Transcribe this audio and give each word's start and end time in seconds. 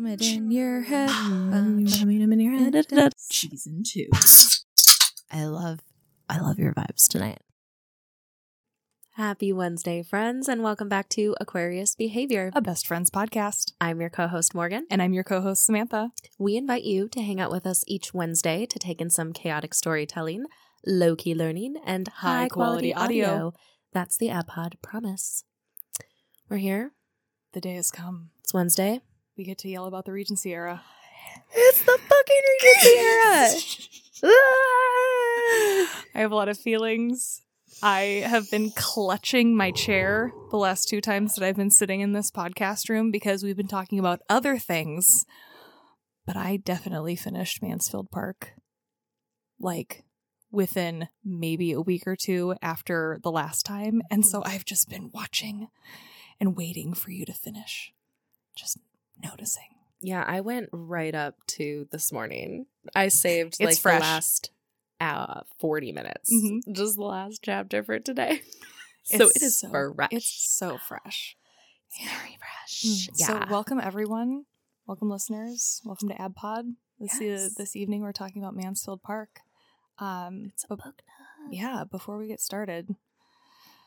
Bomb 0.00 0.12
it 0.12 0.22
in 0.22 0.50
your 0.50 0.80
head. 0.80 1.10
Um, 1.10 1.84
Bomb 1.84 2.10
it 2.10 2.22
in 2.32 2.40
your 2.40 2.56
head. 2.56 3.12
Season 3.18 3.82
two. 3.86 4.06
I 5.30 5.44
love, 5.44 5.80
I 6.26 6.40
love 6.40 6.58
your 6.58 6.72
vibes 6.72 7.06
tonight. 7.06 7.40
Happy 9.16 9.52
Wednesday, 9.52 10.02
friends, 10.02 10.48
and 10.48 10.62
welcome 10.62 10.88
back 10.88 11.10
to 11.10 11.36
Aquarius 11.38 11.94
Behavior. 11.94 12.50
A 12.54 12.62
best 12.62 12.86
friends 12.86 13.10
podcast. 13.10 13.72
I'm 13.78 14.00
your 14.00 14.08
co 14.08 14.26
host, 14.26 14.54
Morgan. 14.54 14.86
And 14.90 15.02
I'm 15.02 15.12
your 15.12 15.22
co 15.22 15.42
host, 15.42 15.66
Samantha. 15.66 16.12
We 16.38 16.56
invite 16.56 16.84
you 16.84 17.06
to 17.10 17.20
hang 17.20 17.38
out 17.38 17.50
with 17.50 17.66
us 17.66 17.84
each 17.86 18.14
Wednesday 18.14 18.64
to 18.64 18.78
take 18.78 19.02
in 19.02 19.10
some 19.10 19.34
chaotic 19.34 19.74
storytelling, 19.74 20.46
low 20.86 21.14
key 21.14 21.34
learning, 21.34 21.76
and 21.84 22.08
high, 22.08 22.44
High 22.44 22.48
quality, 22.48 22.92
quality 22.92 23.22
audio. 23.22 23.26
audio. 23.34 23.54
That's 23.92 24.16
the 24.16 24.28
ABPod 24.28 24.80
promise. 24.80 25.44
We're 26.48 26.56
here. 26.56 26.92
The 27.52 27.60
day 27.60 27.74
has 27.74 27.90
come. 27.90 28.30
It's 28.42 28.54
Wednesday. 28.54 29.02
We 29.40 29.44
get 29.44 29.56
to 29.60 29.70
yell 29.70 29.86
about 29.86 30.04
the 30.04 30.12
Regency 30.12 30.52
era. 30.52 30.82
It's 31.50 31.82
the 31.82 31.98
fucking 31.98 32.42
Regency 32.62 32.98
era. 32.98 33.48
Ah! 34.22 36.04
I 36.14 36.18
have 36.18 36.30
a 36.30 36.34
lot 36.34 36.50
of 36.50 36.58
feelings. 36.58 37.40
I 37.82 38.22
have 38.26 38.50
been 38.50 38.70
clutching 38.70 39.56
my 39.56 39.70
chair 39.70 40.30
the 40.50 40.58
last 40.58 40.90
two 40.90 41.00
times 41.00 41.34
that 41.34 41.42
I've 41.46 41.56
been 41.56 41.70
sitting 41.70 42.02
in 42.02 42.12
this 42.12 42.30
podcast 42.30 42.90
room 42.90 43.10
because 43.10 43.42
we've 43.42 43.56
been 43.56 43.66
talking 43.66 43.98
about 43.98 44.20
other 44.28 44.58
things. 44.58 45.24
But 46.26 46.36
I 46.36 46.58
definitely 46.58 47.16
finished 47.16 47.62
Mansfield 47.62 48.10
Park 48.10 48.52
like 49.58 50.04
within 50.50 51.08
maybe 51.24 51.72
a 51.72 51.80
week 51.80 52.06
or 52.06 52.14
two 52.14 52.56
after 52.60 53.18
the 53.22 53.32
last 53.32 53.64
time. 53.64 54.02
And 54.10 54.26
so 54.26 54.42
I've 54.44 54.66
just 54.66 54.90
been 54.90 55.10
watching 55.14 55.68
and 56.38 56.58
waiting 56.58 56.92
for 56.92 57.10
you 57.10 57.24
to 57.24 57.32
finish. 57.32 57.94
Just 58.54 58.76
noticing. 59.22 59.64
Yeah, 60.00 60.24
I 60.26 60.40
went 60.40 60.68
right 60.72 61.14
up 61.14 61.36
to 61.58 61.86
this 61.92 62.10
morning. 62.12 62.66
I 62.94 63.08
saved 63.08 63.56
It's 63.60 63.60
like 63.60 63.78
fresh. 63.78 64.00
the 64.00 64.04
last 64.04 64.50
uh, 65.00 65.40
40 65.58 65.92
minutes. 65.92 66.32
Mhm. 66.32 66.60
Just 66.72 66.96
the 66.96 67.02
last 67.04 67.40
chapter 67.42 67.82
for 67.84 67.98
today. 67.98 68.40
so 69.04 69.24
It's 69.26 69.36
it 69.36 69.42
is 69.42 69.58
so- 69.58 69.70
fresh. 69.70 70.08
It's 70.12 70.56
so 70.56 70.78
fresh. 70.78 71.36
very 71.98 72.38
fresh. 72.38 72.82
Mm. 72.84 73.08
Yeah. 73.16 73.26
So 73.26 73.44
welcome 73.50 73.80
everyone. 73.80 74.44
Welcome 74.86 75.10
listeners. 75.10 75.80
Welcome 75.84 76.08
to 76.08 76.14
ABPod. 76.14 76.74
This 76.98 77.18
Yes. 77.20 77.54
this 77.54 77.76
evening 77.76 78.02
we're 78.02 78.12
talking 78.12 78.42
about 78.42 78.54
Mansfield 78.56 79.02
Park. 79.02 79.40
Um 79.98 80.50
it's 80.52 80.64
a 80.70 80.76
book. 80.76 81.02
yeah, 81.50 81.84
before 81.90 82.16
we 82.18 82.28
get 82.28 82.40
started, 82.40 82.94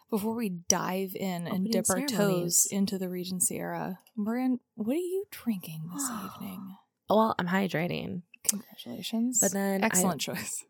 before 0.09 0.35
we 0.35 0.49
dive 0.49 1.15
in 1.15 1.47
and 1.47 1.71
dip 1.71 1.89
our 1.89 2.05
toes 2.05 2.67
into 2.69 2.97
the 2.97 3.09
Regency 3.09 3.57
era, 3.57 3.99
Morgan, 4.15 4.59
what 4.75 4.93
are 4.95 4.99
you 4.99 5.25
drinking 5.31 5.89
this 5.93 6.09
evening? 6.35 6.75
Oh 7.09 7.17
well, 7.17 7.35
I'm 7.39 7.47
hydrating. 7.47 8.21
Congratulations. 8.43 9.39
But 9.41 9.51
then 9.53 9.83
I- 9.83 9.87
excellent 9.87 10.21
choice. 10.21 10.63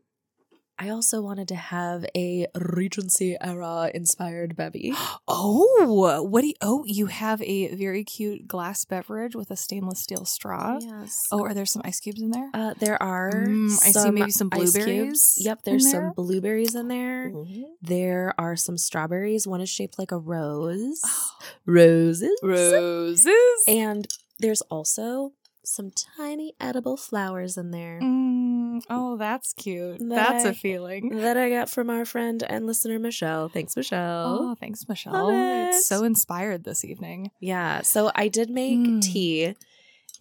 I 0.79 0.89
also 0.89 1.21
wanted 1.21 1.47
to 1.49 1.55
have 1.55 2.03
a 2.15 2.47
Regency 2.55 3.37
era 3.39 3.91
inspired 3.93 4.55
bevy. 4.55 4.93
Oh, 5.25 6.23
what 6.29 6.41
do 6.41 6.47
you, 6.47 6.53
oh, 6.61 6.83
you 6.85 7.05
have 7.05 7.41
a 7.43 7.73
very 7.75 8.03
cute 8.03 8.47
glass 8.47 8.83
beverage 8.85 9.35
with 9.35 9.51
a 9.51 9.55
stainless 9.55 9.99
steel 10.01 10.25
straw. 10.25 10.77
yes. 10.81 11.21
Oh, 11.31 11.43
are 11.45 11.53
there 11.53 11.65
some 11.65 11.81
ice 11.85 11.99
cubes 11.99 12.21
in 12.21 12.31
there? 12.31 12.49
Uh, 12.53 12.73
there 12.77 13.01
are 13.01 13.31
Mm, 13.31 13.71
I 13.85 13.91
see 13.91 14.11
maybe 14.11 14.31
some 14.31 14.49
blueberries 14.49 15.35
Yep, 15.37 15.61
there's 15.63 15.83
there. 15.83 15.91
some 15.93 16.11
blueberries 16.13 16.75
in 16.75 16.87
there. 16.89 17.31
There 17.81 18.33
are 18.37 18.55
some 18.55 18.77
strawberries. 18.77 19.47
One 19.47 19.61
is 19.61 19.69
shaped 19.69 19.97
like 19.97 20.11
a 20.11 20.17
rose. 20.17 21.01
Roses. 21.65 22.37
Roses. 22.43 23.25
And 23.67 24.07
there's 24.39 24.61
also 24.63 25.33
some 25.65 25.89
tiny 26.17 26.53
edible 26.59 26.97
flowers 26.97 27.55
in 27.57 27.71
there 27.71 27.99
Mm, 28.01 28.32
oh, 28.89 29.17
that's 29.17 29.53
cute. 29.53 29.99
That 29.99 30.09
That's 30.09 30.45
I- 30.45 30.49
a 30.49 30.53
feeling. 30.53 31.09
that 31.17 31.37
I 31.37 31.49
got 31.49 31.69
from 31.69 31.89
our 31.89 32.05
friend 32.05 32.41
and 32.47 32.65
listener 32.65 32.99
Michelle. 32.99 33.49
Thanks, 33.49 33.75
Michelle. 33.75 34.37
Oh, 34.51 34.55
thanks, 34.59 34.87
Michelle. 34.87 35.29
It. 35.29 35.69
It's 35.75 35.85
so 35.85 36.03
inspired 36.03 36.63
this 36.63 36.83
evening. 36.85 37.31
Yeah. 37.39 37.81
So 37.81 38.11
I 38.15 38.27
did 38.27 38.49
make 38.49 38.79
Mm. 38.79 39.01
tea, 39.01 39.55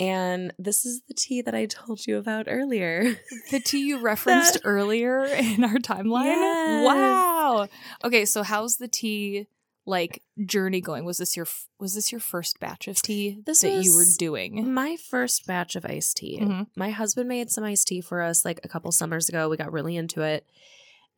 and 0.00 0.53
this 0.59 0.84
is 0.84 1.03
the 1.09 1.15
tea 1.15 1.43
that 1.43 1.54
I 1.54 1.66
told 1.66 2.06
you 2.06 2.16
about 2.19 2.47
earlier. 2.49 3.16
The 3.50 3.60
tea 3.60 3.87
you 3.87 3.99
referenced 4.00 4.55
That- 4.55 4.62
earlier 4.65 5.25
in 5.25 5.62
our 5.65 5.76
timeline. 5.76 6.25
Yes. 6.26 6.87
Wow. 6.87 7.69
Okay, 8.05 8.25
so 8.25 8.43
how's 8.43 8.76
the 8.76 8.88
tea 8.88 9.47
like 9.84 10.22
journey 10.47 10.81
going? 10.81 11.04
Was 11.04 11.19
this 11.19 11.37
your 11.37 11.47
was 11.78 11.94
this 11.94 12.12
your 12.12 12.20
first 12.20 12.60
batch 12.60 12.87
of 12.88 13.00
tea 13.03 13.41
This 13.44 13.62
that 13.62 13.82
you 13.84 13.94
were 13.94 14.04
doing? 14.19 14.72
My 14.72 14.97
first 14.97 15.47
batch 15.47 15.75
of 15.76 15.84
iced 15.84 16.16
tea. 16.19 16.38
Mhm. 16.41 16.66
My 16.76 16.91
husband 16.91 17.28
made 17.28 17.50
some 17.50 17.65
iced 17.65 17.88
tea 17.88 18.00
for 18.00 18.22
us 18.22 18.44
like 18.44 18.60
a 18.65 18.69
couple 18.69 18.93
summers 18.93 19.28
ago. 19.28 19.48
We 19.48 19.56
got 19.56 19.72
really 19.72 19.97
into 19.97 20.22
it. 20.22 20.47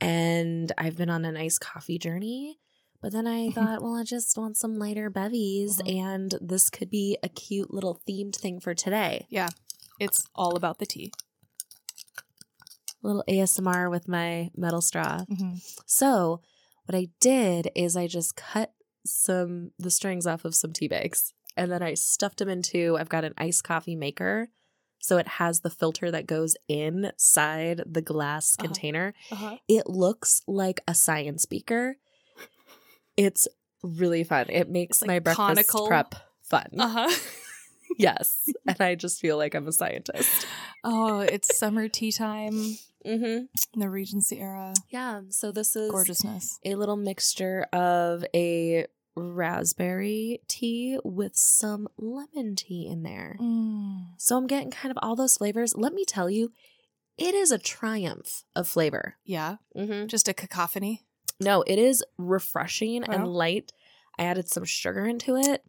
And 0.01 0.73
I've 0.79 0.97
been 0.97 1.11
on 1.11 1.25
an 1.25 1.37
iced 1.37 1.61
coffee 1.61 1.99
journey. 1.99 2.59
But 3.03 3.13
then 3.13 3.27
I 3.27 3.51
thought, 3.51 3.83
well, 3.83 3.97
I 3.97 4.03
just 4.03 4.37
want 4.39 4.57
some 4.57 4.79
lighter 4.79 5.11
bevies, 5.11 5.77
Mhm. 5.83 5.97
and 6.01 6.35
this 6.41 6.71
could 6.71 6.89
be 6.89 7.19
a 7.23 7.29
cute 7.29 7.73
little 7.73 8.01
themed 8.09 8.35
thing 8.35 8.61
for 8.61 8.75
today. 8.75 9.27
Yeah. 9.29 9.51
It's 10.01 10.27
all 10.35 10.57
about 10.57 10.79
the 10.79 10.87
tea. 10.87 11.13
A 13.03 13.07
little 13.07 13.25
ASMR 13.29 13.91
with 13.91 14.09
my 14.09 14.51
metal 14.57 14.81
straw. 14.81 15.27
Mhm. 15.27 15.61
So 15.85 16.41
what 16.87 16.95
I 16.97 17.09
did 17.21 17.71
is 17.75 17.97
I 17.97 18.07
just 18.07 18.37
cut 18.37 18.73
some 19.07 19.71
the 19.79 19.91
strings 19.91 20.27
off 20.27 20.45
of 20.45 20.55
some 20.55 20.73
tea 20.73 20.89
bags 20.89 21.33
and 21.57 21.71
then 21.71 21.83
I 21.83 21.95
stuffed 21.95 22.39
them 22.39 22.49
into 22.49 22.97
I've 22.99 23.09
got 23.09 23.25
an 23.25 23.35
iced 23.39 23.65
coffee 23.65 23.97
maker. 23.97 24.49
So 24.99 25.19
it 25.19 25.29
has 25.29 25.61
the 25.61 25.69
filter 25.71 26.11
that 26.11 26.27
goes 26.27 26.57
inside 26.67 27.83
the 27.87 28.01
glass 28.01 28.55
Uh-huh. 28.59 28.67
container. 28.67 29.15
Uh-huh. 29.31 29.57
It 29.69 29.87
looks 29.87 30.41
like 30.47 30.81
a 30.89 30.95
science 30.95 31.45
beaker. 31.45 31.97
It's 33.17 33.47
really 33.83 34.25
fun. 34.25 34.47
It 34.49 34.69
makes 34.71 35.03
like 35.03 35.09
my 35.09 35.19
breakfast 35.19 35.47
conical. 35.69 35.87
prep 35.87 36.15
fun. 36.43 36.69
Uh-huh. 36.79 37.11
Yes. 37.99 38.49
and 38.67 38.81
I 38.81 38.95
just 38.95 39.21
feel 39.21 39.37
like 39.37 39.55
I'm 39.55 39.69
a 39.69 39.73
scientist. 39.73 40.47
oh, 40.83 41.21
it's 41.21 41.57
summer 41.59 41.87
tea 41.89 42.11
time 42.11 42.77
Mm-hmm. 43.07 43.45
in 43.75 43.81
the 43.81 43.91
Regency 43.91 44.41
era. 44.41 44.75
Yeah. 44.91 45.23
So 45.31 45.53
this 45.53 45.77
is 45.77 45.91
Gorgeousness. 45.91 46.59
a 46.65 46.75
little 46.75 46.97
mixture 46.97 47.67
of 47.73 48.25
a 48.35 48.87
raspberry 49.17 50.41
tea 50.49 50.99
with 51.05 51.37
some 51.37 51.87
lemon 51.97 52.57
tea 52.57 52.89
in 52.91 53.03
there. 53.03 53.37
Mm. 53.41 54.07
So 54.19 54.37
I'm 54.37 54.47
getting 54.47 54.71
kind 54.71 54.91
of 54.91 54.99
all 55.03 55.17
those 55.17 55.37
flavors. 55.37 55.75
Let 55.77 55.93
me 55.93 56.05
tell 56.05 56.29
you, 56.29 56.53
it 57.17 57.35
is 57.35 57.53
a 57.53 57.59
triumph 57.59 58.45
of 58.57 58.67
flavor. 58.67 59.17
Yeah. 59.25 59.57
Mm-hmm. 59.77 60.07
Just 60.07 60.29
a 60.29 60.35
cacophony. 60.35 61.03
No, 61.41 61.63
it 61.67 61.79
is 61.79 62.03
refreshing 62.19 63.05
and 63.05 63.27
light. 63.27 63.73
I 64.19 64.25
added 64.25 64.49
some 64.49 64.65
sugar 64.65 65.05
into 65.05 65.37
it. 65.37 65.65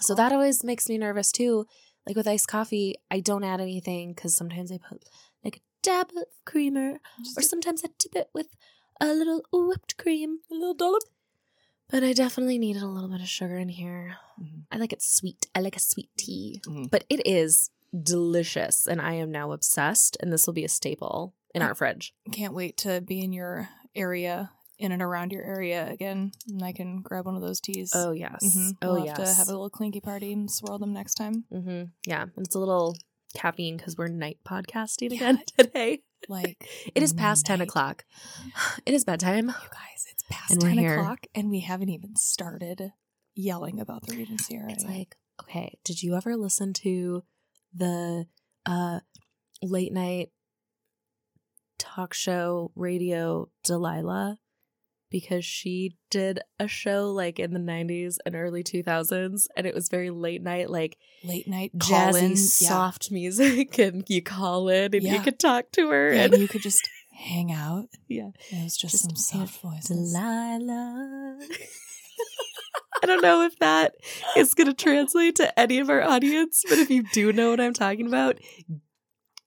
So 0.00 0.14
that 0.14 0.32
always 0.32 0.64
makes 0.64 0.88
me 0.88 0.98
nervous 0.98 1.32
too. 1.32 1.66
Like 2.06 2.16
with 2.16 2.28
iced 2.28 2.48
coffee, 2.48 2.96
I 3.10 3.20
don't 3.20 3.44
add 3.44 3.60
anything 3.60 4.12
because 4.12 4.36
sometimes 4.36 4.70
I 4.70 4.78
put 4.78 5.02
dab 5.84 6.10
of 6.16 6.24
creamer 6.44 6.98
Just 7.24 7.38
or 7.38 7.42
sometimes 7.42 7.82
I 7.84 7.88
tip 7.98 8.14
it 8.16 8.28
with 8.34 8.48
a 9.00 9.12
little 9.12 9.42
whipped 9.52 9.96
cream. 9.96 10.38
a 10.50 10.54
little 10.54 10.74
dollop. 10.74 11.02
But 11.90 12.02
I 12.02 12.12
definitely 12.14 12.58
needed 12.58 12.82
a 12.82 12.88
little 12.88 13.10
bit 13.10 13.20
of 13.20 13.28
sugar 13.28 13.58
in 13.58 13.68
here. 13.68 14.16
Mhm. 14.40 14.64
I 14.72 14.78
like 14.78 14.92
it 14.92 15.02
sweet. 15.02 15.46
I 15.54 15.60
like 15.60 15.76
a 15.76 15.80
sweet 15.80 16.10
tea. 16.16 16.60
Mhm. 16.66 16.90
But 16.90 17.04
it 17.10 17.20
is 17.26 17.70
delicious 18.14 18.86
and 18.86 19.00
I 19.00 19.14
am 19.14 19.30
now 19.30 19.52
obsessed 19.52 20.16
and 20.20 20.32
this 20.32 20.46
will 20.46 20.54
be 20.54 20.64
a 20.64 20.68
staple 20.68 21.34
in 21.54 21.62
our 21.62 21.74
fridge. 21.74 22.14
Can't 22.32 22.54
wait 22.54 22.76
to 22.78 23.00
be 23.00 23.20
in 23.22 23.32
your 23.32 23.68
area, 23.94 24.50
in 24.78 24.90
and 24.90 25.00
around 25.02 25.30
your 25.30 25.44
area 25.44 25.88
again, 25.88 26.32
and 26.48 26.62
I 26.64 26.72
can 26.72 27.00
grab 27.00 27.26
one 27.26 27.36
of 27.36 27.42
those 27.42 27.60
teas. 27.60 27.92
Oh 27.94 28.10
yes. 28.10 28.42
mm-hmm. 28.42 28.70
Oh 28.82 28.94
we'll 28.94 29.04
yes. 29.04 29.16
have 29.18 29.26
to 29.28 29.34
have 29.34 29.48
a 29.48 29.52
little 29.52 29.70
clinky 29.70 30.00
party 30.00 30.32
and 30.32 30.50
swirl 30.50 30.78
them 30.80 30.92
next 30.92 31.14
time. 31.14 31.44
Mm-hmm. 31.52 31.84
Yeah, 32.06 32.22
and 32.22 32.44
it's 32.46 32.56
a 32.56 32.58
little 32.58 32.96
caffeine 33.34 33.76
because 33.76 33.96
we're 33.96 34.08
night 34.08 34.38
podcasting 34.46 35.10
Yeah. 35.10 35.16
again 35.30 35.42
today. 35.58 36.02
Like 36.28 36.56
It 36.94 37.02
is 37.02 37.12
past 37.12 37.44
ten 37.46 37.60
o'clock. 37.60 38.04
It 38.86 38.94
is 38.94 39.04
bedtime. 39.04 39.48
You 39.48 39.52
guys, 39.52 40.06
it's 40.10 40.24
past 40.30 40.52
And 40.52 40.60
ten 40.60 40.78
o'clock, 40.78 41.26
and 41.34 41.50
we 41.50 41.60
haven't 41.60 41.90
even 41.90 42.16
started 42.16 42.92
yelling 43.34 43.80
about 43.80 44.06
the 44.06 44.16
Regency 44.16 44.54
era. 44.54 44.70
It's 44.72 44.84
like, 44.84 45.16
okay, 45.42 45.78
did 45.84 46.02
you 46.02 46.14
ever 46.16 46.36
listen 46.36 46.72
to 46.74 47.24
the 47.74 48.26
uh 48.64 49.00
late 49.62 49.92
night 49.92 50.30
talk 51.78 52.14
show 52.14 52.70
radio 52.74 53.50
Delilah? 53.64 54.38
Because 55.14 55.44
she 55.44 55.94
did 56.10 56.40
a 56.58 56.66
show 56.66 57.12
like 57.12 57.38
in 57.38 57.52
the 57.52 57.60
90s 57.60 58.16
and 58.26 58.34
early 58.34 58.64
2000s, 58.64 59.46
and 59.56 59.64
it 59.64 59.72
was 59.72 59.88
very 59.88 60.10
late 60.10 60.42
night, 60.42 60.68
like 60.70 60.98
late 61.22 61.46
night 61.46 61.70
jazzy. 61.76 62.30
Yeah. 62.60 62.68
soft 62.68 63.12
music. 63.12 63.78
And 63.84 64.04
you 64.08 64.22
call 64.22 64.68
in 64.68 64.92
and 64.92 65.04
you 65.04 65.20
could 65.20 65.38
talk 65.38 65.70
to 65.74 65.88
her. 65.88 66.12
Yeah, 66.12 66.24
and 66.24 66.32
and 66.32 66.42
you 66.42 66.48
could 66.48 66.62
just 66.62 66.88
hang 67.12 67.52
out. 67.52 67.84
yeah. 68.08 68.30
It 68.50 68.64
was 68.64 68.76
just, 68.76 68.94
Just 68.94 69.04
some 69.04 69.14
soft 69.46 69.60
voices. 69.60 70.12
Delilah. 70.12 71.38
I 73.02 73.06
don't 73.06 73.22
know 73.22 73.42
if 73.42 73.56
that 73.60 73.94
is 74.36 74.52
going 74.54 74.66
to 74.66 74.74
translate 74.74 75.36
to 75.36 75.56
any 75.56 75.78
of 75.78 75.90
our 75.90 76.02
audience, 76.02 76.64
but 76.68 76.78
if 76.78 76.90
you 76.90 77.04
do 77.12 77.32
know 77.32 77.50
what 77.50 77.60
I'm 77.60 77.72
talking 77.72 78.08
about, 78.08 78.40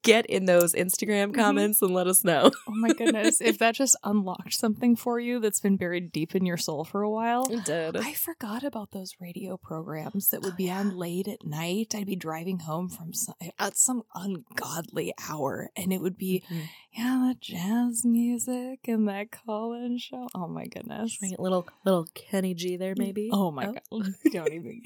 get 0.07 0.25
in 0.25 0.45
those 0.45 0.73
Instagram 0.73 1.27
Mm-hmm. 1.27 1.39
comments 1.41 1.81
and 1.81 1.93
let 1.93 2.07
us 2.07 2.23
know. 2.23 2.49
Oh 2.67 2.73
my 2.73 2.89
goodness. 2.93 3.39
if 3.41 3.57
that 3.59 3.75
just 3.75 3.95
unlocked 4.03 4.53
something 4.53 4.95
for 4.95 5.19
you 5.19 5.39
that's 5.39 5.59
been 5.59 5.77
buried 5.77 6.11
deep 6.11 6.35
in 6.35 6.45
your 6.45 6.57
soul 6.57 6.83
for 6.83 7.01
a 7.01 7.09
while. 7.09 7.45
It 7.51 7.63
did. 7.65 7.95
I 7.97 8.13
forgot 8.13 8.63
about 8.63 8.91
those 8.91 9.13
radio 9.21 9.57
programs 9.57 10.29
that 10.29 10.41
would 10.41 10.53
Oh, 10.53 10.57
be 10.57 10.65
yeah. 10.65 10.79
on 10.79 10.97
late 10.97 11.27
at 11.27 11.45
night. 11.45 11.93
I'd 11.95 12.05
be 12.07 12.15
driving 12.15 12.59
home 12.59 12.89
from 12.89 13.13
some, 13.13 13.35
at 13.59 13.77
some 13.77 14.03
ungodly 14.15 15.13
hour, 15.29 15.69
and 15.75 15.91
it 15.93 16.01
would 16.01 16.17
be 16.17 16.43
Mhm. 16.49 16.63
yeah, 16.97 17.29
the 17.33 17.35
jazz 17.39 18.03
music 18.05 18.79
and 18.87 19.07
that 19.07 19.31
call-in 19.31 19.97
show. 19.97 20.27
Oh 20.35 20.47
my 20.47 20.65
goodness! 20.67 21.17
Right, 21.21 21.39
little 21.39 21.67
little 21.85 22.07
Kenny 22.13 22.53
G 22.53 22.75
there, 22.77 22.95
maybe. 22.97 23.29
Oh 23.31 23.51
my 23.51 23.65
god! 23.65 23.81
Don't 24.31 24.53
even. 24.53 24.81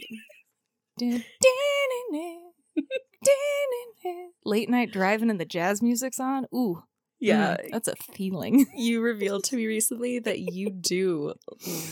Get... 0.98 1.22
Late 4.44 4.70
night 4.70 4.92
driving 4.92 5.30
and 5.30 5.40
the 5.40 5.46
jazz 5.46 5.82
music's 5.82 6.20
on. 6.20 6.46
Ooh, 6.54 6.84
yeah. 7.22 7.58
mm, 7.58 7.72
that's 7.72 7.88
a 7.88 7.96
feeling. 7.96 8.66
You 8.76 9.02
revealed 9.02 9.44
to 9.46 9.56
me 9.56 9.68
recently 9.68 10.18
that 10.20 10.40
you 10.40 10.72
do 10.72 11.34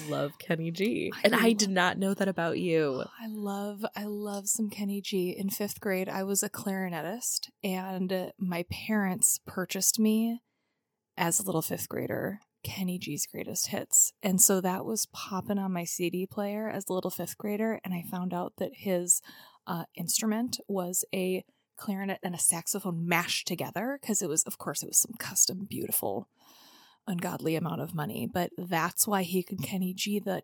love 0.10 0.32
Kenny 0.40 0.72
G, 0.72 1.12
I 1.16 1.20
and 1.24 1.36
I 1.36 1.54
did 1.54 1.70
not 1.70 2.00
know 2.00 2.16
that 2.16 2.28
about 2.28 2.58
you. 2.58 3.04
I 3.22 3.28
love 3.28 3.86
I 3.96 4.06
love 4.06 4.50
some 4.50 4.70
Kenny 4.70 5.02
G. 5.02 5.30
In 5.38 5.50
5th 5.50 5.80
grade, 5.80 6.10
I 6.10 6.24
was 6.24 6.42
a 6.42 6.50
clarinetist 6.50 7.50
and 7.64 8.32
my 8.40 8.66
parents 8.72 9.40
purchased 9.46 10.00
me 10.00 10.42
as 11.16 11.40
a 11.40 11.44
little 11.44 11.62
5th 11.62 11.88
grader 11.88 12.40
Kenny 12.64 12.98
G's 12.98 13.28
greatest 13.28 13.68
hits. 13.68 14.14
And 14.24 14.42
so 14.42 14.62
that 14.62 14.84
was 14.84 15.08
popping 15.14 15.60
on 15.60 15.72
my 15.72 15.84
CD 15.84 16.26
player 16.26 16.70
as 16.70 16.86
a 16.90 16.94
little 16.94 17.12
5th 17.12 17.38
grader 17.38 17.80
and 17.86 17.94
I 17.94 18.02
found 18.02 18.34
out 18.34 18.54
that 18.58 18.72
his 18.74 19.22
uh, 19.68 19.84
instrument 19.96 20.60
was 20.68 21.04
a 21.14 21.44
clarinet 21.78 22.20
and 22.24 22.36
a 22.36 22.40
saxophone 22.40 23.08
mashed 23.08 23.48
together 23.48 23.98
because 24.02 24.22
it 24.22 24.28
was 24.30 24.44
of 24.44 24.58
course 24.58 24.84
it 24.84 24.88
was 24.90 24.98
some 24.98 25.14
custom 25.18 25.66
beautiful 25.70 26.28
ungodly 27.08 27.56
amount 27.56 27.82
of 27.82 27.96
money, 27.96 28.28
but 28.32 28.52
that's 28.58 29.08
why 29.08 29.24
he 29.24 29.42
could 29.44 29.62
Kenny 29.64 29.94
G 29.94 30.20
the 30.20 30.44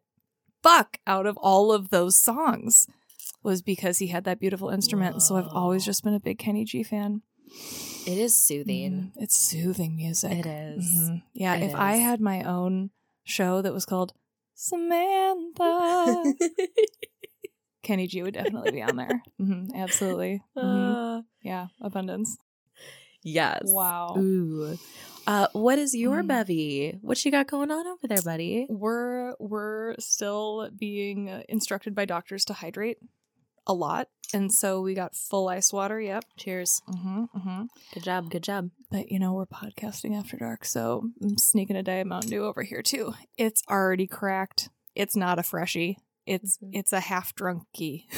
fuck 0.64 0.98
out 1.06 1.26
of 1.28 1.38
all 1.38 1.72
of 1.72 1.90
those 1.90 2.18
songs 2.18 2.88
was 3.44 3.62
because 3.62 4.00
he 4.00 4.08
had 4.08 4.24
that 4.24 4.40
beautiful 4.40 4.70
instrument. 4.70 5.14
And 5.14 5.22
so 5.22 5.36
I've 5.36 5.48
always 5.50 5.86
just 5.86 6.04
been 6.04 6.16
a 6.16 6.20
big 6.20 6.40
Kenny 6.40 6.66
G 6.66 6.82
fan. 6.82 7.22
It 8.08 8.18
is 8.18 8.36
soothing. 8.36 9.12
Mm, 9.16 9.22
it's 9.22 9.38
soothing 9.38 9.96
music. 9.96 10.32
It 10.32 10.46
is. 10.48 10.86
Mhm. 10.86 11.24
Yeah, 11.34 11.56
It 11.56 11.64
if 11.66 11.76
I 11.76 11.96
had 11.98 12.20
my 12.20 12.42
own 12.44 12.90
show 13.24 13.62
that 13.62 13.74
was 13.74 13.86
called 13.86 14.14
Samantha, 14.56 16.34
Kenny 17.86 18.08
G 18.08 18.22
would 18.24 18.34
definitely 18.34 18.72
be 18.72 18.82
on 18.82 18.96
there. 18.98 19.22
hmm 19.38 19.68
absolutely. 19.76 20.42
Mhm. 20.58 21.20
Uh, 21.20 21.22
Yeah, 21.42 21.68
abundance. 21.82 22.38
yes. 23.24 23.62
Wow. 23.66 24.16
Ooh. 24.18 24.78
Uh, 25.28 25.48
what 25.54 25.80
is 25.80 25.96
your 25.96 26.22
Mm. 26.24 26.28
bevy? 26.28 26.98
What 27.02 27.24
you 27.26 27.32
got 27.32 27.48
going 27.48 27.72
on 27.72 27.88
over 27.88 28.08
there, 28.08 28.22
buddy? 28.22 28.68
We're 28.70 29.34
we're 29.40 29.96
still 30.00 30.70
being 30.78 31.30
uh, 31.30 31.44
instructed 31.50 31.96
by 31.96 32.06
doctors 32.06 32.46
to 32.46 32.54
hydrate 32.54 32.98
a 33.68 33.74
lot, 33.74 34.10
and 34.34 34.52
so 34.54 34.82
we 34.82 34.94
got 34.94 35.16
full 35.16 35.48
ice 35.50 35.74
water. 35.74 36.00
Yep. 36.00 36.24
Cheers. 36.38 36.82
Mm-hmm, 36.88 37.24
mm-hmm. 37.36 37.64
Good 37.96 38.04
job. 38.04 38.30
Good 38.30 38.44
job. 38.44 38.70
But 38.92 39.12
you 39.12 39.18
know 39.18 39.34
we're 39.34 39.48
podcasting 39.48 40.16
after 40.18 40.38
dark, 40.38 40.64
so 40.66 41.10
I'm 41.24 41.38
sneaking 41.40 41.76
a 41.76 41.82
diet 41.84 42.06
Mountain 42.06 42.30
Dew 42.30 42.46
over 42.46 42.62
here 42.62 42.84
too. 42.84 43.14
It's 43.38 43.64
already 43.70 44.06
cracked. 44.06 44.70
It's 44.94 45.16
not 45.16 45.40
a 45.40 45.44
freshie. 45.44 45.98
It's 46.26 46.58
Mhm. 46.58 46.70
it's 46.74 46.94
a 46.94 47.00
half 47.00 47.36
drunky. 47.36 48.06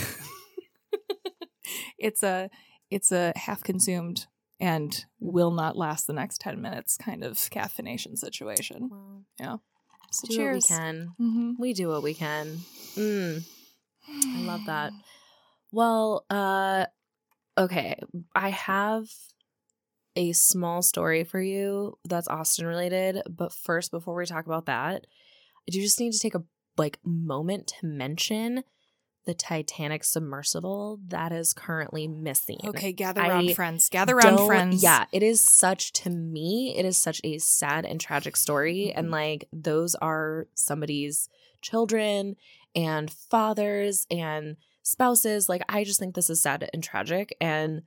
it's 1.98 2.24
a 2.24 2.50
it's 2.90 3.12
a 3.12 3.34
half 3.36 3.64
consumed 3.64 4.28
and 4.60 5.06
will 5.20 5.52
not 5.52 5.78
last 5.78 6.08
the 6.08 6.14
next 6.14 6.40
ten 6.40 6.62
minutes 6.62 6.98
kind 6.98 7.24
of 7.24 7.34
caffeination 7.36 8.18
situation. 8.18 9.24
Yeah, 9.40 9.58
So 10.12 10.28
do 10.28 10.36
cheers. 10.36 10.70
what 10.70 10.72
we 10.72 10.78
can. 10.78 11.08
Mm-hmm. 11.20 11.52
We 11.60 11.74
do 11.74 11.90
what 11.90 12.04
we 12.04 12.14
can. 12.14 12.58
Mm. 12.96 13.44
I 14.10 14.42
love 14.46 14.66
that. 14.66 14.92
Well, 15.70 16.26
uh 16.30 16.86
okay, 17.58 18.00
I 18.34 18.52
have 18.52 19.10
a 20.16 20.32
small 20.32 20.82
story 20.82 21.26
for 21.26 21.42
you 21.42 21.98
that's 22.06 22.30
Austen 22.30 22.66
related, 22.66 23.22
but 23.30 23.52
first 23.52 23.92
before 23.92 24.16
we 24.16 24.26
talk 24.26 24.46
about 24.46 24.68
that, 24.68 25.06
I 25.68 25.72
do 25.72 25.82
just 25.82 26.00
need 26.00 26.14
to 26.14 26.20
take 26.20 26.36
a 26.36 26.44
like 26.78 27.00
moment 27.04 27.68
to 27.80 27.86
mention 27.86 28.64
the 29.26 29.34
Titanic 29.34 30.06
submersible 30.06 31.00
that 31.08 31.34
is 31.34 31.54
currently 31.54 32.08
missing. 32.08 32.60
Okay, 32.64 32.94
gather 32.94 33.22
I 33.22 33.28
round, 33.28 33.54
friends. 33.56 33.90
Gather 33.90 34.16
round, 34.16 34.38
don't- 34.38 34.48
friends. 34.48 34.82
Yeah, 34.82 35.06
it 35.12 35.22
is 35.22 35.42
such 35.42 35.92
to 35.94 36.10
me, 36.10 36.76
it 36.78 36.86
is 36.86 36.96
such 36.98 37.20
a 37.26 37.38
sad 37.40 37.86
and 37.86 38.00
tragic 38.00 38.38
story. 38.38 38.94
And 38.94 39.08
Mhm. 39.08 39.12
like 39.12 39.48
those 39.52 39.96
are 39.96 40.48
somebody's 40.54 41.28
children 41.62 42.38
and 42.74 43.12
fathers 43.12 44.08
and 44.10 44.56
spouses. 44.84 45.50
Like 45.50 45.64
I 45.68 45.84
just 45.84 46.00
think 46.00 46.16
this 46.16 46.30
is 46.30 46.42
sad 46.42 46.70
and 46.74 46.82
tragic. 46.82 47.36
And 47.42 47.82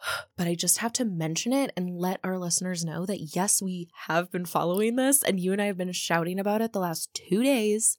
but 0.36 0.46
I 0.46 0.54
just 0.54 0.78
have 0.78 0.92
to 0.94 1.04
mention 1.04 1.52
it 1.52 1.72
and 1.76 1.98
let 1.98 2.20
our 2.24 2.38
listeners 2.38 2.84
know 2.84 3.06
that 3.06 3.34
yes, 3.34 3.60
we 3.62 3.88
have 4.06 4.30
been 4.30 4.44
following 4.46 4.96
this 4.96 5.22
and 5.22 5.40
you 5.40 5.52
and 5.52 5.60
I 5.62 5.66
have 5.66 5.76
been 5.78 5.92
shouting 5.92 6.38
about 6.38 6.60
it 6.62 6.72
the 6.72 6.80
last 6.80 7.12
two 7.14 7.42
days. 7.42 7.98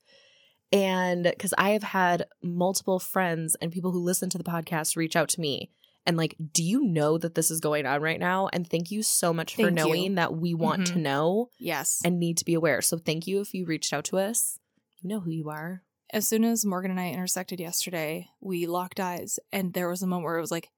And 0.71 1.23
because 1.23 1.53
I 1.57 1.71
have 1.71 1.83
had 1.83 2.25
multiple 2.43 2.99
friends 2.99 3.55
and 3.61 3.71
people 3.71 3.91
who 3.91 4.03
listen 4.03 4.29
to 4.29 4.37
the 4.37 4.43
podcast 4.43 4.95
reach 4.95 5.15
out 5.15 5.29
to 5.29 5.41
me 5.41 5.71
and 6.05 6.15
like, 6.15 6.35
do 6.53 6.63
you 6.63 6.83
know 6.83 7.17
that 7.17 7.33
this 7.35 7.49
is 7.49 7.59
going 7.59 7.85
on 7.87 8.01
right 8.01 8.19
now? 8.19 8.49
And 8.53 8.69
thank 8.69 8.91
you 8.91 9.01
so 9.01 9.33
much 9.33 9.55
for 9.55 9.63
Thank 9.63 9.79
you. 9.79 9.85
knowing 9.85 10.15
that 10.15 10.35
we 10.35 10.53
want 10.53 10.85
to 10.87 10.93
Mhm. 10.93 11.01
know 11.01 11.49
Yes. 11.59 11.99
and 12.05 12.19
need 12.19 12.37
to 12.37 12.45
be 12.45 12.53
aware. 12.53 12.81
So 12.81 12.97
thank 12.99 13.25
you 13.25 13.41
if 13.41 13.53
you 13.53 13.65
reached 13.65 13.93
out 13.93 14.05
to 14.05 14.17
us. 14.19 14.59
You 15.01 15.09
know 15.09 15.19
who 15.21 15.31
you 15.31 15.49
are. 15.49 15.83
as 16.11 16.27
soon 16.27 16.43
as 16.43 16.65
Morgan 16.65 16.89
and 16.89 16.99
I 16.99 17.09
intersected 17.11 17.59
yesterday, 17.59 18.27
we 18.41 18.65
locked 18.65 18.99
eyes, 18.99 19.37
and 19.51 19.73
there 19.73 19.87
was 19.87 20.01
a 20.01 20.07
moment 20.07 20.25
where 20.25 20.37
it 20.37 20.41
was 20.41 20.49
like, 20.49 20.71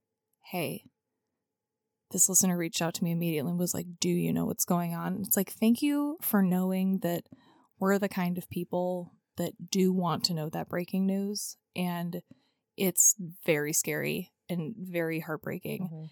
"Hey." 0.52 0.84
This 2.12 2.28
listener 2.30 2.58
reached 2.58 2.82
out 2.82 2.94
to 2.96 3.04
me 3.04 3.12
immediately 3.12 3.50
and 3.52 3.60
was 3.60 3.74
like, 3.74 3.88
"Do 4.00 4.10
you 4.10 4.34
know 4.34 4.46
what's 4.46 4.66
going 4.66 4.94
on?" 4.94 5.22
It's 5.22 5.38
like, 5.38 5.52
"Thank 5.52 5.82
you 5.82 6.18
for 6.22 6.42
knowing 6.42 7.00
that 7.00 7.26
we're 7.80 7.98
the 8.00 8.10
kind 8.10 8.38
of 8.38 8.50
people 8.50 9.14
that 9.38 9.72
do 9.72 9.92
want 9.94 10.24
to 10.26 10.34
know 10.34 10.50
that 10.50 10.70
breaking 10.70 11.06
news, 11.06 11.58
and 11.76 12.22
it's 12.78 13.16
very 13.46 13.74
scary 13.74 14.32
and 14.50 14.76
very 14.78 15.20
heartbreaking." 15.22 16.10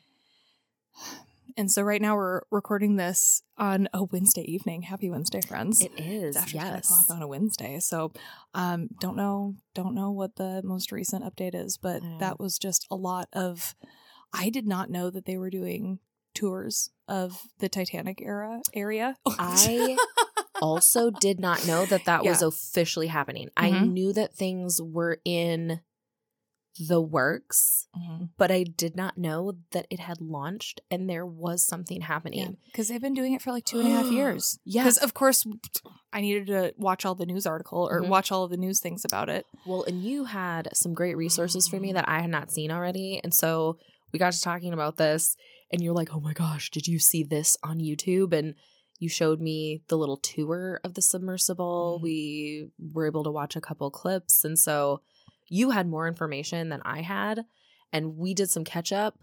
And 1.58 1.70
so 1.72 1.82
right 1.82 2.02
now 2.02 2.16
we're 2.16 2.42
recording 2.52 2.96
this 2.96 3.42
on 3.58 3.90
a 3.94 4.04
Wednesday 4.04 4.44
evening. 4.44 4.84
Happy 4.84 5.10
Wednesday, 5.10 5.42
friends. 5.42 5.82
It 5.82 5.92
is. 6.00 6.36
It's 6.36 6.38
after 6.38 6.58
10 6.58 6.76
o'clock 6.76 7.06
on 7.10 7.22
a 7.22 7.28
Wednesday. 7.28 7.80
So 7.80 8.14
um 8.54 8.90
don't 9.02 9.18
know 9.18 9.56
don't 9.74 9.94
know 9.94 10.12
what 10.12 10.36
the 10.38 10.62
most 10.64 10.92
recent 10.92 11.24
update 11.26 11.56
is, 11.56 11.78
but 11.78 12.02
Yeah. 12.04 12.18
that 12.20 12.40
was 12.40 12.58
just 12.58 12.88
a 12.90 12.96
lot 12.96 13.28
of 13.34 13.76
I 14.34 14.50
did 14.50 14.68
not 14.68 14.90
know 14.90 15.10
that 15.10 15.26
they 15.26 15.38
were 15.38 15.50
doing 15.50 16.00
tours 16.36 16.90
of 17.08 17.42
the 17.60 17.70
Titanic 17.70 18.22
era 18.22 18.62
area. 18.74 19.16
I 19.28 19.98
also 20.62 21.10
did 21.10 21.40
not 21.40 21.66
know 21.66 21.86
that 21.86 22.06
that 22.06 22.24
was 22.24 22.42
officially 22.42 23.08
happening. 23.08 23.50
I 23.58 23.72
Mhm. 23.72 23.92
knew 23.94 24.14
that 24.14 24.34
things 24.36 24.80
were 24.82 25.18
in 25.26 25.82
the 26.88 27.02
works, 27.02 27.88
Mhm. 27.98 28.30
but 28.38 28.52
I 28.52 28.64
did 28.64 28.96
not 28.96 29.18
know 29.18 29.54
that 29.72 29.86
it 29.90 30.00
had 30.00 30.22
launched 30.22 30.80
and 30.90 31.10
there 31.10 31.26
was 31.26 31.64
something 31.66 32.02
happening. 32.02 32.58
because 32.68 32.88
they've 32.88 33.02
been 33.02 33.14
doing 33.16 33.34
it 33.34 33.42
for 33.42 33.52
like 33.52 33.66
two 33.66 33.80
and 33.80 33.88
a 33.88 33.92
half 33.92 34.06
years. 34.12 34.60
Yeah. 34.64 34.84
because 34.84 34.98
of 35.00 35.14
course 35.14 35.46
I 36.14 36.22
needed 36.22 36.48
to 36.48 36.74
watch 36.78 37.06
all 37.06 37.16
the 37.16 37.26
news 37.26 37.46
article 37.46 37.88
or 37.90 38.02
Mhm. 38.02 38.08
watch 38.10 38.32
all 38.32 38.44
of 38.44 38.52
the 38.52 38.58
news 38.58 38.80
things 38.80 39.04
about 39.04 39.28
it. 39.30 39.46
Well, 39.66 39.84
and 39.84 40.02
you 40.02 40.26
had 40.26 40.70
some 40.74 40.94
great 40.94 41.18
resources 41.18 41.68
for 41.68 41.80
me 41.80 41.92
that 41.94 42.08
I 42.08 42.22
had 42.22 42.30
not 42.30 42.52
seen 42.52 42.72
already. 42.72 43.20
And 43.24 43.34
so 43.34 43.78
we 44.12 44.20
got 44.20 44.34
to 44.34 44.42
talking 44.42 44.74
about 44.74 44.98
this, 44.98 45.36
and 45.72 45.82
you're 45.82 45.94
like, 45.94 46.10
oh 46.14 46.20
my 46.20 46.34
gosh, 46.34 46.70
did 46.72 46.88
you 46.88 47.00
see 47.00 47.24
this 47.24 47.58
on 47.64 47.80
YouTube? 47.80 48.34
And 48.34 48.56
you 48.98 49.08
showed 49.10 49.40
me 49.40 49.82
the 49.88 49.98
little 49.98 50.18
tour 50.18 50.82
of 50.84 50.94
the 50.94 51.02
submersible. 51.02 52.00
Mhm. 52.00 52.04
We 52.04 52.70
were 52.94 53.08
able 53.08 53.24
to 53.24 53.32
watch 53.32 53.56
a 53.56 53.62
couple 53.62 53.90
clips. 53.92 54.44
And 54.44 54.60
so 54.60 55.02
you 55.48 55.70
had 55.70 55.88
more 55.88 56.08
information 56.08 56.68
than 56.70 56.82
I 56.84 57.02
had. 57.02 57.46
And 57.94 58.18
we 58.18 58.34
did 58.34 58.50
some 58.50 58.66
catch 58.66 58.92
up. 58.92 59.18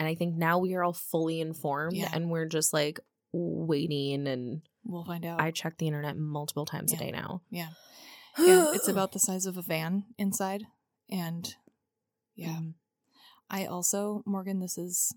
And 0.00 0.08
I 0.08 0.14
think 0.16 0.34
now 0.36 0.58
we 0.58 0.74
are 0.74 0.82
all 0.82 0.92
fully 0.92 1.40
informed 1.40 1.96
Yeah. 1.96 2.10
and 2.12 2.28
we're 2.30 2.48
just 2.48 2.72
like 2.72 2.98
waiting. 3.32 4.26
And 4.26 4.62
We'll 4.84 5.04
find 5.04 5.24
out. 5.24 5.40
I 5.40 5.52
check 5.52 5.78
the 5.78 5.86
internet 5.86 6.16
multiple 6.16 6.64
times 6.66 6.92
Yeah. 6.92 6.98
a 6.98 7.00
day 7.00 7.10
now. 7.12 7.42
yeah, 7.50 7.68
yeah, 8.38 8.72
it's 8.74 8.88
about 8.88 9.12
the 9.12 9.18
size 9.20 9.46
of 9.46 9.56
a 9.56 9.62
van 9.62 10.04
inside, 10.18 10.64
and 11.10 11.54
yeah. 12.34 12.56
Mm. 12.60 12.74
I 13.50 13.64
also, 13.66 14.22
Morgan, 14.26 14.60
this 14.60 14.76
is 14.78 15.14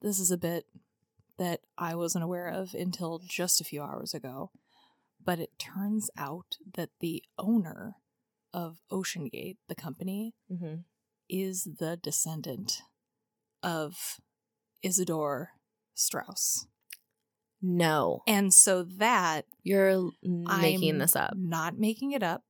this 0.00 0.18
is 0.18 0.30
a 0.30 0.36
bit 0.38 0.66
that 1.38 1.60
I 1.78 1.94
wasn't 1.94 2.24
aware 2.24 2.48
of 2.48 2.74
until 2.74 3.20
just 3.26 3.60
a 3.60 3.64
few 3.64 3.82
hours 3.82 4.14
ago. 4.14 4.50
But 5.24 5.38
it 5.38 5.58
turns 5.58 6.10
out 6.16 6.56
that 6.74 6.90
the 7.00 7.22
owner 7.38 7.94
of 8.52 8.78
OceanGate, 8.90 9.56
the 9.68 9.74
company, 9.74 10.34
Mm-hmm. 10.52 10.80
is 11.28 11.68
the 11.78 11.96
descendant 12.02 12.82
of 13.62 14.20
Isidor 14.84 15.46
Straus. 15.94 16.66
No, 17.64 18.22
And 18.26 18.52
so 18.52 18.82
that 18.82 19.44
you're 19.62 20.10
making 20.24 20.90
I'm 20.94 20.98
this 20.98 21.14
up. 21.14 21.34
Not 21.36 21.78
making 21.78 22.10
it 22.10 22.22
up. 22.24 22.42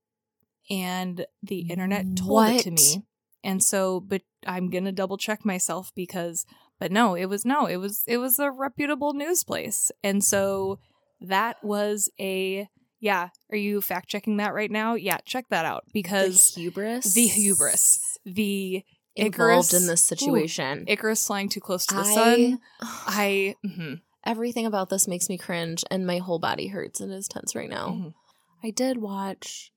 And 0.70 1.26
the 1.42 1.68
internet 1.70 2.16
told 2.16 2.48
it 2.48 2.62
to 2.62 2.70
me. 2.70 3.04
And 3.44 3.62
so, 3.62 4.00
but 4.00 4.22
I'm 4.46 4.70
gonna 4.70 4.92
double 4.92 5.16
check 5.18 5.44
myself 5.44 5.92
because, 5.94 6.44
but 6.78 6.92
no, 6.92 7.14
it 7.14 7.26
was 7.26 7.44
no, 7.44 7.66
it 7.66 7.76
was 7.76 8.02
it 8.06 8.18
was 8.18 8.38
a 8.38 8.50
reputable 8.50 9.12
news 9.14 9.44
place. 9.44 9.90
And 10.02 10.22
so 10.24 10.78
that 11.20 11.62
was 11.62 12.08
a 12.20 12.68
yeah. 13.00 13.30
Are 13.50 13.56
you 13.56 13.80
fact 13.80 14.08
checking 14.08 14.36
that 14.36 14.54
right 14.54 14.70
now? 14.70 14.94
Yeah, 14.94 15.18
check 15.24 15.46
that 15.50 15.64
out 15.64 15.84
because 15.92 16.54
the 16.54 16.62
hubris, 16.62 17.14
the 17.14 17.26
hubris, 17.26 18.18
the 18.24 18.84
involved 19.16 19.74
in 19.74 19.86
this 19.86 20.02
situation. 20.02 20.84
Icarus 20.86 21.26
flying 21.26 21.48
too 21.48 21.60
close 21.60 21.84
to 21.86 21.94
the 21.96 22.00
I, 22.02 22.14
sun. 22.14 22.60
I 22.80 23.56
mhm, 23.66 24.00
everything 24.24 24.66
about 24.66 24.88
this 24.88 25.08
makes 25.08 25.28
me 25.28 25.36
cringe, 25.36 25.84
and 25.90 26.06
my 26.06 26.18
whole 26.18 26.38
body 26.38 26.68
hurts 26.68 27.00
and 27.00 27.12
is 27.12 27.28
tense 27.28 27.54
right 27.54 27.68
now. 27.68 27.88
mhm. 27.88 28.14
I 28.62 28.70
did 28.70 28.98
watch 28.98 29.72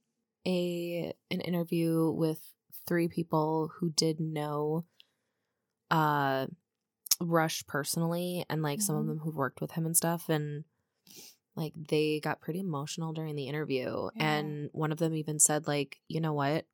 a 0.45 1.12
an 1.31 1.41
interview 1.41 2.12
with 2.12 2.39
three 2.88 3.08
people 3.08 3.72
who 3.75 3.89
did 3.89 4.20
know 4.20 4.86
uh 5.92 6.48
Rush 7.22 7.65
personally 7.65 8.46
and 8.50 8.62
like 8.62 8.82
some 8.82 8.96
of 8.98 9.04
Mhm. 9.06 9.08
them 9.08 9.20
who've 9.20 9.36
worked 9.36 9.62
with 9.62 9.72
him 9.72 9.86
and 9.86 9.96
stuff 9.96 10.27
and 10.30 10.65
like 11.56 11.74
they 11.75 12.20
got 12.20 12.42
pretty 12.42 12.60
emotional 12.60 13.13
during 13.13 13.36
the 13.36 13.48
interview 13.48 14.10
Yeah. 14.15 14.38
and 14.38 14.70
one 14.74 14.92
of 14.92 14.98
them 14.98 15.13
even 15.15 15.39
said 15.39 15.68
like 15.68 16.01
you 16.10 16.20
know 16.20 16.34
what 16.34 16.65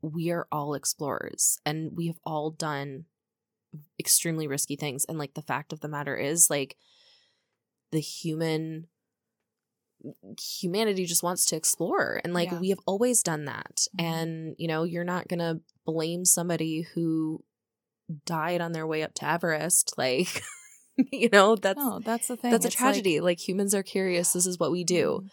we 0.00 0.30
are 0.30 0.46
all 0.50 0.74
explorers 0.74 1.58
and 1.66 1.96
we 1.96 2.06
have 2.06 2.20
all 2.24 2.50
done 2.50 3.04
extremely 4.00 4.46
risky 4.46 4.76
things 4.76 5.04
and 5.04 5.18
like 5.18 5.34
the 5.34 5.42
fact 5.42 5.72
of 5.72 5.80
the 5.80 5.88
matter 5.88 6.16
is 6.16 6.48
like 6.48 6.76
the 7.90 8.00
human 8.00 8.86
humanity 10.60 11.04
just 11.06 11.22
wants 11.22 11.44
to 11.46 11.56
explore 11.56 12.20
and 12.24 12.32
like 12.34 12.50
Yeah. 12.50 12.58
we 12.60 12.68
have 12.70 12.78
always 12.86 13.22
done 13.22 13.44
that 13.46 13.86
Mhm. 13.98 14.04
and 14.04 14.54
you 14.58 14.68
know 14.68 14.84
you're 14.84 15.04
not 15.04 15.28
going 15.28 15.40
to 15.40 15.60
blame 15.84 16.24
somebody 16.24 16.82
who 16.94 17.42
died 18.26 18.60
on 18.60 18.72
their 18.72 18.86
way 18.86 19.02
up 19.02 19.14
to 19.14 19.26
Everest 19.28 19.94
like 19.98 20.42
you 21.12 21.28
know 21.32 21.56
that's 21.56 21.78
No, 21.78 22.00
that's 22.04 22.28
the 22.28 22.36
thing. 22.36 22.50
that's 22.50 22.64
a 22.64 22.68
It's 22.68 22.76
like- 22.76 22.92
tragedy 22.92 23.20
like, 23.20 23.46
humans 23.46 23.74
are 23.74 23.82
curious 23.82 24.32
this 24.32 24.46
is 24.46 24.58
what 24.58 24.70
we 24.70 24.84
do 24.84 25.24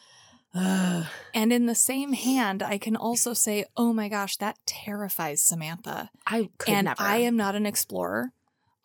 Ugh. 0.53 1.05
And 1.33 1.51
in 1.51 1.65
the 1.65 1.75
same 1.75 2.13
hand, 2.13 2.63
I 2.63 2.77
can 2.77 2.95
also 2.95 3.33
say, 3.33 3.65
oh 3.75 3.91
my 3.91 4.07
gosh, 4.07 4.37
that 4.37 4.57
terrifies 4.65 5.41
Samantha. 5.41 6.09
I 6.25 6.49
could 6.57 6.73
and 6.73 6.85
never 6.85 7.01
I 7.01 7.17
am 7.17 7.35
not 7.35 7.55
an 7.55 7.65
explorer. 7.65 8.31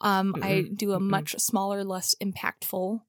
Um, 0.00 0.34
I 0.42 0.50
Mm-mm, 0.64 0.76
do 0.76 0.92
a 0.94 0.98
mm-mm. 0.98 1.08
much 1.10 1.36
smaller, 1.38 1.84
less 1.84 2.16
impactful 2.20 3.02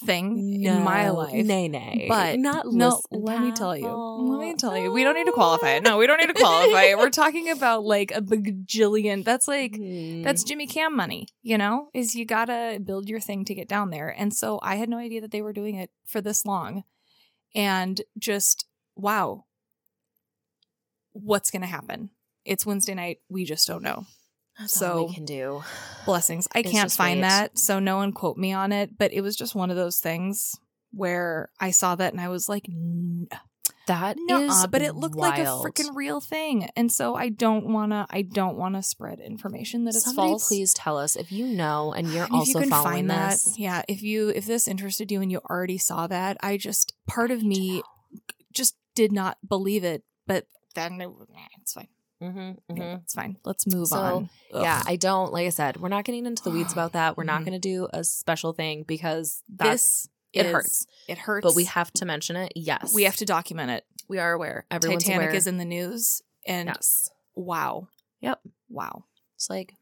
thing 0.00 0.62
in 0.64 0.82
my 0.82 1.10
life. 1.10 1.32
nay 1.32 1.68
nay 1.68 2.06
But 2.08 2.38
not 2.38 2.66
No, 2.66 3.00
let 3.10 3.40
me 3.40 3.52
tell 3.52 3.76
you. 3.76 3.88
Let 3.88 4.40
me 4.40 4.54
tell 4.54 4.76
you. 4.76 4.90
We 4.90 5.04
don't 5.04 5.14
need 5.14 5.26
to 5.26 5.32
qualify 5.32 5.70
it. 5.72 5.82
No, 5.82 5.98
we 5.98 6.06
don't 6.06 6.18
need 6.18 6.28
to 6.28 6.34
qualify 6.34 6.84
it. 6.84 6.98
We're 6.98 7.10
talking 7.10 7.50
about 7.50 7.84
like 7.84 8.10
a 8.12 8.20
bajillion. 8.20 9.24
That's 9.24 9.46
like 9.48 9.76
Hmm. 9.76 10.22
that's 10.22 10.42
Jimmy 10.44 10.66
Cam 10.66 10.96
money, 10.96 11.28
you 11.42 11.56
know? 11.58 11.88
Is 11.94 12.14
you 12.14 12.24
gotta 12.24 12.80
build 12.84 13.08
your 13.08 13.20
thing 13.20 13.44
to 13.46 13.54
get 13.54 13.68
down 13.68 13.90
there. 13.90 14.08
And 14.08 14.34
so 14.34 14.58
I 14.62 14.76
had 14.76 14.88
no 14.88 14.98
idea 14.98 15.20
that 15.20 15.30
they 15.30 15.42
were 15.42 15.52
doing 15.52 15.76
it 15.76 15.90
for 16.06 16.20
this 16.20 16.44
long. 16.44 16.84
And 17.54 18.00
just 18.18 18.66
wow. 18.96 19.44
What's 21.12 21.50
gonna 21.50 21.66
happen? 21.66 22.10
It's 22.44 22.64
Wednesday 22.64 22.94
night. 22.94 23.18
We 23.28 23.44
just 23.44 23.66
don't 23.66 23.82
know. 23.82 24.06
That's 24.60 24.74
so- 24.74 25.06
we 25.06 25.14
can 25.14 25.24
do 25.24 25.62
Blessings. 26.06 26.46
I 26.54 26.60
It's 26.60 26.70
can't 26.70 26.90
find 26.92 27.18
wait. 27.20 27.28
that, 27.28 27.58
so 27.58 27.78
no 27.78 27.96
one 27.96 28.12
quote 28.12 28.36
me 28.36 28.52
on 28.52 28.72
it. 28.72 28.96
But 28.98 29.12
it 29.12 29.20
was 29.22 29.36
just 29.36 29.54
one 29.54 29.70
of 29.70 29.76
those 29.76 29.98
things 29.98 30.54
where 30.92 31.50
I 31.60 31.70
saw 31.72 31.94
that 31.96 32.12
and 32.12 32.20
I 32.20 32.28
was 32.28 32.48
like, 32.48 32.66
"N- 32.68 33.28
that 33.86 34.16
but 34.70 34.82
it 34.82 34.94
looked 34.94 35.16
like 35.16 35.38
a 35.40 35.44
freaking 35.46 35.94
real 35.96 36.20
thing, 36.20 36.68
and 36.76 36.90
so 36.92 37.14
I 37.16 37.28
don't 37.28 37.66
wanna. 37.72 38.06
I 38.10 38.22
don't 38.22 38.56
want 38.56 38.76
to 38.76 38.82
spread 38.82 39.18
information 39.20 39.84
that 39.84 39.94
it's 39.96 40.04
Somebody 40.04 40.30
false. 40.30 40.48
please 40.48 40.72
tell 40.72 40.96
us 40.96 41.16
if 41.16 41.32
you 41.32 41.46
know 41.46 41.92
and 41.92 42.08
you're 42.08 42.24
And 42.24 42.34
if 42.34 42.38
also 42.40 42.58
you 42.60 42.62
can 42.62 42.70
following 42.70 43.08
find 43.08 43.10
this. 43.32 43.44
that, 43.44 43.58
yeah. 43.58 43.82
If 43.88 44.02
you 44.02 44.28
if 44.30 44.46
this 44.46 44.68
interested 44.68 45.10
you 45.10 45.20
and 45.22 45.30
you 45.30 45.40
already 45.50 45.78
saw 45.78 46.06
that, 46.06 46.36
I 46.40 46.56
just 46.56 46.94
part 47.08 47.30
of 47.30 47.42
me 47.42 47.82
just 48.52 48.76
did 48.94 49.12
not 49.12 49.38
believe 49.46 49.82
it, 49.84 50.04
but 50.26 50.46
then 50.74 51.00
it, 51.00 51.08
it's 51.60 51.72
fine. 51.72 51.88
Mm-hmm, 52.22 52.76
Yeah, 52.76 52.96
it's 53.02 53.14
fine. 53.14 53.38
Let's 53.44 53.66
move 53.66 53.88
So, 53.88 53.96
on. 53.96 54.30
Ugh. 54.52 54.62
Yeah, 54.62 54.82
I 54.86 54.96
don't. 54.96 55.32
Like 55.32 55.46
I 55.46 55.50
said, 55.50 55.78
we're 55.78 55.88
not 55.88 56.04
getting 56.04 56.26
into 56.26 56.42
the 56.42 56.50
weeds 56.50 56.72
about 56.72 56.92
that. 56.92 57.16
We're 57.16 57.24
not 57.24 57.40
Mhm. 57.42 57.44
going 57.46 57.52
to 57.60 57.68
do 57.68 57.88
a 57.92 58.04
special 58.04 58.52
thing 58.52 58.82
because 58.82 59.42
this 59.48 60.08
it 60.32 60.44
is- 60.46 60.52
hurts. 60.52 60.86
It 61.08 61.18
hurts. 61.18 61.44
But 61.44 61.54
we 61.54 61.64
have 61.64 61.90
to 61.94 62.04
mention 62.04 62.36
it. 62.36 62.52
Yes, 62.54 62.92
we 62.94 63.04
have 63.04 63.16
to 63.16 63.24
document 63.24 63.70
it. 63.70 63.84
We 64.08 64.18
are 64.18 64.32
aware. 64.32 64.66
Everyone's 64.70 65.04
Titanic 65.04 65.28
aware. 65.28 65.36
is 65.36 65.46
in 65.46 65.56
the 65.58 65.64
news, 65.64 66.20
and 66.46 66.68
yes. 66.68 67.08
wow, 67.34 67.88
Yep. 68.20 68.40
wow. 68.68 69.04
It's 69.36 69.48
like, 69.48 69.76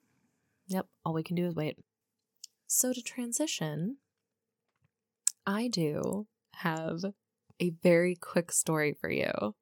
yep. 0.69 0.87
All 1.05 1.13
we 1.15 1.23
can 1.25 1.35
do 1.35 1.47
is 1.47 1.55
wait. 1.57 1.79
So 2.69 2.93
to 2.93 3.03
transition, 3.03 3.97
I 5.47 5.69
do 5.69 6.27
have 6.57 7.01
a 7.61 7.71
very 7.71 8.15
quick 8.15 8.53
story 8.53 8.93
for 8.93 9.11
you 9.11 9.55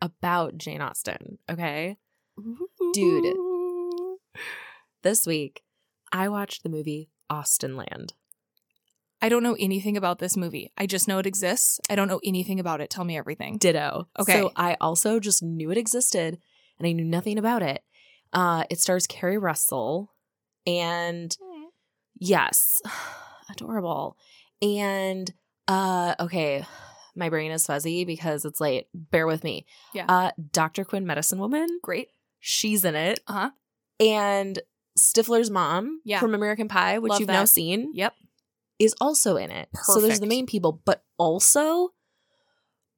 about 0.00 0.56
Jane 0.56 0.80
Austen. 0.80 1.38
Okay. 1.50 1.98
Dude. 2.92 3.36
This 5.02 5.26
week, 5.26 5.62
I 6.12 6.28
watched 6.28 6.62
the 6.62 6.68
movie 6.68 7.10
Austenland. 7.30 8.12
I 9.22 9.28
don't 9.28 9.42
know 9.42 9.56
anything 9.58 9.96
about 9.96 10.18
this 10.18 10.36
movie. 10.36 10.72
I 10.76 10.86
just 10.86 11.08
know 11.08 11.18
it 11.18 11.26
exists. 11.26 11.80
I 11.88 11.94
don't 11.94 12.08
know 12.08 12.20
anything 12.22 12.60
about 12.60 12.80
it. 12.80 12.90
Tell 12.90 13.04
me 13.04 13.16
everything. 13.16 13.56
Ditto. 13.56 14.08
Okay. 14.18 14.40
So 14.40 14.52
I 14.56 14.76
also 14.80 15.20
just 15.20 15.42
knew 15.42 15.70
it 15.70 15.78
existed 15.78 16.38
and 16.78 16.86
I 16.86 16.92
knew 16.92 17.04
nothing 17.04 17.38
about 17.38 17.62
it. 17.62 17.82
Uh, 18.32 18.64
it 18.68 18.80
stars 18.80 19.06
Keri 19.06 19.38
Russell 19.38 20.12
and 20.66 21.36
yes, 22.18 22.80
adorable. 23.50 24.16
And 24.60 25.32
uh, 25.66 26.14
okay, 26.20 26.66
my 27.14 27.30
brain 27.30 27.50
is 27.50 27.66
fuzzy 27.66 28.04
because 28.04 28.44
it's 28.44 28.60
late. 28.60 28.88
Bear 28.94 29.26
with 29.26 29.42
me. 29.42 29.66
Yeah. 29.94 30.04
Uh, 30.08 30.30
Dr. 30.52 30.84
Quinn, 30.84 31.06
Medicine 31.06 31.38
Woman, 31.38 31.66
Great. 31.82 32.08
She's 32.40 32.84
in 32.84 32.94
it. 32.94 33.20
Uh 33.26 33.32
huh. 33.32 33.50
And 34.00 34.58
Stifler's 34.98 35.50
mom 35.50 36.00
Yeah. 36.04 36.20
from 36.20 36.34
American 36.34 36.68
Pie, 36.68 36.98
which 36.98 37.10
Love 37.10 37.20
you've 37.20 37.28
now 37.28 37.44
seen, 37.44 37.90
Yep. 37.94 38.14
is 38.78 38.94
also 39.00 39.36
in 39.36 39.50
it. 39.50 39.68
So 39.84 40.00
there's 40.00 40.20
the 40.20 40.26
main 40.26 40.46
people, 40.46 40.80
but 40.84 41.04
also 41.18 41.92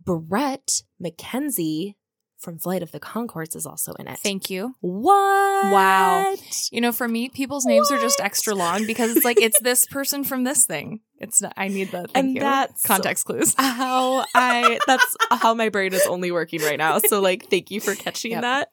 Bret 0.05 0.83
McKenzie 1.03 1.95
from 2.39 2.59
Flight 2.59 2.83
of 2.85 2.93
the 2.93 3.01
Conchords 3.01 3.57
is 3.57 3.67
also 3.67 3.93
in 3.95 4.07
it. 4.07 4.19
Thank 4.21 4.49
you. 4.49 4.75
what? 4.81 5.73
Wow. 5.73 6.37
You 6.71 6.81
know, 6.81 6.93
for 6.93 7.09
me, 7.09 7.29
people's 7.29 7.67
names 7.67 7.91
are 7.91 7.99
just 7.99 8.21
extra 8.21 8.55
long 8.55 8.87
because 8.87 9.17
it's 9.17 9.25
like 9.25 9.41
it's 9.41 9.59
this 9.61 9.85
person 9.87 10.23
from 10.23 10.45
this 10.45 10.65
thing. 10.65 11.01
It's 11.19 11.43
not. 11.43 11.53
I 11.57 11.67
need 11.67 11.91
the 11.91 12.03
thank 12.07 12.11
And 12.15 12.35
you. 12.35 12.41
that's- 12.41 12.83
context 12.83 13.25
clues. 13.25 13.55
How 13.59 14.25
I 14.37 14.79
that's 14.87 15.17
how 15.33 15.53
my 15.55 15.69
brain 15.69 15.93
is 15.93 16.07
only 16.07 16.31
working 16.31 16.61
right 16.63 16.79
now. 16.79 16.99
So 16.99 17.21
like 17.21 17.51
thank 17.51 17.71
you 17.73 17.81
for 17.81 17.95
catching 17.97 18.31
Yep. 18.33 18.43
that. 18.43 18.69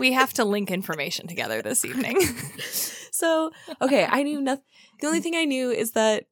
we 0.00 0.12
have 0.12 0.32
to 0.34 0.44
link 0.44 0.70
information 0.70 1.26
together 1.26 1.62
this 1.62 1.84
evening. 1.84 2.20
so 3.10 3.50
okay, 3.80 4.06
I 4.08 4.22
knew 4.22 4.40
nothing. 4.40 4.64
The 5.00 5.08
only 5.08 5.20
thing 5.20 5.34
I 5.34 5.44
knew 5.46 5.70
is 5.72 5.92
that 5.92 6.26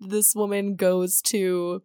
this 0.00 0.34
woman 0.34 0.74
goes 0.74 1.22
to 1.22 1.82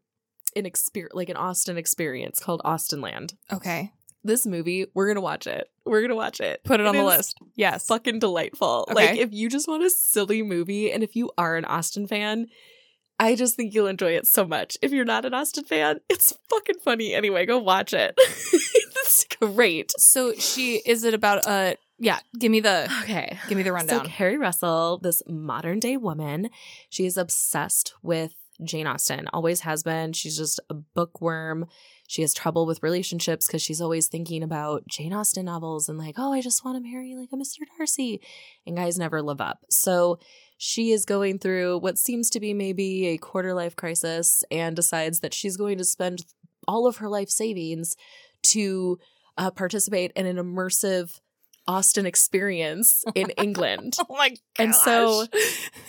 an 0.58 0.66
experience, 0.66 1.14
like 1.16 1.30
an 1.30 1.38
Austen 1.38 1.78
experience 1.78 2.40
called 2.40 2.62
Austenland. 2.66 3.36
okay, 3.52 3.92
This 4.24 4.46
movie, 4.46 4.88
we're 4.94 5.08
gonna 5.08 5.22
watch 5.22 5.48
it. 5.48 5.70
We're 5.86 6.02
gonna 6.02 6.16
watch 6.16 6.40
it. 6.42 6.64
put 6.64 6.80
it 6.80 6.86
on 6.86 6.96
the 6.96 7.04
list. 7.04 7.38
Yes. 7.56 7.86
Fucking 7.88 8.20
delightful. 8.20 8.86
Okay. 8.90 8.94
Like 9.12 9.20
if 9.20 9.32
you 9.32 9.50
just 9.50 9.68
want 9.68 9.84
a 9.84 9.90
silly 9.90 10.42
movie, 10.44 10.92
and 10.92 11.04
if 11.04 11.16
you 11.16 11.32
are 11.38 11.56
an 11.56 11.66
Austen 11.66 12.08
fan. 12.08 12.48
I 13.20 13.34
just 13.34 13.56
think 13.56 13.74
you'll 13.74 13.88
enjoy 13.88 14.12
it 14.12 14.28
so 14.28 14.46
much. 14.46 14.78
If 14.84 14.92
you're 14.92 15.04
not 15.04 15.26
an 15.26 15.34
Austen 15.34 15.64
fan, 15.64 16.02
it's 16.10 16.38
fucking 16.52 16.78
funny. 16.86 17.16
Anyway, 17.16 17.48
go 17.48 17.58
watch 17.58 17.92
it. 17.92 18.14
it's 18.18 19.26
great. 19.40 19.92
So 19.98 20.34
she 20.36 20.84
is 20.86 21.04
it 21.04 21.16
about 21.16 21.48
uh 21.48 21.74
yeah, 21.98 22.20
give 22.38 22.52
me 22.52 22.60
the 22.60 22.88
Okay. 23.02 23.40
give 23.50 23.58
me 23.58 23.64
the 23.64 23.74
rundown. 23.74 24.04
So 24.06 24.08
Keri 24.08 24.38
Russell, 24.38 25.00
this 25.00 25.24
modern 25.28 25.80
day 25.80 25.98
woman, 25.98 26.52
she 26.90 27.08
is 27.08 27.18
obsessed 27.18 27.96
with 28.04 28.36
Jane 28.64 28.88
Austen. 28.88 29.28
Always 29.34 29.62
has 29.62 29.84
been. 29.84 30.14
She's 30.14 30.38
just 30.38 30.60
a 30.70 30.74
bookworm. 30.74 31.68
She 32.08 32.22
has 32.22 32.34
trouble 32.34 32.66
with 32.66 32.84
relationships 32.84 33.48
because 33.48 33.62
she's 33.62 33.82
always 33.82 34.08
thinking 34.08 34.44
about 34.44 34.88
Jane 34.88 35.14
Austen 35.14 35.46
novels 35.46 35.90
and 35.90 35.98
like, 35.98 36.16
oh, 36.18 36.34
I 36.34 36.42
just 36.42 36.64
want 36.64 36.78
to 36.78 36.90
marry 36.90 37.16
like 37.16 37.30
a 37.34 37.36
Mr. 37.36 37.66
Darcy. 37.78 38.22
And 38.66 38.78
guys 38.78 38.98
never 38.98 39.22
live 39.22 39.42
up. 39.42 39.60
So 39.70 40.20
she 40.58 40.92
is 40.92 41.06
going 41.06 41.40
through 41.40 41.80
what 41.80 41.98
seems 41.98 42.30
to 42.32 42.40
be 42.40 42.54
maybe 42.54 43.08
a 43.08 43.18
quarter 43.18 43.54
life 43.54 43.76
crisis 43.76 44.44
and 44.50 44.76
decides 44.76 45.20
that 45.20 45.34
she's 45.34 45.58
going 45.58 45.78
to 45.78 45.84
spend 45.84 46.26
all 46.68 46.88
of 46.88 46.98
her 46.98 47.10
life 47.10 47.30
savings 47.30 47.96
to 48.44 48.98
uh, 49.38 49.52
participate 49.52 50.12
in 50.16 50.26
an 50.26 50.38
immersive 50.38 51.20
Austen 51.68 52.06
experience 52.06 53.04
in 53.14 53.30
England. 53.38 53.98
Oh 54.00 54.16
my 54.16 54.30
god. 54.30 54.38
And 54.58 54.76
so 54.76 55.26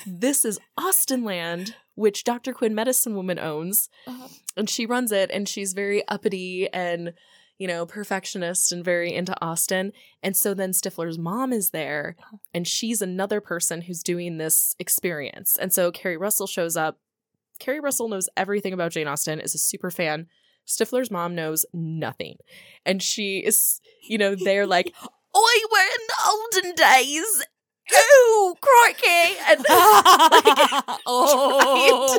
this 0.07 0.45
is 0.45 0.59
Austenland, 0.79 1.73
which 1.99 2.23
Dr. 2.23 2.53
Quinn 2.53 2.77
Medicine 2.77 3.17
Woman 3.17 3.41
owns. 3.41 3.89
Uh-huh. 4.07 4.29
And 4.57 4.71
she 4.71 4.87
runs 4.87 5.11
it 5.11 5.33
and 5.33 5.49
she's 5.49 5.73
very 5.73 6.07
uppity 6.07 6.73
and, 6.73 7.13
you 7.59 7.67
know, 7.67 7.87
perfectionist 7.87 8.71
and 8.71 8.85
very 8.85 9.13
into 9.13 9.35
Austen. 9.45 9.93
And 10.23 10.37
so 10.37 10.55
then 10.55 10.71
Stifler's 10.71 11.19
mom 11.19 11.53
is 11.53 11.71
there 11.71 12.15
and 12.55 12.69
she's 12.69 13.03
another 13.03 13.41
person 13.41 13.83
who's 13.83 14.05
doing 14.05 14.39
this 14.39 14.77
experience. 14.79 15.57
And 15.61 15.73
so 15.73 15.91
Keri 15.91 16.17
Russell 16.17 16.47
shows 16.47 16.77
up. 16.77 17.01
Keri 17.59 17.81
Russell 17.81 18.09
knows 18.09 18.29
everything 18.37 18.73
about 18.73 18.93
Jane 18.93 19.09
Austen, 19.09 19.41
is 19.41 19.57
a 19.57 19.59
super 19.59 19.91
fan. 19.91 20.29
Stifler's 20.69 21.11
mom 21.11 21.35
knows 21.35 21.67
nothing. 21.75 22.37
And 22.87 23.03
she 23.03 23.39
is, 23.39 23.81
you 24.09 24.19
know, 24.19 24.37
they're 24.37 24.67
like, 24.67 24.95
I 25.35 25.65
were 25.73 25.79
in 25.79 26.07
the 26.07 26.65
olden 26.65 26.75
days. 26.77 27.47
Ooh, 27.95 28.55
crikey. 28.61 29.37
And 29.49 29.65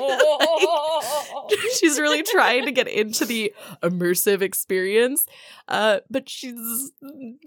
oh. 0.10 1.48
she's 1.80 2.00
really 2.00 2.24
trying 2.24 2.66
to 2.66 2.72
get 2.72 2.88
into 2.88 3.26
the 3.26 3.54
immersive 3.84 4.42
experience, 4.42 5.26
uh, 5.68 6.00
but 6.10 6.30
she 6.30 6.54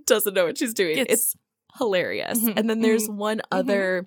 doesn't 0.06 0.34
know 0.34 0.46
what 0.46 0.58
she's 0.58 0.74
doing. 0.74 0.98
It's, 0.98 1.12
It's- 1.12 1.36
hilarious. 1.78 2.38
Mhm, 2.38 2.52
And 2.58 2.68
then 2.68 2.80
there's 2.80 3.08
one 3.08 3.40
other, 3.50 4.04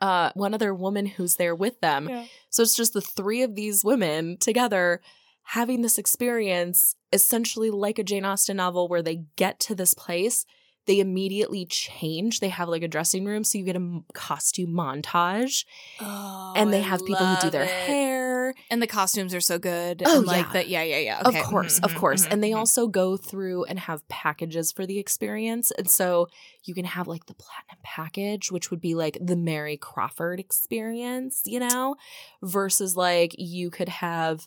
uh, 0.00 0.30
one 0.34 0.54
other 0.54 0.72
woman 0.72 1.06
who's 1.06 1.34
there 1.36 1.54
with 1.54 1.80
them. 1.80 2.08
Yeah. 2.08 2.26
So 2.50 2.62
it's 2.62 2.76
just 2.76 2.92
the 2.92 3.00
three 3.00 3.42
of 3.42 3.56
these 3.56 3.82
women 3.84 4.36
together 4.38 5.00
having 5.48 5.82
this 5.82 5.98
experience, 5.98 6.94
essentially 7.12 7.70
like 7.70 7.98
a 7.98 8.04
Jane 8.04 8.24
Austen 8.24 8.56
novel, 8.58 8.86
where 8.88 9.02
they 9.02 9.24
get 9.36 9.58
to 9.60 9.74
this 9.74 9.92
place. 9.92 10.46
They 10.86 11.00
immediately 11.00 11.64
change. 11.66 12.40
They 12.40 12.48
have 12.50 12.68
like 12.68 12.82
a 12.82 12.88
dressing 12.88 13.24
room, 13.24 13.44
so 13.44 13.58
you 13.58 13.64
get 13.64 13.76
a 13.76 14.00
costume 14.12 14.70
montage, 14.70 15.64
and 15.98 16.72
they 16.72 16.78
Oh, 16.80 16.84
I 16.84 16.88
have 16.88 17.04
people 17.06 17.26
who 17.26 17.36
do 17.40 17.50
their 17.50 17.62
it. 17.64 17.70
hair. 17.70 18.54
And 18.70 18.82
the 18.82 18.86
costumes 18.86 19.34
are 19.34 19.40
so 19.40 19.58
good. 19.58 20.02
Oh, 20.06 20.18
and 20.18 20.26
like 20.26 20.46
yeah. 20.46 20.52
that. 20.52 20.68
Yeah, 20.68 20.82
yeah, 20.82 20.98
yeah. 20.98 21.22
Okay. 21.24 21.38
Of 21.40 21.46
course, 21.46 21.80
Mhm, 21.80 21.84
of 21.84 21.94
course. 21.94 22.26
mhm, 22.26 22.32
And 22.32 22.44
they 22.44 22.50
mhm. 22.50 22.58
also 22.58 22.86
go 22.86 23.16
through 23.16 23.64
and 23.64 23.78
have 23.80 24.06
packages 24.08 24.70
for 24.72 24.86
the 24.86 24.98
experience. 24.98 25.70
And 25.70 25.90
so 25.90 26.28
you 26.64 26.74
can 26.74 26.84
have 26.84 27.06
like 27.06 27.26
the 27.26 27.34
platinum 27.34 27.78
package, 27.82 28.52
which 28.52 28.70
would 28.70 28.80
be 28.80 28.94
like 28.94 29.16
the 29.20 29.36
Mary 29.36 29.76
Crawford 29.76 30.38
experience, 30.40 31.42
you 31.46 31.60
know, 31.60 31.96
versus 32.42 32.96
like 32.96 33.34
you 33.38 33.70
could 33.70 33.88
have 33.88 34.46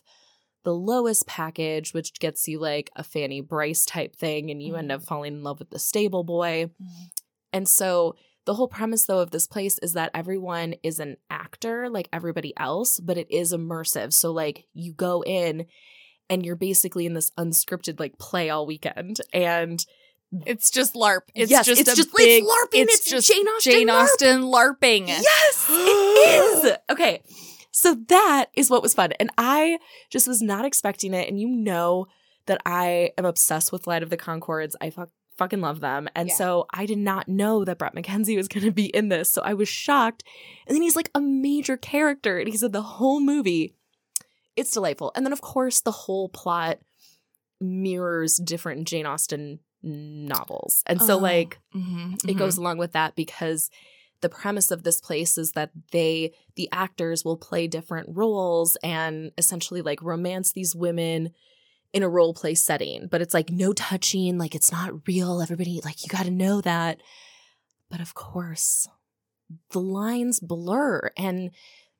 the 0.64 0.74
lowest 0.74 1.26
package, 1.26 1.94
which 1.94 2.12
gets 2.18 2.46
you 2.48 2.58
like 2.58 2.90
a 2.96 3.02
Fanny 3.04 3.40
Price 3.42 3.84
type 3.84 4.16
thing, 4.16 4.50
and 4.50 4.62
you 4.62 4.76
end 4.76 4.90
up 4.92 5.02
falling 5.02 5.34
in 5.34 5.42
love 5.42 5.58
with 5.58 5.70
the 5.70 5.78
stable 5.78 6.24
boy. 6.24 6.66
Mhm. 6.82 7.10
And 7.52 7.68
so 7.68 8.16
the 8.44 8.54
whole 8.54 8.68
premise 8.68 9.04
though 9.06 9.20
of 9.20 9.30
this 9.30 9.46
place 9.46 9.78
is 9.80 9.92
that 9.92 10.10
everyone 10.14 10.74
is 10.82 10.98
an 11.00 11.16
actor 11.30 11.88
like 11.90 12.08
everybody 12.12 12.52
else, 12.56 12.98
but 12.98 13.18
it 13.18 13.30
is 13.30 13.52
immersive. 13.52 14.12
So 14.12 14.32
like 14.32 14.66
you 14.74 14.92
go 14.92 15.22
in 15.22 15.66
and 16.30 16.44
you're 16.44 16.56
basically 16.56 17.06
in 17.06 17.14
this 17.14 17.30
unscripted 17.38 18.00
like 18.00 18.18
play 18.18 18.50
all 18.50 18.66
weekend 18.66 19.20
and 19.32 19.84
It's 20.44 20.70
just 20.70 20.92
LARP. 20.94 21.22
It's 21.34 21.50
Yes, 21.50 21.64
just 21.64 21.80
it's 21.80 21.88
just- 21.96 22.08
it's 22.10 22.12
big. 22.14 22.44
LARPing. 22.44 22.82
It's, 22.82 22.96
It's 22.96 23.10
just 23.10 23.28
Jane 23.32 23.46
Austen 23.46 23.72
Jane 23.72 23.86
LARP. 23.88 24.02
Austen 24.02 24.42
LARPing. 24.42 25.08
Yes, 25.08 25.66
it 25.70 26.64
is. 26.66 26.76
Okay. 26.90 27.22
So 27.70 27.94
that 28.08 28.46
is 28.54 28.70
what 28.70 28.82
was 28.82 28.94
fun. 28.94 29.12
And 29.20 29.30
I 29.38 29.78
just 30.10 30.26
was 30.28 30.40
not 30.42 30.64
expecting 30.64 31.14
it. 31.14 31.28
And 31.28 31.38
you 31.40 31.48
know 31.48 32.06
that 32.46 32.60
I 32.64 33.12
am 33.18 33.24
obsessed 33.24 33.72
with 33.72 33.86
Light 33.86 34.02
of 34.02 34.10
the 34.10 34.16
Conchords. 34.16 34.74
I 34.80 34.90
fuck, 34.90 35.10
fucking 35.36 35.60
love 35.60 35.80
them. 35.80 36.08
And 36.16 36.28
Yeah. 36.28 36.34
so 36.34 36.66
I 36.72 36.86
did 36.86 36.98
not 36.98 37.28
know 37.28 37.64
that 37.64 37.78
Bret 37.78 37.94
McKenzie 37.94 38.36
was 38.36 38.48
going 38.52 38.64
to 38.64 38.72
be 38.72 38.86
in 38.86 39.08
this. 39.10 39.30
So 39.30 39.42
I 39.42 39.54
was 39.54 39.68
shocked. 39.68 40.24
And 40.66 40.74
then 40.74 40.82
he's 40.82 40.96
like 40.96 41.10
a 41.14 41.20
major 41.20 41.76
character. 41.76 42.38
And 42.38 42.48
he's 42.48 42.62
in 42.62 42.72
the 42.72 42.82
whole 42.82 43.20
movie. 43.20 43.74
It's 44.56 44.72
delightful. 44.72 45.12
And 45.14 45.24
then, 45.24 45.32
of 45.32 45.40
course, 45.40 45.80
the 45.80 45.92
whole 45.92 46.28
plot 46.30 46.78
mirrors 47.60 48.36
different 48.36 48.88
Jane 48.88 49.06
Austen 49.06 49.60
novels. 49.82 50.82
And 50.86 51.00
so, 51.00 51.14
Oh. 51.14 51.18
like, 51.18 51.60
Mhm, 51.74 52.14
it 52.24 52.34
mhm. 52.34 52.38
goes 52.38 52.56
along 52.56 52.78
with 52.78 52.92
that 52.92 53.14
because 53.14 53.70
the 54.20 54.28
premise 54.28 54.70
of 54.70 54.82
this 54.82 55.00
place 55.00 55.38
is 55.38 55.52
that 55.52 55.70
they 55.92 56.32
the 56.56 56.68
actors 56.72 57.24
will 57.24 57.36
play 57.36 57.66
different 57.66 58.08
roles 58.16 58.76
and 58.82 59.32
essentially 59.38 59.82
like 59.82 60.02
romance 60.02 60.52
these 60.52 60.74
women 60.74 61.30
in 61.92 62.02
a 62.02 62.08
role 62.08 62.34
play 62.34 62.54
setting 62.54 63.06
but 63.10 63.22
it's 63.22 63.34
like 63.34 63.50
no 63.50 63.72
touching 63.72 64.36
like 64.38 64.54
it's 64.54 64.72
not 64.72 65.06
real 65.06 65.40
everybody 65.40 65.80
like 65.84 66.02
you 66.02 66.08
got 66.08 66.24
to 66.24 66.30
know 66.30 66.60
that 66.60 67.00
but 67.90 68.00
of 68.00 68.14
course 68.14 68.88
the 69.70 69.80
lines 69.80 70.40
blur 70.40 71.10
and 71.16 71.50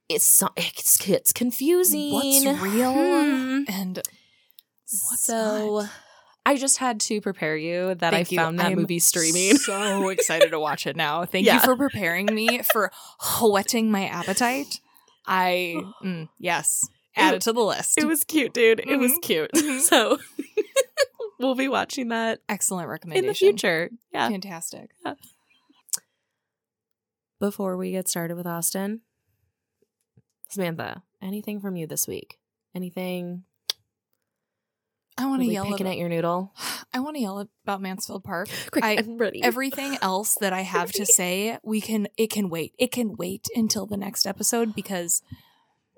it's 0.09 0.43
it's, 0.57 1.09
it's 1.09 1.33
confusing 1.33 2.13
What's 2.13 2.63
real 2.63 2.93
Hmm. 2.93 3.63
and 3.69 3.97
what's 3.97 5.25
so 5.25 5.81
not? 5.81 5.91
I 6.49 6.57
just 6.57 6.79
had 6.79 6.99
to 7.01 7.21
prepare 7.21 7.57
you 7.59 7.95
that 7.97 8.13
Thank 8.13 8.29
I 8.29 8.31
you. 8.31 8.37
found 8.39 8.59
that 8.59 8.67
I'm 8.69 8.77
movie 8.77 9.01
streaming. 9.01 9.57
So 9.59 10.09
excited 10.09 10.51
to 10.53 10.59
watch 10.59 10.87
it 10.87 10.97
now. 10.97 11.25
Thank 11.27 11.45
Yeah. 11.45 11.55
you 11.57 11.61
for 11.61 11.77
preparing 11.77 12.25
me 12.35 12.63
for 12.63 12.91
whetting 13.43 13.91
my 13.91 14.07
appetite. 14.07 14.81
I 15.27 15.77
mm, 16.03 16.29
yes, 16.39 16.89
add 17.15 17.35
it, 17.35 17.43
to 17.43 17.53
the 17.53 17.61
list. 17.61 17.99
It 17.99 18.07
was 18.07 18.25
cute, 18.25 18.55
dude. 18.55 18.81
It 18.81 18.97
was 18.99 19.13
Mhm. 19.13 19.21
cute. 19.23 19.51
Mhm. 19.55 19.81
So 19.83 20.19
we'll 21.39 21.55
be 21.55 21.69
watching 21.69 22.09
that 22.09 22.41
excellent 22.49 22.89
recommendation 22.89 23.25
in 23.27 23.29
the 23.29 23.35
future. 23.35 23.91
Yeah. 24.11 24.31
Fantastic. 24.31 24.91
Before 27.39 27.77
we 27.77 27.91
get 27.93 28.09
started 28.09 28.37
with 28.39 28.47
Austen, 28.47 29.03
Samantha, 30.49 31.03
anything 31.21 31.61
from 31.61 31.77
you 31.77 31.87
this 31.87 32.09
week? 32.09 32.39
Anything 32.75 33.45
I 35.19 35.27
want 35.27 35.41
to 35.41 35.45
really 35.45 35.55
yell 35.55 35.65
picking 35.67 35.87
about, 35.87 35.93
at 35.93 35.99
your 35.99 36.09
noodle? 36.09 36.55
I 36.95 37.01
want 37.01 37.17
to 37.17 37.21
yell 37.23 37.47
about 37.65 37.83
Mansfield 37.83 38.25
Park. 38.25 38.49
Quick, 38.71 38.85
I- 38.85 38.97
I'm 38.99 39.19
ready. 39.19 39.43
Everything 39.43 39.99
else 40.03 40.37
that 40.41 40.53
I 40.53 40.63
have 40.63 40.93
to 40.93 41.05
say, 41.05 41.59
we 41.63 41.81
can 41.81 42.09
it 42.17 42.31
can 42.31 42.49
wait. 42.49 42.75
It 42.79 42.93
can 42.93 43.17
wait 43.17 43.49
until 43.55 43.85
the 43.87 43.97
next 43.97 44.27
episode 44.27 44.75
because 44.75 45.23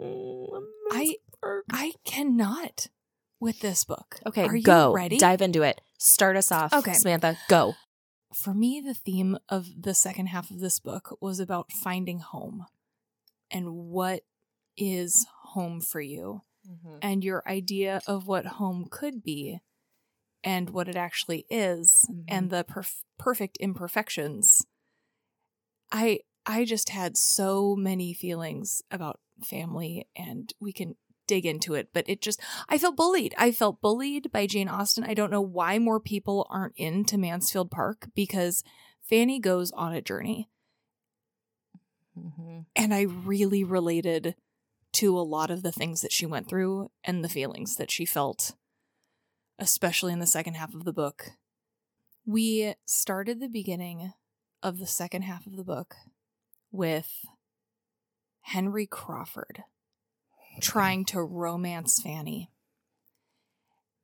Mm, 0.00 0.46
I 0.92 1.16
I 1.70 1.92
cannot 2.04 2.86
with 3.38 3.60
this 3.60 3.84
book. 3.84 4.18
okay, 4.26 4.44
Are 4.46 4.56
you 4.56 4.62
go. 4.62 4.92
ready? 4.92 5.18
Dive 5.18 5.42
into 5.42 5.62
it. 5.62 5.80
Start 5.98 6.36
us 6.36 6.50
off. 6.50 6.72
Okay. 6.72 6.94
Samantha, 6.94 7.36
go. 7.48 7.74
For 8.34 8.54
me, 8.54 8.80
the 8.80 8.94
theme 8.94 9.36
of 9.48 9.66
the 9.78 9.92
second 9.94 10.26
half 10.28 10.50
of 10.50 10.60
this 10.60 10.78
book 10.78 11.16
was 11.20 11.40
about 11.40 11.70
finding 11.72 12.20
home 12.20 12.64
and 13.50 13.72
what 13.74 14.22
is 14.76 15.26
home 15.52 15.80
for 15.80 16.00
you 16.00 16.42
and 17.02 17.24
your 17.24 17.42
idea 17.48 18.00
of 18.06 18.26
what 18.26 18.46
home 18.46 18.86
could 18.90 19.22
be 19.22 19.60
and 20.44 20.70
what 20.70 20.88
it 20.88 20.96
actually 20.96 21.46
is 21.50 22.06
Mhm. 22.10 22.24
and 22.28 22.50
the 22.50 22.64
perf- 22.64 23.02
perfect 23.18 23.56
imperfections. 23.58 24.64
I 25.92 26.20
I 26.46 26.64
just 26.64 26.88
had 26.88 27.16
so 27.16 27.76
many 27.76 28.14
feelings 28.14 28.82
about 28.90 29.20
family 29.44 30.08
and 30.16 30.52
we 30.60 30.72
can 30.72 30.96
dig 31.26 31.46
into 31.46 31.74
it 31.74 31.90
but 31.92 32.08
it 32.08 32.20
just 32.20 32.40
I 32.68 32.78
felt 32.78 32.96
bullied. 32.96 33.34
I 33.38 33.52
felt 33.52 33.80
bullied 33.80 34.32
by 34.32 34.46
Jane 34.46 34.68
Austen. 34.68 35.04
I 35.04 35.14
don't 35.14 35.30
know 35.30 35.40
why 35.40 35.78
more 35.78 36.00
people 36.00 36.46
aren't 36.50 36.76
into 36.76 37.18
Mansfield 37.18 37.70
Park 37.70 38.08
because 38.14 38.64
Fanny 39.02 39.38
goes 39.38 39.70
on 39.72 39.92
a 39.94 40.02
journey 40.02 40.48
Mm-hmm. 42.18 42.60
and 42.76 42.92
I 42.92 43.02
really 43.02 43.62
related 43.64 44.34
to 44.92 45.18
a 45.18 45.20
lot 45.20 45.50
of 45.50 45.62
the 45.62 45.72
things 45.72 46.00
that 46.00 46.12
she 46.12 46.26
went 46.26 46.48
through 46.48 46.90
and 47.04 47.24
the 47.24 47.28
feelings 47.28 47.76
that 47.76 47.90
she 47.90 48.04
felt, 48.04 48.52
especially 49.58 50.12
in 50.12 50.18
the 50.18 50.26
second 50.26 50.54
half 50.54 50.74
of 50.74 50.84
the 50.84 50.92
book. 50.92 51.32
We 52.26 52.74
started 52.84 53.40
the 53.40 53.48
beginning 53.48 54.12
of 54.62 54.78
the 54.78 54.86
second 54.86 55.22
half 55.22 55.46
of 55.46 55.56
the 55.56 55.64
book 55.64 55.96
with 56.70 57.24
Henry 58.42 58.86
Crawford 58.86 59.64
trying 60.60 61.04
to 61.06 61.22
romance 61.22 62.00
Fanny. 62.02 62.50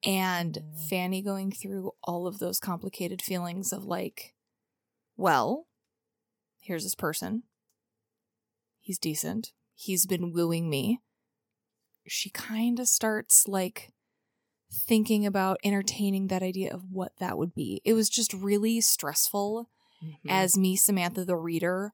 And 0.04 0.54
Mhm. 0.54 0.88
Fanny 0.88 1.22
going 1.22 1.50
through 1.50 1.92
all 2.04 2.26
of 2.26 2.38
those 2.38 2.60
complicated 2.60 3.20
feelings 3.20 3.72
of 3.72 3.84
like, 3.84 4.34
well, 5.16 5.66
here's 6.60 6.84
this 6.84 6.94
person. 6.94 7.42
He's 8.80 8.98
decent. 8.98 9.52
He's 9.76 10.06
been 10.06 10.32
wooing 10.32 10.68
me. 10.68 11.00
She 12.08 12.30
kind 12.30 12.80
of 12.80 12.88
starts 12.88 13.46
like 13.46 13.92
thinking 14.72 15.24
about 15.24 15.58
entertaining 15.62 16.26
that 16.28 16.42
idea 16.42 16.72
of 16.72 16.90
what 16.90 17.12
that 17.18 17.38
would 17.38 17.54
be. 17.54 17.80
It 17.84 17.92
was 17.92 18.08
just 18.08 18.32
really 18.34 18.80
stressful 18.80 19.68
Mhm. 20.02 20.16
as 20.28 20.56
me, 20.58 20.74
Samantha, 20.76 21.24
the 21.24 21.36
reader, 21.36 21.92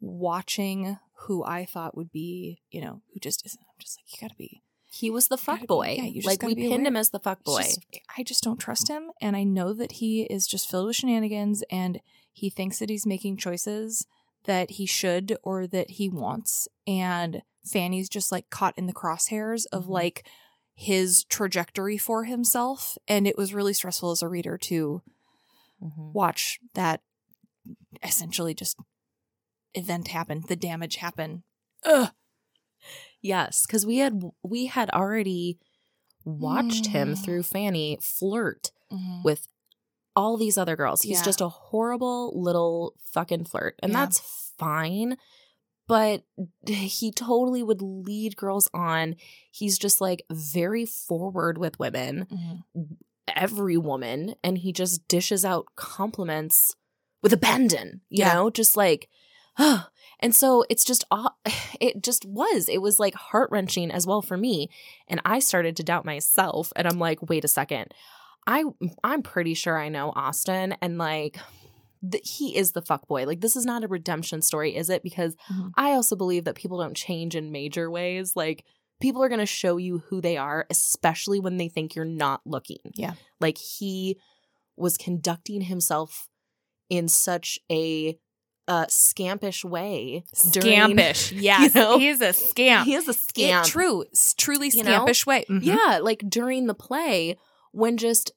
watching 0.00 0.98
who 1.20 1.42
I 1.44 1.64
thought 1.64 1.96
would 1.96 2.12
be, 2.12 2.62
you 2.70 2.80
know, 2.80 3.02
who 3.12 3.20
just 3.20 3.44
isn't. 3.46 3.60
I'm 3.60 3.78
just 3.78 3.98
like, 3.98 4.12
you 4.12 4.18
gotta 4.20 4.36
be, 4.36 4.62
He 4.90 5.10
was 5.10 5.28
the 5.28 5.38
fuck 5.38 5.66
boy. 5.66 5.96
yeah, 6.00 6.20
like 6.24 6.42
we 6.42 6.54
pinned 6.54 6.72
aware. 6.74 6.86
him 6.86 6.96
as 6.96 7.10
the 7.10 7.18
fuck 7.18 7.42
boy. 7.44 7.62
just- 7.62 7.80
I 8.16 8.22
just 8.22 8.42
don't 8.42 8.58
trust 8.58 8.88
him, 8.88 9.10
and 9.20 9.36
I 9.36 9.42
know 9.44 9.72
that 9.72 9.92
he 9.92 10.22
is 10.22 10.46
just 10.46 10.70
filled 10.70 10.86
with 10.86 10.96
shenanigans, 10.96 11.62
and 11.70 12.00
he 12.32 12.50
thinks 12.50 12.78
that 12.78 12.90
he's 12.90 13.06
making 13.06 13.36
choices 13.38 14.06
that 14.46 14.72
he 14.72 14.86
should 14.86 15.36
or 15.42 15.66
that 15.68 15.90
he 15.92 16.08
wants, 16.08 16.68
and 16.86 17.42
Fanny's 17.64 18.08
just 18.08 18.32
like 18.32 18.48
caught 18.50 18.76
in 18.78 18.86
the 18.86 18.92
crosshairs 18.94 19.66
of 19.72 19.84
Mhm. 19.86 19.90
like 19.90 20.28
his 20.74 21.24
trajectory 21.24 21.98
for 21.98 22.24
himself, 22.24 22.96
and 23.08 23.26
it 23.26 23.36
was 23.38 23.54
really 23.54 23.72
stressful 23.72 24.10
as 24.10 24.22
a 24.22 24.28
reader 24.28 24.58
to 24.58 25.02
Mhm. 25.82 26.12
watch 26.12 26.58
that 26.74 27.02
essentially 28.02 28.54
just 28.54 28.76
event 29.74 30.08
happen, 30.08 30.42
the 30.48 30.56
damage 30.56 30.96
happen. 30.96 31.42
Ugh. 31.84 32.12
Yes, 33.20 33.66
because 33.66 33.84
we 33.86 33.98
had 33.98 34.22
we 34.42 34.66
had 34.66 34.90
already 34.90 35.58
watched 36.24 36.86
him 36.86 37.14
Mm. 37.14 37.24
through 37.24 37.42
Fanny 37.44 37.98
flirt 38.00 38.70
Mhm. 38.92 39.24
with 39.24 39.48
all 40.16 40.36
these 40.36 40.56
other 40.58 40.74
girls. 40.76 41.02
He's 41.02 41.18
Yeah. 41.18 41.24
just 41.24 41.40
a 41.40 41.48
horrible 41.48 42.32
little 42.40 42.94
fucking 43.12 43.44
flirt. 43.44 43.78
And 43.82 43.92
Yeah. 43.92 44.00
that's 44.06 44.20
fine. 44.58 45.16
But 45.86 46.24
he 46.66 47.12
totally 47.12 47.62
would 47.62 47.80
lead 47.82 48.36
girls 48.36 48.68
on. 48.74 49.14
He's 49.52 49.78
just 49.78 50.00
like 50.00 50.22
very 50.30 50.84
forward 50.84 51.58
with 51.58 51.78
women, 51.78 52.26
Mhm. 52.76 52.96
every 53.28 53.76
woman, 53.76 54.34
and 54.42 54.58
he 54.58 54.72
just 54.72 55.06
dishes 55.06 55.44
out 55.44 55.66
compliments 55.76 56.74
with 57.22 57.32
abandon, 57.32 58.00
you 58.08 58.24
Yeah. 58.24 58.34
know, 58.34 58.50
just 58.50 58.76
like, 58.76 59.08
and 59.58 60.34
so 60.34 60.64
it's 60.68 60.84
just, 60.84 61.04
it 61.80 62.02
just 62.02 62.24
was. 62.24 62.68
It 62.68 62.82
was 62.82 62.98
like 62.98 63.14
heart 63.14 63.50
wrenching 63.52 63.90
as 63.92 64.06
well 64.06 64.22
for 64.22 64.36
me. 64.36 64.68
And 65.08 65.20
I 65.24 65.38
started 65.38 65.76
to 65.76 65.82
doubt 65.84 66.04
myself. 66.04 66.72
And 66.74 66.88
I'm 66.88 66.98
like, 66.98 67.28
wait 67.28 67.44
a 67.44 67.48
second. 67.48 67.92
I 68.46 68.64
I'm 69.04 69.22
pretty 69.22 69.54
sure 69.54 69.78
I 69.78 69.88
know 69.88 70.12
Austen 70.14 70.74
and 70.80 70.98
like 70.98 71.38
th- 72.08 72.22
he 72.38 72.56
is 72.56 72.72
the 72.72 72.82
fuck 72.82 73.06
boy. 73.08 73.26
Like 73.26 73.40
this 73.40 73.56
is 73.56 73.64
not 73.66 73.82
a 73.84 73.88
redemption 73.88 74.42
story, 74.42 74.76
is 74.76 74.90
it? 74.90 75.02
Because 75.02 75.34
Mhm. 75.50 75.70
I 75.76 75.92
also 75.92 76.14
believe 76.16 76.44
that 76.44 76.54
people 76.54 76.78
don't 76.78 76.96
change 76.96 77.34
in 77.34 77.50
major 77.52 77.90
ways. 77.90 78.34
Like 78.36 78.64
people 79.00 79.22
are 79.22 79.28
going 79.28 79.40
to 79.40 79.46
show 79.46 79.76
you 79.76 79.98
who 80.08 80.20
they 80.20 80.36
are, 80.36 80.66
especially 80.70 81.38
when 81.40 81.56
they 81.58 81.68
think 81.68 81.94
you're 81.94 82.04
not 82.04 82.40
looking. 82.46 82.78
Yeah. 82.94 83.14
Like 83.40 83.58
he 83.58 84.18
was 84.76 84.96
conducting 84.96 85.62
himself 85.62 86.28
in 86.88 87.08
such 87.08 87.58
a 87.70 88.18
uh 88.68 88.86
scampish 88.86 89.64
way 89.64 90.24
during- 90.50 90.96
Scampish. 90.96 91.32
Yes. 91.40 91.74
know? 91.74 91.98
He's 91.98 92.20
a 92.20 92.32
scamp. 92.32 92.86
He 92.86 92.94
is 92.94 93.06
a 93.06 93.10
It- 93.10 93.16
scamp. 93.16 93.66
true. 93.66 94.04
s- 94.12 94.34
Truly 94.36 94.68
You 94.70 94.82
know? 94.84 95.04
scampish 95.04 95.26
way. 95.26 95.44
Mhm. 95.48 95.62
Yeah, 95.62 95.98
like 96.02 96.22
during 96.28 96.66
the 96.66 96.74
play 96.74 97.36
when 97.72 97.96
just 97.96 98.30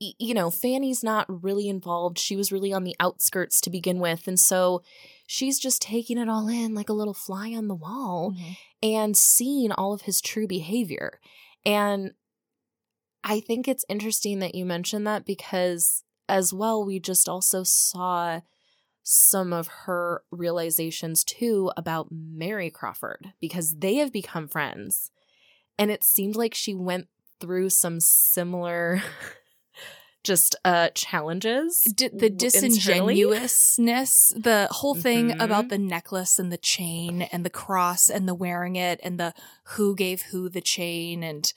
you 0.00 0.32
know, 0.34 0.50
Fanny's 0.50 1.02
not 1.02 1.26
really 1.42 1.68
involved. 1.68 2.18
She 2.18 2.36
was 2.36 2.52
really 2.52 2.72
on 2.72 2.84
the 2.84 2.94
outskirts 3.00 3.60
to 3.62 3.70
begin 3.70 3.98
with, 3.98 4.28
and 4.28 4.38
so 4.38 4.82
she's 5.26 5.58
just 5.58 5.82
taking 5.82 6.18
it 6.18 6.28
all 6.28 6.48
in 6.48 6.74
like 6.74 6.88
a 6.88 6.92
little 6.94 7.14
fly 7.14 7.52
on 7.52 7.68
the 7.68 7.74
wall 7.74 8.32
Mhm. 8.36 8.56
and 8.82 9.16
seeing 9.16 9.72
all 9.72 9.92
of 9.92 10.02
his 10.02 10.20
true 10.20 10.46
behavior. 10.46 11.20
And 11.66 12.12
I 13.24 13.40
think 13.40 13.66
it's 13.68 13.84
interesting 13.88 14.38
that 14.38 14.54
you 14.54 14.64
mentioned 14.64 15.06
that 15.06 15.26
because 15.26 16.04
as 16.28 16.52
well 16.52 16.84
we 16.84 17.00
just 17.00 17.28
also 17.28 17.62
saw 17.62 18.40
some 19.02 19.52
of 19.52 19.68
her 19.86 20.22
realizations 20.30 21.24
too 21.24 21.70
about 21.76 22.08
Mary 22.10 22.70
Crawford 22.70 23.32
because 23.40 23.76
they 23.78 23.96
have 23.96 24.12
become 24.12 24.48
friends. 24.48 25.10
And 25.78 25.90
it 25.90 26.04
seemed 26.04 26.36
like 26.36 26.54
she 26.54 26.74
went 26.74 27.08
through 27.40 27.70
some 27.70 28.00
similar 28.00 29.02
just 30.28 30.54
uh 30.64 30.90
challenges. 30.94 31.82
D- 31.96 32.10
the 32.12 32.30
disingenuousness, 32.30 34.32
the 34.36 34.68
whole 34.70 34.94
thing 34.94 35.30
Mhm. 35.30 35.42
about 35.42 35.68
the 35.68 35.78
necklace 35.78 36.38
and 36.38 36.52
the 36.52 36.58
chain 36.58 37.22
and 37.22 37.44
the 37.44 37.50
cross 37.50 38.08
and 38.10 38.28
the 38.28 38.34
wearing 38.34 38.76
it 38.76 39.00
and 39.02 39.18
the 39.18 39.34
who 39.74 39.94
gave 39.96 40.22
who 40.30 40.48
the 40.48 40.60
chain 40.60 41.22
and 41.22 41.52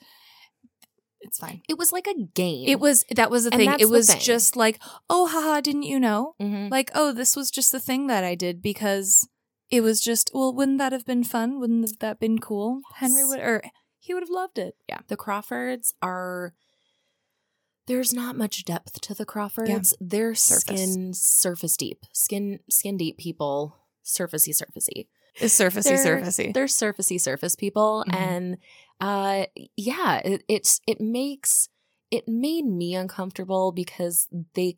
it's 1.20 1.38
fine. 1.38 1.62
It 1.68 1.78
was 1.78 1.92
like 1.92 2.08
a 2.08 2.14
game. 2.34 2.68
It 2.68 2.80
was 2.80 3.04
that 3.14 3.30
was 3.30 3.44
the 3.44 3.52
And 3.54 3.60
thing. 3.60 3.74
It 3.78 3.88
was 3.88 4.08
thing. 4.10 4.20
just 4.20 4.56
like, 4.56 4.80
oh 5.08 5.26
haha, 5.28 5.60
didn't 5.60 5.84
you 5.84 6.00
know? 6.00 6.34
Mhm. 6.40 6.70
Like, 6.70 6.90
oh, 6.94 7.12
this 7.12 7.36
was 7.36 7.50
just 7.50 7.70
the 7.70 7.80
thing 7.80 8.08
that 8.08 8.24
I 8.24 8.34
did 8.34 8.60
because 8.60 9.28
it 9.70 9.82
was 9.82 10.00
just 10.00 10.30
well, 10.34 10.52
wouldn't 10.52 10.78
that 10.78 10.92
have 10.92 11.06
been 11.06 11.22
fun? 11.24 11.60
Wouldn't 11.60 12.00
that 12.00 12.06
have 12.06 12.20
been 12.20 12.40
cool? 12.40 12.80
Henry 12.96 13.24
would 13.24 13.38
or 13.38 13.62
he 14.00 14.14
would 14.14 14.22
have 14.24 14.30
loved 14.30 14.58
it. 14.58 14.74
Yeah. 14.88 14.98
the 15.06 15.16
Crawfords 15.16 15.94
are 16.02 16.54
there's 17.86 18.12
not 18.12 18.36
much 18.36 18.64
depth 18.64 19.00
to 19.02 19.14
the 19.14 19.24
Crawfords. 19.24 19.94
They're 20.00 20.34
Surface. 20.34 20.62
skin 20.62 21.14
surface 21.14 21.76
deep. 21.76 22.04
Skin 22.12 22.60
skin 22.70 22.96
deep 22.96 23.18
people, 23.18 23.76
surfacey 24.04 24.50
surfacey. 24.50 25.06
It's 25.36 25.58
surfacey 25.58 25.84
They're- 26.02 26.20
surfacey. 26.20 26.54
They're 26.54 26.66
surfacey 26.66 27.20
surface 27.20 27.56
people 27.56 28.04
Mhm. 28.08 28.14
and 28.14 28.56
uh 29.00 29.46
yeah, 29.76 30.20
it, 30.24 30.44
it's 30.48 30.80
it 30.86 31.00
makes 31.00 31.68
it 32.10 32.28
made 32.28 32.66
me 32.66 32.94
uncomfortable 32.94 33.72
because 33.72 34.28
they 34.54 34.76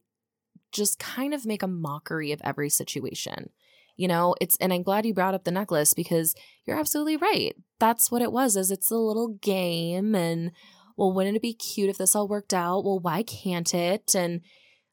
just 0.72 0.98
kind 0.98 1.34
of 1.34 1.44
make 1.44 1.62
a 1.62 1.68
mockery 1.68 2.32
of 2.32 2.40
every 2.44 2.70
situation. 2.70 3.50
You 3.96 4.08
know, 4.08 4.34
it's 4.40 4.56
and 4.58 4.72
I'm 4.72 4.82
glad 4.82 5.04
you 5.06 5.14
brought 5.14 5.34
up 5.34 5.44
the 5.44 5.50
necklace 5.50 5.94
because 5.94 6.34
you're 6.64 6.78
absolutely 6.78 7.16
right. 7.16 7.54
That's 7.78 8.10
what 8.10 8.22
it 8.22 8.32
was, 8.32 8.56
is 8.56 8.70
it's 8.70 8.90
a 8.90 8.96
little 8.96 9.28
game 9.40 10.14
and 10.14 10.50
well, 10.96 11.12
wouldn't 11.12 11.36
it 11.36 11.42
be 11.42 11.54
cute 11.54 11.90
if 11.90 11.98
this 11.98 12.14
all 12.14 12.28
worked 12.28 12.54
out? 12.54 12.84
Well, 12.84 12.98
why 12.98 13.22
can't 13.22 13.72
it? 13.74 14.14
And 14.14 14.42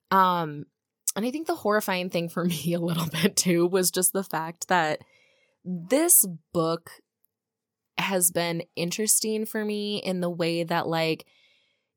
um 0.10 0.66
and 1.16 1.26
I 1.26 1.32
think 1.32 1.48
the 1.48 1.56
horrifying 1.56 2.10
thing 2.10 2.30
for 2.30 2.46
me 2.46 2.74
a 2.74 2.80
little 2.80 3.08
bit 3.08 3.36
too 3.36 3.68
was 3.68 3.92
just 3.92 4.14
the 4.14 4.24
fact 4.24 4.68
that 4.68 5.02
this 5.64 6.26
book 6.54 6.92
has 7.98 8.32
been 8.32 8.64
interesting 8.76 9.46
for 9.46 9.64
me 9.64 9.98
in 9.98 10.22
the 10.22 10.30
way 10.30 10.64
that 10.64 10.88
like 10.88 11.26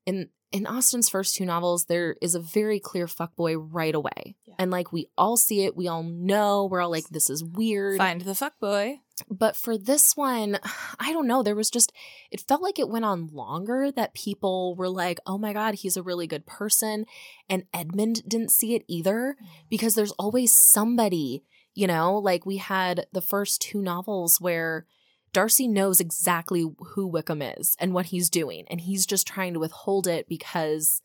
in 0.07 0.29
in 0.53 0.67
Austen's 0.67 1.09
first 1.09 1.35
two 1.35 1.45
novels 1.45 1.87
there 1.87 2.17
is 2.21 2.35
a 2.35 2.41
very 2.41 2.79
clear 2.79 3.07
fuckboy 3.07 3.57
right 3.73 3.95
away. 3.95 4.37
Yeah. 4.45 4.55
And 4.59 4.71
like 4.71 4.93
we 4.93 5.09
all 5.17 5.37
see 5.37 5.65
it, 5.65 5.77
we 5.77 5.89
all 5.89 6.03
know, 6.03 6.67
we're 6.67 6.83
all 6.83 6.91
like 6.91 7.09
this 7.09 7.31
is 7.31 7.43
weird. 7.43 7.99
Find 7.99 8.21
the 8.21 8.35
fuck 8.35 8.59
boy. 8.61 9.01
But 9.31 9.57
for 9.57 9.79
this 9.79 10.17
one, 10.17 10.59
I 10.99 11.13
don't 11.13 11.27
know, 11.27 11.43
there 11.43 11.55
was 11.55 11.71
just 11.71 11.93
it 12.31 12.41
felt 12.41 12.63
like 12.63 12.79
it 12.79 12.89
went 12.89 13.05
on 13.05 13.29
longer 13.29 13.91
that 13.93 14.15
people 14.15 14.75
were 14.75 14.89
like, 14.89 15.19
"Oh 15.27 15.39
my 15.39 15.53
god, 15.53 15.75
he's 15.77 15.97
a 15.97 16.03
really 16.03 16.27
good 16.27 16.47
person." 16.47 17.07
And 17.49 17.65
Edmund 17.73 18.23
didn't 18.29 18.51
see 18.53 18.75
it 18.75 18.85
either 18.89 19.37
mm. 19.41 19.47
because 19.69 19.95
there's 19.95 20.13
always 20.13 20.53
somebody, 20.53 21.45
you 21.75 21.87
know, 21.87 22.17
like 22.17 22.47
we 22.47 22.59
had 22.59 23.07
the 23.13 23.21
first 23.21 23.61
two 23.61 23.81
novels 23.81 24.41
where 24.41 24.87
Darcy 25.33 25.67
knows 25.67 26.01
exactly 26.01 26.65
who 26.79 27.07
Wickham 27.07 27.43
is 27.43 27.77
and 27.81 27.93
what 27.93 28.07
he's 28.07 28.31
doing, 28.31 28.65
and 28.69 28.81
he's 28.81 29.07
just 29.07 29.27
trying 29.27 29.55
to 29.55 29.61
withhold 29.61 30.07
it 30.07 30.29
because 30.29 31.03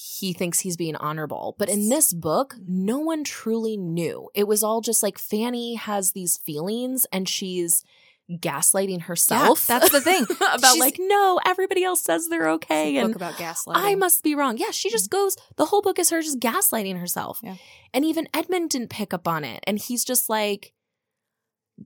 he 0.00 0.32
thinks 0.32 0.60
he's 0.60 0.76
being 0.76 0.94
honorable. 0.94 1.56
But 1.58 1.68
in 1.68 1.88
this 1.88 2.12
book, 2.12 2.54
mm-hmm. 2.54 2.84
no 2.84 2.98
one 3.00 3.24
truly 3.24 3.76
knew. 3.76 4.30
It 4.32 4.46
was 4.46 4.62
all 4.62 4.80
just 4.80 5.02
like 5.02 5.18
Fanny 5.18 5.74
has 5.74 6.12
these 6.12 6.36
feelings 6.36 7.04
and 7.12 7.28
she's 7.28 7.82
gaslighting 8.30 9.02
herself. 9.02 9.66
that's 9.66 9.90
the 9.90 10.00
thing. 10.00 10.22
about 10.36 10.60
She's- 10.60 10.78
like, 10.78 10.96
no, 11.00 11.40
everybody 11.44 11.82
else 11.82 12.00
says 12.04 12.28
they're 12.28 12.50
okay. 12.50 12.96
And 12.96 13.08
book 13.08 13.16
about 13.16 13.34
gaslighting. 13.34 13.72
I 13.74 13.96
must 13.96 14.22
be 14.22 14.36
wrong. 14.36 14.56
Yeah, 14.56 14.70
she 14.70 14.88
just 14.88 15.10
mm-hmm. 15.10 15.24
goes, 15.24 15.36
the 15.56 15.64
whole 15.66 15.82
book 15.82 15.98
is 15.98 16.10
her 16.10 16.22
just 16.22 16.38
gaslighting 16.38 17.00
herself. 17.00 17.40
Yeah. 17.42 17.56
And 17.92 18.04
even 18.04 18.28
Edmund 18.32 18.70
didn't 18.70 18.90
pick 18.90 19.12
up 19.12 19.26
on 19.26 19.42
it. 19.42 19.64
And 19.66 19.80
he's 19.80 20.04
just 20.04 20.28
like 20.28 20.74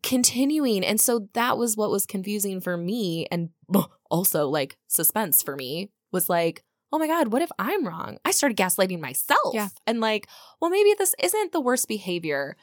continuing. 0.03 0.85
And 0.85 1.01
so 1.01 1.29
that 1.33 1.57
was 1.57 1.79
what 1.79 1.91
was 1.91 2.05
confusing 2.05 2.61
for 2.61 2.77
me. 2.77 3.27
And 3.31 3.51
also 4.11 4.49
like 4.49 4.77
suspense 4.87 5.43
for 5.43 5.57
me 5.57 5.91
was 6.11 6.29
like, 6.29 6.63
oh 6.93 6.99
my 6.99 7.07
God, 7.07 7.33
what 7.33 7.43
if 7.43 7.51
I'm 7.59 7.87
wrong? 7.87 8.19
I 8.25 8.31
started 8.33 8.59
gaslighting 8.59 9.01
myself. 9.01 9.55
Yeah. 9.55 9.69
And 9.87 10.01
like, 10.01 10.29
well, 10.61 10.71
maybe 10.71 10.95
this 10.99 11.15
isn't 11.23 11.53
the 11.53 11.61
worst 11.61 11.89
behavior, 11.89 12.57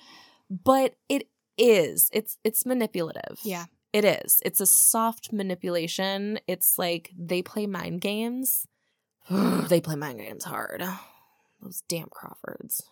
but 0.49 0.95
it 1.09 1.27
is. 1.57 2.09
It's 2.13 2.37
it's 2.43 2.65
manipulative. 2.65 3.39
Yeah. 3.43 3.65
It 3.91 4.05
is. 4.05 4.39
It's 4.45 4.61
a 4.61 4.67
soft 4.67 5.33
manipulation. 5.33 6.39
It's 6.47 6.77
like 6.77 7.09
they 7.17 7.41
play 7.41 7.65
mind 7.65 8.01
games. 8.01 8.67
they 9.29 9.81
play 9.81 9.95
mind 9.95 10.19
games 10.19 10.43
hard. 10.45 10.83
Those 11.61 11.81
damn 11.89 12.07
Crawfords. 12.09 12.83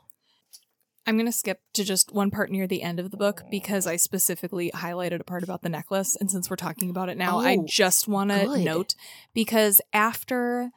I'm 1.05 1.15
going 1.15 1.25
to 1.27 1.31
skip 1.31 1.61
to 1.75 1.85
just 1.85 2.11
one 2.13 2.31
part 2.31 2.51
near 2.51 2.67
the 2.67 2.81
end 2.83 2.99
of 2.99 3.11
the 3.11 3.17
book 3.17 3.43
because 3.49 3.87
I 3.87 3.95
specifically 3.95 4.71
highlighted 4.71 5.21
a 5.21 5.23
part 5.23 5.41
about 5.41 5.61
the 5.61 5.69
necklace. 5.69 6.17
And 6.17 6.29
since 6.29 6.49
we're 6.49 6.57
talking 6.57 6.89
about 6.89 7.07
it 7.07 7.15
now, 7.17 7.39
I 7.39 7.55
Oh, 7.57 7.65
just 7.65 8.09
want 8.09 8.31
to 8.31 8.57
note 8.57 8.93
because 9.33 9.79
after 9.93 10.71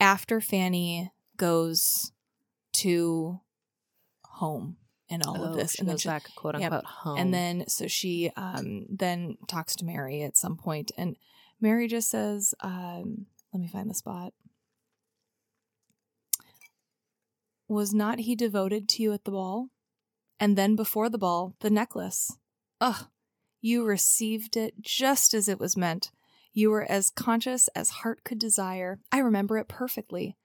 after 0.00 0.40
Fanny 0.40 1.12
goes 1.36 2.12
to 2.74 3.40
home 4.24 4.76
and 5.08 5.22
all 5.26 5.42
of 5.44 5.54
this, 5.54 5.72
Oh, 5.72 5.74
she 5.74 5.78
and 5.80 5.88
then 5.88 5.94
goes 5.94 6.02
she, 6.02 6.08
back, 6.08 6.34
quote 6.34 6.58
yep. 6.58 6.72
unquote, 6.72 6.84
home. 6.90 7.18
and 7.18 7.34
then 7.34 7.64
so 7.68 7.86
she 7.86 8.30
um 8.36 8.86
then 8.88 9.36
talks 9.48 9.76
to 9.76 9.84
Mary 9.84 10.22
at 10.22 10.36
some 10.36 10.56
point, 10.56 10.90
and 10.96 11.16
Mary 11.60 11.86
just 11.88 12.10
says, 12.10 12.54
um, 12.60 13.26
let 13.52 13.60
me 13.60 13.68
find 13.68 13.88
the 13.88 13.94
spot. 13.94 14.32
Was 17.68 17.94
not 17.94 18.20
he 18.20 18.34
devoted 18.36 18.88
to 18.90 19.02
you 19.02 19.12
at 19.12 19.24
the 19.24 19.30
ball? 19.30 19.68
And 20.38 20.58
then 20.58 20.76
before 20.76 21.08
the 21.08 21.18
ball, 21.18 21.54
the 21.60 21.70
necklace. 21.70 22.36
Ugh, 22.80 23.06
you 23.60 23.84
received 23.84 24.56
it 24.56 24.74
just 24.82 25.32
as 25.32 25.48
it 25.48 25.58
was 25.58 25.76
meant. 25.76 26.10
You 26.54 26.70
were 26.70 26.84
as 26.88 27.10
conscious 27.10 27.68
as 27.74 27.90
heart 27.90 28.22
could 28.24 28.38
desire. 28.38 29.00
I 29.10 29.18
remember 29.18 29.58
it 29.58 29.66
perfectly. 29.66 30.36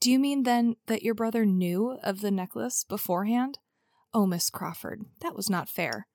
Do 0.00 0.10
you 0.10 0.18
mean 0.18 0.42
then 0.42 0.74
that 0.86 1.04
your 1.04 1.14
brother 1.14 1.46
knew 1.46 1.98
of 2.02 2.20
the 2.20 2.32
necklace 2.32 2.82
beforehand? 2.82 3.60
Oh, 4.12 4.26
Miss 4.26 4.50
Crawford, 4.50 5.02
that 5.20 5.36
was 5.36 5.48
not 5.48 5.68
fair. 5.68 6.08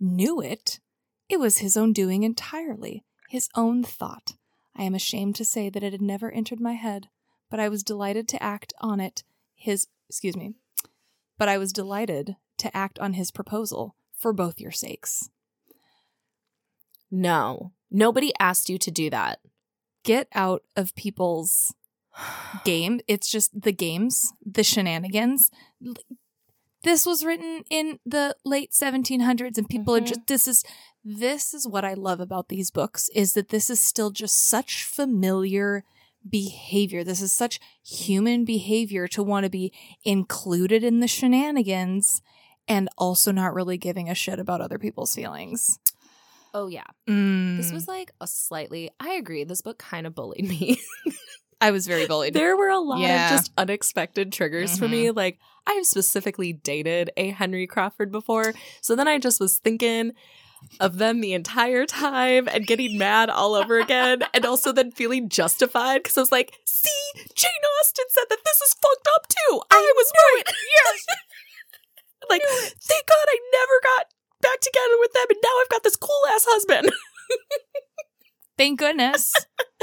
Knew 0.00 0.40
it? 0.40 0.80
It 1.28 1.38
was 1.38 1.58
his 1.58 1.76
own 1.76 1.92
doing 1.92 2.22
entirely, 2.22 3.04
his 3.28 3.48
own 3.54 3.84
thought. 3.84 4.32
I 4.74 4.84
am 4.84 4.94
ashamed 4.94 5.36
to 5.36 5.44
say 5.44 5.68
that 5.68 5.82
it 5.82 5.92
had 5.92 6.00
never 6.00 6.30
entered 6.30 6.60
my 6.60 6.72
head, 6.72 7.08
but 7.50 7.60
I 7.60 7.68
was 7.68 7.82
delighted 7.82 8.26
to 8.28 8.42
act 8.42 8.72
on 8.80 9.00
it. 9.00 9.22
His, 9.54 9.86
excuse 10.08 10.36
me, 10.36 10.54
but 11.38 11.48
I 11.48 11.58
was 11.58 11.72
delighted 11.72 12.36
to 12.56 12.74
act 12.76 12.98
on 12.98 13.12
his 13.12 13.30
proposal 13.30 13.96
for 14.14 14.32
both 14.32 14.60
your 14.60 14.72
sakes. 14.72 15.28
No, 17.10 17.72
nobody 17.92 18.32
asked 18.40 18.68
you 18.68 18.78
to 18.78 18.90
do 18.90 19.10
that. 19.10 19.40
Get 20.04 20.26
out 20.34 20.62
of 20.76 20.94
people's 20.94 21.74
game. 22.64 23.00
It's 23.06 23.30
just 23.30 23.50
the 23.60 23.72
games, 23.72 24.32
the 24.44 24.64
shenanigans. 24.64 25.50
This 26.84 27.06
was 27.06 27.24
written 27.24 27.62
in 27.70 28.00
the 28.04 28.36
late 28.44 28.72
1700s 28.72 29.56
and 29.56 29.68
people 29.68 29.94
Mhm. 29.94 30.02
are 30.02 30.06
just 30.06 30.26
this 30.26 30.48
is 30.48 30.64
this 31.04 31.52
is 31.54 31.66
what 31.66 31.84
I 31.84 31.94
love 31.94 32.20
about 32.20 32.48
these 32.48 32.70
books 32.70 33.08
is 33.14 33.32
that 33.34 33.48
this 33.48 33.68
is 33.70 33.80
still 33.80 34.10
just 34.10 34.46
such 34.48 34.84
familiar 34.84 35.84
behavior. 36.28 37.02
This 37.02 37.20
is 37.20 37.32
such 37.32 37.58
human 37.84 38.44
behavior 38.44 39.08
to 39.08 39.22
want 39.22 39.42
to 39.44 39.50
be 39.50 39.72
included 40.04 40.84
in 40.84 41.00
the 41.00 41.08
shenanigans 41.08 42.22
and 42.68 42.88
also 42.96 43.32
not 43.32 43.54
really 43.54 43.76
giving 43.78 44.08
a 44.08 44.14
shit 44.14 44.38
about 44.38 44.60
other 44.60 44.78
people's 44.78 45.14
feelings. 45.14 45.78
Oh 46.54 46.66
yeah, 46.68 46.84
Mm. 47.08 47.56
this 47.56 47.72
was 47.72 47.88
like 47.88 48.12
a 48.20 48.26
slightly. 48.26 48.90
I 49.00 49.12
agree. 49.14 49.44
This 49.44 49.62
book 49.62 49.78
kind 49.78 50.06
of 50.06 50.14
bullied 50.14 50.48
me. 50.48 50.80
I 51.60 51.70
was 51.70 51.86
very 51.86 52.06
bullied. 52.06 52.34
there 52.34 52.56
were 52.56 52.68
a 52.68 52.78
lot 52.80 53.00
Yeah. 53.00 53.26
of 53.34 53.40
just 53.40 53.52
unexpected 53.56 54.32
triggers 54.32 54.78
for 54.78 54.88
me. 54.88 55.10
Like 55.12 55.38
I 55.66 55.72
have 55.74 55.86
specifically 55.86 56.52
dated 56.52 57.10
a 57.16 57.30
Henry 57.30 57.66
Crawford 57.66 58.10
before, 58.12 58.52
so 58.80 58.96
then 58.96 59.08
I 59.08 59.18
just 59.18 59.40
was 59.40 59.58
thinking 59.58 60.12
of 60.78 60.98
them 60.98 61.20
the 61.20 61.32
entire 61.32 61.86
time 61.86 62.48
and 62.48 62.66
getting 62.66 62.96
mad 62.98 63.30
all 63.30 63.54
over 63.54 63.78
again, 63.80 64.22
and 64.34 64.44
also 64.44 64.72
then 64.72 64.90
feeling 64.92 65.28
justified 65.28 66.02
because 66.02 66.16
I 66.18 66.20
was 66.20 66.32
like, 66.32 66.52
"See, 66.64 66.90
Jane 67.34 67.50
Austen 67.80 68.04
said 68.10 68.24
that 68.30 68.38
this 68.44 68.60
is 68.60 68.74
fucked 68.74 69.08
up 69.14 69.26
too. 69.28 69.60
I, 69.70 69.92
was 69.96 70.12
right. 70.14 70.42
Yes. 70.46 71.06
like, 72.30 72.42
thank 72.80 73.06
God 73.06 73.26
I 73.28 73.38
never 73.52 73.80
got 73.82 74.06
back 74.42 74.60
together 74.60 74.94
with 75.00 75.12
them, 75.14 75.24
and 75.30 75.38
now 75.42 75.48
I've 75.62 75.68
got 75.70 75.82
this 75.84 75.96
cool 75.96 76.20
ass 76.34 76.44
husband. 76.48 76.90
Thank 78.58 78.78
goodness. 78.78 79.32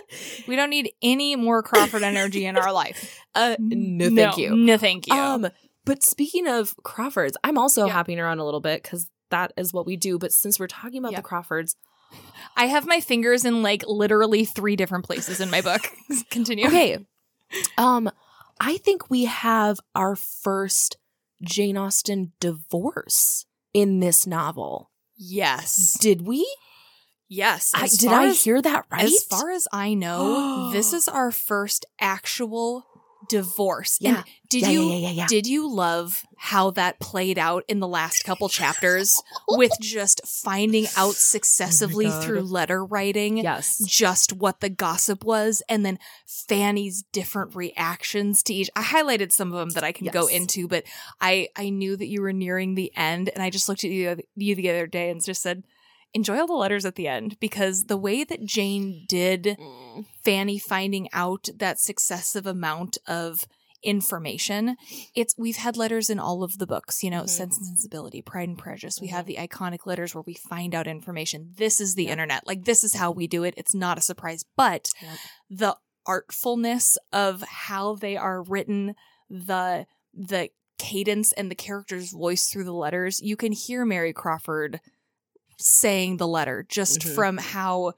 we 0.48 0.56
don't 0.56 0.69
need 0.69 0.91
any 1.02 1.36
more 1.36 1.63
Crawford 1.63 2.04
energy 2.04 2.45
in 2.45 2.56
our 2.58 2.72
life. 2.72 3.19
Uh, 3.34 3.56
no, 3.60 4.10
thank 4.10 4.38
you. 4.38 4.56
No, 4.56 4.78
thank 4.78 5.08
you. 5.08 5.13
Um, 5.15 5.48
but 5.86 6.04
speaking 6.04 6.48
of 6.48 6.76
Crawfords, 6.84 7.36
I'm 7.43 7.58
also 7.58 7.88
Yeah. 7.88 7.93
hopping 7.93 8.19
around 8.19 8.39
a 8.39 8.45
little 8.45 8.60
bit 8.62 8.84
because 8.84 9.10
that 9.32 9.54
is 9.58 9.74
what 9.74 9.86
we 9.88 9.98
do. 9.98 10.19
But 10.19 10.32
since 10.32 10.60
we're 10.60 10.67
talking 10.67 11.00
about 11.00 11.13
Yeah. 11.13 11.19
the 11.19 11.24
Crawfords, 11.24 11.76
I 12.56 12.67
have 12.67 12.86
my 12.86 13.00
fingers 13.00 13.43
in 13.43 13.63
like 13.63 13.84
literally 13.88 14.45
three 14.45 14.76
different 14.76 15.04
places 15.06 15.41
in 15.41 15.50
my 15.50 15.62
book. 15.62 15.82
Continue. 16.30 16.67
okay, 16.67 17.00
um, 17.78 18.10
I 18.60 18.78
think 18.78 19.10
we 19.10 19.26
have 19.26 19.80
our 19.95 20.15
first 20.15 20.98
Jane 21.43 21.78
Austen 21.78 22.34
divorce 22.39 23.45
in 23.73 23.99
this 23.99 24.25
novel. 24.25 24.91
Yes. 25.15 25.97
Did 25.99 26.25
we? 26.25 26.47
Yes. 27.27 27.71
I, 27.75 27.88
did 27.88 28.12
I 28.12 28.27
as- 28.27 28.43
hear 28.43 28.62
that 28.62 28.86
right? 28.91 29.05
As 29.05 29.23
far 29.23 29.51
as 29.51 29.67
I 29.71 29.93
know, 29.93 30.69
this 30.73 30.93
is 30.93 31.08
our 31.08 31.32
first 31.32 31.86
actual 31.99 32.86
divorce. 33.29 33.97
And 34.03 34.17
Yeah. 34.17 34.23
did 34.49 34.63
yeah, 34.63 34.69
you 34.69 34.93
yeah, 34.93 35.09
yeah, 35.11 35.27
did 35.27 35.47
you 35.47 35.73
love 35.73 36.25
how 36.35 36.71
that 36.71 36.99
played 36.99 37.37
out 37.37 37.63
in 37.69 37.79
the 37.79 37.87
last 37.87 38.23
couple 38.25 38.49
chapters 38.61 39.21
with 39.47 39.71
just 39.79 40.19
finding 40.25 40.87
out 40.97 41.13
successively 41.15 42.07
oh 42.07 42.09
God. 42.09 42.23
through 42.23 42.41
letter 42.41 42.83
writing? 42.83 43.37
yes. 43.37 43.77
just 43.85 44.33
what 44.33 44.59
the 44.59 44.69
gossip 44.69 45.23
was 45.23 45.63
and 45.69 45.85
then 45.85 45.97
Fanny's 46.27 47.03
different 47.11 47.55
reactions 47.55 48.43
to 48.43 48.53
each. 48.53 48.69
I 48.75 48.83
highlighted 48.83 49.31
some 49.31 49.53
of 49.53 49.59
them 49.59 49.69
that 49.69 49.83
I 49.83 49.91
can 49.91 50.07
go 50.07 50.27
into, 50.27 50.67
but 50.67 50.83
I 51.21 51.49
I 51.55 51.69
knew 51.69 51.95
that 51.95 52.07
you 52.07 52.21
were 52.21 52.33
nearing 52.33 52.75
the 52.75 52.91
end 52.97 53.29
and 53.29 53.41
I 53.41 53.49
just 53.49 53.69
looked 53.69 53.83
at 53.83 53.91
you 53.91 54.17
you 54.35 54.55
the 54.55 54.69
other 54.69 54.87
day 54.87 55.09
and 55.09 55.23
just 55.23 55.41
said 55.41 55.63
enjoy 56.13 56.39
all 56.39 56.48
the 56.48 56.54
letters 56.54 56.86
at 56.86 56.95
the 56.95 57.08
end 57.08 57.38
because 57.39 57.86
the 57.86 57.98
way 57.98 58.24
that 58.24 58.45
Jane 58.45 59.06
did 59.08 59.58
Mm. 59.60 60.06
Fanny 60.24 60.58
finding 60.60 61.08
out 61.13 61.48
that 61.56 61.80
successive 61.80 62.45
amount 62.45 62.98
of 63.08 63.45
information 63.82 64.76
it's 65.15 65.34
we've 65.38 65.56
had 65.56 65.78
letters 65.78 66.10
in 66.10 66.19
all 66.19 66.43
of 66.43 66.58
the 66.58 66.67
books 66.67 67.02
you 67.02 67.10
know 67.10 67.24
Mhm. 67.24 67.30
sense 67.30 67.58
and 67.58 67.65
sensibility 67.67 68.22
pride 68.22 68.50
and 68.50 68.58
prejudice 68.58 69.00
we 69.00 69.08
Mhm. 69.08 69.12
have 69.12 69.26
the 69.26 69.38
iconic 69.38 69.86
letters 69.86 70.13
where 70.13 70.24
we 70.28 70.34
find 70.34 70.76
out 70.76 70.86
information 70.86 71.54
this 71.56 71.80
is 71.80 71.95
the 71.95 72.04
Yep. 72.04 72.12
internet 72.12 72.45
like 72.45 72.65
this 72.65 72.84
is 72.84 72.95
how 72.95 73.10
we 73.10 73.26
do 73.26 73.43
it 73.43 73.54
it's 73.56 73.74
not 73.74 73.98
a 73.98 74.02
surprise 74.02 74.43
but 74.58 74.89
Yep. 75.02 75.17
the 75.50 75.78
artfulness 76.06 76.98
of 77.13 77.41
how 77.43 77.95
they 77.95 78.17
are 78.17 78.41
written 78.43 78.95
the 79.30 79.86
the 80.13 80.50
cadence 80.78 81.32
and 81.34 81.50
the 81.50 81.56
character's 81.56 82.12
voice 82.12 82.48
through 82.48 82.65
the 82.65 82.74
letters 82.74 83.22
you 83.22 83.38
can 83.38 83.54
hear 83.54 83.86
mary 83.86 84.12
crawford 84.12 84.82
saying 85.60 86.17
the 86.17 86.28
letter 86.28 86.65
just 86.67 87.02
Mhm. 87.02 87.15
from 87.15 87.38
how 87.38 87.93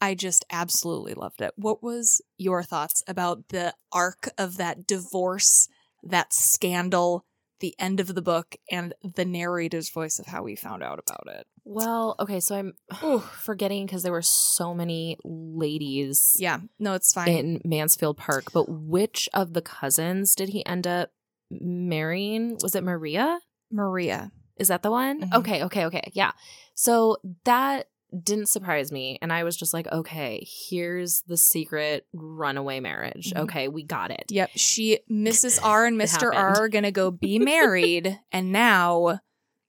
I 0.00 0.14
just 0.14 0.44
absolutely 0.50 1.12
loved 1.14 1.42
it. 1.42 1.52
What 1.56 1.82
was 1.82 2.22
your 2.38 2.62
thoughts 2.62 3.02
about 3.06 3.48
the 3.48 3.74
arc 3.92 4.30
of 4.38 4.56
that 4.56 4.86
divorce, 4.86 5.68
that 6.02 6.32
scandal, 6.32 7.26
the 7.58 7.74
end 7.78 8.00
of 8.00 8.14
the 8.14 8.22
book, 8.22 8.56
and 8.70 8.94
the 9.02 9.26
narrator's 9.26 9.90
voice 9.90 10.18
of 10.18 10.26
how 10.26 10.42
we 10.42 10.56
found 10.56 10.82
out 10.82 10.98
about 10.98 11.26
it? 11.36 11.46
Well, 11.64 12.16
okay, 12.18 12.40
so 12.40 12.54
I'm 12.56 12.72
forgetting 13.42 13.84
because 13.84 14.02
there 14.02 14.12
were 14.12 14.22
so 14.22 14.72
many 14.72 15.18
ladies 15.22 16.34
Yeah, 16.38 16.60
no, 16.78 16.94
it's 16.94 17.12
fine. 17.12 17.28
in 17.28 17.60
Mansfield 17.64 18.16
Park, 18.16 18.52
but 18.54 18.70
which 18.70 19.28
of 19.34 19.52
the 19.52 19.60
cousins 19.62 20.34
did 20.34 20.48
he 20.48 20.64
end 20.64 20.86
up 20.86 21.10
marrying? 21.50 22.56
Was 22.62 22.74
it 22.74 22.84
Maria? 22.84 23.40
Maria. 23.70 24.32
Is 24.60 24.68
that 24.68 24.82
the 24.82 24.90
one? 24.90 25.22
Mhm. 25.22 25.34
Okay, 25.38 25.64
okay, 25.64 25.86
okay. 25.86 26.10
Yeah. 26.14 26.32
So 26.74 27.16
that 27.44 27.88
didn't 28.22 28.46
surprise 28.48 28.90
me. 28.90 29.18
And 29.22 29.32
I 29.32 29.44
was 29.44 29.56
just 29.56 29.72
like, 29.72 29.86
okay, 29.92 30.44
here's 30.68 31.22
the 31.28 31.36
secret 31.36 32.06
runaway 32.12 32.80
marriage. 32.80 33.32
Mhm. 33.32 33.40
Okay, 33.42 33.68
we 33.68 33.82
got 33.84 34.10
it. 34.10 34.24
Yep, 34.30 34.50
she, 34.56 34.98
Mrs. 35.10 35.58
R 35.64 35.86
and 35.86 35.96
Mr. 36.00 36.34
R 36.34 36.62
are 36.64 36.68
gonna 36.68 36.90
go 36.92 37.10
be 37.26 37.38
married, 37.38 38.18
and 38.32 38.52
now 38.52 39.20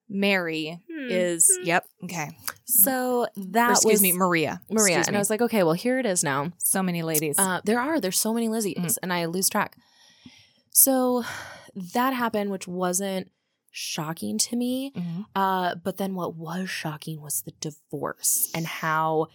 Mary 0.09 0.79
is. 0.89 1.49
Hmm. 1.61 1.67
Yep. 1.67 1.85
Okay. 2.05 2.29
So 2.65 3.21
Or 3.21 3.29
that 3.51 3.71
excuse 3.71 3.93
was 3.93 4.01
me, 4.01 4.11
Maria. 4.13 4.59
Maria. 4.69 4.97
Excuse 4.97 5.07
and 5.07 5.13
me. 5.13 5.17
I 5.17 5.21
was 5.21 5.29
like, 5.29 5.41
okay, 5.41 5.63
well, 5.63 5.73
here 5.73 5.99
it 5.99 6.05
is 6.05 6.23
now. 6.23 6.51
so 6.57 6.81
many 6.83 7.01
ladies. 7.03 7.37
Uh, 7.39 7.61
there 7.63 7.79
are. 7.79 7.99
There's 8.01 8.19
so 8.19 8.33
many 8.33 8.47
Lizzies, 8.49 8.75
Mm. 8.77 8.97
and 9.03 9.13
I 9.13 9.25
lose 9.25 9.49
track. 9.49 9.77
So 10.71 11.23
that 11.93 12.13
happened, 12.13 12.49
which 12.51 12.67
wasn't 12.67 13.29
shocking 13.71 14.37
to 14.37 14.55
me. 14.55 14.91
Mhm. 14.95 15.25
Uh, 15.35 15.75
but 15.75 15.97
then 15.97 16.13
what 16.13 16.35
was 16.35 16.69
shocking 16.69 17.21
was 17.21 17.41
the 17.41 17.53
divorce 17.59 18.51
and 18.53 18.65
how 18.67 19.27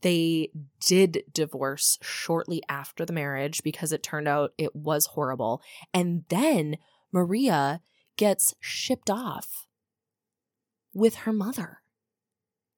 they 0.00 0.50
did 0.80 1.22
divorce 1.32 1.98
shortly 2.02 2.62
after 2.68 3.06
the 3.06 3.12
marriage 3.12 3.62
because 3.62 3.92
it 3.92 4.02
turned 4.02 4.26
out 4.26 4.52
it 4.58 4.74
was 4.74 5.06
horrible. 5.06 5.62
And 5.94 6.24
then 6.28 6.78
Maria 7.12 7.80
gets 8.16 8.54
shipped 8.60 9.08
off 9.08 9.66
with 10.92 11.16
her 11.16 11.32
mother. 11.32 11.82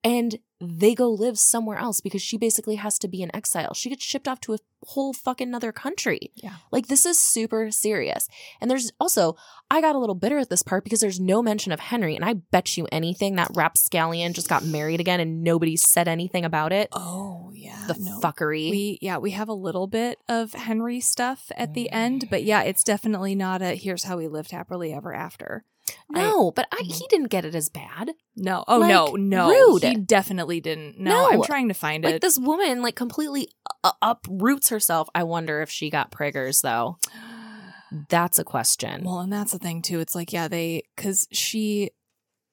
And 0.02 0.38
they 0.60 0.94
go 0.94 1.10
live 1.10 1.38
somewhere 1.38 1.78
else 1.78 2.00
because 2.00 2.20
she 2.20 2.36
basically 2.36 2.76
has 2.76 2.98
to 2.98 3.08
be 3.08 3.22
in 3.22 3.34
exile. 3.34 3.72
She 3.72 3.88
gets 3.88 4.04
shipped 4.04 4.28
off 4.28 4.40
to 4.42 4.54
a 4.54 4.58
whole 4.84 5.14
fucking 5.14 5.54
other 5.54 5.72
country. 5.72 6.32
Yeah. 6.34 6.56
Like 6.70 6.88
this 6.88 7.06
is 7.06 7.18
super 7.18 7.70
serious. 7.70 8.28
And 8.60 8.70
there's 8.70 8.92
also, 9.00 9.36
I 9.70 9.80
got 9.80 9.94
a 9.94 9.98
little 9.98 10.14
bitter 10.14 10.38
at 10.38 10.50
this 10.50 10.62
part 10.62 10.84
because 10.84 11.00
there's 11.00 11.18
no 11.18 11.42
mention 11.42 11.72
of 11.72 11.80
Henry. 11.80 12.14
And 12.14 12.24
I 12.24 12.34
bet 12.34 12.76
you 12.76 12.86
anything 12.92 13.36
that 13.36 13.50
rapscallion 13.54 14.34
just 14.34 14.50
got 14.50 14.64
married 14.64 15.00
again 15.00 15.20
and 15.20 15.42
nobody 15.42 15.76
said 15.76 16.08
anything 16.08 16.44
about 16.44 16.72
it. 16.72 16.88
Oh 16.92 17.50
yeah, 17.54 17.86
the 17.86 17.94
fuckery. 18.22 18.70
We 18.70 18.98
yeah, 19.00 19.16
we 19.16 19.30
have 19.32 19.48
a 19.48 19.54
little 19.54 19.86
bit 19.86 20.18
of 20.28 20.52
Henry 20.52 21.00
stuff 21.00 21.50
at 21.56 21.72
the 21.72 21.90
end, 21.90 22.28
but 22.30 22.42
mm. 22.42 22.46
yeah, 22.46 22.62
it's 22.62 22.84
definitely 22.84 23.34
not 23.34 23.62
a 23.62 23.74
here's 23.74 24.04
how 24.04 24.18
we 24.18 24.28
lived 24.28 24.50
happily 24.50 24.92
ever 24.92 25.14
after. 25.14 25.64
No, 26.10 26.50
but 26.50 26.66
I, 26.72 26.82
he 26.82 27.06
didn't 27.08 27.28
get 27.28 27.44
it 27.44 27.54
as 27.54 27.68
bad. 27.68 28.12
No. 28.36 28.64
Oh 28.68 28.78
Like, 28.78 28.88
no, 28.90 29.06
no. 29.14 29.48
rude. 29.48 29.82
He 29.82 29.96
definitely 29.96 30.60
didn't. 30.60 30.98
No, 30.98 31.30
I'm 31.30 31.42
trying 31.42 31.68
to 31.68 31.74
find 31.74 32.04
Like 32.04 32.16
it. 32.16 32.20
this 32.22 32.38
woman, 32.38 32.82
like 32.82 32.96
completely 32.96 33.48
uh, 33.84 33.92
uproots 34.02 34.68
herself. 34.70 35.08
I 35.14 35.22
wonder 35.24 35.60
if 35.62 35.70
she 35.70 35.90
got 35.90 36.10
priggers 36.10 36.62
though. 36.62 36.98
That's 38.08 38.38
a 38.38 38.44
question. 38.44 39.02
Well, 39.04 39.18
and 39.20 39.32
that's 39.32 39.50
the 39.52 39.58
thing 39.58 39.82
too. 39.82 39.98
It's 39.98 40.14
like, 40.14 40.32
yeah, 40.32 40.46
they 40.46 40.84
because 40.94 41.26
she 41.32 41.90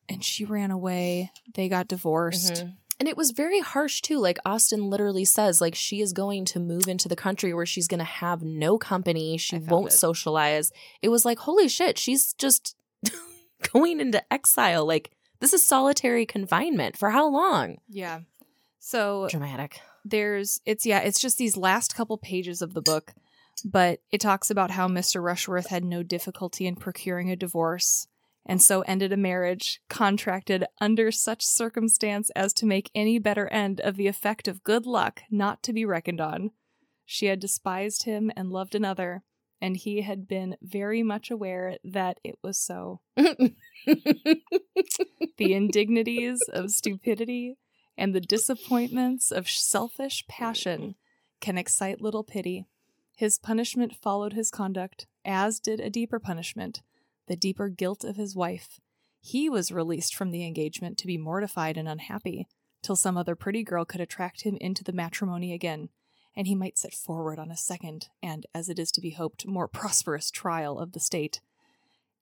and 0.10 0.24
she 0.24 0.46
ran 0.46 0.72
away. 0.72 1.32
They 1.54 1.70
got 1.70 1.88
divorced. 1.88 2.54
Mhm. 2.54 2.74
And 3.00 3.08
it 3.08 3.16
was 3.16 3.30
very 3.30 3.60
harsh 3.60 4.02
too. 4.02 4.18
Like 4.18 4.40
Austen 4.44 4.90
literally 4.90 5.26
says, 5.26 5.62
like 5.62 5.76
she 5.76 6.02
is 6.02 6.14
going 6.14 6.46
to 6.46 6.60
move 6.60 6.88
into 6.88 7.08
the 7.08 7.16
country 7.16 7.54
where 7.54 7.68
she's 7.68 7.88
going 7.88 8.00
to 8.00 8.04
have 8.04 8.42
no 8.42 8.80
company. 8.80 9.38
She 9.38 9.60
won't 9.60 9.94
it. 9.94 9.98
socialize. 9.98 10.72
It 11.04 11.10
was 11.10 11.24
like, 11.24 11.38
holy 11.38 11.68
shit, 11.68 12.00
she's 12.00 12.34
just 12.34 12.76
going 13.74 14.00
into 14.00 14.22
exile. 14.34 14.86
Like 14.86 15.12
this 15.40 15.54
is 15.54 15.66
solitary 15.66 16.26
confinement 16.26 16.98
for 16.98 17.12
how 17.12 17.28
long? 17.28 17.78
Yeah. 17.90 18.22
So 18.80 19.28
Dramatic. 19.30 19.82
there's 20.06 20.62
it's 20.66 20.86
yeah, 20.86 21.00
it's 21.00 21.20
just 21.20 21.38
these 21.38 21.58
last 21.58 21.96
couple 21.96 22.18
pages 22.18 22.62
of 22.62 22.74
the 22.74 22.82
book, 22.82 23.14
but 23.66 24.00
it 24.12 24.22
talks 24.22 24.50
about 24.50 24.72
how 24.72 24.88
Mr. 24.88 25.22
Rushworth 25.22 25.68
had 25.68 25.84
no 25.84 26.04
difficulty 26.04 26.66
in 26.66 26.76
procuring 26.76 27.30
a 27.32 27.36
divorce 27.36 28.08
and 28.48 28.62
so 28.62 28.82
ended 28.82 29.12
a 29.12 29.18
marriage 29.18 29.82
contracted 29.90 30.66
under 30.80 31.12
such 31.12 31.46
circumstance 31.46 32.30
as 32.32 32.54
to 32.54 32.66
make 32.66 32.90
any 32.96 33.20
better 33.20 33.48
end 33.50 33.82
of 33.82 33.98
the 33.98 34.08
effect 34.08 34.48
of 34.48 34.64
good 34.64 34.86
luck 34.86 35.22
not 35.30 35.62
to 35.64 35.74
be 35.74 35.84
reckoned 35.86 36.22
on. 36.22 36.52
She 37.06 37.28
had 37.28 37.40
despised 37.40 38.04
him 38.04 38.32
and 38.36 38.50
loved 38.50 38.74
another, 38.74 39.24
and 39.62 39.78
he 39.78 40.02
had 40.02 40.28
been 40.28 40.56
very 40.62 41.04
much 41.04 41.32
aware 41.32 41.78
that 41.84 42.20
it 42.24 42.38
was 42.44 42.60
so. 42.60 43.02
the 43.16 43.54
indignities 45.40 46.40
of 46.54 46.72
stupidity 46.72 47.58
and 47.98 48.14
the 48.14 48.22
disappointments 48.22 49.32
of 49.32 49.50
selfish 49.50 50.26
passion 50.28 50.96
can 51.42 51.58
excite 51.58 52.02
little 52.02 52.24
pity. 52.24 52.66
His 53.16 53.40
punishment 53.40 53.96
followed 53.96 54.34
his 54.34 54.52
conduct, 54.52 55.08
as 55.26 55.60
did 55.60 55.80
a 55.80 55.90
deeper 55.90 56.20
punishment, 56.20 56.82
the 57.28 57.36
deeper 57.36 57.70
guilt 57.70 58.04
of 58.04 58.16
his 58.16 58.36
wife. 58.36 58.80
He 59.20 59.50
was 59.50 59.72
released 59.72 60.16
from 60.16 60.32
the 60.32 60.46
engagement 60.46 60.98
to 61.00 61.08
be 61.08 61.18
mortified 61.18 61.78
and 61.78 61.88
unhappy, 61.88 62.48
till 62.84 62.96
some 62.96 63.18
other 63.18 63.36
pretty 63.36 63.64
girl 63.64 63.86
could 63.86 64.00
attract 64.00 64.44
him 64.44 64.58
into 64.62 64.84
the 64.84 64.94
matrimony 64.94 65.52
again, 65.52 65.90
and 66.38 66.48
he 66.48 66.56
might 66.56 66.78
set 66.78 66.94
forward 66.94 67.40
on 67.40 67.52
a 67.52 67.58
second, 67.58 68.08
and, 68.24 68.46
as 68.54 68.70
it 68.70 68.78
is 68.80 68.92
to 68.94 69.02
be 69.02 69.10
hoped, 69.10 69.46
more 69.48 69.68
prosperous 69.68 70.32
trial 70.32 70.80
of 70.80 70.94
the 70.94 71.00
state. 71.02 71.42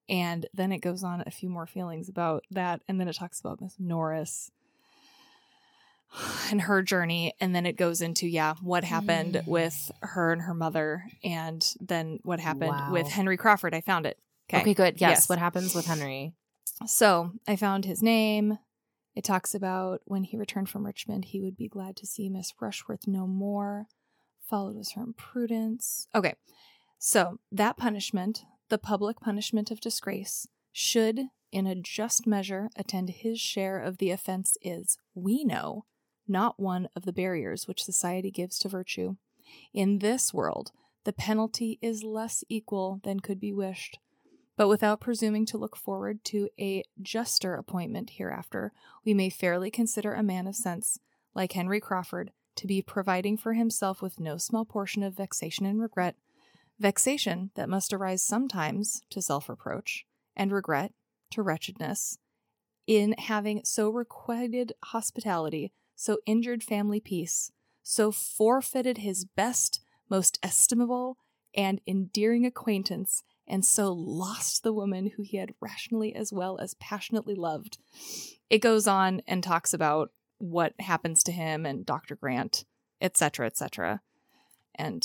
And 0.09 0.47
then 0.53 0.71
it 0.71 0.79
goes 0.79 1.03
on 1.03 1.21
a 1.27 1.31
few 1.31 1.49
more 1.49 1.67
feelings 1.67 2.07
about 2.09 2.43
that, 2.49 2.81
and 2.87 2.99
then 2.99 3.07
it 3.07 3.15
talks 3.17 3.39
about 3.39 3.59
Miss 3.61 3.75
Norris 3.77 4.49
and 6.49 6.61
her 6.61 6.81
journey, 6.81 7.33
and 7.41 7.53
then 7.53 7.65
it 7.65 7.75
goes 7.75 8.01
into 8.01 8.25
yeah, 8.27 8.53
what 8.61 8.83
happened 8.85 9.33
Mm. 9.35 9.47
with 9.47 9.91
her 10.01 10.31
and 10.31 10.43
her 10.43 10.53
mother, 10.53 11.03
and 11.23 11.73
then 11.81 12.19
what 12.23 12.39
happened 12.39 12.69
Wow. 12.69 12.91
with 12.93 13.07
Henry 13.09 13.35
Crawford. 13.37 13.73
I 13.73 13.81
found 13.81 14.05
it. 14.05 14.17
Okay. 14.49 14.61
Okay, 14.61 14.73
good. 14.73 15.01
Yes. 15.01 15.09
Yes. 15.11 15.29
What 15.29 15.39
happens 15.39 15.75
with 15.75 15.87
Henry? 15.87 16.33
So 16.85 17.31
I 17.47 17.55
found 17.57 17.83
his 17.85 18.01
name. 18.01 18.59
It 19.15 19.23
talks 19.23 19.55
about 19.55 20.01
when 20.05 20.23
he 20.23 20.37
returned 20.37 20.69
from 20.69 20.85
Richmond, 20.85 21.25
he 21.25 21.41
would 21.41 21.57
be 21.57 21.67
glad 21.67 21.95
to 21.97 22.05
see 22.05 22.29
Miss 22.29 22.53
Rushworth 22.61 23.07
no 23.07 23.25
more. 23.27 23.87
Followed 24.45 24.75
was 24.75 24.91
her 24.91 25.01
imprudence. 25.01 26.07
Okay. 26.13 26.35
So 26.99 27.39
that 27.51 27.77
punishment, 27.77 28.45
the 28.69 28.77
public 28.77 29.19
punishment 29.19 29.71
of 29.71 29.81
disgrace, 29.81 30.47
should, 30.71 31.21
in 31.51 31.65
a 31.67 31.75
just 31.75 32.27
measure, 32.27 32.69
attend 32.75 33.09
his 33.09 33.39
share 33.39 33.79
of 33.79 33.97
the 33.97 34.11
offense 34.11 34.57
is, 34.61 34.97
we 35.13 35.43
know, 35.43 35.85
not 36.27 36.59
one 36.59 36.89
of 36.95 37.05
the 37.05 37.13
barriers 37.13 37.67
which 37.67 37.83
society 37.83 38.31
gives 38.31 38.59
to 38.59 38.69
virtue. 38.69 39.15
In 39.73 39.99
this 39.99 40.33
world, 40.33 40.71
the 41.05 41.13
penalty 41.13 41.77
is 41.81 42.03
less 42.03 42.43
equal 42.49 42.99
than 43.03 43.19
could 43.19 43.39
be 43.39 43.53
wished. 43.53 43.99
But 44.57 44.67
without 44.67 45.01
presuming 45.01 45.45
to 45.47 45.57
look 45.57 45.75
forward 45.75 46.23
to 46.25 46.49
a 46.59 46.83
juster 47.01 47.55
appointment 47.55 48.11
hereafter, 48.11 48.71
we 49.03 49.13
may 49.13 49.29
fairly 49.29 49.69
consider 49.69 50.13
a 50.13 50.23
man 50.23 50.47
of 50.47 50.55
sense, 50.55 50.99
like 51.33 51.51
Henry 51.51 51.79
Crawford, 51.79 52.31
to 52.55 52.67
be 52.67 52.81
providing 52.81 53.37
for 53.37 53.53
himself 53.53 54.01
with 54.01 54.19
no 54.19 54.37
small 54.37 54.65
portion 54.65 55.03
of 55.03 55.15
vexation 55.15 55.65
and 55.65 55.81
regret, 55.81 56.15
vexation 56.79 57.51
that 57.55 57.69
must 57.69 57.93
arise 57.93 58.23
sometimes 58.23 59.01
to 59.09 59.21
self 59.21 59.49
reproach, 59.49 60.05
and 60.35 60.51
regret 60.51 60.93
to 61.31 61.41
wretchedness, 61.41 62.17
in 62.87 63.13
having 63.17 63.61
so 63.63 63.89
requited 63.89 64.73
hospitality, 64.85 65.71
so 65.95 66.17
injured 66.25 66.63
family 66.63 66.99
peace, 66.99 67.51
so 67.83 68.11
forfeited 68.11 68.99
his 68.99 69.25
best, 69.25 69.81
most 70.09 70.39
estimable, 70.43 71.17
and 71.55 71.81
endearing 71.87 72.45
acquaintance, 72.45 73.23
and 73.47 73.63
so 73.63 73.91
lost 73.93 74.63
the 74.63 74.73
woman 74.73 75.11
who 75.15 75.23
he 75.23 75.37
had 75.37 75.53
rationally 75.61 76.13
as 76.15 76.33
well 76.33 76.57
as 76.59 76.73
passionately 76.75 77.35
loved. 77.35 77.77
It 78.49 78.59
goes 78.59 78.87
on 78.87 79.21
and 79.27 79.43
talks 79.43 79.73
about 79.73 80.11
what 80.37 80.73
happens 80.79 81.23
to 81.23 81.31
him 81.31 81.65
and 81.65 81.85
Dr. 81.85 82.15
Grant, 82.15 82.65
etc., 83.01 83.47
etc. 83.47 84.01
And 84.75 85.03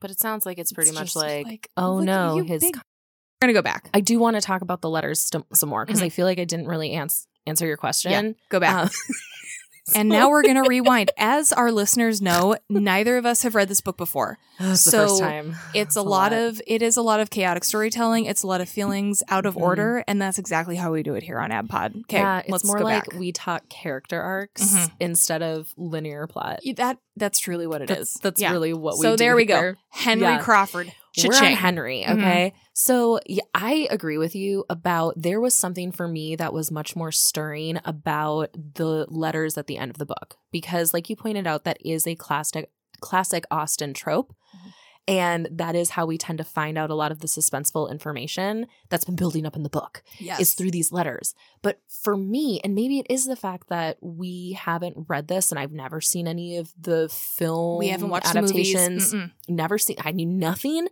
But 0.00 0.10
it 0.10 0.18
sounds 0.20 0.44
like 0.46 0.58
it's 0.58 0.72
pretty 0.72 0.90
it's 0.90 0.98
much 0.98 1.06
just 1.14 1.16
like, 1.16 1.68
oh 1.76 2.00
no, 2.00 2.36
his. 2.42 2.62
big- 2.62 2.76
We're 2.76 3.48
gonna 3.48 3.52
go 3.52 3.62
back. 3.62 3.90
I 3.94 4.00
do 4.00 4.18
want 4.18 4.36
to 4.36 4.40
talk 4.40 4.62
about 4.62 4.80
the 4.80 4.88
letters 4.90 5.20
st- 5.20 5.44
some 5.56 5.68
more 5.68 5.84
because 5.84 6.00
Mhm. 6.00 6.04
I 6.04 6.08
feel 6.08 6.26
like 6.26 6.38
I 6.38 6.44
didn't 6.44 6.66
really 6.66 6.92
ans- 6.92 7.26
answer 7.46 7.66
your 7.66 7.76
question. 7.76 8.10
Yeah, 8.12 8.32
go 8.48 8.58
back. 8.60 8.74
Um, 8.84 8.90
and 9.94 10.08
now 10.08 10.30
we're 10.30 10.42
gonna 10.42 10.62
rewind. 10.62 11.10
As 11.18 11.52
our 11.52 11.70
listeners 11.72 12.22
know, 12.22 12.56
neither 12.68 13.16
of 13.16 13.26
us 13.26 13.42
have 13.42 13.54
read 13.54 13.68
this 13.68 13.80
book 13.80 13.96
before. 13.96 14.38
It's 14.60 14.84
the 14.84 14.90
so 14.92 15.08
first 15.08 15.20
time. 15.20 15.56
It's 15.74 15.96
a 15.96 16.02
lot, 16.02 16.32
of 16.32 16.62
it 16.66 16.80
is 16.80 16.96
a 16.96 17.02
lot 17.02 17.18
of 17.20 17.28
chaotic 17.30 17.64
storytelling. 17.64 18.24
It's 18.26 18.44
a 18.44 18.46
lot 18.46 18.60
of 18.60 18.68
feelings 18.68 19.22
out 19.28 19.46
of 19.46 19.56
Mhm. 19.56 19.60
order, 19.62 20.04
and 20.06 20.22
that's 20.22 20.38
exactly 20.38 20.76
how 20.76 20.92
we 20.92 21.02
do 21.02 21.14
it 21.14 21.24
here 21.24 21.38
on 21.40 21.50
ABPod. 21.50 22.02
Okay, 22.02 22.18
yeah, 22.18 22.42
it's 22.46 22.64
more 22.64 22.80
like 22.80 23.10
back. 23.10 23.18
we 23.18 23.32
talk 23.32 23.68
character 23.68 24.20
arcs 24.20 24.62
Mhm. 24.74 24.90
instead 25.00 25.42
of 25.42 25.72
linear 25.76 26.26
plot. 26.28 26.60
That 26.76 26.98
that's 27.16 27.38
truly 27.40 27.66
what 27.66 27.82
it 27.82 27.90
is. 27.90 27.96
That's, 27.96 28.18
that's 28.20 28.40
Yeah. 28.40 28.52
really 28.52 28.72
what 28.72 28.96
we 28.98 29.02
so 29.02 29.12
do 29.12 29.16
there 29.16 29.34
we 29.36 29.44
here. 29.44 29.72
go. 29.74 29.78
Henry 29.90 30.22
Yeah. 30.24 30.38
Crawford. 30.38 30.92
We're 31.16 31.26
on 31.26 31.32
Cha-ching. 31.40 31.56
Henry, 31.56 32.04
Mhm. 32.06 32.14
okay? 32.18 32.54
So 32.72 33.20
yeah, 33.26 33.44
I 33.54 33.86
agree 33.90 34.18
with 34.18 34.34
you 34.34 34.64
about 34.68 35.14
there 35.16 35.40
was 35.40 35.56
something 35.56 35.92
for 35.92 36.08
me 36.08 36.34
that 36.36 36.52
was 36.52 36.70
much 36.70 36.96
more 36.96 37.12
stirring 37.12 37.78
about 37.84 38.50
the 38.74 39.06
letters 39.08 39.56
at 39.56 39.66
the 39.66 39.76
end 39.78 39.90
of 39.90 39.98
the 39.98 40.06
book 40.06 40.36
because 40.50 40.92
like 40.92 41.08
you 41.08 41.16
pointed 41.16 41.46
out 41.46 41.64
that 41.64 41.78
is 41.84 42.06
a 42.06 42.14
classic 42.16 42.70
classic 43.00 43.44
Austen 43.50 43.92
trope. 43.94 44.34
Mhm. 44.54 44.72
And 45.06 45.48
that 45.52 45.74
is 45.74 45.90
how 45.90 46.06
we 46.06 46.16
tend 46.16 46.38
to 46.38 46.44
find 46.44 46.78
out 46.78 46.88
a 46.90 46.94
lot 46.94 47.12
of 47.12 47.20
the 47.20 47.26
suspenseful 47.26 47.90
information 47.90 48.66
that's 48.88 49.04
been 49.04 49.16
building 49.16 49.44
up 49.44 49.54
in 49.54 49.62
the 49.62 49.68
book 49.68 50.02
Yes. 50.18 50.40
is 50.40 50.54
through 50.54 50.70
these 50.70 50.92
letters. 50.92 51.34
But 51.62 51.80
for 51.88 52.16
me, 52.16 52.60
and 52.64 52.74
maybe 52.74 52.98
it 53.00 53.06
is 53.10 53.26
the 53.26 53.36
fact 53.36 53.68
that 53.68 53.98
we 54.00 54.52
haven't 54.52 55.06
read 55.08 55.28
this 55.28 55.50
and 55.50 55.58
I've 55.58 55.72
never 55.72 56.00
seen 56.00 56.26
any 56.26 56.56
of 56.56 56.72
the 56.80 57.08
film 57.10 57.78
we 57.78 57.88
haven't 57.88 58.08
watched 58.08 58.34
adaptations 58.34 59.14
never 59.48 59.76
seen 59.78 59.96
i 60.02 60.10
knew 60.10 60.26
nothing 60.26 60.88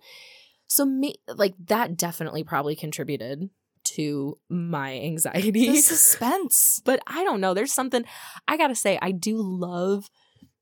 so 0.67 0.85
me 0.85 1.15
like 1.27 1.55
that 1.67 1.97
definitely 1.97 2.45
probably 2.45 2.77
contributed 2.77 3.49
to 3.85 4.39
my 4.49 4.93
anxiety 5.01 5.69
The 5.71 5.77
suspense. 5.81 6.81
but 6.85 7.01
i 7.07 7.25
don't 7.25 7.41
know 7.41 7.55
there's 7.55 7.73
something 7.73 8.05
i 8.47 8.57
gotta 8.57 8.75
say 8.75 8.99
i 9.01 9.11
do 9.11 9.37
love 9.41 10.11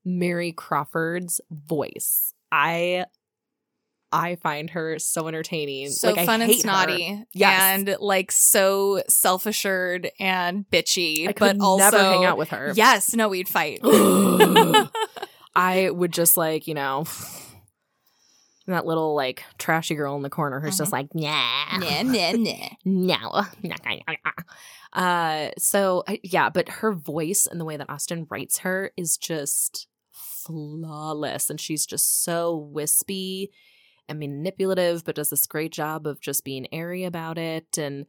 mary 0.05 0.51
crawford's 0.51 1.41
voice 1.49 2.33
i 2.51 3.05
i 4.11 4.35
find 4.35 4.69
her 4.71 4.99
so 4.99 5.27
entertaining 5.27 5.89
So 5.89 6.11
like, 6.11 6.25
fun 6.25 6.41
and 6.41 6.51
her. 6.51 6.57
snotty. 6.57 7.23
Yes. 7.33 7.61
And 7.61 7.95
like 7.99 8.31
so 8.31 9.01
self 9.07 9.45
assured 9.45 10.11
and 10.19 10.65
bitchy. 10.71 11.23
i 11.27 11.33
but 11.33 11.35
could 11.53 11.61
also 11.61 11.83
never 11.91 11.97
hang 11.97 12.25
out 12.25 12.37
with 12.37 12.49
her 12.49 12.73
Yes, 12.75 13.15
no, 13.15 13.29
we'd 13.29 13.47
fight. 13.47 13.79
I 15.55 15.89
would 15.89 16.13
just 16.13 16.37
like, 16.37 16.67
you 16.67 16.73
know, 16.73 17.05
that 18.67 18.85
little 18.85 19.15
like 19.15 19.43
trashy 19.57 19.95
girl 19.95 20.15
in 20.15 20.21
the 20.21 20.29
corner 20.29 20.59
who's 20.61 20.77
just 20.77 20.91
like, 20.93 21.13
nah, 21.13 21.77
nah, 21.77 22.03
nah, 22.03 22.31
nah. 22.33 22.69
no. 22.85 23.43
Uh, 24.93 25.49
so 25.57 26.03
yeah, 26.23 26.49
but 26.49 26.69
her 26.69 26.93
voice 26.93 27.47
and 27.47 27.59
the 27.59 27.65
way 27.65 27.75
that 27.77 27.89
Austen 27.89 28.27
writes 28.29 28.59
her 28.59 28.91
is 28.97 29.17
just 29.17 29.87
flawless, 30.11 31.49
and 31.49 31.59
she's 31.59 31.85
just 31.85 32.23
so 32.23 32.55
wispy 32.55 33.51
and 34.11 34.19
manipulative, 34.19 35.03
but 35.05 35.15
does 35.15 35.29
this 35.29 35.47
great 35.47 35.71
job 35.71 36.05
of 36.05 36.19
just 36.21 36.43
being 36.43 36.67
airy 36.71 37.03
about 37.03 37.37
it. 37.37 37.77
And 37.77 38.05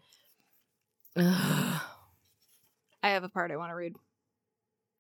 ugh, 1.17 1.81
I 3.03 3.09
have 3.11 3.25
a 3.25 3.29
part 3.29 3.51
I 3.51 3.57
want 3.57 3.71
to 3.71 3.75
read. 3.77 3.95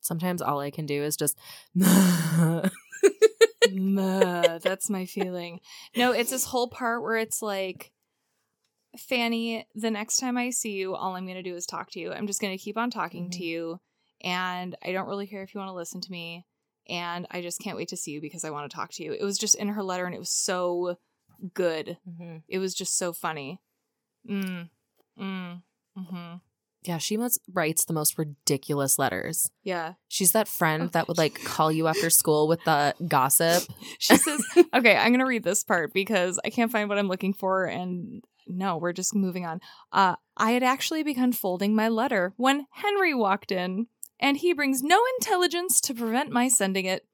sometimes 0.00 0.40
all 0.42 0.60
I 0.60 0.70
can 0.70 0.86
do 0.86 1.02
is 1.02 1.16
just. 1.16 1.36
That's 3.74 4.90
my 4.90 5.06
feeling. 5.06 5.60
No, 5.96 6.12
it's 6.12 6.30
this 6.30 6.44
whole 6.44 6.68
part 6.68 7.02
where 7.02 7.16
it's 7.16 7.42
like 7.42 7.92
Fanny, 8.98 9.66
the 9.74 9.90
next 9.90 10.16
time 10.16 10.36
I 10.36 10.50
see 10.50 10.72
you, 10.72 10.94
all 10.94 11.16
I'm 11.16 11.24
going 11.24 11.36
to 11.36 11.42
do 11.42 11.54
is 11.56 11.64
talk 11.66 11.90
to 11.92 12.00
you. 12.00 12.12
I'm 12.12 12.26
just 12.26 12.40
going 12.40 12.56
to 12.56 12.62
keep 12.62 12.76
on 12.76 12.90
talking 12.90 13.30
to 13.30 13.38
Mhm. 13.38 13.42
you. 13.46 13.80
And 14.22 14.76
I 14.84 14.92
don't 14.92 15.08
really 15.08 15.26
care 15.26 15.42
if 15.42 15.54
you 15.54 15.58
want 15.58 15.70
to 15.70 15.74
listen 15.74 16.00
to 16.02 16.10
me. 16.12 16.44
And 16.88 17.26
I 17.30 17.42
just 17.42 17.60
can't 17.60 17.76
wait 17.76 17.88
to 17.88 17.96
see 17.96 18.12
you 18.12 18.20
because 18.20 18.44
I 18.44 18.50
want 18.50 18.70
to 18.70 18.74
talk 18.74 18.90
to 18.92 19.04
you. 19.04 19.12
It 19.12 19.24
was 19.24 19.38
just 19.38 19.54
in 19.54 19.68
her 19.68 19.82
letter 19.82 20.04
and 20.04 20.14
it 20.14 20.18
was 20.18 20.30
so 20.32 20.98
good. 21.54 21.98
Mm-hmm. 22.08 22.38
It 22.48 22.58
was 22.58 22.74
just 22.74 22.98
so 22.98 23.12
funny. 23.12 23.60
Mm. 24.28 24.68
Mm. 25.18 25.62
Mm-hmm. 25.98 26.36
Yeah, 26.84 26.98
she 26.98 27.16
must 27.16 27.40
writes 27.52 27.84
the 27.84 27.92
most 27.92 28.18
ridiculous 28.18 28.98
letters. 28.98 29.48
Yeah. 29.62 29.94
She's 30.08 30.32
that 30.32 30.48
friend 30.48 30.90
that 30.92 31.06
would 31.06 31.18
like 31.18 31.42
call 31.44 31.70
you 31.70 31.86
after 31.86 32.10
school 32.10 32.48
with 32.48 32.62
the 32.64 32.94
gossip. 33.06 33.62
She 33.98 34.16
says, 34.16 34.42
okay, 34.74 34.96
I'm 34.96 35.10
going 35.10 35.20
to 35.20 35.26
read 35.26 35.44
this 35.44 35.62
part 35.62 35.92
because 35.92 36.40
I 36.44 36.50
can't 36.50 36.72
find 36.72 36.88
what 36.88 36.98
I'm 36.98 37.06
looking 37.06 37.34
for. 37.34 37.66
And 37.66 38.24
no, 38.48 38.78
we're 38.78 38.92
just 38.92 39.14
moving 39.14 39.46
on. 39.46 39.60
Uh, 39.92 40.16
I 40.36 40.52
had 40.52 40.64
actually 40.64 41.04
begun 41.04 41.32
folding 41.32 41.76
my 41.76 41.88
letter 41.88 42.32
when 42.36 42.66
Henry 42.70 43.14
walked 43.14 43.52
in, 43.52 43.86
and 44.22 44.38
he 44.38 44.54
brings 44.54 44.82
no 44.82 44.98
intelligence 45.18 45.80
to 45.82 45.92
prevent 45.94 46.30
my 46.30 46.48
sending 46.48 46.86
it. 46.86 47.04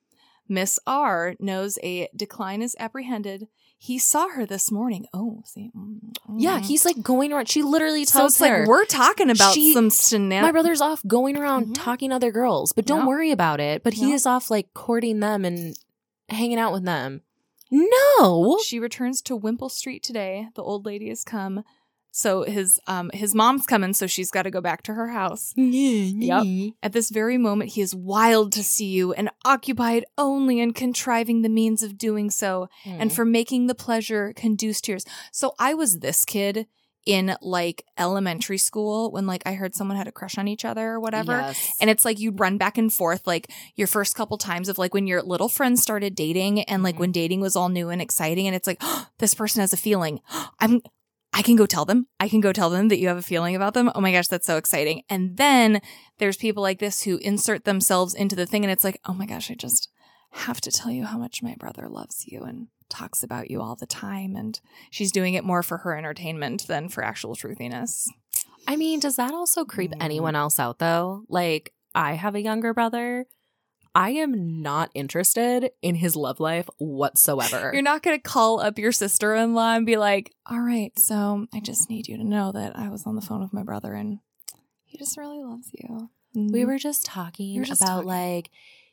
Miss 0.49 0.79
R 0.87 1.35
knows 1.41 1.79
a 1.83 2.09
decline 2.15 2.63
is 2.63 2.77
apprehended. 2.79 3.49
He 3.81 3.99
saw 3.99 4.29
her 4.31 4.45
this 4.47 4.73
morning. 4.73 5.07
Oh, 5.15 5.43
see. 5.45 5.71
mm, 5.77 5.99
Yeah, 6.37 6.59
he's 6.61 6.85
like 6.85 7.01
going 7.03 7.33
around. 7.33 7.49
She 7.49 7.63
literally 7.63 8.05
tells 8.05 8.35
so 8.37 8.45
it's 8.45 8.53
like 8.53 8.67
we're 8.67 8.85
talking 8.87 9.31
about 9.31 9.55
She- 9.55 9.73
some 9.75 9.91
scenario. 9.91 10.47
"My 10.47 10.53
brother's 10.53 10.81
off 10.81 11.03
going 11.07 11.37
around 11.37 11.67
Mhm. 11.69 11.75
talking 11.75 12.11
to 12.11 12.17
other 12.17 12.33
girls, 12.33 12.73
but 12.73 12.87
don't 12.87 13.01
Yeah. 13.01 13.07
worry 13.07 13.31
about 13.31 13.61
it." 13.61 13.83
But 13.85 13.95
he 13.95 14.09
Yeah. 14.09 14.15
is 14.15 14.27
off 14.27 14.51
like 14.51 14.73
courting 14.75 15.21
them 15.21 15.45
and 15.45 15.77
hanging 16.29 16.59
out 16.59 16.73
with 16.73 16.85
them. 16.85 17.23
No, 17.71 18.59
She 18.65 18.79
returns 18.81 19.21
to 19.23 19.37
Wimpole 19.37 19.69
Street 19.69 20.03
today. 20.03 20.49
The 20.55 20.63
old 20.63 20.87
lady 20.87 21.09
has 21.11 21.23
come. 21.23 21.63
So 22.19 22.43
his 22.43 22.81
um 22.89 23.11
his 23.15 23.33
mom's 23.33 23.65
coming, 23.65 23.93
so 23.95 24.07
she's 24.09 24.31
got 24.33 24.43
to 24.43 24.51
go 24.51 24.61
back 24.61 24.83
to 24.85 24.95
her 24.95 25.09
house. 25.09 25.53
yep. 25.57 26.45
At 26.83 26.93
this 26.93 27.11
very 27.11 27.39
moment, 27.39 27.71
he 27.75 27.81
is 27.81 27.95
wild 27.95 28.51
to 28.55 28.65
see 28.65 28.87
you 28.99 29.13
and 29.13 29.31
occupied 29.45 30.05
only 30.17 30.59
in 30.59 30.73
contriving 30.73 31.43
the 31.43 31.49
means 31.61 31.83
of 31.85 31.97
doing 31.97 32.29
so 32.31 32.69
Hmm. 32.83 32.97
and 33.01 33.13
for 33.13 33.25
making 33.25 33.69
the 33.69 33.75
pleasure 33.87 34.33
conduce 34.35 34.81
to 34.83 34.93
yours. 34.93 35.05
So 35.33 35.55
I 35.61 35.75
was 35.75 36.01
this 36.01 36.25
kid 36.25 36.67
in 37.07 37.37
like 37.41 37.85
elementary 37.97 38.59
school 38.59 39.11
when 39.13 39.25
like 39.27 39.43
I 39.47 39.53
heard 39.55 39.75
someone 39.77 39.97
had 39.97 40.09
a 40.09 40.13
crush 40.13 40.37
on 40.39 40.49
each 40.49 40.65
other 40.65 40.89
or 40.91 41.01
whatever. 41.01 41.33
Yes. 41.39 41.77
And 41.81 41.89
it's 41.89 42.05
like 42.05 42.19
you'd 42.19 42.41
run 42.41 42.59
back 42.59 42.77
and 42.77 42.93
forth 42.93 43.27
like 43.27 43.51
your 43.77 43.87
first 43.87 44.17
couple 44.17 44.37
times 44.39 44.69
of 44.69 44.77
like 44.77 44.93
when 44.93 45.07
your 45.07 45.23
little 45.23 45.49
friends 45.49 45.81
started 45.83 46.15
dating 46.15 46.63
and 46.63 46.83
like 46.83 46.97
Mhm. 46.97 47.01
when 47.01 47.13
dating 47.13 47.41
was 47.41 47.55
all 47.57 47.69
new 47.71 47.89
and 47.89 48.03
exciting 48.03 48.47
and 48.49 48.57
it's 48.57 48.67
like 48.67 48.83
this 49.21 49.35
person 49.35 49.61
has 49.61 49.73
a 49.73 49.77
feeling. 49.79 50.21
I'm 50.61 50.83
I 51.33 51.43
can 51.43 51.57
go 51.57 51.67
tell 51.67 51.85
them. 51.85 52.07
I 52.19 52.29
can 52.29 52.41
go 52.41 52.53
tell 52.53 52.71
them 52.71 52.89
that 52.89 52.99
you 52.99 53.09
have 53.09 53.17
a 53.17 53.23
feeling 53.23 53.55
about 53.55 53.75
them. 53.75 53.91
Oh 53.95 54.01
my 54.01 54.13
gosh, 54.13 54.29
that's 54.29 54.47
so 54.47 54.57
exciting. 54.57 55.03
And 55.09 55.37
then 55.37 55.81
there's 56.19 56.37
people 56.37 56.63
like 56.63 56.79
this 56.81 57.03
who 57.03 57.19
insert 57.19 57.65
themselves 57.65 58.15
into 58.15 58.35
the 58.35 58.47
thing 58.47 58.65
and 58.65 58.73
it's 58.73 58.85
like, 58.85 59.01
"Oh 59.07 59.13
my 59.15 59.27
gosh, 59.27 59.51
I 59.51 59.55
just 59.55 59.89
have 60.33 60.61
to 60.63 60.71
tell 60.71 60.91
you 60.91 61.05
how 61.05 61.19
much 61.19 61.43
my 61.43 61.55
brother 61.59 61.89
loves 61.89 62.27
you 62.27 62.43
and 62.43 62.69
talks 62.89 63.23
about 63.23 63.51
you 63.51 63.61
all 63.61 63.77
the 63.77 63.87
time 63.87 64.35
and 64.37 64.59
she's 64.91 65.13
doing 65.13 65.35
it 65.35 65.45
more 65.45 65.63
for 65.63 65.79
her 65.79 65.97
entertainment 65.97 66.67
than 66.67 66.89
for 66.89 67.05
actual 67.05 67.37
truthiness." 67.37 68.09
I 68.67 68.77
mean, 68.77 68.99
does 69.01 69.17
that 69.17 69.33
also 69.33 69.65
creep 69.65 69.93
Mm. 69.93 70.03
anyone 70.03 70.35
else 70.37 70.59
out 70.59 70.79
though? 70.79 71.23
Like, 71.29 71.73
I 71.95 72.15
have 72.15 72.35
a 72.35 72.43
younger 72.43 72.75
brother. 72.75 73.27
I 73.95 74.11
am 74.11 74.63
not 74.63 74.91
interested 74.95 75.71
in 75.83 75.97
his 75.97 76.15
love 76.17 76.41
life 76.41 76.69
whatsoever. 76.79 77.71
You're 77.73 77.83
not 77.83 78.03
going 78.03 78.17
to 78.17 78.23
call 78.23 78.61
up 78.61 78.79
your 78.79 78.93
sister 78.93 79.35
in 79.35 79.55
law 79.55 79.75
and 79.75 79.85
be 79.87 79.97
like, 79.97 80.35
all 80.47 80.61
right, 80.61 80.97
so 80.99 81.47
I 81.53 81.61
just 81.61 81.89
need 81.91 82.09
you 82.09 82.17
to 82.17 82.25
know 82.25 82.53
that 82.53 82.77
I 82.79 82.89
was 82.89 83.07
on 83.07 83.15
the 83.17 83.21
phone 83.23 83.41
with 83.41 83.53
my 83.53 83.63
brother 83.63 83.95
and 83.95 84.21
he 84.85 84.99
just 84.99 85.17
really 85.17 85.43
loves 85.43 85.71
you. 85.73 86.11
we 86.35 86.65
were 86.65 86.79
just 86.79 87.05
talking 87.05 87.55
We 87.55 87.61
were 87.61 87.65
just 87.65 87.83
about 87.83 87.95
talking. 88.05 88.09
like, 88.09 88.51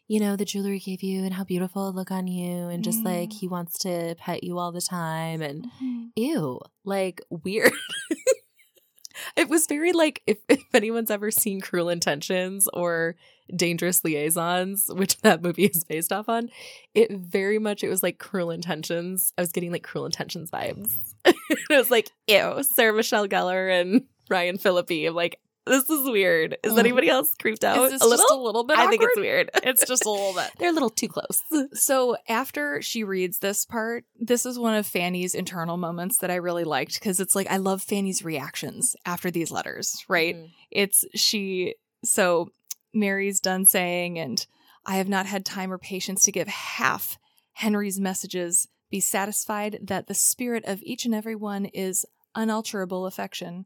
you 0.07 0.19
know, 0.19 0.35
the 0.35 0.45
jewelry 0.45 0.77
he 0.77 0.91
gave 0.95 1.03
you 1.03 1.23
and 1.23 1.33
how 1.33 1.43
beautiful 1.43 1.89
it 1.89 1.95
look 1.95 2.11
on 2.11 2.27
you, 2.27 2.67
and 2.69 2.83
just 2.83 3.03
like 3.03 3.29
Mm. 3.29 3.33
he 3.39 3.47
wants 3.47 3.77
to 3.79 4.15
pet 4.19 4.43
you 4.43 4.59
all 4.59 4.71
the 4.71 4.81
time, 4.81 5.41
and 5.41 5.65
Mhm. 5.81 6.11
ew, 6.15 6.59
like 6.83 7.21
weird. 7.29 7.71
it 9.35 9.49
was 9.49 9.65
very 9.67 9.93
like 9.93 10.21
if, 10.27 10.37
if 10.49 10.63
anyone's 10.73 11.09
ever 11.11 11.31
seen 11.31 11.61
Cruel 11.61 11.89
Intentions 11.89 12.67
or 12.73 13.15
Dangerous 13.53 14.03
Liaisons, 14.03 14.89
which 14.93 15.17
that 15.17 15.41
movie 15.41 15.65
is 15.65 15.83
based 15.83 16.11
off 16.11 16.29
on, 16.29 16.49
it 16.93 17.11
very 17.11 17.59
much 17.59 17.83
it 17.83 17.89
was 17.89 18.03
like 18.03 18.17
Cruel 18.17 18.51
Intentions. 18.51 19.33
I 19.37 19.41
was 19.41 19.51
getting 19.51 19.71
like 19.71 19.83
Cruel 19.83 20.05
Intentions 20.05 20.51
vibes. 20.51 20.91
it 21.25 21.35
was 21.69 21.91
like 21.91 22.09
ew, 22.27 22.63
Sarah 22.63 22.93
Michelle 22.93 23.27
Gellar 23.27 23.81
and 23.81 24.03
Ryan 24.29 24.57
Phillippe. 24.57 25.07
I'm 25.07 25.15
like, 25.15 25.39
this 25.65 25.89
is 25.89 26.09
weird. 26.09 26.57
Is 26.63 26.77
anybody 26.77 27.09
else 27.09 27.33
creeped 27.33 27.63
out 27.63 27.77
a 27.77 27.81
little? 27.81 28.25
a 28.29 28.37
little 28.37 28.63
bit 28.63 28.77
I 28.77 28.87
think 28.87 29.01
it's 29.01 29.17
weird. 29.17 29.49
It's 29.63 29.85
just 29.85 30.05
a 30.05 30.11
little 30.11 30.33
bit. 30.33 30.51
They're 30.59 30.69
a 30.69 30.73
little 30.73 30.91
too 30.91 31.07
close. 31.07 31.41
So 31.73 32.17
after 32.27 32.81
she 32.81 33.03
reads 33.03 33.39
this 33.39 33.65
part, 33.65 34.05
this 34.19 34.45
is 34.45 34.59
one 34.59 34.75
of 34.75 34.85
Fanny's 34.85 35.33
internal 35.33 35.77
moments 35.77 36.19
that 36.19 36.29
I 36.29 36.35
really 36.35 36.65
liked 36.65 36.99
because 36.99 37.19
it's 37.19 37.35
like 37.35 37.47
I 37.49 37.57
love 37.57 37.81
Fanny's 37.81 38.23
reactions 38.23 38.95
after 39.05 39.31
these 39.31 39.49
letters, 39.49 40.05
right? 40.07 40.35
Mm. 40.35 40.49
It's 40.69 41.03
she 41.15 41.75
so 42.03 42.49
Mary's 42.95 43.39
done 43.39 43.65
saying 43.65 44.17
and 44.17 44.45
I 44.85 44.97
have 44.97 45.09
not 45.09 45.25
had 45.25 45.45
time 45.45 45.71
or 45.71 45.77
patience 45.77 46.23
to 46.23 46.31
give 46.31 46.47
half 46.47 47.17
Henry's 47.53 47.99
messages. 47.99 48.67
Be 48.89 48.99
satisfied 48.99 49.79
that 49.83 50.07
the 50.07 50.13
spirit 50.13 50.63
of 50.65 50.81
each 50.83 51.05
and 51.05 51.13
every 51.13 51.35
one 51.35 51.65
is 51.65 52.05
unalterable 52.35 53.05
affection. 53.05 53.65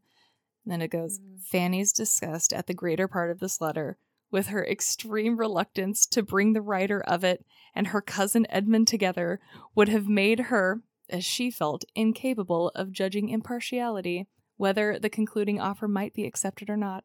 And 0.64 0.72
then 0.72 0.82
it 0.82 0.90
goes, 0.90 1.18
Mm. 1.18 1.42
Fanny's 1.42 1.92
disgust 1.92 2.52
at 2.52 2.66
the 2.66 2.74
greater 2.74 3.06
part 3.06 3.30
of 3.30 3.40
this 3.40 3.60
letter, 3.60 3.98
with 4.30 4.48
her 4.48 4.64
extreme 4.66 5.38
reluctance 5.38 6.06
to 6.06 6.22
bring 6.22 6.52
the 6.52 6.62
writer 6.62 7.00
of 7.00 7.24
it 7.24 7.44
and 7.74 7.88
her 7.88 8.00
cousin 8.00 8.46
Edmund 8.48 8.88
together, 8.88 9.40
would 9.74 9.88
have 9.88 10.08
made 10.08 10.40
her, 10.40 10.82
as 11.08 11.24
she 11.24 11.50
felt, 11.50 11.84
incapable 11.94 12.70
of 12.74 12.92
judging 12.92 13.28
impartiality 13.28 14.26
whether 14.56 14.98
the 14.98 15.08
concluding 15.08 15.58
offer 15.58 15.88
might 15.88 16.12
be 16.12 16.26
accepted 16.26 16.68
or 16.68 16.76
not. 16.76 17.02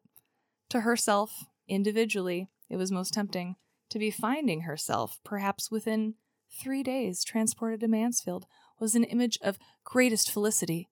To 0.68 0.80
herself, 0.80 1.46
individually, 1.68 2.48
it 2.68 2.76
was 2.76 2.92
most 2.92 3.14
tempting 3.14 3.56
to 3.90 3.98
be 3.98 4.10
finding 4.10 4.62
herself, 4.62 5.18
perhaps 5.24 5.70
within 5.70 6.14
three 6.50 6.82
days, 6.82 7.24
transported 7.24 7.80
to 7.80 7.88
Mansfield, 7.88 8.46
was 8.78 8.94
an 8.94 9.04
image 9.04 9.38
of 9.42 9.58
greatest 9.84 10.30
felicity. 10.30 10.88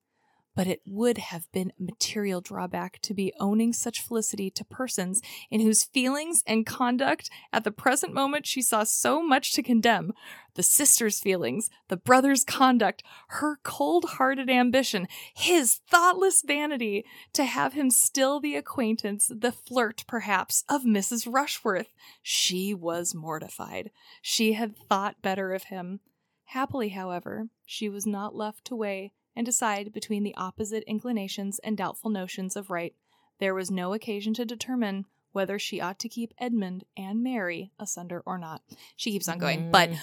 But 0.55 0.67
it 0.67 0.81
would 0.85 1.17
have 1.17 1.51
been 1.51 1.73
a 1.77 1.83
material 1.83 2.39
drawback 2.39 2.99
to 3.01 3.13
be 3.13 3.33
owning 3.39 3.73
such 3.73 4.01
felicity 4.01 4.49
to 4.51 4.63
persons 4.63 5.21
in 5.51 5.59
whose 5.59 5.83
feelings 5.83 6.43
and 6.47 6.65
conduct 6.65 7.29
at 7.51 7.65
the 7.65 7.71
present 7.71 8.13
moment 8.13 8.47
she 8.47 8.61
saw 8.61 8.83
so 8.83 9.21
much 9.21 9.51
to 9.53 9.63
condemn 9.63 10.13
the 10.55 10.63
sister's 10.63 11.19
feelings, 11.19 11.69
the 11.89 11.97
brother's 11.97 12.45
conduct, 12.45 13.03
her 13.27 13.59
cold 13.63 14.05
hearted 14.11 14.49
ambition, 14.49 15.07
his 15.35 15.81
thoughtless 15.89 16.41
vanity, 16.41 17.05
to 17.33 17.43
have 17.43 17.73
him 17.73 17.89
still 17.89 18.39
the 18.39 18.55
acquaintance, 18.55 19.29
the 19.33 19.51
flirt, 19.51 20.05
perhaps, 20.07 20.63
of 20.69 20.83
Mrs. 20.83 21.31
Rushworth. 21.31 21.93
She 22.23 22.73
was 22.73 23.13
mortified. 23.13 23.91
She 24.21 24.53
had 24.53 24.77
thought 24.77 25.21
better 25.21 25.53
of 25.53 25.65
him. 25.65 25.99
Happily, 26.45 26.89
however, 26.89 27.49
she 27.65 27.89
was 27.89 28.05
not 28.05 28.35
left 28.35 28.63
to 28.65 28.75
weigh 28.75 29.11
and 29.35 29.45
decide 29.45 29.91
between 29.93 30.23
the 30.23 30.35
opposite 30.35 30.83
inclinations 30.87 31.59
and 31.59 31.77
doubtful 31.77 32.09
notions 32.09 32.55
of 32.55 32.69
right. 32.69 32.93
There 33.39 33.53
was 33.53 33.69
no 33.69 33.93
occasion 33.93 34.33
to 34.35 34.45
determine 34.45 35.05
whether 35.33 35.59
she 35.59 35.81
ought 35.81 35.99
to 35.99 36.09
keep 36.09 36.33
Edmund 36.39 36.85
and 36.95 37.21
Mary 37.21 37.71
asunder 37.77 38.23
or 38.25 38.37
not. 38.37 38.61
She 38.95 39.11
keeps 39.11 39.27
on 39.27 39.37
going, 39.37 39.69
but 39.71 39.89
Mm. 39.89 39.99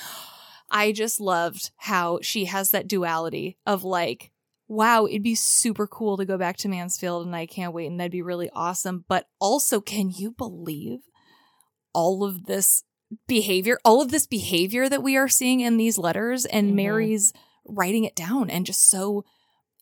I 0.71 0.93
just 0.93 1.21
loved 1.21 1.71
how 1.77 2.19
she 2.23 2.47
has 2.47 2.71
that 2.71 2.89
duality 2.89 3.57
of 3.67 3.85
like, 3.85 4.31
wow, 4.69 5.07
it'd 5.07 5.23
be 5.23 5.35
super 5.35 5.87
cool 5.87 6.17
to 6.17 6.25
go 6.25 6.37
back 6.39 6.57
to 6.59 6.69
Mansfield 6.69 7.27
and 7.27 7.35
I 7.37 7.47
can't 7.47 7.73
wait 7.75 7.87
and 7.87 7.99
that'd 7.99 8.13
be 8.13 8.23
really 8.23 8.51
awesome. 8.55 9.05
But 9.09 9.29
also, 9.39 9.81
can 9.81 10.11
you 10.11 10.31
believe 10.33 11.01
all 11.95 12.25
of 12.25 12.45
this 12.47 12.85
behavior, 13.27 13.79
all 13.85 14.01
of 14.01 14.11
this 14.11 14.27
behavior 14.27 14.89
that 14.89 15.03
we 15.03 15.17
are 15.17 15.29
seeing 15.29 15.61
in 15.61 15.77
these 15.77 15.99
letters 15.99 16.47
and 16.47 16.71
Mhm. 16.73 16.75
Mary's 16.75 17.33
writing 17.65 18.05
it 18.05 18.15
down 18.15 18.51
and 18.51 18.67
just 18.67 18.89
so 18.89 19.25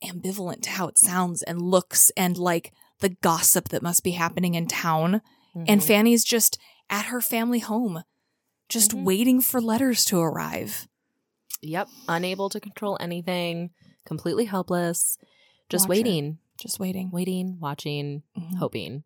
ambivalent 0.03 0.63
to 0.63 0.71
how 0.71 0.89
it 0.89 0.99
sounds 0.99 1.43
and 1.43 1.61
looks 1.61 2.11
and 2.17 2.37
like 2.39 2.73
the 3.01 3.11
gossip 3.23 3.69
that 3.71 3.83
must 3.83 4.03
be 4.05 4.13
happening 4.13 4.55
in 4.55 4.67
town. 4.67 5.21
And 5.55 5.81
Mhm. 5.81 5.87
Fanny's 5.87 6.25
just 6.25 6.59
at 6.89 7.07
her 7.07 7.21
family 7.21 7.59
home, 7.59 8.05
just 8.69 8.93
Mhm. 8.93 9.05
waiting 9.05 9.41
for 9.41 9.61
letters 9.61 10.05
to 10.07 10.19
arrive. 10.21 10.87
Yep. 11.63 11.89
Unable 12.09 12.49
to 12.51 12.61
control 12.61 12.97
anything, 13.01 13.71
completely 14.05 14.47
helpless, 14.47 15.19
just 15.69 15.89
waiting, 15.89 16.39
Just 16.59 16.79
waiting. 16.79 17.11
waiting, 17.11 17.59
watching, 17.61 18.23
Mhm. 18.37 18.55
hoping. 18.57 19.05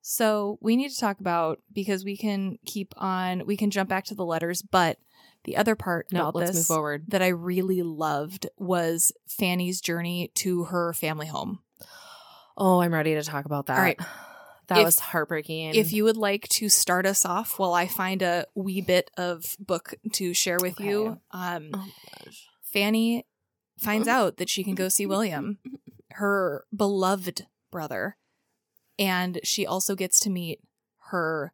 So 0.00 0.58
we 0.60 0.76
need 0.76 0.90
to 0.90 0.98
talk 0.98 1.20
about 1.20 1.60
because 1.72 2.04
we 2.04 2.16
can 2.16 2.58
keep 2.64 2.92
on, 2.96 3.46
we 3.46 3.56
can 3.56 3.70
jump 3.70 3.88
back 3.88 4.04
to 4.06 4.14
the 4.14 4.24
letters, 4.24 4.62
but 4.62 4.98
The 5.44 5.56
other 5.56 5.74
part 5.74 6.06
No, 6.12 6.20
about 6.28 6.34
let's 6.36 6.50
this 6.50 6.58
move 6.58 6.66
forward. 6.66 7.04
that 7.08 7.22
I 7.22 7.28
really 7.28 7.82
loved 7.82 8.46
was 8.56 9.10
Fanny's 9.28 9.80
journey 9.80 10.30
to 10.36 10.64
her 10.64 10.92
family 10.92 11.26
home. 11.26 11.60
Oh, 12.56 12.80
I'm 12.80 12.92
ready 12.94 13.14
to 13.14 13.22
talk 13.22 13.44
about 13.44 13.66
that. 13.66 13.76
All 13.76 13.82
right. 13.82 13.98
That 14.68 14.78
If- 14.78 14.84
was 14.84 14.98
heartbreaking. 15.00 15.74
If 15.74 15.92
you 15.92 16.04
would 16.04 16.16
like 16.16 16.48
to 16.50 16.68
start 16.68 17.06
us 17.06 17.24
off 17.24 17.58
while 17.58 17.74
I 17.74 17.86
find 17.88 18.22
a 18.22 18.46
wee 18.54 18.80
bit 18.80 19.10
of 19.16 19.56
book 19.58 19.94
to 20.12 20.32
share 20.32 20.58
with 20.60 20.78
you, 20.78 21.20
um, 21.32 21.70
Oh 21.74 21.78
my 21.78 21.92
gosh. 22.24 22.46
Fanny 22.62 23.26
finds 23.78 24.06
out 24.06 24.36
that 24.36 24.48
she 24.48 24.62
can 24.62 24.74
go 24.76 24.88
see 24.88 25.06
William, 25.06 25.58
her 26.12 26.64
beloved 26.74 27.46
brother, 27.72 28.16
and 28.98 29.40
she 29.42 29.66
also 29.66 29.96
gets 29.96 30.20
to 30.20 30.30
meet 30.30 30.60
her 31.10 31.52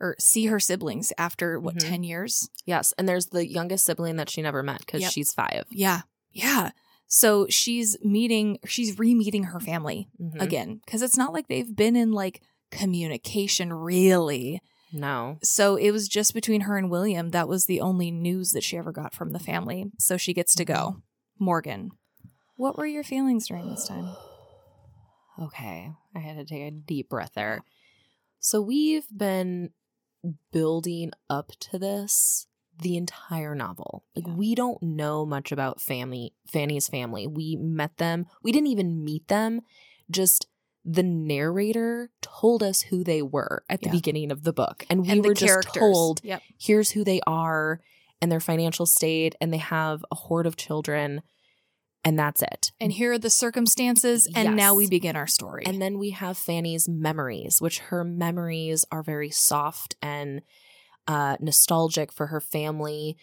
or 0.00 0.16
see 0.18 0.46
her 0.46 0.58
siblings 0.58 1.12
after 1.18 1.60
what 1.60 1.74
Mhm. 1.76 1.88
10 1.88 2.02
years. 2.04 2.48
Yes, 2.64 2.92
and 2.98 3.08
there's 3.08 3.26
the 3.26 3.46
youngest 3.46 3.84
sibling 3.84 4.16
that 4.16 4.30
she 4.30 4.40
never 4.42 4.62
met 4.62 4.80
because 4.80 5.02
Yep. 5.02 5.12
she's 5.12 5.32
five. 5.32 5.64
Yeah. 5.70 6.02
Yeah. 6.32 6.70
So 7.06 7.46
she's 7.48 7.96
meeting 8.04 8.58
she's 8.66 8.98
re-meeting 8.98 9.44
her 9.44 9.58
family 9.60 10.08
Mhm. 10.20 10.40
again 10.40 10.80
cuz 10.86 11.02
it's 11.02 11.16
not 11.16 11.32
like 11.32 11.48
they've 11.48 11.74
been 11.74 11.96
in 11.96 12.12
like 12.12 12.40
communication 12.70 13.72
really. 13.72 14.60
No. 14.92 15.38
So 15.42 15.76
it 15.76 15.90
was 15.90 16.08
just 16.08 16.34
between 16.34 16.62
her 16.62 16.76
and 16.76 16.90
William 16.90 17.30
that 17.30 17.48
was 17.48 17.66
the 17.66 17.80
only 17.80 18.10
news 18.10 18.52
that 18.52 18.62
she 18.64 18.76
ever 18.76 18.92
got 18.92 19.12
from 19.14 19.32
the 19.32 19.38
family. 19.38 19.90
So 19.98 20.16
she 20.16 20.32
gets 20.34 20.54
to 20.56 20.64
go. 20.64 21.02
Morgan, 21.38 21.90
what 22.56 22.76
were 22.78 22.86
your 22.86 23.02
feelings 23.04 23.48
during 23.48 23.68
this 23.70 23.86
time? 23.88 24.14
Okay, 25.40 25.90
I 26.14 26.18
had 26.18 26.36
to 26.36 26.44
take 26.44 26.62
a 26.62 26.70
deep 26.70 27.08
breath 27.08 27.32
there. 27.34 27.62
So 28.40 28.60
we've 28.60 29.06
been 29.16 29.70
building 30.52 31.12
up 31.28 31.52
to 31.60 31.78
this 31.78 32.46
the 32.78 32.96
entire 32.96 33.54
novel. 33.54 34.04
Like 34.16 34.26
Yeah. 34.26 34.34
we 34.34 34.54
don't 34.54 34.82
know 34.82 35.26
much 35.26 35.52
about 35.52 35.80
family 35.82 36.32
Fanny's 36.46 36.88
family. 36.88 37.26
We 37.26 37.56
met 37.56 37.96
them. 37.98 38.26
We 38.42 38.52
didn't 38.52 38.68
even 38.68 39.04
meet 39.04 39.28
them. 39.28 39.60
Just 40.10 40.46
the 40.84 41.02
narrator 41.02 42.10
told 42.22 42.62
us 42.62 42.80
who 42.82 43.04
they 43.04 43.20
were 43.20 43.64
at 43.68 43.80
the 43.80 43.86
Yeah. 43.88 43.92
beginning 43.92 44.32
of 44.32 44.44
the 44.44 44.52
book. 44.54 44.86
And 44.88 45.02
we 45.02 45.10
and 45.10 45.24
were 45.24 45.34
just 45.34 45.74
told 45.74 46.20
Yep. 46.24 46.42
here's 46.58 46.92
who 46.92 47.04
they 47.04 47.20
are 47.26 47.80
and 48.22 48.32
their 48.32 48.40
financial 48.40 48.86
state 48.86 49.34
and 49.42 49.52
they 49.52 49.58
have 49.58 50.02
a 50.10 50.14
horde 50.14 50.46
of 50.46 50.56
children 50.56 51.20
and 52.04 52.18
that's 52.18 52.42
it. 52.42 52.72
And 52.80 52.92
here 52.92 53.12
are 53.12 53.18
the 53.18 53.30
circumstances 53.30 54.28
and 54.34 54.56
now 54.56 54.74
we 54.74 54.88
begin 54.88 55.16
our 55.16 55.26
story. 55.26 55.64
And 55.66 55.80
then 55.82 55.98
we 55.98 56.10
have 56.10 56.38
Fanny's 56.38 56.88
memories, 56.88 57.60
which 57.60 57.78
her 57.80 58.04
memories 58.04 58.86
are 58.90 59.02
very 59.02 59.30
soft 59.30 59.96
and 60.00 60.42
uh, 61.06 61.36
nostalgic 61.40 62.12
for 62.12 62.28
her 62.28 62.40
family. 62.40 63.16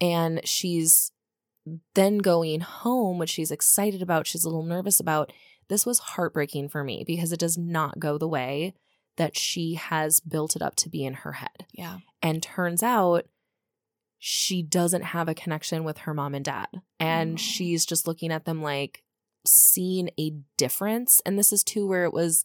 And 0.00 0.40
she's 0.44 1.12
then 1.94 2.18
going 2.18 2.60
home, 2.60 3.18
which 3.18 3.30
she's 3.30 3.50
excited 3.50 4.02
about, 4.02 4.26
she's 4.26 4.44
a 4.44 4.48
little 4.48 4.66
nervous 4.66 5.00
about. 5.00 5.32
This 5.68 5.86
was 5.86 5.98
heartbreaking 5.98 6.68
for 6.68 6.84
me 6.84 7.04
because 7.06 7.32
it 7.32 7.40
does 7.40 7.56
not 7.56 7.98
go 7.98 8.18
the 8.18 8.28
way 8.28 8.74
that 9.16 9.36
she 9.38 9.74
has 9.74 10.20
built 10.20 10.56
it 10.56 10.62
up 10.62 10.74
to 10.74 10.88
be 10.88 11.04
in 11.04 11.14
her 11.14 11.32
head. 11.32 11.66
yeah. 11.72 11.98
And 12.20 12.42
turns 12.42 12.82
out 12.82 13.26
she 14.26 14.62
doesn't 14.62 15.02
have 15.04 15.28
a 15.28 15.34
connection 15.34 15.84
with 15.84 15.98
her 15.98 16.14
mom 16.14 16.34
and 16.34 16.46
dad. 16.46 16.68
And 16.98 17.34
Oh. 17.34 17.36
she's 17.36 17.84
just 17.84 18.06
looking 18.06 18.32
at 18.32 18.46
them 18.46 18.62
like 18.62 19.02
seeing 19.46 20.08
a 20.18 20.32
difference. 20.56 21.20
And 21.26 21.38
this 21.38 21.52
is 21.52 21.62
too 21.62 21.86
where 21.86 22.04
it 22.04 22.12
was 22.14 22.42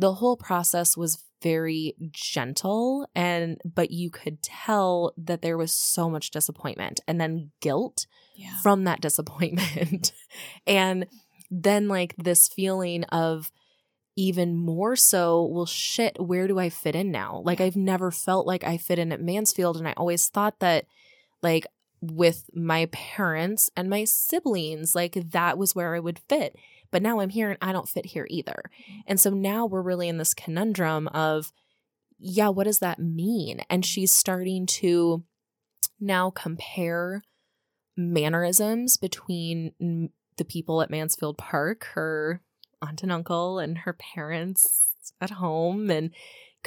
the 0.00 0.14
whole 0.14 0.36
process 0.36 0.96
was 0.96 1.22
very 1.42 1.94
gentle 2.10 3.06
and 3.14 3.60
but 3.64 3.92
you 3.92 4.10
could 4.10 4.42
tell 4.42 5.12
that 5.16 5.42
there 5.42 5.56
was 5.56 5.70
so 5.72 6.10
much 6.10 6.32
disappointment 6.32 6.98
and 7.06 7.20
then 7.20 7.52
guilt 7.60 8.06
Yeah. 8.34 8.56
from 8.64 8.82
that 8.84 9.00
disappointment. 9.08 10.12
and 10.66 11.06
then 11.52 11.86
like 11.86 12.16
this 12.16 12.48
feeling 12.48 13.04
of 13.04 13.52
even 14.16 14.56
more 14.56 14.96
so, 14.96 15.44
well, 15.44 15.66
shit, 15.66 16.16
where 16.18 16.48
do 16.48 16.58
I 16.58 16.70
fit 16.70 16.96
in 16.96 17.10
now? 17.10 17.42
Like, 17.44 17.60
I've 17.60 17.76
never 17.76 18.10
felt 18.10 18.46
like 18.46 18.64
I 18.64 18.78
fit 18.78 18.98
in 18.98 19.12
at 19.12 19.20
Mansfield. 19.20 19.76
And 19.76 19.86
I 19.86 19.92
always 19.92 20.28
thought 20.28 20.58
that, 20.60 20.86
like, 21.42 21.66
with 22.00 22.48
my 22.54 22.86
parents 22.86 23.68
and 23.76 23.90
my 23.90 24.04
siblings, 24.04 24.94
like, 24.94 25.14
that 25.32 25.58
was 25.58 25.74
where 25.74 25.94
I 25.94 26.00
would 26.00 26.18
fit. 26.18 26.56
But 26.90 27.02
now 27.02 27.20
I'm 27.20 27.28
here 27.28 27.50
and 27.50 27.58
I 27.60 27.72
don't 27.72 27.88
fit 27.88 28.06
here 28.06 28.26
either. 28.30 28.62
Mm-hmm. 28.90 29.00
And 29.06 29.20
so 29.20 29.30
now 29.30 29.66
we're 29.66 29.82
really 29.82 30.08
in 30.08 30.16
this 30.16 30.34
conundrum 30.34 31.08
of, 31.08 31.52
yeah, 32.18 32.48
what 32.48 32.64
does 32.64 32.78
that 32.78 32.98
mean? 32.98 33.60
And 33.68 33.84
she's 33.84 34.12
starting 34.12 34.66
to 34.66 35.24
now 36.00 36.30
compare 36.30 37.22
mannerisms 37.96 38.96
between 38.96 40.10
the 40.38 40.44
people 40.44 40.80
at 40.80 40.90
Mansfield 40.90 41.36
Park, 41.36 41.88
her 41.94 42.40
aunt 42.82 43.02
and 43.02 43.12
uncle, 43.12 43.58
and 43.58 43.78
her 43.78 43.92
parents 43.92 44.90
at 45.20 45.30
home, 45.30 45.90
and 45.90 46.10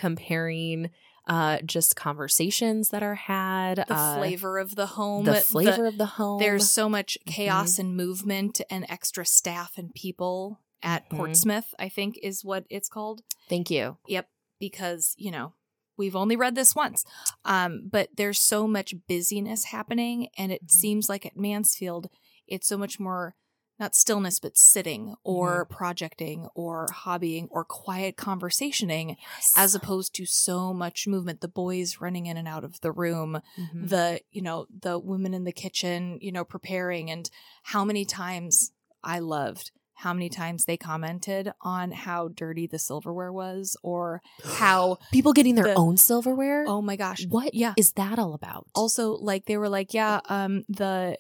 comparing 0.03 0.89
uh, 1.27 1.59
just 1.63 1.95
conversations 1.95 2.89
that 2.89 3.03
are 3.03 3.13
had, 3.15 3.77
the 3.87 3.93
uh, 3.93 4.17
flavor 4.17 4.57
of 4.57 4.75
the 4.75 4.87
home. 4.87 5.25
the 5.25 5.35
flavor 5.35 5.85
of 5.85 5.97
the 5.99 6.05
home. 6.05 6.39
There's 6.39 6.69
so 6.71 6.89
much 6.89 7.17
Mm-hmm. 7.21 7.31
chaos 7.35 7.77
and 7.79 7.95
movement 7.95 8.61
and 8.69 8.85
extra 8.89 9.25
staff 9.25 9.73
and 9.77 9.93
people 9.93 10.59
at 10.81 11.07
Mhm. 11.09 11.17
Portsmouth, 11.17 11.73
I 11.77 11.89
think 11.89 12.17
is 12.23 12.43
what 12.43 12.65
it's 12.69 12.89
called. 12.89 13.21
Thank 13.47 13.69
you. 13.69 13.97
Yep. 14.07 14.27
Because 14.59 15.13
you 15.17 15.29
know 15.31 15.53
we've 15.97 16.15
only 16.15 16.35
read 16.37 16.55
this 16.55 16.73
once 16.75 17.03
um 17.43 17.89
but 17.91 18.07
there's 18.15 18.39
so 18.39 18.65
much 18.67 18.93
busyness 19.07 19.65
happening 19.65 20.29
and 20.37 20.49
it 20.51 20.63
Mhm. 20.65 20.71
seems 20.71 21.09
like 21.09 21.25
at 21.25 21.35
mansfield 21.35 22.09
it's 22.47 22.67
so 22.67 22.77
much 22.77 22.99
more 23.01 23.35
not 23.79 23.95
stillness 23.95 24.39
but 24.39 24.57
sitting 24.57 25.15
or 25.23 25.65
Mm-hmm. 25.65 25.73
projecting 25.73 26.47
or 26.55 26.87
hobbying 26.93 27.47
or 27.49 27.63
quiet 27.63 28.17
conversationing 28.17 29.15
as 29.55 29.75
opposed 29.75 30.13
to 30.15 30.25
so 30.25 30.73
much 30.73 31.07
movement 31.07 31.41
the 31.41 31.47
boys 31.47 31.99
running 32.01 32.25
in 32.25 32.37
and 32.37 32.47
out 32.47 32.63
of 32.63 32.79
the 32.81 32.91
room 32.91 33.41
Mhm. 33.57 33.89
the 33.89 34.21
you 34.31 34.41
know 34.41 34.65
the 34.81 34.97
women 34.99 35.33
in 35.33 35.43
the 35.43 35.51
kitchen 35.51 36.17
you 36.21 36.31
know 36.31 36.43
preparing 36.43 37.09
and 37.09 37.29
how 37.63 37.85
many 37.85 38.05
times 38.05 38.71
i 39.03 39.19
loved 39.19 39.71
how 39.95 40.13
many 40.13 40.29
times 40.29 40.63
they 40.63 40.77
commented 40.77 41.51
on 41.61 41.91
how 41.91 42.29
dirty 42.29 42.65
the 42.67 42.79
silverware 42.79 43.33
was 43.33 43.75
or 43.83 44.21
how 44.45 44.97
people 45.11 45.33
getting 45.33 45.55
their 45.55 45.65
the- 45.65 45.75
own 45.75 45.97
silverware. 45.97 46.63
oh 46.67 46.81
my 46.81 46.95
gosh 46.95 47.25
what 47.27 47.53
yeah. 47.53 47.73
is 47.77 47.91
that 47.93 48.17
all 48.17 48.33
about? 48.33 48.65
also 48.75 49.11
like 49.13 49.45
they 49.45 49.57
were 49.57 49.69
like 49.69 49.93
yeah 49.93 50.19
um 50.29 50.63
the 50.69 51.17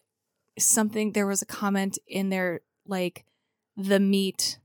something 0.59 1.11
there 1.13 1.27
was 1.27 1.41
a 1.41 1.45
comment 1.45 1.97
in 2.07 2.29
there 2.29 2.61
like 2.85 3.25
the 3.77 3.99
meat 3.99 4.59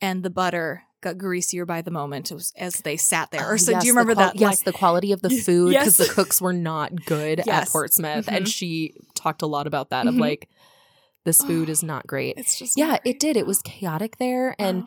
and 0.00 0.22
the 0.22 0.30
butter 0.30 0.82
got 1.02 1.16
greasier 1.18 1.64
by 1.64 1.80
the 1.82 1.90
moment 1.90 2.30
as- 2.30 2.52
as 2.56 2.74
they 2.76 2.96
sat 2.96 3.30
there 3.30 3.46
Oh, 3.46 3.52
or 3.52 3.58
so 3.58 3.72
yes, 3.72 3.80
do 3.82 3.86
you 3.86 3.92
remember 3.94 4.14
qual- 4.14 4.26
that 4.28 4.36
Yes, 4.36 4.58
like, 4.58 4.64
the 4.64 4.72
quality 4.72 5.12
of 5.12 5.22
the 5.22 5.30
food 5.30 5.70
because 5.70 5.98
yes. 5.98 6.08
the 6.08 6.12
cooks 6.14 6.40
were 6.40 6.52
not 6.52 7.04
good 7.06 7.40
at 7.48 7.68
Portsmouth, 7.68 8.28
and 8.28 8.44
Mhm. 8.44 8.52
she 8.52 8.94
talked 9.14 9.40
a 9.42 9.46
lot 9.46 9.66
about 9.66 9.90
that. 9.90 10.06
Of 10.06 10.14
Mhm. 10.14 10.20
like, 10.20 10.48
this 11.24 11.38
food 11.42 11.68
is 11.70 11.82
not 11.82 12.06
great. 12.06 12.36
it's 12.36 12.58
just 12.58 12.76
Yeah, 12.76 12.98
it 13.04 13.18
did. 13.18 13.36
It 13.36 13.46
was 13.46 13.62
chaotic 13.62 14.18
there, 14.18 14.54
and 14.58 14.82
Oh. 14.82 14.86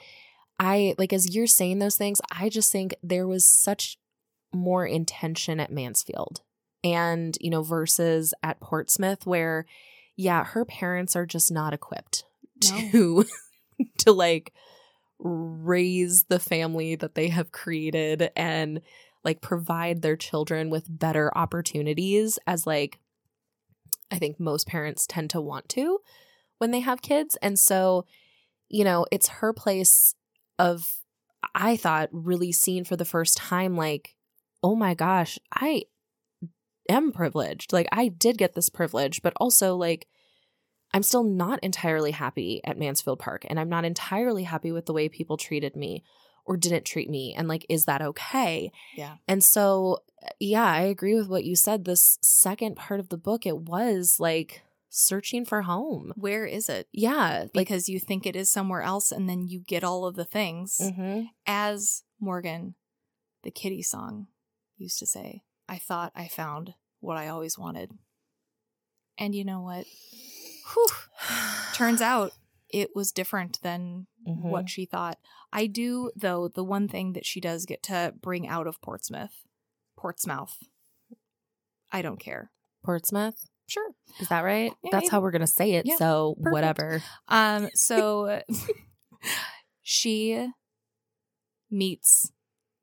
I 0.59 0.93
like 0.99 1.13
as 1.13 1.33
you're 1.33 1.47
saying 1.47 1.79
those 1.79 1.95
things, 1.95 2.21
I 2.31 2.47
just 2.49 2.71
think 2.71 2.93
there 3.01 3.27
was 3.27 3.43
such 3.43 3.97
more 4.53 4.85
intention 4.85 5.59
at 5.59 5.71
Mansfield 5.71 6.41
and, 6.83 7.35
you 7.41 7.49
know, 7.49 7.63
versus 7.63 8.35
at 8.43 8.59
Portsmouth 8.59 9.25
where 9.25 9.65
yeah, 10.15 10.43
her 10.43 10.65
parents 10.65 11.15
are 11.15 11.25
just 11.25 11.51
not 11.51 11.73
equipped 11.73 12.25
No. 12.69 12.89
to 12.91 13.25
to 13.99 14.11
like 14.11 14.53
raise 15.19 16.25
the 16.25 16.39
family 16.39 16.95
that 16.95 17.15
they 17.15 17.29
have 17.29 17.51
created 17.51 18.31
and 18.35 18.81
like 19.23 19.41
provide 19.41 20.01
their 20.01 20.17
children 20.17 20.69
with 20.69 20.85
better 20.87 21.31
opportunities 21.35 22.37
as 22.45 22.67
like 22.67 22.99
I 24.11 24.19
think 24.19 24.39
most 24.39 24.67
parents 24.67 25.07
tend 25.07 25.29
to 25.31 25.41
want 25.41 25.69
to 25.69 25.99
when 26.59 26.71
they 26.71 26.81
have 26.81 27.01
kids. 27.01 27.35
And 27.41 27.57
so, 27.57 28.05
you 28.69 28.83
know, 28.83 29.07
it's 29.11 29.27
her 29.27 29.53
place 29.53 30.13
of, 30.59 30.99
I 31.55 31.77
thought, 31.77 32.09
really 32.11 32.51
seen 32.51 32.83
for 32.83 32.95
the 32.95 33.05
first 33.05 33.37
time, 33.37 33.75
like, 33.75 34.15
oh 34.61 34.75
my 34.75 34.93
gosh, 34.93 35.39
I 35.51 35.85
am 36.89 37.11
privileged. 37.11 37.73
Like, 37.73 37.87
I 37.91 38.07
did 38.07 38.37
get 38.37 38.53
this 38.55 38.69
privilege, 38.69 39.21
but 39.21 39.33
also, 39.37 39.75
like, 39.75 40.07
I'm 40.93 41.03
still 41.03 41.23
not 41.23 41.59
entirely 41.63 42.11
happy 42.11 42.61
at 42.63 42.77
Mansfield 42.77 43.19
Park. 43.19 43.45
And 43.49 43.59
I'm 43.59 43.69
not 43.69 43.85
entirely 43.85 44.43
happy 44.43 44.71
with 44.71 44.85
the 44.85 44.93
way 44.93 45.09
people 45.09 45.37
treated 45.37 45.75
me 45.75 46.03
or 46.45 46.55
didn't 46.57 46.85
treat 46.85 47.09
me. 47.09 47.33
And, 47.35 47.47
like, 47.47 47.65
is 47.69 47.85
that 47.85 48.01
okay? 48.01 48.71
yeah 48.95 49.15
And 49.27 49.43
so, 49.43 50.03
yeah, 50.39 50.65
I 50.65 50.81
agree 50.81 51.15
with 51.15 51.27
what 51.29 51.45
you 51.45 51.55
said. 51.55 51.85
This 51.85 52.17
second 52.21 52.75
part 52.75 52.99
of 52.99 53.09
the 53.09 53.17
book, 53.17 53.45
it 53.45 53.57
was 53.57 54.19
like 54.19 54.61
searching 54.89 55.43
for 55.45 55.63
home. 55.63 56.13
where 56.15 56.45
is 56.45 56.69
it 56.69 56.87
Yeah. 56.91 57.45
Like, 57.55 57.67
because 57.67 57.89
you 57.89 57.99
think 57.99 58.25
it 58.27 58.35
is 58.35 58.49
somewhere 58.51 58.83
else 58.83 59.11
and 59.11 59.27
then 59.27 59.47
you 59.47 59.59
get 59.59 59.83
all 59.83 60.05
of 60.05 60.15
the 60.15 60.23
things 60.25 60.77
Mhm. 60.79 61.29
as 61.47 62.03
morgan 62.19 62.75
the 63.41 63.49
kitty 63.49 63.81
song 63.81 64.27
used 64.77 64.99
to 64.99 65.07
say 65.07 65.41
i 65.67 65.77
thought 65.77 66.11
i 66.15 66.27
found 66.27 66.73
what 66.99 67.17
i 67.17 67.27
always 67.27 67.57
wanted 67.57 67.91
And 69.17 69.35
you 69.35 69.45
know 69.45 69.61
what? 69.61 69.85
Whew. 70.73 70.87
Turns 71.75 72.01
out 72.11 72.31
it 72.69 72.95
was 72.95 73.11
different 73.11 73.59
than 73.61 74.07
Mhm. 74.27 74.41
what 74.49 74.69
she 74.69 74.85
thought. 74.85 75.19
I 75.51 75.67
do, 75.67 76.09
though, 76.15 76.47
the 76.47 76.63
one 76.63 76.87
thing 76.87 77.13
that 77.13 77.25
she 77.25 77.39
does 77.39 77.65
get 77.67 77.83
to 77.83 78.13
bring 78.19 78.47
out 78.47 78.65
of 78.65 78.81
Portsmouth, 78.81 79.45
Portsmouth. 79.95 80.57
I 81.91 82.01
don't 82.01 82.19
care. 82.19 82.49
Portsmouth. 82.83 83.35
Sure. 83.67 83.91
Is 84.19 84.29
that 84.29 84.41
right? 84.43 84.71
Yeah, 84.81 84.89
That's 84.91 85.05
yeah. 85.05 85.11
how 85.11 85.21
we're 85.21 85.29
gonna 85.31 85.45
say 85.45 85.73
it. 85.73 85.85
Yeah, 85.85 85.97
so 85.97 86.33
perfect. 86.41 86.51
whatever. 86.53 87.03
Um, 87.27 87.69
so 87.75 88.41
she 89.83 90.49
meets 91.69 92.31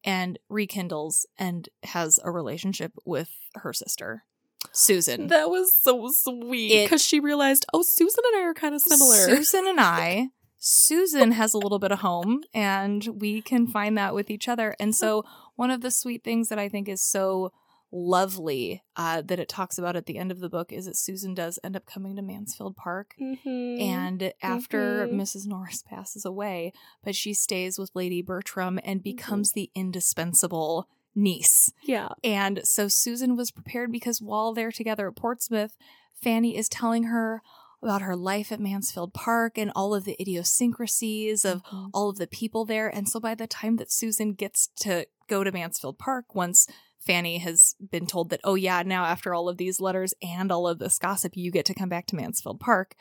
and 0.04 0.38
rekindles 0.48 1.26
and 1.38 1.68
has 1.82 2.18
a 2.24 2.30
relationship 2.30 2.92
with 3.04 3.30
her 3.56 3.72
sister, 3.72 4.24
Susan. 4.72 5.28
That 5.28 5.50
was 5.50 5.72
so 5.78 6.08
sweet 6.12 6.84
because 6.84 7.04
she 7.04 7.20
realized, 7.20 7.66
oh, 7.72 7.82
Susan 7.82 8.24
and 8.32 8.42
I 8.42 8.46
are 8.46 8.54
kind 8.54 8.74
of 8.74 8.80
similar. 8.80 9.16
Susan 9.16 9.66
and 9.66 9.80
I, 9.80 10.28
Susan 10.58 11.32
has 11.32 11.54
a 11.54 11.58
little 11.58 11.78
bit 11.78 11.92
of 11.92 12.00
home, 12.00 12.42
and 12.52 13.06
we 13.18 13.40
can 13.40 13.66
find 13.66 13.96
that 13.96 14.14
with 14.14 14.30
each 14.30 14.48
other. 14.48 14.74
And 14.78 14.94
so, 14.94 15.24
one 15.56 15.70
of 15.70 15.80
the 15.80 15.90
sweet 15.90 16.22
things 16.22 16.48
that 16.48 16.58
I 16.58 16.68
think 16.68 16.88
is 16.88 17.00
so 17.00 17.52
lovely 17.92 18.82
uh, 18.96 19.22
that 19.22 19.38
it 19.40 19.48
talks 19.48 19.78
about 19.78 19.96
at 19.96 20.06
the 20.06 20.16
end 20.18 20.30
of 20.30 20.40
the 20.40 20.48
book 20.48 20.72
is 20.72 20.86
that 20.86 20.96
Susan 20.96 21.34
does 21.34 21.58
end 21.64 21.76
up 21.76 21.86
coming 21.86 22.16
to 22.16 22.22
Mansfield 22.22 22.76
Park. 22.76 23.14
Mhm. 23.20 23.80
And 23.80 24.32
after 24.42 25.06
Mhm. 25.06 25.14
Mrs. 25.14 25.46
Norris 25.46 25.82
passes 25.86 26.24
away, 26.24 26.72
but 27.02 27.14
she 27.14 27.34
stays 27.34 27.78
with 27.78 27.90
Lady 27.94 28.22
Bertram 28.22 28.78
and 28.84 29.02
becomes 29.02 29.52
the 29.52 29.70
indispensable 29.74 30.88
niece. 31.14 31.72
yeah, 31.82 32.08
And 32.22 32.60
so 32.64 32.86
Susan 32.86 33.36
was 33.36 33.50
prepared 33.50 33.90
because 33.90 34.22
while 34.22 34.54
they're 34.54 34.70
together 34.72 35.08
at 35.08 35.16
Portsmouth, 35.16 35.76
Fanny 36.14 36.56
is 36.56 36.68
telling 36.68 37.04
her 37.04 37.42
about 37.82 38.02
her 38.02 38.14
life 38.14 38.52
at 38.52 38.60
Mansfield 38.60 39.12
Park 39.14 39.56
and 39.58 39.72
all 39.74 39.94
of 39.94 40.04
the 40.04 40.14
idiosyncrasies 40.20 41.44
of 41.44 41.62
Mhm. 41.64 41.90
all 41.94 42.10
of 42.10 42.18
the 42.18 42.26
people 42.26 42.64
there. 42.64 42.88
And 42.88 43.08
so 43.08 43.18
by 43.18 43.34
the 43.34 43.46
time 43.46 43.76
that 43.76 43.90
Susan 43.90 44.34
gets 44.34 44.68
to 44.80 45.06
go 45.28 45.42
to 45.42 45.50
Mansfield 45.50 45.98
Park, 45.98 46.34
once 46.34 46.66
Fanny 47.00 47.38
has 47.38 47.74
been 47.90 48.06
told 48.06 48.30
that, 48.30 48.40
oh, 48.44 48.54
yeah, 48.54 48.82
now 48.82 49.04
after 49.04 49.32
all 49.34 49.48
of 49.48 49.56
these 49.56 49.80
letters 49.80 50.12
and 50.22 50.52
all 50.52 50.68
of 50.68 50.78
this 50.78 50.98
gossip, 50.98 51.32
you 51.36 51.50
get 51.50 51.64
to 51.66 51.74
come 51.74 51.88
back 51.88 52.06
to 52.06 52.16
Mansfield 52.16 52.60
Park. 52.60 52.94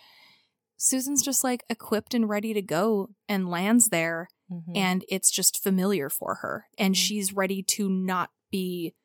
Susan's 0.77 1.21
just 1.21 1.43
like 1.43 1.65
equipped 1.69 2.13
and 2.13 2.29
ready 2.29 2.53
to 2.53 2.61
go 2.61 3.09
and 3.27 3.49
lands 3.49 3.89
there 3.89 4.29
Mhm. 4.49 4.75
and 4.77 5.05
it's 5.09 5.29
just 5.29 5.61
familiar 5.61 6.09
for 6.09 6.35
her 6.35 6.67
and 6.77 6.95
Mhm. 6.95 6.97
she's 6.97 7.33
ready 7.33 7.61
to 7.61 7.89
not 7.89 8.31
be 8.49 8.95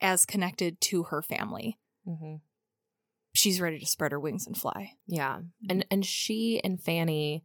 as 0.00 0.26
connected 0.26 0.78
to 0.82 1.04
her 1.04 1.22
family 1.22 1.78
Mhm. 2.06 2.42
she's 3.34 3.60
ready 3.62 3.78
to 3.78 3.86
spread 3.86 4.12
her 4.12 4.20
wings 4.20 4.46
and 4.46 4.58
fly 4.58 4.92
Yeah. 5.06 5.40
And 5.70 5.86
and 5.90 6.04
she 6.04 6.60
and 6.62 6.80
Fanny 6.80 7.44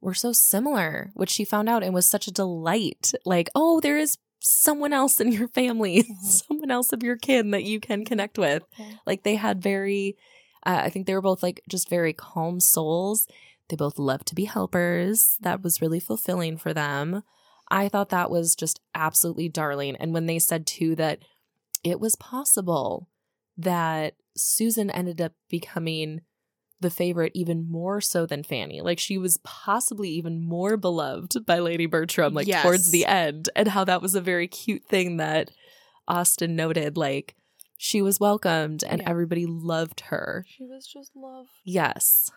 were 0.00 0.14
so 0.14 0.32
similar, 0.32 1.10
which 1.14 1.30
she 1.30 1.44
found 1.44 1.68
out 1.68 1.82
and 1.84 1.94
was 1.94 2.06
such 2.06 2.26
a 2.26 2.32
delight. 2.32 3.12
Like, 3.26 3.48
oh, 3.54 3.78
there 3.80 3.98
is 3.98 4.16
someone 4.42 4.92
else 4.92 5.20
in 5.20 5.32
your 5.32 5.48
family, 5.48 6.02
Mhm. 6.10 6.20
someone 6.22 6.70
else 6.70 6.92
of 6.92 7.02
your 7.02 7.16
kin 7.16 7.50
that 7.52 7.64
you 7.64 7.80
can 7.80 8.04
connect 8.04 8.38
with. 8.38 8.62
Okay. 8.74 8.98
Like 9.06 9.22
they 9.22 9.36
had 9.36 9.62
very 9.62 10.16
uh, 10.64 10.80
I 10.84 10.90
think 10.90 11.06
they 11.06 11.14
were 11.14 11.20
both 11.20 11.42
like 11.42 11.60
just 11.68 11.88
very 11.88 12.12
calm 12.12 12.60
souls. 12.60 13.26
They 13.68 13.76
both 13.76 13.98
loved 13.98 14.26
to 14.28 14.34
be 14.34 14.44
helpers. 14.44 15.36
That 15.40 15.62
was 15.62 15.80
really 15.82 15.98
fulfilling 16.00 16.56
for 16.56 16.72
them. 16.72 17.22
I 17.70 17.88
thought 17.88 18.10
that 18.10 18.30
was 18.30 18.54
just 18.54 18.80
absolutely 18.94 19.48
darling. 19.48 19.96
And 19.96 20.12
when 20.12 20.26
they 20.26 20.38
said 20.38 20.66
too 20.66 20.94
that 20.96 21.20
it 21.82 21.98
was 21.98 22.14
possible 22.16 23.08
that 23.56 24.14
Susan 24.36 24.90
ended 24.90 25.20
up 25.20 25.32
becoming 25.48 26.20
the 26.82 26.90
favorite 26.90 27.32
even 27.34 27.70
more 27.70 28.00
so 28.00 28.26
than 28.26 28.42
Fanny. 28.42 28.80
Like 28.82 28.98
she 28.98 29.16
was 29.18 29.38
possibly 29.44 30.10
even 30.10 30.40
more 30.44 30.76
beloved 30.76 31.46
by 31.46 31.58
Lady 31.60 31.86
Bertram, 31.86 32.34
like 32.34 32.46
Yes. 32.46 32.62
towards 32.62 32.90
the 32.90 33.06
end, 33.06 33.48
and 33.56 33.68
how 33.68 33.84
that 33.84 34.02
was 34.02 34.14
a 34.14 34.20
very 34.20 34.46
cute 34.48 34.84
thing 34.84 35.16
that 35.16 35.50
Austen 36.06 36.54
noted. 36.56 36.96
Like 36.96 37.34
she 37.78 38.02
was 38.02 38.20
welcomed 38.20 38.84
and 38.84 39.00
Yeah. 39.00 39.08
everybody 39.10 39.46
loved 39.46 40.00
her. 40.10 40.44
she 40.48 40.64
was 40.64 40.86
just 40.86 41.12
loved. 41.16 41.48
Yes. 41.64 42.30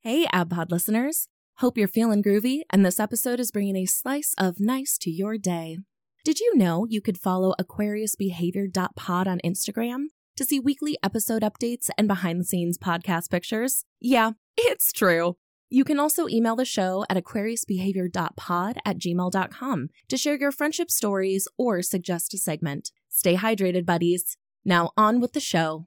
Hey, 0.00 0.26
ABPod 0.32 0.70
listeners. 0.70 1.28
Hope 1.58 1.78
you're 1.78 1.86
feeling 1.86 2.22
groovy, 2.22 2.62
and 2.70 2.84
this 2.84 2.98
episode 2.98 3.38
is 3.38 3.52
bringing 3.52 3.76
a 3.76 3.86
slice 3.86 4.34
of 4.36 4.58
nice 4.58 4.98
to 4.98 5.10
your 5.10 5.38
day. 5.38 5.78
Did 6.24 6.40
you 6.40 6.56
know 6.56 6.86
you 6.88 7.00
could 7.00 7.18
follow 7.18 7.54
AquariusBehavior.pod 7.60 9.28
on 9.28 9.40
Instagram 9.44 10.06
to 10.36 10.44
see 10.44 10.60
weekly 10.60 10.96
episode 11.02 11.42
updates 11.42 11.88
and 11.96 12.08
behind 12.08 12.40
the 12.40 12.44
scenes 12.44 12.78
podcast 12.78 13.30
pictures? 13.30 13.84
Yeah, 14.00 14.32
it's 14.56 14.92
true. 14.92 15.36
You 15.70 15.84
can 15.84 15.98
also 15.98 16.28
email 16.28 16.54
the 16.54 16.66
show 16.66 17.06
at 17.08 17.16
aquariusbehavior.pod 17.16 18.78
at 18.84 18.98
gmail.com 18.98 19.88
to 20.08 20.16
share 20.18 20.36
your 20.36 20.52
friendship 20.52 20.90
stories 20.90 21.48
or 21.56 21.80
suggest 21.80 22.34
a 22.34 22.38
segment. 22.38 22.92
Stay 23.08 23.36
hydrated, 23.36 23.86
buddies. 23.86 24.36
Now 24.66 24.90
on 24.98 25.20
with 25.20 25.32
the 25.32 25.40
show. 25.40 25.86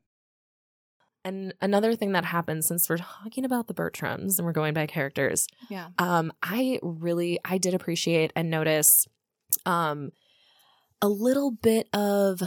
And 1.23 1.53
another 1.61 1.95
thing 1.95 2.11
that 2.13 2.25
happened 2.25 2.65
since 2.65 2.89
we're 2.89 2.97
talking 2.97 3.45
about 3.45 3.67
the 3.67 3.73
Bertrams 3.73 4.37
and 4.37 4.45
we're 4.45 4.53
going 4.53 4.73
by 4.73 4.85
characters, 4.85 5.47
yeah 5.69 5.87
um, 5.97 6.31
I 6.41 6.79
really 6.81 7.39
I 7.45 7.57
did 7.57 7.73
appreciate 7.73 8.31
and 8.35 8.49
notice 8.49 9.07
um 9.65 10.11
a 11.01 11.07
little 11.07 11.51
bit 11.51 11.87
of 11.93 12.41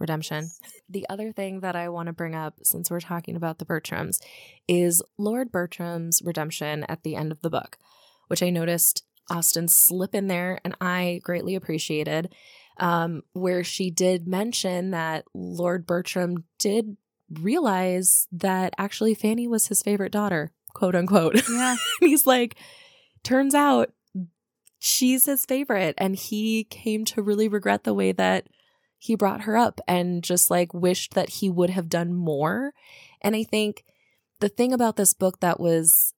redemption. 0.00 0.50
The 0.88 1.06
other 1.08 1.32
thing 1.32 1.60
that 1.60 1.76
I 1.76 1.88
want 1.88 2.06
to 2.06 2.12
bring 2.12 2.34
up 2.34 2.54
since 2.62 2.90
we're 2.90 3.00
talking 3.00 3.36
about 3.36 3.58
the 3.58 3.64
Bertrams 3.64 4.20
is 4.66 5.02
Lord 5.18 5.52
Bertram's 5.52 6.22
redemption 6.24 6.84
at 6.88 7.02
the 7.02 7.16
end 7.16 7.32
of 7.32 7.42
the 7.42 7.50
book, 7.50 7.78
which 8.28 8.42
I 8.42 8.50
noticed 8.50 9.04
Austen 9.30 9.68
slip 9.68 10.14
in 10.14 10.26
there 10.26 10.60
and 10.64 10.74
I 10.80 11.20
greatly 11.22 11.54
appreciated. 11.54 12.34
Um, 12.78 13.22
where 13.34 13.62
she 13.62 13.90
did 13.90 14.26
mention 14.26 14.92
that 14.92 15.26
Lord 15.34 15.86
Bertram 15.86 16.44
did 16.58 16.96
realize 17.30 18.26
that 18.32 18.72
actually 18.78 19.14
Fanny 19.14 19.46
was 19.46 19.66
his 19.66 19.82
favorite 19.82 20.12
daughter, 20.12 20.50
quote 20.72 20.94
unquote. 20.94 21.46
yeah 21.50 21.76
he's 22.00 22.26
like, 22.26 22.56
turns 23.22 23.54
out 23.54 23.92
she's 24.80 25.26
his 25.26 25.44
favorite. 25.46 25.94
And 25.98 26.16
he 26.16 26.64
came 26.64 27.04
to 27.06 27.22
really 27.22 27.46
regret 27.46 27.84
the 27.84 27.94
way 27.94 28.10
that 28.12 28.48
he 29.00 29.14
brought 29.14 29.42
her 29.42 29.56
up 29.56 29.80
and 29.88 30.22
just 30.22 30.50
like 30.50 30.74
wished 30.74 31.14
that 31.14 31.30
he 31.30 31.48
would 31.48 31.70
have 31.70 31.88
done 31.88 32.12
more. 32.12 32.74
And 33.22 33.34
I 33.34 33.44
think 33.44 33.82
the 34.40 34.50
thing 34.50 34.74
about 34.74 34.96
this 34.96 35.14
book 35.14 35.40
that 35.40 35.58
was, 35.58 36.12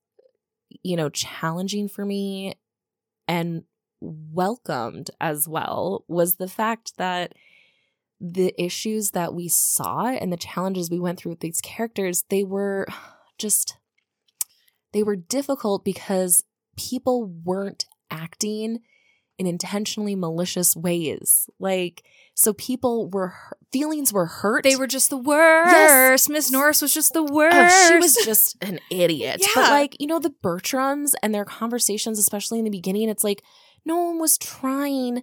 you 0.83 0.97
know, 0.97 1.09
challenging 1.09 1.89
for 1.89 2.05
me 2.05 2.55
and 3.29 3.63
welcomed 4.01 5.13
as 5.21 5.47
well 5.47 6.05
was 6.09 6.35
the 6.35 6.49
fact 6.49 6.97
that 6.99 7.35
the 8.21 8.53
issues 8.61 9.13
that 9.13 9.33
we 9.33 9.47
saw 9.47 10.09
and 10.09 10.33
the 10.33 10.37
challenges 10.37 10.91
we 10.91 10.99
went 10.99 11.21
through 11.21 11.33
with 11.33 11.41
these 11.41 11.61
characters, 11.61 12.25
they 12.31 12.43
were 12.43 12.89
just 13.39 13.77
they 14.93 15.05
were 15.05 15.17
difficult 15.17 15.85
because 15.85 16.43
people 16.77 17.27
weren't 17.27 17.85
acting 18.11 18.81
in 19.39 19.47
intentionally 19.47 20.15
malicious 20.15 20.77
ways. 20.77 21.49
Like, 21.59 22.05
so 22.35 22.53
people 22.53 23.09
were 23.11 23.35
feelings 23.73 24.13
were 24.13 24.27
hurt. 24.27 24.65
they 24.65 24.77
were 24.77 24.87
just 24.87 25.11
the 25.11 25.17
worst 25.17 26.29
miss 26.29 26.51
norris 26.51 26.83
was 26.83 26.93
just 26.93 27.15
the 27.15 27.25
worst 27.25 27.57
Oh, 27.57 27.89
she 27.89 27.97
was 27.97 28.15
just 28.17 28.63
an 28.63 28.79
idiot. 28.91 29.41
Yeah. 29.41 29.49
But 29.55 29.71
like, 29.71 29.97
you 29.99 30.07
know, 30.07 30.19
the 30.19 30.35
Bertrams 30.43 31.15
and 31.23 31.35
their 31.35 31.45
conversations, 31.45 32.19
especially 32.19 32.59
in 32.59 32.65
the 32.65 32.71
beginning, 32.71 33.09
it's 33.09 33.25
like 33.25 33.43
no 33.85 33.97
one 33.97 34.19
was 34.19 34.39
trying 34.39 35.23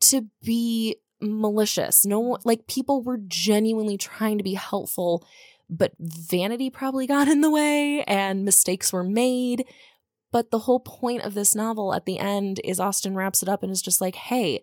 to 0.00 0.26
be 0.42 0.96
malicious. 1.20 2.04
No 2.04 2.20
one 2.20 2.40
like 2.44 2.66
people 2.66 3.02
were 3.02 3.18
genuinely 3.26 3.96
trying 3.96 4.38
to 4.38 4.44
be 4.44 4.54
helpful, 4.54 5.26
but 5.70 5.92
vanity 5.98 6.70
probably 6.70 7.06
got 7.06 7.28
in 7.28 7.40
the 7.40 7.50
way 7.50 8.04
and 8.04 8.44
mistakes 8.44 8.92
were 8.92 9.04
made. 9.04 9.64
But 10.36 10.50
the 10.50 10.58
whole 10.58 10.80
point 10.80 11.22
of 11.22 11.32
this 11.32 11.54
novel 11.54 11.94
at 11.94 12.04
the 12.04 12.18
end 12.18 12.60
is 12.62 12.78
Austen 12.78 13.14
wraps 13.14 13.42
it 13.42 13.48
up 13.48 13.62
and 13.62 13.72
is 13.72 13.80
just 13.80 14.02
like, 14.02 14.16
hey, 14.16 14.62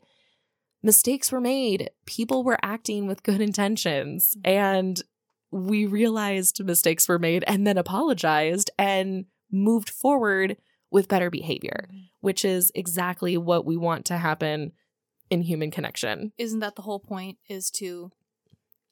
mistakes 0.83 1.31
were 1.31 1.41
made. 1.41 1.89
People 2.05 2.43
were 2.43 2.59
acting 2.61 3.07
with 3.07 3.23
good 3.23 3.41
intentions. 3.41 4.37
And 4.45 5.01
we 5.49 5.87
realized 5.87 6.63
mistakes 6.63 7.09
were 7.09 7.17
made 7.17 7.43
and 7.47 7.65
then 7.65 7.79
apologized 7.79 8.69
and 8.77 9.25
moved 9.51 9.89
forward 9.89 10.57
with 10.91 11.07
better 11.07 11.31
behavior, 11.31 11.87
mm-hmm. 11.89 12.03
which 12.21 12.45
is 12.45 12.71
exactly 12.75 13.35
what 13.35 13.65
we 13.65 13.75
want 13.75 14.05
to 14.05 14.17
happen 14.17 14.73
in 15.31 15.41
human 15.41 15.71
connection. 15.71 16.33
isn't 16.37 16.59
that 16.59 16.75
the 16.75 16.83
whole 16.83 16.99
point 16.99 17.39
is 17.49 17.71
to 17.71 18.11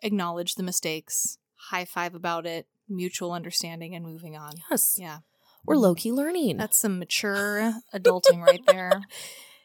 acknowledge 0.02 0.56
the 0.56 0.64
mistakes 0.64 1.38
high 1.70 1.86
five 1.86 2.16
about 2.16 2.48
it 2.48 2.66
mutual 2.90 3.34
understanding 3.34 3.94
and 3.94 4.04
moving 4.04 4.36
on 4.36 4.54
Yes. 4.72 4.96
yeah 4.98 5.20
We're 5.66 5.78
low 5.78 5.96
key 5.96 6.12
learning. 6.12 6.58
that's 6.58 6.78
some 6.78 7.00
mature 7.00 7.74
adulting 7.94 8.42
right 8.46 8.62
there 8.68 9.02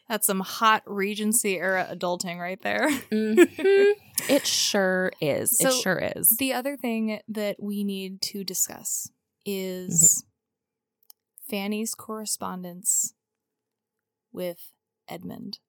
That's 0.09 0.25
some 0.25 0.39
hot 0.39 0.83
Regency 0.85 1.57
era 1.59 1.85
adulting 1.91 2.39
right 2.39 2.61
there. 2.61 2.87
Mhm. 2.89 3.93
It 4.29 4.47
sure 4.47 5.11
is. 5.19 5.57
So- 5.57 5.67
it 5.69 5.81
sure 5.81 6.11
is. 6.15 6.29
The 6.39 6.53
other 6.53 6.77
thing 6.77 7.19
that 7.27 7.57
we 7.61 7.83
need 7.83 8.21
to 8.21 8.43
discuss 8.45 9.09
is 9.45 10.23
Fanny's 11.49 11.93
correspondence 11.93 13.13
with 14.31 14.71
Edmund. 15.09 15.59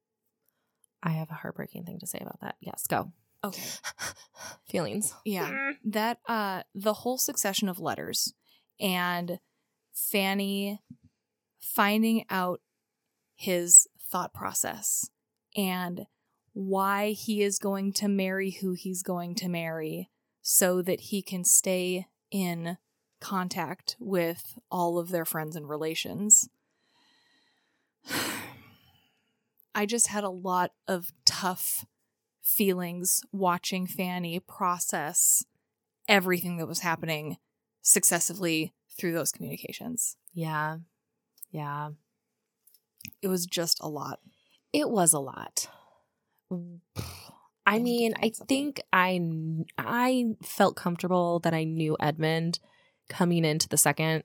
I 1.03 1.11
have 1.11 1.31
a 1.31 1.35
heartbreaking 1.35 1.85
thing 1.85 1.99
to 2.01 2.07
say 2.07 2.19
about 2.21 2.41
that. 2.41 2.57
Yes, 2.61 2.87
go. 2.89 3.13
Okay. 3.45 3.63
Feelings. 4.69 5.15
Yeah. 5.25 5.73
That 5.85 6.19
uh 6.29 6.63
the 6.75 6.93
whole 6.93 7.19
succession 7.19 7.69
of 7.69 7.79
letters 7.81 8.35
and 8.81 9.39
Fanny 9.99 10.81
finding 11.59 12.25
out 12.31 12.61
his 13.35 13.87
thought 14.01 14.33
process 14.33 15.11
and 15.57 16.07
why 16.53 17.11
he 17.11 17.43
is 17.43 17.59
going 17.59 17.93
to 17.93 18.09
marry 18.09 18.51
who 18.51 18.73
he's 18.73 19.03
going 19.03 19.35
to 19.35 19.49
marry 19.49 20.09
so 20.41 20.83
that 20.83 21.01
he 21.01 21.23
can 21.23 21.45
stay 21.45 22.07
in 22.31 22.79
contact 23.21 23.97
with 23.99 24.59
all 24.71 24.99
of 24.99 25.11
their 25.11 25.25
friends 25.25 25.57
and 25.57 25.69
relations. 25.69 26.49
I 29.75 29.87
just 29.87 30.09
had 30.09 30.25
a 30.25 30.31
lot 30.31 30.73
of 30.87 31.13
tough 31.25 31.85
feelings 32.41 33.21
watching 33.31 33.87
Fanny 33.87 34.41
process 34.41 35.45
everything 36.09 36.57
that 36.57 36.67
was 36.67 36.81
happening 36.81 37.37
successively 37.83 38.73
through 38.99 39.13
those 39.13 39.33
communications. 39.33 40.17
Yeah. 40.33 40.79
Yeah. 41.51 41.91
It 43.23 43.29
was 43.29 43.47
just 43.47 43.79
a 43.81 43.89
lot. 43.89 44.21
It 44.73 44.91
was 44.91 45.13
a 45.13 45.19
lot. 45.19 45.69
I 47.67 47.79
mean, 47.79 48.15
I 48.23 48.31
think 48.49 48.81
I 48.93 49.21
I 49.77 50.25
felt 50.43 50.77
comfortable 50.77 51.39
that 51.41 51.55
I 51.55 51.65
knew 51.65 51.97
Edmund 52.01 52.59
coming 53.09 53.45
into 53.45 53.69
the 53.69 53.77
second 53.77 54.25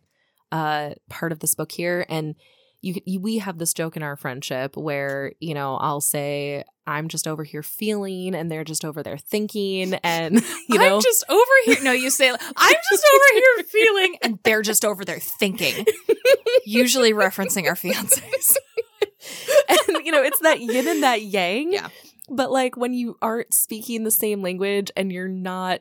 uh 0.52 0.92
part 1.10 1.32
of 1.32 1.40
this 1.40 1.56
book 1.56 1.72
here 1.72 2.06
and 2.10 2.36
you, 2.84 3.02
you 3.06 3.20
we 3.20 3.38
have 3.40 3.58
this 3.58 3.74
joke 3.74 3.96
in 3.98 4.04
our 4.04 4.16
friendship 4.16 4.78
where, 4.78 5.32
you 5.40 5.54
know, 5.56 5.78
I'll 5.78 6.02
say 6.02 6.64
I'm 6.86 7.08
just 7.08 7.28
over 7.28 7.44
here 7.44 7.64
feeling 7.64 8.36
and 8.36 8.52
they're 8.52 8.66
just 8.66 8.84
over 8.86 9.02
there 9.02 9.18
thinking 9.18 9.94
and 10.04 10.36
you 10.70 10.78
know 10.78 10.98
I'm 10.98 11.02
just 11.02 11.24
over 11.30 11.52
here. 11.66 11.78
No, 11.82 11.94
you 11.94 12.10
say, 12.10 12.30
I'm 12.58 12.76
just 12.92 13.06
over 13.16 13.26
here 13.34 13.64
feeling, 13.66 14.16
and 14.22 14.40
they're 14.44 14.62
just 14.62 14.84
over 14.86 15.04
there 15.06 15.20
thinking. 15.20 15.86
Usually 16.66 17.14
referencing 17.14 17.68
our 17.68 17.76
fiancés. 17.76 18.56
and 19.70 20.06
you 20.06 20.12
know 20.12 20.22
it's 20.22 20.40
that 20.40 20.60
yin 20.60 20.88
and 20.88 21.04
that 21.04 21.22
yang 21.22 21.72
Yeah. 21.72 21.88
but 22.30 22.52
like 22.52 22.76
when 22.76 22.94
you 22.94 23.18
aren't 23.22 23.54
speaking 23.54 24.04
the 24.04 24.12
same 24.12 24.42
language 24.42 24.92
and 24.98 25.12
you're 25.14 25.30
not 25.30 25.80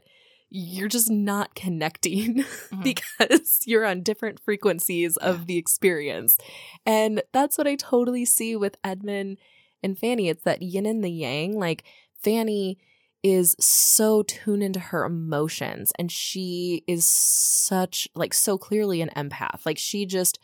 you're 0.55 0.89
just 0.89 1.11
not 1.11 1.55
connecting 1.55 2.45
Mhm. 2.73 2.85
because 2.85 3.61
you're 3.65 3.87
on 3.87 4.03
different 4.03 4.39
frequencies 4.39 5.17
of 5.17 5.47
the 5.47 5.57
experience. 5.57 6.37
And 6.85 7.23
that's 7.33 7.57
what 7.57 7.67
i 7.67 7.75
totally 7.75 8.25
see 8.27 8.55
with 8.55 8.77
edmund 8.85 9.39
and 9.83 9.99
fanny. 9.99 10.29
It's 10.29 10.45
that 10.45 10.61
yin 10.63 10.85
and 10.85 11.03
the 11.03 11.11
yang. 11.11 11.59
Like 11.59 11.85
fanny 12.23 12.77
is 13.23 13.57
so 13.61 14.23
tuned 14.25 14.63
into 14.63 14.81
her 14.81 15.05
emotions 15.05 15.93
and 15.99 16.11
she 16.13 16.83
is 16.87 17.07
such 17.09 18.07
like 18.15 18.35
so 18.35 18.59
clearly 18.59 19.01
an 19.01 19.11
empath. 19.17 19.65
Like 19.65 19.79
she 19.79 20.05
just 20.05 20.39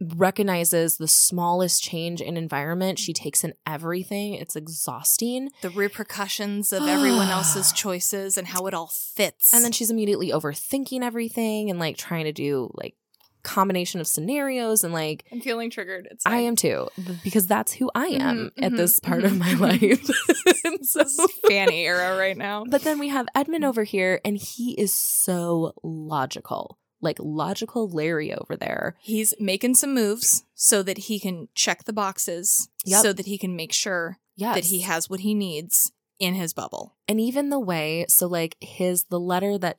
recognizes 0.00 0.96
the 0.96 1.06
smallest 1.08 1.82
change 1.82 2.20
in 2.20 2.36
environment 2.36 2.98
she 2.98 3.12
takes 3.12 3.44
in 3.44 3.52
everything 3.66 4.34
it's 4.34 4.56
exhausting 4.56 5.50
The 5.62 5.70
repercussions 5.70 6.72
of 6.72 6.82
everyone 6.88 7.28
else's 7.28 7.72
choices 7.72 8.36
and 8.38 8.46
how 8.46 8.66
it 8.66 8.74
all 8.74 8.88
fits. 8.88 9.52
and 9.52 9.62
then 9.64 9.72
she's 9.72 9.90
immediately 9.90 10.30
overthinking 10.30 11.02
everything 11.02 11.70
and 11.70 11.78
like 11.78 11.96
trying 11.96 12.24
to 12.24 12.32
do 12.32 12.70
like 12.74 12.94
combination 13.42 14.00
of 14.02 14.06
scenarios 14.06 14.84
and 14.84 14.92
like 14.92 15.24
I'm 15.32 15.40
feeling 15.40 15.70
triggered. 15.70 16.06
It's 16.10 16.26
I 16.26 16.38
am 16.40 16.56
too 16.56 16.88
because 17.24 17.46
that's 17.46 17.72
who 17.72 17.90
I 17.94 18.08
am 18.08 18.50
Mhm, 18.58 18.64
at 18.64 18.72
mhm, 18.72 18.76
this 18.76 18.98
part 18.98 19.22
mhm. 19.22 19.26
of 19.26 19.38
my 19.38 19.54
life. 19.54 20.10
And 20.64 20.84
so- 20.86 21.02
This 21.04 21.18
is 21.18 21.30
Fanny 21.48 21.86
era 21.86 22.18
right 22.18 22.36
now. 22.36 22.64
but 22.68 22.82
then 22.82 22.98
we 22.98 23.08
have 23.08 23.26
Edmund 23.34 23.64
over 23.64 23.82
here 23.84 24.20
and 24.26 24.36
he 24.36 24.72
is 24.78 24.92
so 24.94 25.72
logical. 25.82 26.78
Like 27.00 27.16
logical 27.18 27.88
Larry 27.88 28.32
over 28.34 28.56
there. 28.56 28.96
He's 29.00 29.32
making 29.40 29.74
some 29.76 29.94
moves 29.94 30.44
so 30.54 30.82
that 30.82 30.98
he 30.98 31.18
can 31.18 31.48
check 31.54 31.84
the 31.84 31.92
boxes, 31.92 32.68
Yep. 32.84 33.02
so 33.02 33.12
that 33.12 33.26
he 33.26 33.38
can 33.38 33.56
make 33.56 33.72
sure 33.72 34.18
Yes. 34.36 34.54
that 34.56 34.64
he 34.66 34.80
has 34.82 35.08
what 35.10 35.20
he 35.20 35.34
needs 35.34 35.92
in 36.18 36.34
his 36.34 36.52
bubble. 36.52 36.96
and 37.08 37.18
even 37.18 37.48
the 37.48 37.58
way 37.58 38.04
so 38.08 38.26
like 38.26 38.56
his 38.60 39.04
the 39.04 39.18
letter 39.18 39.56
that 39.56 39.78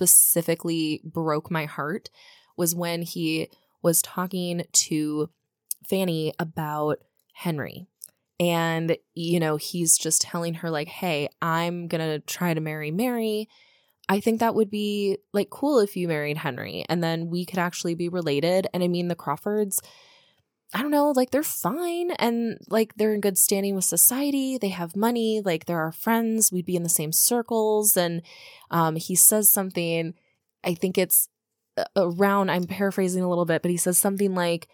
specifically 0.00 1.00
broke 1.04 1.50
my 1.50 1.64
heart 1.66 2.10
was 2.56 2.74
when 2.74 3.02
he 3.02 3.48
was 3.82 4.02
talking 4.02 4.62
to 4.72 5.28
Fanny 5.84 6.32
about 6.38 6.98
Henry 7.34 7.86
and 8.38 8.96
you 9.14 9.40
know 9.40 9.56
he's 9.56 9.96
just 9.98 10.22
telling 10.22 10.54
her 10.54 10.70
like 10.70 10.88
hey 10.88 11.28
I'm 11.42 11.88
going 11.88 12.00
to 12.00 12.18
try 12.26 12.52
to 12.54 12.60
marry 12.60 12.90
Mary 12.90 13.48
I 14.10 14.18
think 14.18 14.40
that 14.40 14.56
would 14.56 14.70
be 14.70 15.18
like 15.32 15.50
cool 15.50 15.78
if 15.78 15.96
you 15.96 16.08
married 16.08 16.36
Henry 16.36 16.84
and 16.88 17.02
then 17.02 17.30
we 17.30 17.46
could 17.46 17.60
actually 17.60 17.94
be 17.94 18.08
related 18.08 18.66
and 18.74 18.82
I 18.82 18.88
mean 18.88 19.06
the 19.06 19.14
Crawfords 19.14 19.80
I 20.72 20.82
don't 20.82 20.92
know, 20.92 21.10
like 21.10 21.30
they're 21.30 21.42
fine 21.42 22.12
and 22.12 22.58
like 22.68 22.94
they're 22.94 23.12
in 23.12 23.20
good 23.20 23.36
standing 23.36 23.74
with 23.74 23.84
society. 23.84 24.56
They 24.56 24.68
have 24.68 24.94
money, 24.94 25.42
like 25.44 25.64
they're 25.64 25.80
our 25.80 25.90
friends. 25.90 26.52
We'd 26.52 26.66
be 26.66 26.76
in 26.76 26.84
the 26.84 26.88
same 26.88 27.10
circles. 27.10 27.96
And 27.96 28.22
um, 28.70 28.94
he 28.94 29.16
says 29.16 29.50
something, 29.50 30.14
I 30.62 30.74
think 30.74 30.96
it's 30.96 31.28
around, 31.96 32.50
I'm 32.50 32.64
paraphrasing 32.64 33.22
a 33.22 33.28
little 33.28 33.46
bit, 33.46 33.62
but 33.62 33.72
he 33.72 33.76
says 33.76 33.98
something 33.98 34.32
like, 34.34 34.68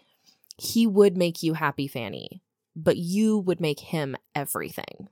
he 0.59 0.85
would 0.85 1.17
make 1.17 1.41
you 1.41 1.55
happy, 1.55 1.87
Fanny, 1.87 2.43
but 2.75 2.97
you 2.97 3.39
would 3.39 3.59
make 3.59 3.79
him 3.79 4.15
everything. 4.35 5.09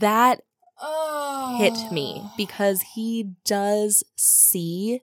That 0.00 0.40
Oh. 0.82 1.56
hit 1.58 1.92
me 1.92 2.22
oh. 2.24 2.32
because 2.36 2.82
he 2.94 3.34
does 3.44 4.02
see, 4.16 5.02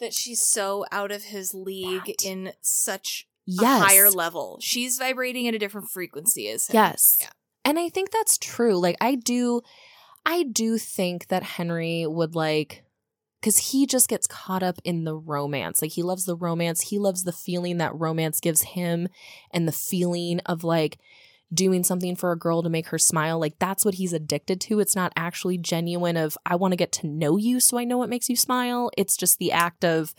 that 0.00 0.14
she's 0.14 0.40
so 0.40 0.84
out 0.92 1.10
of 1.10 1.24
his 1.24 1.52
league 1.54 2.06
That. 2.06 2.24
in 2.24 2.52
such 2.60 3.26
yes, 3.46 3.82
a 3.82 3.84
higher 3.84 4.10
level. 4.10 4.58
She's 4.62 4.98
vibrating 4.98 5.48
at 5.48 5.54
a 5.54 5.58
different 5.58 5.88
frequency 5.90 6.48
as 6.48 6.68
him. 6.68 6.74
Yes. 6.74 7.18
Yeah. 7.20 7.28
And 7.64 7.78
I 7.78 7.88
think 7.88 8.10
that's 8.10 8.38
true. 8.38 8.78
Like 8.78 8.96
I 9.00 9.14
do 9.14 9.62
I 10.24 10.44
do 10.44 10.78
think 10.78 11.28
that 11.28 11.42
Henry 11.42 12.06
would 12.06 12.34
like 12.34 12.84
cuz 13.42 13.58
he 13.58 13.86
just 13.86 14.08
gets 14.08 14.26
caught 14.26 14.62
up 14.62 14.78
in 14.84 15.04
the 15.04 15.16
romance. 15.16 15.82
Like 15.82 15.92
he 15.92 16.02
loves 16.02 16.24
the 16.24 16.36
romance. 16.36 16.82
He 16.82 16.98
loves 16.98 17.24
the 17.24 17.32
feeling 17.32 17.78
that 17.78 17.98
romance 17.98 18.40
gives 18.40 18.62
him 18.62 19.08
and 19.50 19.66
the 19.66 19.72
feeling 19.72 20.40
of 20.40 20.64
like 20.64 20.98
doing 21.52 21.82
something 21.82 22.14
for 22.14 22.30
a 22.32 22.38
girl 22.38 22.62
to 22.62 22.68
make 22.68 22.88
her 22.88 22.98
smile. 22.98 23.38
Like 23.38 23.58
that's 23.58 23.84
what 23.84 23.94
he's 23.94 24.12
addicted 24.12 24.60
to. 24.62 24.80
It's 24.80 24.94
not 24.96 25.12
actually 25.16 25.58
genuine 25.58 26.16
of 26.16 26.36
I 26.44 26.56
want 26.56 26.72
to 26.72 26.76
get 26.76 26.92
to 26.92 27.06
know 27.06 27.36
you 27.36 27.58
so 27.60 27.78
I 27.78 27.84
know 27.84 27.96
what 27.98 28.10
makes 28.10 28.28
you 28.28 28.36
smile. 28.36 28.90
It's 28.98 29.16
just 29.16 29.38
the 29.38 29.52
act 29.52 29.84
of 29.84 30.14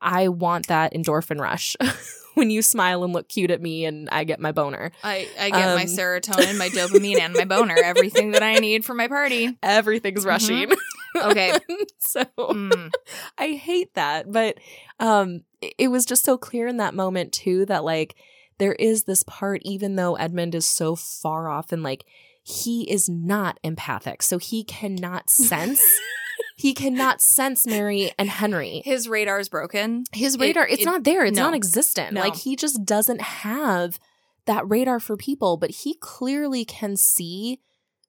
I 0.00 0.28
want 0.28 0.66
that 0.68 0.94
endorphin 0.94 1.38
rush 1.40 1.76
when 2.34 2.50
you 2.50 2.62
smile 2.62 3.04
and 3.04 3.12
look 3.12 3.28
cute 3.28 3.50
at 3.50 3.60
me 3.60 3.84
and 3.84 4.08
I 4.10 4.24
get 4.24 4.40
my 4.40 4.50
boner. 4.50 4.90
I, 5.04 5.28
I 5.38 5.50
get 5.50 5.74
my 5.76 5.82
Um, 5.82 5.88
serotonin, 5.88 6.56
my 6.58 6.70
dopamine, 6.70 7.20
and 7.20 7.34
my 7.34 7.44
boner. 7.44 7.76
Everything 7.76 8.32
that 8.32 8.42
I 8.42 8.54
need 8.54 8.84
for 8.84 8.94
my 8.94 9.06
party. 9.08 9.56
everything's 9.62 10.24
rushing. 10.24 10.72
Okay. 11.14 11.56
so 11.98 12.24
Mm. 12.38 12.90
I 13.38 13.48
hate 13.52 13.92
that, 13.94 14.32
but 14.32 14.56
um 14.98 15.42
it 15.78 15.88
was 15.88 16.06
just 16.06 16.24
so 16.24 16.36
clear 16.38 16.66
in 16.66 16.78
that 16.78 16.94
moment 16.94 17.32
too 17.32 17.66
that 17.66 17.84
like 17.84 18.16
there 18.58 18.74
is 18.74 19.04
this 19.04 19.22
part 19.24 19.60
even 19.64 19.96
though 19.96 20.14
Edmund 20.16 20.54
is 20.54 20.66
so 20.68 20.94
far 20.96 21.48
off 21.48 21.72
and 21.72 21.82
like 21.82 22.04
he 22.44 22.90
is 22.90 23.08
not 23.08 23.58
empathic. 23.62 24.22
So 24.22 24.38
he 24.38 24.64
cannot 24.64 25.30
sense 25.30 25.80
he 26.56 26.74
cannot 26.74 27.20
sense 27.20 27.66
Mary 27.66 28.12
and 28.18 28.28
Henry. 28.28 28.82
His 28.84 29.08
radar 29.08 29.38
is 29.40 29.48
broken. 29.48 30.04
His 30.12 30.34
It- 30.34 30.40
radar 30.40 30.66
it's 30.66 30.82
it- 30.82 30.86
not 30.86 31.04
there. 31.04 31.24
It's 31.24 31.36
no. 31.36 31.44
non-existent. 31.44 32.12
No. 32.12 32.20
Like 32.20 32.36
he 32.36 32.56
just 32.56 32.84
doesn't 32.84 33.20
have 33.20 33.98
that 34.46 34.68
radar 34.68 34.98
for 35.00 35.16
people, 35.16 35.56
but 35.56 35.70
he 35.70 35.94
clearly 36.00 36.64
can 36.64 36.96
see 36.96 37.60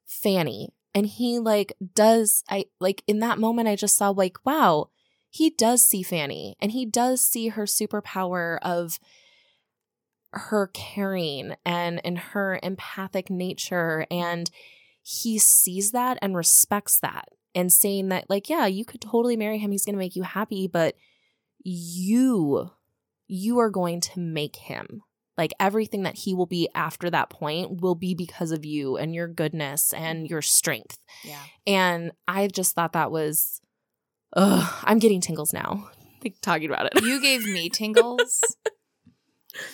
Fanny 0.05 0.69
and 0.93 1.05
he 1.07 1.39
like 1.39 1.73
does 1.95 2.43
I 2.49 2.65
like 2.79 3.03
in 3.07 3.19
that 3.19 3.39
moment 3.39 3.67
I 3.67 3.75
just 3.75 3.95
saw 3.97 4.09
like 4.09 4.37
wow, 4.45 4.89
he 5.29 5.49
does 5.49 5.83
see 5.83 6.03
Fanny 6.03 6.55
and 6.59 6.71
he 6.71 6.85
does 6.85 7.23
see 7.23 7.49
her 7.49 7.63
superpower 7.65 8.57
of 8.61 8.99
her 10.33 10.67
caring 10.73 11.55
and 11.65 12.01
and 12.05 12.17
her 12.17 12.59
empathic 12.63 13.29
nature 13.29 14.05
and 14.09 14.49
he 15.01 15.37
sees 15.37 15.91
that 15.91 16.17
and 16.21 16.35
respects 16.35 16.99
that 16.99 17.29
and 17.53 17.71
saying 17.71 18.09
that 18.09 18.29
like 18.29 18.49
yeah 18.49 18.65
you 18.65 18.83
could 18.85 19.01
totally 19.01 19.37
marry 19.37 19.57
him 19.57 19.71
he's 19.71 19.85
going 19.85 19.93
to 19.93 19.99
make 19.99 20.15
you 20.15 20.23
happy 20.23 20.67
but 20.67 20.95
you 21.63 22.71
you 23.27 23.59
are 23.59 23.69
going 23.69 24.01
to 24.01 24.19
make 24.19 24.55
him 24.55 25.01
Like 25.37 25.53
everything 25.59 26.03
that 26.03 26.15
he 26.15 26.33
will 26.33 26.45
be 26.45 26.69
after 26.75 27.09
that 27.09 27.29
point 27.29 27.81
will 27.81 27.95
be 27.95 28.13
because 28.13 28.51
of 28.51 28.65
you 28.65 28.97
and 28.97 29.15
your 29.15 29.27
goodness 29.27 29.93
and 29.93 30.29
your 30.29 30.41
strength. 30.41 30.99
Yeah. 31.23 31.41
And 31.65 32.11
I 32.27 32.47
just 32.47 32.75
thought 32.75 32.93
that 32.93 33.11
was, 33.11 33.61
ugh, 34.35 34.71
I'm 34.83 34.99
getting 34.99 35.21
tingles 35.21 35.53
now 35.53 35.89
like, 36.23 36.35
talking 36.41 36.69
about 36.69 36.87
it. 36.87 37.03
You 37.03 37.21
gave 37.21 37.45
me 37.45 37.69
tingles. 37.69 38.41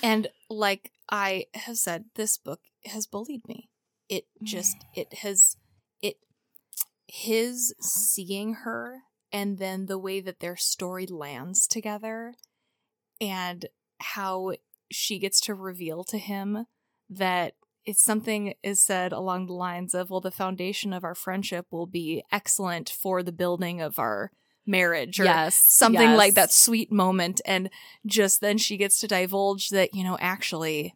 and 0.04 0.28
like 0.50 0.92
I 1.10 1.46
have 1.54 1.78
said, 1.78 2.06
this 2.16 2.38
book 2.38 2.62
has 2.86 3.08
bullied 3.08 3.48
me. 3.48 3.70
It 4.08 4.26
just, 4.44 4.78
it 4.96 5.14
has, 5.16 5.58
it, 6.02 6.18
his 7.08 7.74
seeing 7.80 8.56
her 8.66 9.02
and 9.32 9.58
then 9.58 9.86
the 9.86 10.00
way 10.00 10.22
that 10.22 10.40
their 10.40 10.56
story 10.56 11.06
lands 11.06 11.68
together 11.68 12.34
and 13.22 13.68
how 14.00 14.54
she 14.92 15.20
gets 15.20 15.40
to 15.42 15.54
reveal 15.54 16.04
to 16.06 16.18
him 16.18 16.66
that 17.10 17.54
it's 17.86 18.04
something 18.04 18.54
is 18.64 18.82
said 18.82 19.12
along 19.12 19.46
the 19.46 19.54
lines 19.54 19.94
of 19.94 20.10
well 20.10 20.22
the 20.22 20.32
foundation 20.32 20.94
of 20.94 21.04
our 21.04 21.16
friendship 21.16 21.68
will 21.72 21.88
be 21.88 22.24
excellent 22.32 22.90
for 22.90 23.24
the 23.24 23.32
building 23.32 23.82
of 23.82 24.00
our 24.00 24.32
marriage 24.66 25.20
or 25.20 25.24
yes, 25.24 25.56
something 25.68 26.10
yes. 26.10 26.18
like 26.18 26.34
that 26.36 26.52
sweet 26.52 26.92
moment 26.92 27.42
and 27.46 27.70
just 28.06 28.40
then 28.42 28.58
she 28.58 28.78
gets 28.78 29.00
to 29.00 29.08
divulge 29.08 29.70
that 29.70 29.94
you 29.96 30.04
know 30.04 30.18
actually 30.20 30.94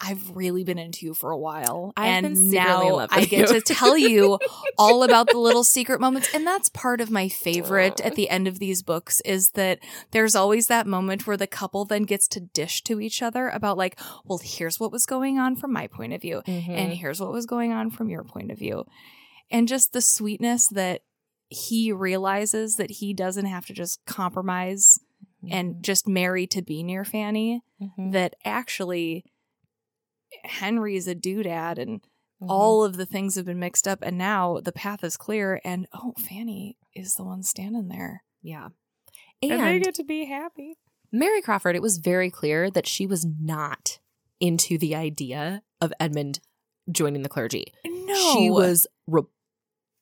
I've 0.00 0.36
really 0.36 0.62
been 0.62 0.78
into 0.78 1.06
you 1.06 1.12
for 1.12 1.32
a 1.32 1.36
while 1.36 1.92
I've 1.96 2.24
and 2.24 2.52
now 2.52 3.08
I 3.10 3.24
get 3.24 3.48
to 3.48 3.60
tell 3.60 3.98
you 3.98 4.38
all 4.78 5.02
about 5.02 5.28
the 5.28 5.38
little 5.38 5.64
secret 5.64 6.00
moments 6.00 6.32
and 6.32 6.46
that's 6.46 6.68
part 6.68 7.00
of 7.00 7.10
my 7.10 7.28
favorite 7.28 8.00
at 8.02 8.14
the 8.14 8.30
end 8.30 8.46
of 8.46 8.60
these 8.60 8.84
books 8.84 9.20
is 9.22 9.50
that 9.54 9.80
there's 10.12 10.36
always 10.36 10.68
that 10.68 10.86
moment 10.86 11.26
where 11.26 11.36
the 11.36 11.48
couple 11.48 11.84
then 11.84 12.04
gets 12.04 12.28
to 12.28 12.38
dish 12.38 12.84
to 12.84 13.00
each 13.00 13.22
other 13.22 13.48
about 13.48 13.76
like 13.76 13.98
well 14.24 14.38
here's 14.40 14.78
what 14.78 14.92
was 14.92 15.04
going 15.04 15.36
on 15.36 15.56
from 15.56 15.72
my 15.72 15.88
point 15.88 16.12
of 16.12 16.22
view 16.22 16.42
Mhm. 16.46 16.68
and 16.68 16.92
here's 16.92 17.20
what 17.20 17.32
was 17.32 17.46
going 17.46 17.72
on 17.72 17.90
from 17.90 18.08
your 18.08 18.22
point 18.22 18.52
of 18.52 18.58
view. 18.58 18.84
And 19.50 19.66
just 19.66 19.92
the 19.94 20.02
sweetness 20.02 20.68
that 20.68 21.00
he 21.48 21.92
realizes 21.92 22.76
that 22.76 22.90
he 22.90 23.12
doesn't 23.14 23.46
have 23.46 23.66
to 23.66 23.72
just 23.72 24.04
compromise 24.06 24.98
and 25.50 25.82
just 25.82 26.06
marry 26.08 26.46
to 26.48 26.60
be 26.62 26.82
near 26.82 27.04
Fanny, 27.04 27.62
Mhm. 27.80 28.12
that 28.12 28.34
actually 28.44 29.24
Henry's 30.44 31.06
a 31.08 31.14
doodad 31.14 31.78
and 31.78 32.00
Mhm. 32.42 32.46
all 32.50 32.84
of 32.84 32.96
the 32.96 33.06
things 33.06 33.34
have 33.36 33.46
been 33.46 33.58
mixed 33.58 33.88
up 33.88 34.00
and 34.02 34.18
now 34.18 34.60
the 34.60 34.72
path 34.72 35.02
is 35.02 35.16
clear 35.16 35.60
and 35.64 35.86
oh 35.92 36.12
Fanny 36.18 36.76
is 36.94 37.14
the 37.14 37.24
one 37.24 37.42
standing 37.42 37.88
there. 37.88 38.24
yeah. 38.42 38.68
And, 39.42 39.52
And, 39.52 39.60
they 39.62 39.78
get 39.80 39.94
to 39.96 40.04
be 40.04 40.24
happy. 40.26 40.76
Mary 41.12 41.40
Crawford, 41.40 41.76
it 41.76 41.82
was 41.82 41.98
very 41.98 42.30
clear 42.30 42.70
that 42.70 42.86
she 42.86 43.06
was 43.06 43.24
not 43.24 43.98
into 44.40 44.76
the 44.78 44.94
idea 44.96 45.62
of 45.80 45.92
Edmund 46.00 46.40
joining 46.90 47.22
the 47.22 47.28
clergy. 47.28 47.72
No. 47.84 48.32
She 48.34 48.50
was 48.50 48.86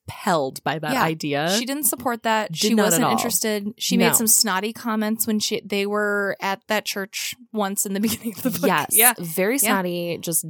repelled 0.07 0.63
by 0.63 0.79
that 0.79 0.93
Yeah, 0.93 1.03
idea. 1.03 1.55
She 1.57 1.65
didn't 1.65 1.83
support 1.83 2.23
that. 2.23 2.51
Did 2.51 2.57
she 2.57 2.75
wasn't 2.75 3.11
interested. 3.11 3.73
She 3.77 3.97
No. 3.97 4.07
made 4.07 4.15
some 4.15 4.27
snotty 4.27 4.73
comments 4.73 5.27
when 5.27 5.39
she 5.39 5.61
they 5.65 5.85
were 5.85 6.35
at 6.41 6.61
that 6.67 6.85
church 6.85 7.35
once 7.51 7.85
in 7.85 7.93
the 7.93 7.99
beginning 8.07 8.33
of 8.37 8.43
the 8.43 8.49
book. 8.51 8.67
yes, 8.67 8.89
Yeah. 8.91 9.13
very 9.19 9.55
Yeah. 9.55 9.59
snotty, 9.59 10.17
just 10.19 10.45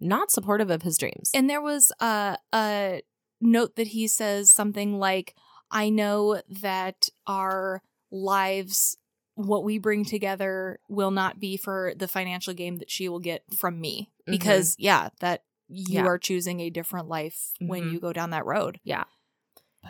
not 0.00 0.30
supportive 0.30 0.70
of 0.70 0.82
his 0.82 0.98
dreams. 0.98 1.30
And 1.34 1.48
there 1.48 1.62
was 1.62 1.92
a 2.00 2.38
a 2.52 3.02
note 3.40 3.76
that 3.76 3.88
he 3.88 4.08
says 4.08 4.50
something 4.50 4.98
like, 4.98 5.34
"I 5.70 5.90
know 5.90 6.42
that 6.60 7.08
our 7.26 7.82
lives 8.10 8.96
what 9.34 9.62
we 9.62 9.78
bring 9.78 10.04
together 10.04 10.80
will 10.88 11.12
not 11.12 11.38
be 11.38 11.56
for 11.56 11.92
the 11.96 12.08
financial 12.08 12.52
gain 12.52 12.78
that 12.78 12.90
she 12.90 13.08
will 13.08 13.20
get 13.20 13.44
from 13.56 13.80
me 13.80 14.10
Mhm. 14.26 14.32
because 14.32 14.74
yeah, 14.78 15.10
that 15.20 15.44
you 15.68 15.94
Yeah. 15.96 16.06
are 16.06 16.18
choosing 16.18 16.60
a 16.60 16.70
different 16.70 17.08
life 17.08 17.52
when 17.60 17.84
Mhm. 17.84 17.92
you 17.92 18.00
go 18.00 18.12
down 18.12 18.30
that 18.30 18.46
road." 18.46 18.80
Yeah. 18.84 19.04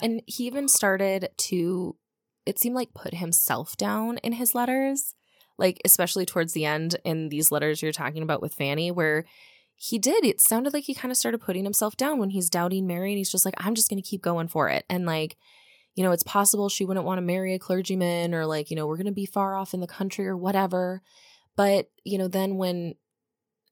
And 0.03 0.22
he 0.26 0.47
even 0.47 0.68
started 0.68 1.31
to, 1.37 1.97
it 2.47 2.59
seemed 2.59 2.74
like, 2.76 2.95
put 2.95 3.14
himself 3.14 3.76
down 3.76 4.18
in 4.18 4.33
his 4.33 4.55
letters, 4.55 5.14
like, 5.57 5.81
especially 5.85 6.26
towards 6.26 6.53
the 6.53 6.64
end 6.64 6.97
in 7.05 7.31
these 7.31 7.51
letters 7.51 7.83
you're 7.83 7.93
talking 7.93 8.22
about 8.22 8.43
with 8.43 8.55
Fanny, 8.55 8.91
where 8.91 9.24
he 9.74 9.99
did. 9.99 10.24
It 10.24 10.41
sounded 10.41 10.72
like 10.74 10.85
he 10.85 10.95
kind 10.95 11.11
of 11.11 11.16
started 11.16 11.41
putting 11.41 11.64
himself 11.64 11.97
down 11.97 12.18
when 12.18 12.31
he's 12.31 12.51
doubting 12.51 12.87
Mary 12.87 13.11
and 13.12 13.18
he's 13.18 13.31
just 13.33 13.45
like, 13.45 13.55
I'm 13.59 13.74
just 13.74 13.89
going 13.89 14.01
to 14.03 14.09
keep 14.09 14.22
going 14.22 14.49
for 14.49 14.68
it. 14.68 14.85
And, 14.91 15.07
like, 15.07 15.37
you 15.95 16.05
know, 16.05 16.12
it's 16.12 16.22
possible 16.22 16.68
she 16.68 16.85
wouldn't 16.85 17.07
want 17.07 17.18
to 17.18 17.22
marry 17.22 17.55
a 17.55 17.59
clergyman 17.59 18.35
or, 18.35 18.45
like, 18.47 18.70
you 18.70 18.76
know, 18.76 18.87
we're 18.87 18.97
going 18.97 19.07
to 19.07 19.12
be 19.12 19.26
far 19.26 19.55
off 19.57 19.74
in 19.74 19.81
the 19.81 19.87
country 19.87 20.26
or 20.26 20.37
whatever. 20.37 21.03
But, 21.57 21.91
you 22.05 22.18
know, 22.18 22.29
then 22.29 22.57
when 22.57 22.95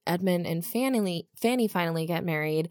Edmund 0.06 0.46
and 0.46 0.64
Fanny, 0.64 1.28
Fanny 1.36 1.68
finally 1.68 2.06
get 2.06 2.24
married, 2.24 2.70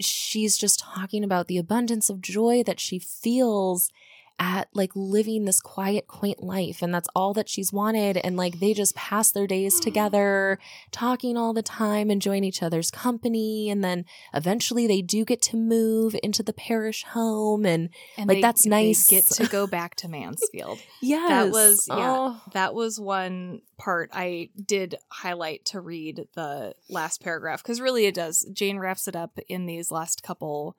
she's 0.00 0.56
just 0.56 0.80
talking 0.80 1.24
about 1.24 1.48
the 1.48 1.58
abundance 1.58 2.10
of 2.10 2.20
joy 2.20 2.62
that 2.64 2.80
she 2.80 2.98
feels 2.98 3.90
at 4.38 4.68
like 4.74 4.90
living 4.94 5.46
this 5.46 5.60
quiet 5.60 6.06
quaint 6.06 6.42
life 6.42 6.82
and 6.82 6.92
that's 6.94 7.08
all 7.16 7.32
that 7.32 7.48
she's 7.48 7.72
wanted 7.72 8.18
and 8.18 8.36
like 8.36 8.60
they 8.60 8.74
just 8.74 8.94
pass 8.94 9.30
their 9.30 9.46
days 9.46 9.74
hmm. 9.76 9.80
together 9.80 10.58
talking 10.90 11.38
all 11.38 11.54
the 11.54 11.62
time 11.62 12.10
enjoying 12.10 12.44
each 12.44 12.62
other's 12.62 12.90
company 12.90 13.70
and 13.70 13.82
then 13.82 14.04
eventually 14.34 14.86
they 14.86 15.00
do 15.00 15.24
get 15.24 15.40
to 15.40 15.56
move 15.56 16.14
into 16.22 16.42
the 16.42 16.52
parish 16.52 17.04
home 17.04 17.64
and 17.64 17.88
And 18.18 18.28
Like, 18.28 18.36
they- 18.36 18.42
that's 18.42 18.64
they 18.64 18.68
nice. 18.70 19.06
get 19.08 19.24
to 19.24 19.46
go 19.46 19.66
back 19.66 19.94
to 19.96 20.08
Mansfield. 20.16 20.80
yes 21.00 21.28
That 21.28 21.50
was- 21.50 21.86
yeah. 21.88 21.96
Oh. 21.96 22.40
that 22.52 22.74
was 22.74 23.00
one 23.00 23.62
part 23.78 24.10
I 24.12 24.50
did 24.62 24.96
highlight 25.10 25.64
to 25.66 25.80
read 25.80 26.28
the 26.34 26.74
last 26.90 27.22
paragraph 27.22 27.62
because 27.62 27.80
really 27.80 28.04
it 28.06 28.14
does. 28.14 28.46
Jane 28.52 28.78
wraps 28.78 29.08
it 29.08 29.16
up 29.16 29.38
in 29.48 29.64
these 29.66 29.90
last 29.90 30.22
couple 30.22 30.76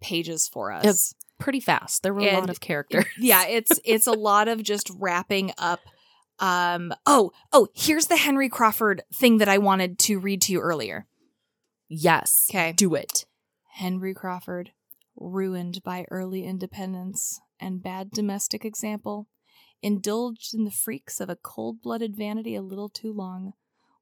pages 0.00 0.46
for 0.48 0.70
us. 0.72 1.14
Pretty 1.38 1.60
fast 1.60 2.02
there 2.02 2.12
were 2.12 2.20
a 2.20 2.34
lot 2.40 2.50
of 2.50 2.60
characters 2.60 3.04
yeah, 3.18 3.46
it's 3.46 3.80
it's 3.84 4.06
a 4.06 4.12
lot 4.12 4.48
of 4.48 4.62
just 4.62 4.90
wrapping 4.98 5.52
up. 5.58 5.80
Um. 6.40 6.92
Oh. 7.04 7.32
Oh. 7.52 7.66
Here's 7.74 8.06
the 8.06 8.16
Henry 8.16 8.48
Crawford 8.48 9.02
thing 9.12 9.38
that 9.38 9.48
I 9.48 9.58
wanted 9.58 9.98
to 10.00 10.20
read 10.20 10.40
to 10.42 10.52
you 10.52 10.60
earlier. 10.60 11.06
yes 11.88 12.46
Okay. 12.50 12.72
do 12.72 12.94
it 12.94 13.24
Henry 13.78 14.14
Crawford, 14.14 14.70
ruined 15.16 15.82
by 15.84 16.04
early 16.10 16.44
independence 16.44 17.40
and 17.60 17.82
bad 17.82 18.10
domestic 18.10 18.64
example, 18.64 19.28
indulged 19.82 20.54
in 20.54 20.64
the 20.64 20.70
freaks 20.70 21.20
of 21.20 21.28
a 21.30 21.36
cold 21.36 21.80
blooded 21.82 22.16
vanity 22.16 22.54
a 22.54 22.62
little 22.62 22.88
too 22.88 23.12
long. 23.12 23.52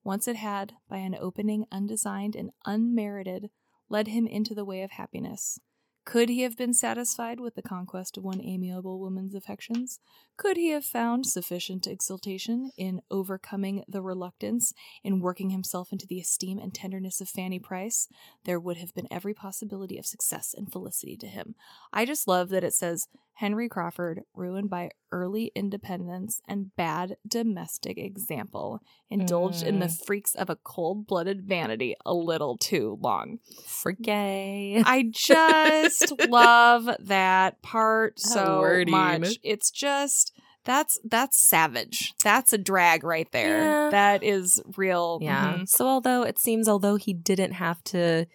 Once 0.03 0.29
it 0.29 0.37
had, 0.37 0.73
by 0.89 0.99
an 0.99 1.15
opening 1.21 1.67
undesigned 1.73 2.35
and 2.37 2.51
unmerited, 2.65 3.51
led 3.89 4.09
him 4.09 4.27
into 4.27 4.55
the 4.55 4.65
way 4.65 4.83
of 4.83 4.93
happiness. 4.93 5.59
Could 6.07 6.29
he 6.29 6.43
have 6.43 6.57
been 6.57 6.73
satisfied 6.73 7.41
with 7.41 7.57
the 7.57 7.63
conquest 7.63 8.17
of 8.17 8.23
one 8.23 8.41
amiable 8.41 9.01
woman's 9.01 9.35
affections? 9.35 9.99
Could 10.37 10.57
he 10.57 10.71
have 10.71 10.85
found 10.85 11.27
sufficient 11.27 11.89
exultation 11.89 12.71
in 12.79 13.03
overcoming 13.11 13.83
the 13.89 14.01
reluctance, 14.01 14.73
in 15.03 15.19
working 15.21 15.51
himself 15.51 15.91
into 15.91 16.07
the 16.07 16.21
esteem 16.21 16.59
and 16.59 16.73
tenderness 16.73 17.21
of 17.21 17.29
Fanny 17.29 17.59
Price? 17.59 18.09
there 18.45 18.61
would 18.61 18.77
have 18.77 18.95
been 18.95 19.09
every 19.11 19.35
possibility 19.35 19.99
of 19.99 20.07
success 20.07 20.55
and 20.57 20.71
felicity 20.71 21.17
to 21.17 21.27
him. 21.27 21.57
I 21.93 22.05
just 22.05 22.29
love 22.29 22.49
that 22.51 22.65
it 22.65 22.73
says 22.73 23.09
Henry 23.37 23.69
Crawford, 23.69 24.23
ruined 24.35 24.71
by 24.71 24.91
early 25.13 25.53
independence 25.55 26.41
and 26.49 26.75
bad 26.75 27.17
domestic 27.29 27.99
example, 27.99 28.81
indulged 29.11 29.63
in 29.63 29.79
the 29.79 29.89
freaks 29.89 30.35
of 30.35 30.49
a 30.51 30.57
cold 30.57 31.07
blooded 31.07 31.43
vanity 31.43 31.95
a 32.05 32.15
little 32.15 32.57
too 32.57 32.99
long. 33.01 33.39
for 33.67 33.93
gay 33.93 34.83
I 34.87 35.11
just 35.13 36.13
love 36.29 36.89
that 37.01 37.61
part 37.63 38.15
How 38.25 38.31
so 38.31 38.61
wordy. 38.61 38.91
much. 38.91 39.39
It's 39.43 39.71
just. 39.71 40.33
That's 40.65 40.99
that's 41.05 41.39
savage. 41.39 42.13
That's 42.25 42.53
a 42.53 42.59
drag 42.59 43.05
right 43.05 43.31
there. 43.31 43.63
Yeah. 43.63 43.91
That 43.91 44.25
is 44.25 44.61
real. 44.77 45.21
Yeah. 45.23 45.59
mhm. 45.59 45.69
So 45.69 45.87
although 45.87 46.23
it 46.25 46.41
seems 46.41 46.69
although 46.69 46.97
he 46.97 47.13
didn't 47.15 47.53
have 47.53 47.85
to, 47.85 48.27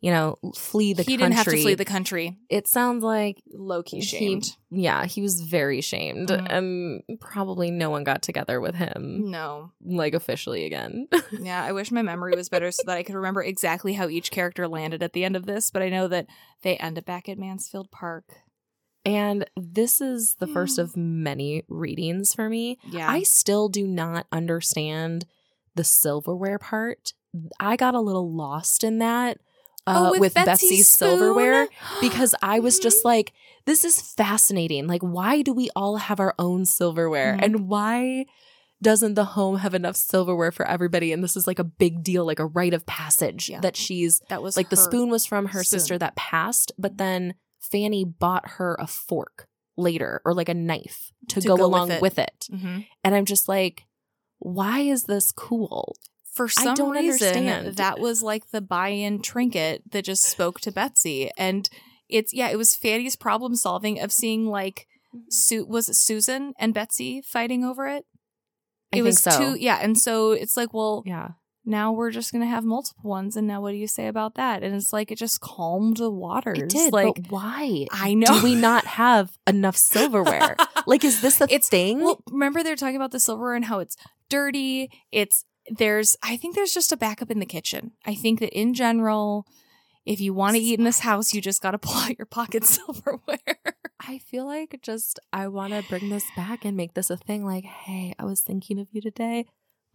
you 0.00 0.10
know, 0.10 0.36
flee 0.54 0.92
the 0.92 1.02
he 1.02 1.04
country, 1.04 1.12
He 1.12 1.16
didn't 1.16 1.34
have 1.34 1.44
to 1.46 1.62
flee 1.62 1.74
the 1.74 1.84
country. 1.84 2.38
it 2.50 2.68
sounds 2.68 3.02
like 3.02 3.42
Low 3.52 3.82
key 3.82 3.96
he- 3.98 4.02
shamed. 4.02 4.50
yeah, 4.70 5.06
he 5.06 5.22
was 5.22 5.40
very 5.40 5.80
shamed, 5.80 6.28
Mhm. 6.28 6.46
and 6.50 7.02
probably 7.20 7.70
no 7.70 7.88
one 7.90 8.04
got 8.04 8.22
together 8.22 8.60
with 8.60 8.74
him 8.74 9.30
No. 9.30 9.72
like 9.84 10.14
officially 10.14 10.64
again. 10.66 11.08
Yeah, 11.40 11.62
I 11.64 11.72
wish 11.72 11.90
my 11.90 12.02
memory 12.02 12.34
was 12.36 12.48
better 12.48 12.70
so 12.70 12.82
that 12.86 12.96
I 12.98 13.02
could 13.02 13.14
remember 13.14 13.42
exactly 13.42 13.94
how 13.94 14.08
each 14.08 14.30
character 14.30 14.68
landed 14.68 15.02
at 15.02 15.12
the 15.14 15.24
end 15.24 15.34
of 15.36 15.46
this, 15.46 15.70
but 15.70 15.82
I 15.82 15.88
know 15.88 16.08
that 16.08 16.26
they 16.62 16.76
end 16.76 16.98
up 16.98 17.04
back 17.06 17.28
at 17.28 17.38
Mansfield 17.38 17.90
Park. 17.90 18.24
and 19.04 19.48
this 19.56 20.00
is 20.00 20.34
the 20.40 20.48
first 20.48 20.78
of 20.80 20.96
many 20.96 21.62
readings 21.68 22.34
for 22.34 22.48
me. 22.48 22.76
Yeah. 22.90 23.08
I 23.08 23.22
still 23.22 23.68
do 23.68 23.86
not 23.86 24.26
understand 24.32 25.26
the 25.76 25.84
silverware 25.84 26.58
part. 26.58 27.12
I 27.60 27.76
got 27.76 27.94
a 27.94 28.00
little 28.00 28.34
lost 28.34 28.82
in 28.82 28.98
that. 28.98 29.38
Uh, 29.86 30.10
Oh, 30.14 30.18
with, 30.20 30.34
Betsy 30.34 30.46
Betsy's 30.68 30.88
silverware 30.88 31.68
because 32.00 32.34
I 32.42 32.58
was 32.60 32.78
just 32.78 33.04
like, 33.04 33.32
this 33.66 33.84
is 33.84 34.00
fascinating. 34.00 34.86
Like, 34.86 35.02
why 35.02 35.42
do 35.42 35.52
we 35.52 35.70
all 35.76 35.96
have 35.98 36.18
our 36.20 36.34
own 36.38 36.64
silverware? 36.64 37.36
Mhm. 37.36 37.44
And 37.44 37.68
why 37.68 38.26
doesn't 38.82 39.14
the 39.14 39.24
home 39.24 39.58
have 39.58 39.74
enough 39.74 39.96
silverware 39.96 40.50
for 40.52 40.66
everybody? 40.68 41.12
And 41.12 41.22
this 41.22 41.36
is 41.36 41.46
like 41.46 41.58
a 41.58 41.64
big 41.64 42.02
deal, 42.02 42.26
like 42.26 42.38
a 42.40 42.46
rite 42.46 42.74
of 42.74 42.84
passage 42.86 43.48
Yeah. 43.48 43.60
that 43.60 43.76
she's 43.76 44.20
That 44.28 44.42
was 44.42 44.56
like 44.56 44.70
the 44.70 44.76
spoon 44.76 45.08
was 45.08 45.24
from 45.24 45.46
her 45.46 45.62
spoon. 45.64 45.78
sister 45.80 45.98
that 45.98 46.16
passed, 46.16 46.72
but 46.76 46.98
then 46.98 47.34
Fanny 47.60 48.04
bought 48.04 48.48
her 48.58 48.76
a 48.80 48.86
fork 48.86 49.46
later 49.76 50.20
or 50.24 50.34
like 50.34 50.48
a 50.48 50.54
knife 50.54 51.10
to, 51.28 51.40
To 51.40 51.48
go, 51.48 51.56
go 51.56 51.64
with 51.68 51.74
along 51.74 51.90
it. 51.92 52.02
with 52.02 52.18
it. 52.18 52.46
Mhm. 52.52 52.86
And 53.04 53.14
I'm 53.14 53.24
just 53.24 53.48
like, 53.48 53.84
why 54.38 54.80
is 54.80 55.04
this 55.04 55.30
cool? 55.32 55.96
For 56.36 56.46
I 56.58 56.62
some 56.64 56.74
don't 56.74 56.90
reason, 56.90 57.28
understand. 57.36 57.76
that 57.76 57.98
was 57.98 58.22
like 58.22 58.50
the 58.50 58.60
buy-in 58.60 59.22
trinket 59.22 59.82
that 59.90 60.04
just 60.04 60.22
spoke 60.24 60.60
to 60.60 60.70
Betsy, 60.72 61.30
and 61.38 61.68
it's 62.08 62.32
yeah, 62.34 62.48
it 62.50 62.56
was 62.58 62.76
Fanny's 62.76 63.16
problem 63.16 63.56
solving 63.56 63.98
of 64.00 64.12
seeing 64.12 64.46
like 64.46 64.86
mm-hmm. 65.14 65.24
Su- 65.30 65.64
was 65.66 65.88
it 65.88 65.94
Susan 65.96 66.52
and 66.58 66.74
Betsy 66.74 67.22
fighting 67.22 67.64
over 67.64 67.88
it. 67.88 68.04
I 68.92 68.98
It 68.98 69.02
think 69.02 69.04
was 69.06 69.20
so. 69.20 69.30
two, 69.54 69.58
yeah, 69.58 69.78
and 69.82 69.98
so 69.98 70.32
it's 70.32 70.56
like, 70.56 70.72
well, 70.74 71.02
Yeah. 71.06 71.30
now 71.64 71.90
we're 71.92 72.10
just 72.12 72.32
gonna 72.32 72.46
have 72.46 72.64
multiple 72.64 73.08
ones, 73.10 73.34
and 73.36 73.46
now 73.48 73.60
what 73.62 73.70
do 73.72 73.78
you 73.78 73.88
say 73.88 74.06
about 74.06 74.34
that? 74.34 74.62
And 74.62 74.74
it's 74.74 74.92
like 74.92 75.10
it 75.10 75.16
just 75.18 75.40
calmed 75.40 75.96
the 75.96 76.10
waters. 76.10 76.58
It 76.58 76.68
did. 76.68 76.92
like 76.92 77.26
why? 77.28 77.86
I 77.90 78.12
know. 78.14 78.26
Do 78.40 78.44
we 78.44 78.54
not 78.54 78.84
have 78.84 79.36
enough 79.46 79.76
silverware? 79.76 80.56
like, 80.86 81.02
is 81.02 81.22
this 81.22 81.38
the 81.38 81.44
It's- 81.46 81.68
thing? 81.68 82.00
Well, 82.02 82.22
remember 82.30 82.62
they're 82.62 82.76
talking 82.76 82.96
about 82.96 83.10
the 83.10 83.20
silverware 83.20 83.54
and 83.54 83.64
how 83.64 83.78
it's 83.80 83.96
dirty. 84.28 84.90
It's 85.10 85.44
there's 85.70 86.16
I 86.22 86.36
think 86.36 86.54
there's 86.54 86.74
just 86.74 86.92
a 86.92 86.96
backup 86.96 87.30
in 87.30 87.38
the 87.38 87.46
kitchen. 87.46 87.92
I 88.04 88.14
think 88.14 88.40
that 88.40 88.56
in 88.58 88.74
general, 88.74 89.46
if 90.04 90.20
you 90.20 90.32
want 90.32 90.56
to 90.56 90.62
eat 90.62 90.78
in 90.78 90.84
this 90.84 91.00
house, 91.00 91.34
you 91.34 91.40
just 91.40 91.62
got 91.62 91.72
to 91.72 91.78
pull 91.82 91.96
out 91.96 92.18
your 92.18 92.26
pocket 92.26 92.64
silverware. 92.64 93.58
I 94.00 94.18
feel 94.18 94.46
like 94.46 94.78
just 94.82 95.18
I 95.32 95.48
want 95.48 95.72
to 95.72 95.82
bring 95.88 96.10
this 96.10 96.24
back 96.36 96.64
and 96.64 96.76
make 96.76 96.94
this 96.94 97.10
a 97.10 97.16
thing. 97.16 97.44
Like, 97.44 97.64
hey, 97.64 98.14
I 98.18 98.24
was 98.24 98.40
thinking 98.40 98.78
of 98.78 98.88
you 98.92 99.00
today. 99.00 99.46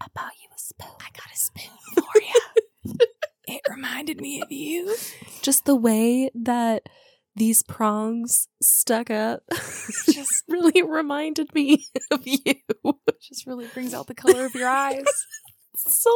I 0.02 0.08
bought 0.14 0.34
you 0.42 0.50
a 0.54 0.60
spoon. 0.60 0.96
I 1.00 1.10
got 1.14 1.32
a 1.32 1.38
spoon 1.38 1.78
for 1.94 2.22
you. 2.22 2.96
it 3.48 3.62
reminded 3.70 4.20
me 4.20 4.42
of 4.42 4.52
you. 4.52 4.96
Just 5.42 5.66
the 5.66 5.76
way 5.76 6.32
that 6.34 6.90
these 7.36 7.64
prongs 7.64 8.48
stuck 8.62 9.10
up 9.10 9.44
just 9.52 10.44
really 10.50 10.82
reminded 10.82 11.54
me 11.54 11.86
of 12.12 12.22
you. 12.26 12.56
Just 13.22 13.46
really 13.46 13.68
brings 13.68 13.94
out 13.94 14.08
the 14.08 14.16
color 14.16 14.46
of 14.46 14.56
your 14.56 14.68
eyes. 14.68 15.06
So 15.88 16.12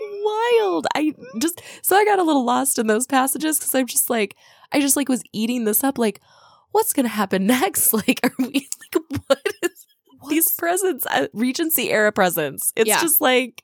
wild. 0.00 0.86
I 0.94 1.14
just 1.40 1.60
so 1.82 1.96
I 1.96 2.04
got 2.04 2.18
a 2.18 2.22
little 2.24 2.44
lost 2.44 2.78
in 2.78 2.86
those 2.86 3.06
passages 3.06 3.58
because 3.58 3.74
I'm 3.74 3.86
just 3.86 4.10
like 4.10 4.36
I 4.72 4.80
just 4.80 4.96
like 4.96 5.08
was 5.08 5.22
eating 5.32 5.64
this 5.64 5.82
up. 5.84 5.98
Like, 5.98 6.20
what's 6.72 6.92
gonna 6.92 7.08
happen 7.08 7.46
next? 7.46 7.92
Like, 7.92 8.20
are 8.22 8.32
we 8.38 8.68
like 8.94 9.02
what 9.26 9.42
is 9.62 9.86
these 10.28 10.50
presents? 10.52 11.06
Uh, 11.06 11.28
Regency 11.32 11.90
era 11.90 12.12
presents. 12.12 12.72
It's 12.76 12.88
Yeah. 12.88 13.00
just 13.00 13.20
like 13.20 13.62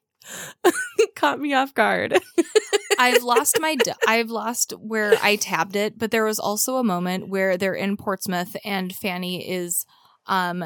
caught 1.16 1.40
me 1.40 1.52
off 1.54 1.74
guard. 1.74 2.18
I've 2.98 3.22
lost 3.22 3.58
my 3.60 3.74
d- 3.74 3.92
I've 4.06 4.30
lost 4.30 4.72
where 4.78 5.14
I 5.22 5.36
tabbed 5.36 5.76
it, 5.76 5.98
but 5.98 6.10
there 6.10 6.24
was 6.24 6.38
also 6.38 6.76
a 6.76 6.84
moment 6.84 7.28
where 7.28 7.56
they're 7.58 7.74
in 7.74 7.96
Portsmouth 7.96 8.56
and 8.64 8.94
Fanny 8.94 9.48
is 9.50 9.84
um 10.26 10.64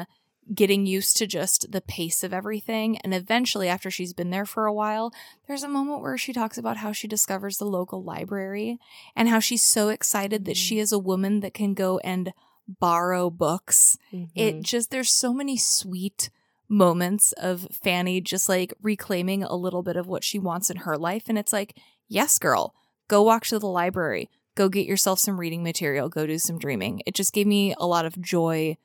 getting 0.53 0.85
used 0.85 1.17
to 1.17 1.27
just 1.27 1.71
the 1.71 1.81
pace 1.81 2.23
of 2.23 2.33
everything. 2.33 2.97
And 2.99 3.13
eventually 3.13 3.67
after 3.67 3.91
she's 3.91 4.13
been 4.13 4.31
there 4.31 4.45
for 4.45 4.65
a 4.65 4.73
while, 4.73 5.13
there's 5.47 5.63
a 5.63 5.69
moment 5.69 6.01
where 6.01 6.17
she 6.17 6.33
talks 6.33 6.57
about 6.57 6.77
how 6.77 6.91
she 6.91 7.07
discovers 7.07 7.57
the 7.57 7.65
local 7.65 8.03
library 8.03 8.79
and 9.15 9.29
how 9.29 9.39
she's 9.39 9.63
so 9.63 9.89
excited 9.89 10.45
that 10.45 10.57
she 10.57 10.79
is 10.79 10.91
a 10.91 10.99
woman 10.99 11.41
that 11.41 11.53
can 11.53 11.73
go 11.73 11.99
and 11.99 12.33
borrow 12.67 13.29
books. 13.29 13.97
Mm-hmm. 14.13 14.25
it 14.35 14.61
just 14.61 14.91
there's 14.91 15.11
so 15.11 15.33
many 15.33 15.57
sweet 15.57 16.29
moments 16.67 17.31
of 17.33 17.67
Fanny 17.71 18.21
just 18.21 18.47
like 18.47 18.73
reclaiming 18.81 19.43
a 19.43 19.55
little 19.55 19.81
bit 19.81 19.95
of 19.95 20.05
what 20.05 20.23
she 20.23 20.37
wants 20.37 20.69
in 20.69 20.77
her 20.77 20.97
life. 20.97 21.23
And 21.27 21.37
it's 21.37 21.53
like 21.53 21.77
yes 22.07 22.37
girl 22.37 22.73
go 23.07 23.23
walk 23.23 23.45
to 23.47 23.59
the 23.59 23.67
library. 23.67 24.29
Go 24.55 24.69
get 24.69 24.85
yourself 24.85 25.19
some 25.19 25.39
reading 25.39 25.63
material. 25.63 26.09
Go 26.09 26.25
do 26.25 26.37
some 26.37 26.57
dreaming. 26.57 27.01
It 27.05 27.15
just 27.15 27.33
gave 27.33 27.47
me 27.47 27.73
a 27.77 27.87
lot 27.87 28.05
of 28.05 28.21
joy 28.21 28.77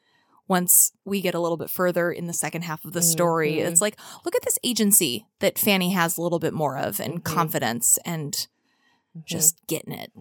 once 0.49 0.92
we 1.05 1.20
get 1.20 1.34
a 1.34 1.40
little 1.40 1.57
bit 1.57 1.70
further 1.70 2.12
in 2.12 2.26
the 2.26 2.32
second 2.32 2.62
half 2.62 2.84
of 2.84 2.92
the 2.92 3.01
story 3.03 3.55
Mhm. 3.55 3.66
it's 3.66 3.80
like 3.80 3.99
look 4.24 4.34
at 4.36 4.42
this 4.42 4.59
agency 4.62 5.26
that 5.40 5.59
Fanny 5.59 5.90
has 5.92 6.16
a 6.18 6.22
little 6.22 6.38
bit 6.38 6.53
more 6.55 6.76
of 6.78 7.01
and 7.01 7.20
Mhm. 7.20 7.24
confidence 7.24 7.99
and 8.05 8.32
just 8.32 8.49
just 9.26 9.66
getting 9.66 9.92
it 9.92 10.12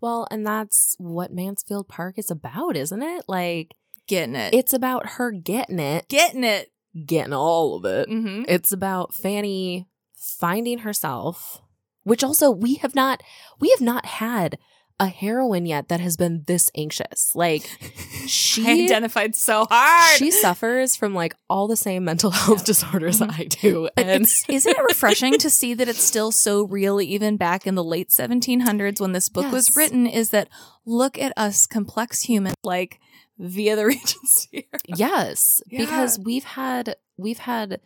well, 0.00 0.28
and 0.30 0.46
that's 0.46 0.96
what 0.98 1.32
Mansfield 1.32 1.88
Park 1.88 2.18
is 2.18 2.30
about, 2.30 2.76
isn't 2.76 3.02
it? 3.02 3.24
Like, 3.26 3.74
getting 4.06 4.34
it 4.34 4.52
it's 4.52 4.74
about 4.74 5.06
her 5.16 5.30
getting 5.32 5.78
it, 5.78 6.06
getting 6.08 6.44
it 6.44 6.70
getting 7.06 7.32
all 7.32 7.74
of 7.76 7.84
it. 7.86 8.08
mm-hmm. 8.10 8.44
It's 8.46 8.70
about 8.70 9.14
Fanny 9.14 9.88
finding 10.14 10.80
herself, 10.80 11.62
which 12.02 12.22
also 12.22 12.50
we 12.50 12.74
have 12.76 12.94
not 12.94 13.22
we 13.60 13.70
have 13.70 13.80
not 13.80 14.04
had 14.04 14.58
a 15.00 15.08
heroine 15.08 15.66
yet 15.66 15.88
that 15.88 15.98
has 16.00 16.16
been 16.16 16.44
this 16.46 16.70
anxious. 16.76 17.32
Like 17.34 17.62
she 18.26 18.66
I 18.66 18.84
identified 18.84 19.34
so 19.34 19.66
hard 19.68 20.18
she 20.18 20.30
suffers 20.30 20.94
from 20.94 21.14
like 21.14 21.34
all 21.50 21.66
the 21.66 21.76
same 21.76 22.04
mental 22.04 22.30
health 22.30 22.64
disorders 22.64 23.18
that 23.18 23.30
I 23.30 23.44
do. 23.44 23.88
But 23.96 24.06
And 24.06 24.22
it's, 24.22 24.44
isn't 24.48 24.70
it 24.70 24.82
refreshing 24.84 25.36
to 25.38 25.50
see 25.50 25.74
that 25.74 25.88
it's 25.88 26.02
still 26.02 26.30
so 26.30 26.62
real, 26.66 27.00
even 27.00 27.36
back 27.36 27.66
in 27.66 27.74
the 27.74 27.82
late 27.84 28.10
1700s 28.10 29.00
when 29.00 29.12
this 29.12 29.28
book 29.28 29.50
was 29.50 29.76
written? 29.76 30.06
Is 30.06 30.30
that 30.30 30.48
look 30.86 31.18
at 31.18 31.32
us 31.36 31.66
complex 31.66 32.22
humans, 32.22 32.54
like 32.62 33.00
via 33.38 33.74
the 33.74 33.86
Regency. 33.86 34.68
yes, 34.86 35.60
Yeah. 35.66 35.80
because 35.80 36.20
we've 36.20 36.44
had 36.44 36.94
we've 37.16 37.38
had 37.38 37.80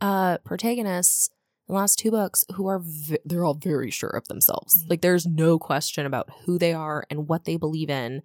uh 0.00 0.38
protagonists 0.38 1.28
in 1.28 1.41
the 1.72 1.78
last 1.78 1.98
two 1.98 2.10
books 2.10 2.44
who 2.54 2.66
are 2.66 2.80
v- 2.80 3.18
they're 3.24 3.44
all 3.44 3.54
very 3.54 3.90
sure 3.90 4.10
of 4.10 4.28
themselves. 4.28 4.82
Mhm. 4.84 4.90
Like 4.90 5.00
there's 5.00 5.26
no 5.26 5.58
question 5.58 6.06
about 6.06 6.28
who 6.44 6.58
they 6.58 6.72
are 6.74 7.04
and 7.10 7.28
what 7.28 7.44
they 7.44 7.56
believe 7.56 7.90
in. 7.90 8.22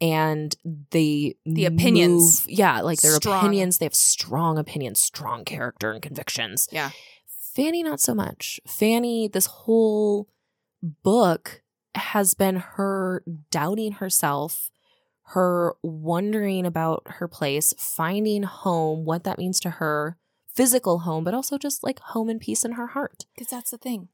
And 0.00 0.54
they 0.90 1.36
The 1.46 1.64
opinions. 1.64 2.46
move- 2.46 2.50
yeah, 2.58 2.80
like 2.82 3.00
their 3.00 3.14
Strong. 3.16 3.38
opinions. 3.38 3.78
They 3.78 3.86
have 3.86 3.94
strong 3.94 4.58
opinions, 4.58 5.00
strong 5.00 5.44
character 5.44 5.90
and 5.92 6.02
convictions. 6.02 6.68
Yeah. 6.70 6.90
Fanny, 7.54 7.82
not 7.82 8.00
so 8.00 8.14
much. 8.14 8.60
Fanny, 8.66 9.26
this 9.28 9.46
whole 9.46 10.28
book 10.82 11.62
has 11.94 12.34
been 12.34 12.56
her 12.56 13.24
doubting 13.50 13.92
herself, 13.92 14.70
her 15.30 15.74
wondering 15.82 16.66
about 16.66 17.02
her 17.06 17.26
place, 17.26 17.72
finding 17.78 18.42
home, 18.42 19.04
what 19.06 19.24
that 19.24 19.38
means 19.38 19.58
to 19.60 19.70
her, 19.70 20.18
physical 20.56 21.00
home, 21.00 21.22
but 21.22 21.34
also 21.34 21.58
just 21.58 21.84
like 21.84 22.00
home 22.00 22.28
and 22.28 22.40
peace 22.40 22.64
in 22.64 22.72
her 22.72 22.88
heart. 22.88 23.26
Because 23.34 23.50
that's 23.50 23.70
the 23.70 23.78
thing. 23.78 24.08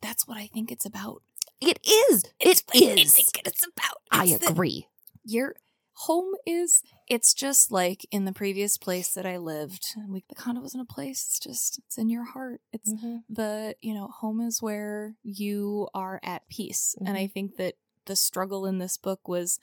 That's 0.00 0.26
what 0.26 0.38
I 0.38 0.46
think 0.46 0.70
it's 0.70 0.86
about. 0.86 1.22
It 1.60 1.80
is. 1.84 2.24
It's 2.38 2.62
It 2.72 2.90
what 2.90 2.98
I 3.00 3.04
think 3.04 3.40
it's 3.44 3.66
about. 3.66 4.02
I 4.10 4.26
It's 4.26 4.46
the- 4.46 4.52
agree. 4.52 4.86
your 5.24 5.56
home 6.02 6.34
is 6.46 6.84
it's 7.08 7.34
just 7.34 7.72
like 7.72 8.06
in 8.12 8.24
the 8.24 8.32
previous 8.32 8.78
place 8.78 9.12
that 9.14 9.26
I 9.26 9.36
lived. 9.36 9.96
We 10.08 10.22
the 10.28 10.36
condo 10.36 10.60
wasn't 10.60 10.88
a 10.88 10.94
place. 10.94 11.26
It's 11.26 11.40
just 11.40 11.80
it's 11.80 11.98
in 11.98 12.08
your 12.08 12.24
heart. 12.24 12.60
It's 12.72 12.92
mm-hmm. 12.92 13.16
the 13.28 13.74
you 13.80 13.94
know 13.94 14.06
home 14.06 14.40
is 14.40 14.62
where 14.62 15.16
you 15.24 15.88
are 15.94 16.20
at 16.22 16.48
peace 16.48 16.94
and 17.00 17.16
i 17.16 17.24
mm-hmm. 17.24 17.32
think 17.32 17.56
that 17.56 17.74
the 18.06 18.16
struggle 18.16 18.66
in 18.66 18.78
this 18.78 18.96
book 18.96 19.28
was 19.28 19.58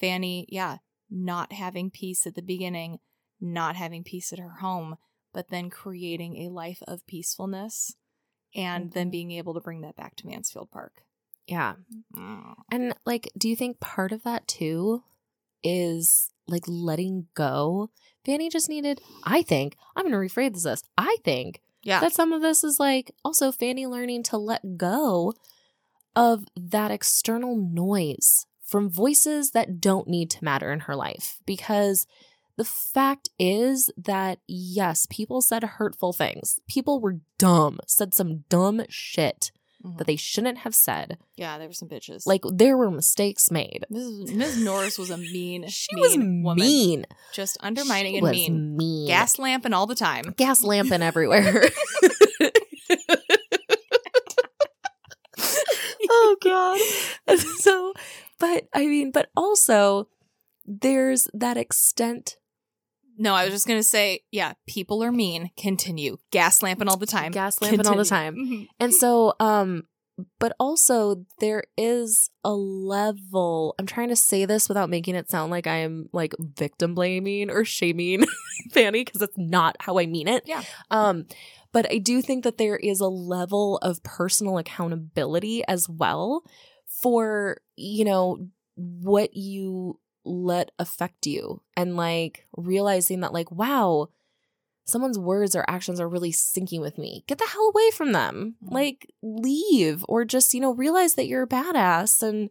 fanny 0.00 0.46
yeah 0.48 0.78
not 1.10 1.52
having 1.52 1.90
peace 1.90 2.26
at 2.26 2.34
the 2.34 2.42
beginning 2.42 2.98
not 3.40 3.76
having 3.76 4.04
peace 4.04 4.32
at 4.32 4.38
her 4.38 4.56
home 4.60 4.96
but 5.32 5.48
then 5.48 5.70
creating 5.70 6.36
a 6.38 6.48
life 6.50 6.82
of 6.86 7.06
peacefulness 7.06 7.96
and 8.54 8.92
then 8.92 9.08
Mhm. 9.08 9.12
being 9.12 9.30
able 9.32 9.54
to 9.54 9.60
bring 9.60 9.80
that 9.82 9.96
back 9.96 10.16
to 10.16 10.26
mansfield 10.26 10.70
park 10.70 11.04
Yeah. 11.46 11.74
And 12.70 12.94
like, 13.04 13.32
do 13.36 13.48
you 13.48 13.56
think 13.56 13.80
part 13.80 14.12
of 14.12 14.22
that 14.22 14.46
too 14.46 15.02
is 15.64 16.30
like 16.46 16.64
letting 16.66 17.26
go? 17.34 17.90
Fanny 18.24 18.48
just 18.50 18.68
needed, 18.68 19.00
I 19.24 19.42
think, 19.42 19.76
I'm 19.96 20.04
going 20.08 20.12
to 20.12 20.18
rephrase 20.34 20.62
this. 20.62 20.82
I 20.96 21.16
think 21.24 21.60
yeah 21.82 22.00
that 22.00 22.12
some 22.12 22.32
of 22.32 22.42
this 22.42 22.62
is 22.62 22.78
like 22.78 23.10
also 23.24 23.50
Fanny 23.50 23.86
learning 23.86 24.22
to 24.24 24.36
let 24.36 24.76
go 24.76 25.32
of 26.14 26.44
that 26.56 26.90
external 26.90 27.56
noise 27.56 28.46
from 28.62 28.90
voices 28.90 29.50
that 29.52 29.80
don't 29.80 30.06
need 30.06 30.30
to 30.30 30.44
matter 30.44 30.72
in 30.72 30.80
her 30.80 30.94
life. 30.94 31.40
Because 31.46 32.06
the 32.60 32.64
fact 32.94 33.30
is 33.38 33.90
that, 33.96 34.38
yes, 34.46 35.06
people 35.08 35.40
said 35.40 35.62
hurtful 35.64 36.12
things. 36.12 36.60
People 36.68 37.00
were 37.00 37.20
dumb, 37.38 37.78
said 37.86 38.12
some 38.12 38.44
dumb 38.50 38.82
shit 38.90 39.50
Mhm. 39.82 39.96
that 39.96 40.06
they 40.06 40.16
shouldn't 40.16 40.58
have 40.58 40.74
said. 40.74 41.16
yeah 41.36 41.56
there 41.56 41.66
were 41.66 41.72
some 41.72 41.88
bitches 41.88 42.26
Like, 42.26 42.42
there 42.52 42.76
were 42.76 42.90
mistakes 42.90 43.50
made. 43.50 43.86
Ms. 43.88 44.30
Ms. 44.32 44.58
Norris 44.62 44.98
was 44.98 45.08
a 45.08 45.16
mean, 45.16 45.66
She 45.80 45.94
mean 45.94 46.02
was 46.42 46.44
woman. 46.44 46.66
mean. 46.66 47.06
Just 47.32 47.56
undermining 47.60 48.12
She 48.12 48.18
and 48.18 48.30
mean. 48.30 48.76
mean. 48.76 49.06
Gas 49.06 49.38
lamping 49.38 49.72
all 49.72 49.86
the 49.86 49.94
time. 49.94 50.34
gas 50.36 50.62
lamping 50.62 51.00
everywhere. 51.10 51.64
oh 56.10 56.36
god. 56.42 57.38
So, 57.38 57.94
but 58.38 58.68
I 58.74 58.86
mean, 58.86 59.10
but 59.12 59.30
also 59.36 60.08
there's 60.66 61.26
that 61.32 61.56
extent 61.56 62.36
No, 63.20 63.34
I 63.34 63.44
was 63.44 63.52
just 63.52 63.66
gonna 63.68 63.82
say, 63.82 64.20
yeah, 64.32 64.54
people 64.66 65.04
are 65.04 65.12
mean. 65.12 65.50
Continue. 65.56 66.16
Gas 66.30 66.62
lamping 66.62 66.88
all 66.88 66.96
the 66.96 67.06
time. 67.06 67.32
Gas 67.32 67.60
lamping 67.60 67.86
all 67.86 67.94
the 67.96 68.04
Continue. 68.04 68.08
time. 68.08 68.34
Mhm. 68.36 68.68
And 68.80 68.94
so, 68.94 69.34
um, 69.38 69.84
but 70.38 70.54
also 70.58 71.24
there 71.38 71.64
is 71.76 72.30
a 72.44 72.52
level. 72.52 73.74
I'm 73.78 73.86
trying 73.86 74.08
to 74.08 74.16
say 74.16 74.44
this 74.46 74.68
without 74.68 74.90
making 74.90 75.14
it 75.16 75.30
sound 75.30 75.50
like 75.50 75.66
I 75.66 75.76
am 75.76 76.08
like 76.12 76.34
victim 76.38 76.94
blaming 76.94 77.50
or 77.50 77.64
shaming 77.64 78.24
Fanny 78.72 79.04
because 79.04 79.20
that's 79.20 79.38
not 79.38 79.76
how 79.80 79.98
I 79.98 80.06
mean 80.06 80.26
it. 80.28 80.44
Yeah. 80.46 80.62
Um, 80.90 81.26
but 81.72 81.90
I 81.92 81.98
do 81.98 82.20
think 82.22 82.44
that 82.44 82.58
there 82.58 82.76
is 82.76 83.00
a 83.00 83.06
level 83.08 83.78
of 83.78 84.02
personal 84.02 84.58
accountability 84.58 85.62
as 85.68 85.88
well 85.88 86.42
for 87.02 87.58
you 87.76 88.04
know 88.04 88.48
what 88.76 89.34
you 89.36 89.98
let 90.24 90.70
affect 90.78 91.26
you 91.26 91.62
and 91.76 91.96
like 91.96 92.46
realizing 92.56 93.20
that 93.20 93.32
like 93.32 93.50
wow 93.50 94.08
someone's 94.86 95.18
words 95.18 95.54
or 95.54 95.64
actions 95.68 96.00
are 96.00 96.08
really 96.08 96.32
sinking 96.32 96.80
with 96.80 96.98
me. 96.98 97.24
Get 97.28 97.38
the 97.38 97.46
hell 97.46 97.70
away 97.72 97.90
from 97.92 98.12
them. 98.12 98.56
Mhm. 98.64 98.72
Like, 98.72 99.12
leave 99.22 100.04
or 100.08 100.24
just, 100.24 100.52
you 100.54 100.60
know, 100.60 100.74
realize 100.74 101.14
that 101.14 101.26
you're 101.26 101.44
a 101.44 101.48
badass 101.48 102.22
and, 102.22 102.50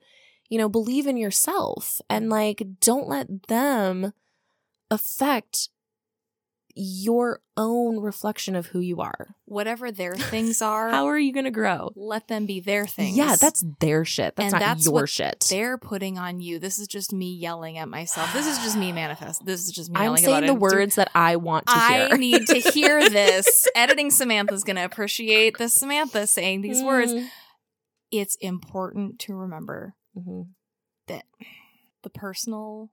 you 0.49 0.57
know, 0.57 0.69
believe 0.69 1.05
in 1.07 1.17
yourself 1.17 1.99
and, 2.09 2.29
like, 2.29 2.63
don't 2.79 3.07
let 3.09 3.47
them 3.47 4.13
affect 4.91 5.69
your 6.75 7.41
own 7.57 7.99
reflection 7.99 8.55
of 8.55 8.67
who 8.67 8.79
you 8.79 9.01
are. 9.01 9.35
Whatever 9.45 9.91
their 9.91 10.15
things 10.15 10.61
are, 10.61 10.89
How 10.89 11.07
are 11.07 11.17
you 11.19 11.33
going 11.33 11.45
to 11.45 11.51
grow? 11.51 11.91
let 11.95 12.27
them 12.27 12.45
be 12.45 12.59
their 12.59 12.85
things. 12.87 13.17
Yeah, 13.17 13.35
that's 13.39 13.63
their 13.79 14.05
shit. 14.05 14.35
That's 14.35 14.53
And 14.53 14.61
not 14.61 14.67
that's 14.75 14.85
your 14.85 14.93
what 14.93 15.09
shit. 15.09 15.45
they're 15.49 15.77
putting 15.77 16.17
on 16.17 16.39
you. 16.39 16.59
This 16.59 16.79
is 16.79 16.87
just 16.87 17.11
me 17.11 17.33
yelling 17.33 17.77
at 17.77 17.89
myself. 17.89 18.31
This 18.33 18.47
is 18.47 18.57
just 18.59 18.77
me 18.77 18.91
manifest. 18.91 19.45
This 19.45 19.65
is 19.65 19.71
just 19.71 19.89
me 19.91 19.99
I'm 19.99 20.15
saying 20.17 20.45
the 20.45 20.53
it. 20.53 20.59
words 20.59 20.95
that 20.95 21.09
I 21.15 21.35
want 21.37 21.65
to 21.67 21.73
hear. 21.73 22.09
I 22.11 22.17
need 22.17 22.47
to 22.47 22.59
hear 22.59 22.99
this. 23.09 23.67
Editing 23.75 24.11
Samantha's 24.11 24.63
going 24.63 24.77
to 24.77 24.85
appreciate 24.85 25.57
this 25.57 25.73
Samantha 25.73 26.27
saying 26.27 26.61
these 26.61 26.81
words. 26.83 27.11
Mm. 27.13 27.27
It's 28.11 28.35
important 28.37 29.19
to 29.19 29.35
remember 29.35 29.95
Mhm. 30.17 30.49
that 31.07 31.25
the 32.03 32.09
personal 32.09 32.89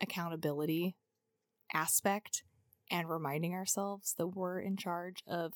accountability 0.00 0.96
aspect 1.72 2.42
and 2.90 3.08
reminding 3.08 3.54
ourselves 3.54 4.14
that 4.18 4.28
we're 4.28 4.60
in 4.60 4.76
charge 4.76 5.22
of 5.26 5.54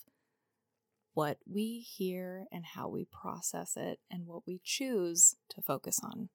what 1.15 1.39
we 1.47 1.81
hear 1.81 2.47
and 2.53 2.65
how 2.75 2.89
we 2.89 3.05
process 3.05 3.77
it 3.77 3.99
and 4.11 4.27
what 4.27 4.47
we 4.47 4.61
choose 4.63 5.37
to 5.51 5.61
focus 5.61 5.99
on. 6.03 6.29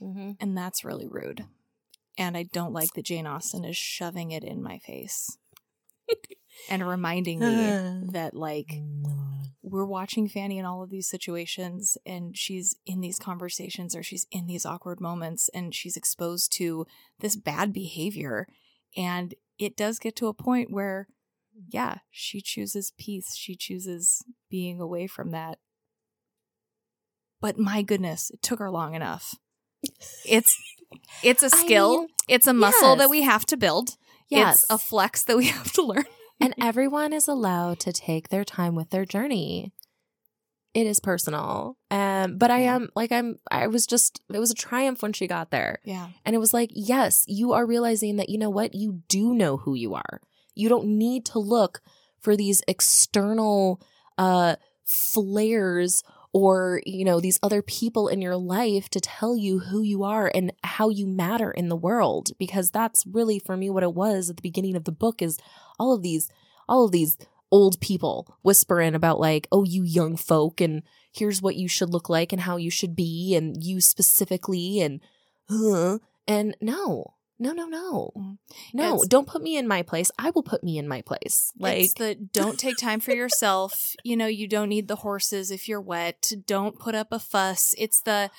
Mhm. 0.00 0.36
And 0.40 0.56
that's 0.56 0.84
really 0.84 1.06
rude. 1.06 1.46
And 2.18 2.36
I 2.36 2.44
don't 2.44 2.72
like 2.72 2.92
that 2.94 3.04
Jane 3.04 3.26
Austen 3.26 3.64
is 3.64 3.76
shoving 3.76 4.30
it 4.32 4.44
in 4.44 4.62
my 4.62 4.78
face 4.78 5.38
and 6.68 6.86
reminding 6.86 7.40
me 7.40 7.46
that, 8.12 8.34
like, 8.34 8.82
we're 9.62 9.86
watching 9.86 10.28
Fanny 10.28 10.58
in 10.58 10.64
all 10.66 10.82
of 10.82 10.90
these 10.90 11.08
situations 11.08 11.96
and 12.04 12.36
she's 12.36 12.76
in 12.84 13.00
these 13.00 13.18
conversations 13.18 13.96
or 13.96 14.02
she's 14.02 14.26
in 14.30 14.46
these 14.46 14.66
awkward 14.66 15.00
moments 15.00 15.48
and 15.54 15.74
she's 15.74 15.96
exposed 15.96 16.52
to 16.58 16.86
this 17.20 17.36
bad 17.36 17.72
behavior. 17.72 18.46
And 18.96 19.34
it 19.58 19.76
does 19.76 19.98
get 19.98 20.16
to 20.16 20.28
a 20.28 20.34
point 20.34 20.70
where, 20.70 21.08
yeah, 21.68 21.98
she 22.10 22.40
chooses 22.40 22.92
peace. 22.98 23.34
She 23.36 23.54
chooses 23.54 24.24
being 24.50 24.80
away 24.80 25.06
from 25.06 25.30
that. 25.30 25.58
But 27.40 27.58
my 27.58 27.82
goodness, 27.82 28.30
it 28.30 28.42
took 28.42 28.58
her 28.58 28.70
long 28.70 28.94
enough. 28.94 29.34
It's 30.24 30.56
it's 31.22 31.42
a 31.42 31.50
skill. 31.50 32.00
mean, 32.00 32.08
it's 32.28 32.46
a 32.46 32.52
muscle 32.52 32.90
yes. 32.90 32.98
that 32.98 33.10
we 33.10 33.22
have 33.22 33.46
to 33.46 33.56
build. 33.56 33.96
Yes. 34.28 34.62
It's 34.62 34.70
a 34.70 34.78
flex 34.78 35.24
that 35.24 35.36
we 35.36 35.46
have 35.58 35.72
to 35.72 35.82
learn. 35.82 36.04
and 36.40 36.54
everyone 36.60 37.12
is 37.12 37.26
allowed 37.26 37.80
to 37.80 37.92
take 37.92 38.28
their 38.28 38.44
time 38.44 38.74
with 38.74 38.90
their 38.90 39.04
journey 39.04 39.72
it 40.74 40.86
is 40.86 41.00
personal. 41.00 41.76
Um 41.90 42.38
but 42.38 42.50
i 42.50 42.60
am 42.60 42.88
like 42.94 43.12
i'm 43.12 43.38
i 43.50 43.66
was 43.66 43.86
just 43.86 44.20
it 44.32 44.38
was 44.38 44.50
a 44.50 44.54
triumph 44.54 45.02
when 45.02 45.12
she 45.12 45.26
got 45.26 45.50
there. 45.50 45.80
Yeah. 45.84 46.08
and 46.24 46.34
it 46.34 46.38
was 46.38 46.54
like 46.54 46.70
yes 46.74 47.24
you 47.26 47.52
are 47.52 47.66
realizing 47.66 48.16
that 48.16 48.28
you 48.28 48.38
know 48.38 48.50
what? 48.50 48.74
You 48.74 49.02
do 49.08 49.34
know 49.34 49.56
who 49.58 49.74
you 49.74 49.94
are. 49.94 50.20
You 50.54 50.68
don't 50.68 50.86
need 50.98 51.24
to 51.26 51.38
look 51.38 51.80
for 52.20 52.36
these 52.36 52.62
external 52.68 53.80
uh 54.18 54.56
flares 54.84 56.02
or 56.32 56.80
you 56.86 57.04
know 57.04 57.20
these 57.20 57.38
other 57.42 57.60
people 57.62 58.08
in 58.08 58.22
your 58.22 58.36
life 58.36 58.88
to 58.90 59.00
tell 59.00 59.36
you 59.36 59.58
who 59.60 59.82
you 59.82 60.02
are 60.02 60.30
and 60.34 60.52
how 60.64 60.88
you 60.88 61.06
matter 61.06 61.50
in 61.50 61.68
the 61.68 61.76
world. 61.76 62.30
Because 62.38 62.70
that's 62.70 63.04
really 63.06 63.38
for 63.38 63.56
me 63.56 63.68
what 63.68 63.82
it 63.82 63.94
was 63.94 64.30
at 64.30 64.36
the 64.36 64.42
beginning 64.42 64.76
of 64.76 64.84
the 64.84 64.92
book 64.92 65.20
is 65.20 65.38
all 65.78 65.92
of 65.92 66.02
these 66.02 66.30
all 66.68 66.84
of 66.86 66.92
these 66.92 67.18
old 67.52 67.78
people 67.80 68.34
whispering 68.42 68.94
about 68.96 69.20
like 69.20 69.46
oh 69.52 69.62
you 69.64 69.84
young 69.84 70.16
folk 70.16 70.60
and 70.60 70.82
here's 71.12 71.40
what 71.42 71.54
you 71.54 71.68
should 71.68 71.90
look 71.90 72.08
like 72.08 72.32
and 72.32 72.42
how 72.42 72.56
you 72.56 72.70
should 72.70 72.96
be 72.96 73.34
and 73.36 73.62
you 73.62 73.80
specifically 73.80 74.80
and 74.80 75.00
uh, 75.50 75.98
and 76.26 76.56
no 76.60 77.14
no 77.38 77.52
no 77.52 77.66
no 77.66 78.10
Mhm. 78.16 78.38
no 78.72 78.84
It's- 78.94 79.08
don't 79.08 79.26
put 79.26 79.42
me 79.42 79.56
in 79.56 79.66
my 79.68 79.82
place 79.82 80.10
i 80.18 80.30
will 80.30 80.42
put 80.44 80.62
me 80.64 80.78
in 80.78 80.86
my 80.88 81.02
place 81.02 81.52
like 81.58 81.78
it's 81.84 81.94
the 81.94 82.14
don't 82.14 82.58
take 82.58 82.76
time 82.78 83.00
for 83.00 83.12
yourself. 83.12 83.94
you 84.04 84.16
know, 84.16 84.26
you 84.40 84.46
don't 84.48 84.68
need 84.70 84.88
the 84.88 84.96
horses 85.06 85.50
if 85.50 85.68
you're 85.68 85.80
wet. 85.80 86.32
Don't 86.46 86.78
put 86.78 86.94
up 86.94 87.08
a 87.12 87.18
fuss. 87.18 87.74
It's 87.78 88.00
the 88.00 88.30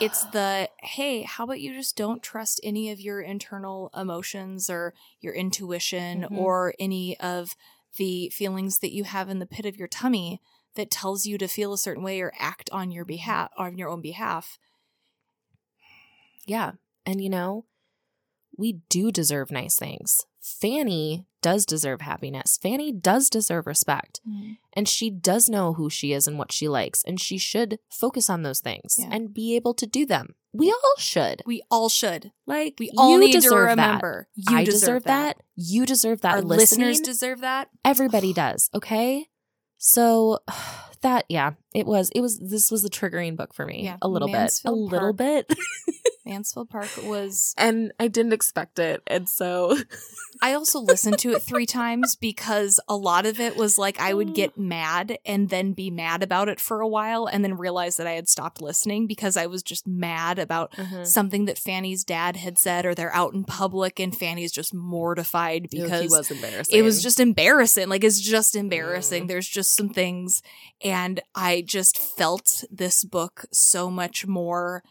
it's 0.00 0.24
the 0.26 0.68
hey, 0.80 1.22
how 1.22 1.44
about 1.44 1.60
you 1.60 1.72
just 1.74 1.96
don't 1.96 2.22
trust 2.22 2.60
any 2.62 2.90
of 2.90 3.00
your 3.00 3.20
internal 3.20 3.90
emotions 3.96 4.68
or 4.68 4.94
your 5.20 5.34
intuition 5.34 6.22
Mhm. 6.22 6.38
or 6.38 6.74
any 6.78 7.18
of 7.20 7.56
the 7.96 8.28
feelings 8.30 8.80
that 8.80 8.92
you 8.92 9.04
have 9.04 9.28
in 9.28 9.38
the 9.38 9.46
pit 9.46 9.64
of 9.64 9.76
your 9.76 9.88
tummy 9.88 10.40
that 10.74 10.90
tells 10.90 11.24
you 11.24 11.38
to 11.38 11.48
feel 11.48 11.72
a 11.72 11.78
certain 11.78 12.02
way 12.02 12.20
or 12.20 12.32
act 12.38 12.68
on 12.70 12.90
your 12.90 13.04
behalf 13.04 13.50
on 13.56 13.78
your 13.78 13.88
own 13.88 14.02
behalf. 14.02 14.58
Yeah. 16.46 16.72
And 17.04 17.22
you 17.22 17.30
know, 17.30 17.64
we 18.56 18.74
do 18.88 19.12
deserve 19.12 19.50
nice 19.50 19.76
things. 19.76 20.26
Fanny 20.40 21.26
does 21.46 21.64
deserve 21.64 22.00
happiness. 22.00 22.58
Fanny 22.60 22.90
does 22.90 23.30
deserve 23.30 23.68
respect. 23.68 24.20
Mm. 24.28 24.56
And 24.72 24.88
she 24.88 25.10
does 25.10 25.48
know 25.48 25.74
who 25.74 25.88
she 25.88 26.12
is 26.12 26.26
and 26.26 26.38
what 26.40 26.50
she 26.50 26.66
likes. 26.66 27.04
And 27.06 27.20
she 27.20 27.38
should 27.38 27.78
focus 27.88 28.28
on 28.28 28.42
those 28.42 28.58
things 28.58 28.96
Yeah. 28.98 29.10
and 29.12 29.32
be 29.32 29.54
able 29.54 29.72
to 29.74 29.86
do 29.86 30.04
them. 30.04 30.34
We 30.52 30.72
all 30.72 30.94
should. 30.98 31.42
We 31.46 31.62
all 31.70 31.88
should. 31.88 32.32
Like, 32.48 32.74
We 32.80 32.90
all 32.98 33.16
need 33.18 33.40
to 33.40 33.54
remember. 33.54 34.26
That. 34.36 34.50
You 34.50 34.56
I 34.58 34.64
deserve 34.64 34.80
deserve 34.80 35.04
that. 35.04 35.36
that. 35.36 35.44
You 35.54 35.86
deserve 35.86 36.20
that. 36.22 36.34
Our 36.34 36.42
listeners 36.42 36.98
deserve 36.98 37.42
that. 37.42 37.68
Everybody 37.84 38.32
does. 38.32 38.68
Okay. 38.74 39.28
So 39.78 40.40
that, 41.02 41.24
yeah, 41.28 41.52
it 41.74 41.86
was, 41.86 42.10
it 42.14 42.20
was, 42.20 42.38
this 42.38 42.70
was 42.70 42.84
a 42.84 42.90
triggering 42.90 43.36
book 43.36 43.54
for 43.54 43.66
me. 43.66 43.84
Yeah, 43.84 43.96
A 44.02 44.08
little 44.08 44.28
bit. 44.28 44.34
A 44.34 44.38
Mansfield 44.38 44.92
little 44.92 45.12
bit. 45.12 45.52
Mansfield 46.26 46.68
Park 46.68 46.88
was 47.04 47.54
and 47.56 47.92
I 48.00 48.08
didn't 48.08 48.32
expect 48.32 48.80
it. 48.80 49.00
And 49.06 49.28
so 49.28 49.78
I 50.42 50.54
also 50.54 50.80
listened 50.80 51.18
to 51.20 51.32
it 51.32 51.42
three 51.42 51.66
times 51.66 52.16
because 52.16 52.80
a 52.88 52.96
lot 52.96 53.26
of 53.26 53.38
it 53.38 53.56
was 53.56 53.78
like 53.78 54.00
I 54.00 54.12
would 54.12 54.34
get 54.34 54.58
mad 54.58 55.18
and 55.24 55.48
then 55.48 55.72
be 55.72 55.88
mad 55.88 56.24
about 56.24 56.48
it 56.48 56.60
for 56.60 56.80
a 56.80 56.88
while 56.88 57.26
and 57.26 57.44
then 57.44 57.56
realize 57.56 57.96
that 57.96 58.08
I 58.08 58.12
had 58.12 58.28
stopped 58.28 58.60
listening 58.60 59.06
because 59.06 59.36
I 59.36 59.46
was 59.46 59.62
just 59.62 59.86
mad 59.86 60.40
about 60.40 60.74
something 61.04 61.44
that 61.44 61.58
Fanny's 61.58 62.02
dad 62.02 62.36
had 62.36 62.58
said 62.58 62.84
or 62.84 62.94
they're 62.94 63.14
out 63.14 63.32
in 63.32 63.44
public 63.44 64.00
and 64.00 64.16
Fanny's 64.16 64.52
just 64.52 64.74
mortified 64.74 65.68
because 65.70 66.02
he 66.02 66.08
was 66.08 66.30
embarrassing. 66.30 66.76
it 66.76 66.82
was 66.82 67.02
just 67.02 67.20
embarrassing. 67.20 67.88
Like 67.88 68.02
it's 68.02 68.20
just 68.20 68.56
embarrassing. 68.56 69.24
Mm. 69.24 69.28
There's 69.28 69.48
just 69.48 69.76
some 69.76 69.90
things 69.90 70.42
and 70.86 71.20
I 71.34 71.62
just 71.66 71.98
felt 71.98 72.64
this 72.70 73.04
book 73.04 73.44
so 73.52 73.90
much 73.90 74.26
more 74.26 74.82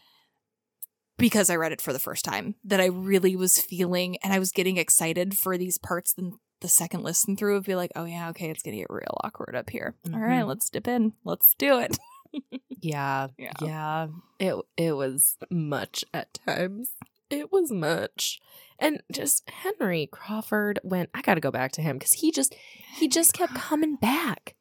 because 1.18 1.48
I 1.48 1.56
read 1.56 1.72
it 1.72 1.80
for 1.80 1.92
the 1.92 1.98
first 1.98 2.24
time 2.24 2.54
that 2.64 2.80
I 2.80 2.86
really 2.86 3.36
was 3.36 3.58
feeling 3.60 4.16
and 4.22 4.32
I 4.32 4.38
was 4.38 4.52
getting 4.52 4.76
excited 4.76 5.36
for 5.36 5.56
these 5.56 5.78
parts 5.78 6.12
then 6.12 6.32
the 6.60 6.68
second 6.68 7.02
listen 7.02 7.36
through 7.36 7.54
would 7.54 7.64
be 7.66 7.74
like, 7.74 7.90
oh 7.96 8.04
yeah, 8.06 8.30
okay, 8.30 8.48
it's 8.50 8.62
gonna 8.62 8.76
get 8.78 8.86
real 8.90 9.16
awkward 9.22 9.54
up 9.54 9.68
here. 9.70 9.94
All 10.12 10.18
right, 10.20 10.42
Mhm. 10.42 10.48
let's 10.48 10.70
dip 10.70 10.88
in. 10.88 11.12
Let's 11.24 11.54
do 11.58 11.78
it. 11.78 11.96
Yeah, 12.82 13.28
Yeah. 13.38 13.52
yeah. 13.62 14.06
It 14.38 14.54
it 14.76 14.92
was 14.92 15.38
much 15.50 16.04
at 16.12 16.34
times. 16.46 16.90
It 17.30 17.50
was 17.50 17.72
much. 17.72 18.40
And 18.78 19.02
just 19.10 19.48
Henry 19.48 20.06
Crawford 20.12 20.78
went 20.84 21.08
I 21.14 21.22
got 21.22 21.34
to 21.34 21.40
go 21.40 21.50
back 21.50 21.72
to 21.72 21.82
him 21.82 21.98
cuz 21.98 22.12
he 22.12 22.30
just 22.30 22.54
he 22.98 23.08
just 23.08 23.32
kept 23.32 23.54
coming 23.68 23.96
back. 23.96 24.55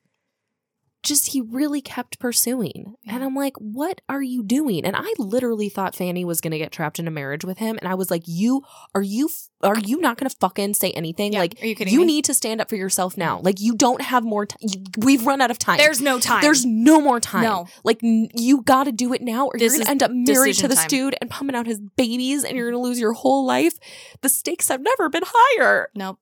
Just 1.05 1.27
he 1.27 1.39
really 1.41 1.81
kept 1.81 2.19
pursuing. 2.19 2.95
And 3.07 3.23
I'm 3.23 3.35
like, 3.35 3.53
what 3.57 4.01
are 4.09 4.21
you 4.21 4.43
doing? 4.43 4.83
And 4.85 4.95
I 4.95 5.13
literally 5.17 5.69
thought 5.69 5.95
Fanny 5.95 6.25
was 6.25 6.41
going 6.41 6.51
to 6.51 6.57
get 6.57 6.71
trapped 6.73 6.99
in 6.99 7.07
a 7.07 7.11
marriage 7.11 7.45
with 7.45 7.59
him. 7.59 7.77
And 7.81 7.87
I 7.87 7.93
was 7.95 8.11
like, 8.11 8.23
you 8.25 8.63
are 8.93 9.01
you 9.01 9.29
are 9.61 9.79
you 9.79 9.99
not 10.01 10.17
going 10.17 10.29
to 10.29 10.35
fucking 10.39 10.73
say 10.73 10.91
anything? 10.91 11.33
Yeah. 11.33 11.39
Like 11.39 11.57
Are 11.61 11.65
you 11.65 11.75
kidding 11.75 11.93
you 11.93 12.01
me? 12.01 12.05
need 12.07 12.25
to 12.25 12.33
stand 12.33 12.59
up 12.61 12.69
for 12.69 12.75
yourself 12.75 13.15
now. 13.17 13.39
Like 13.39 13.59
you 13.59 13.75
don't 13.75 14.01
have 14.01 14.23
more 14.23 14.45
time. 14.45 14.59
We've 14.97 15.25
run 15.25 15.39
out 15.41 15.49
of 15.51 15.57
time. 15.57 15.77
There's 15.77 16.01
no 16.01 16.19
time. 16.19 16.41
There's 16.41 16.65
no 16.65 16.99
more 16.99 17.19
time. 17.19 17.43
No. 17.43 17.67
Like 17.83 18.03
n- 18.03 18.27
you 18.35 18.61
got 18.63 18.83
to 18.85 18.91
do 18.91 19.13
it 19.13 19.21
now, 19.21 19.45
or 19.47 19.53
This 19.57 19.73
you're 19.73 19.79
gonna 19.83 19.91
end 19.91 20.03
up 20.03 20.11
married 20.11 20.55
to 20.57 20.67
this 20.67 20.79
time. 20.79 20.87
dude 20.87 21.15
and 21.21 21.29
pumping 21.29 21.55
out 21.55 21.65
his 21.67 21.79
babies, 21.95 22.43
and 22.43 22.57
you're 22.57 22.69
gonna 22.71 22.83
lose 22.83 22.99
your 22.99 23.13
whole 23.13 23.45
life. 23.45 23.79
The 24.21 24.29
stakes 24.29 24.67
have 24.69 24.81
never 24.81 25.09
been 25.09 25.23
higher. 25.25 25.89
Nope. 25.95 26.19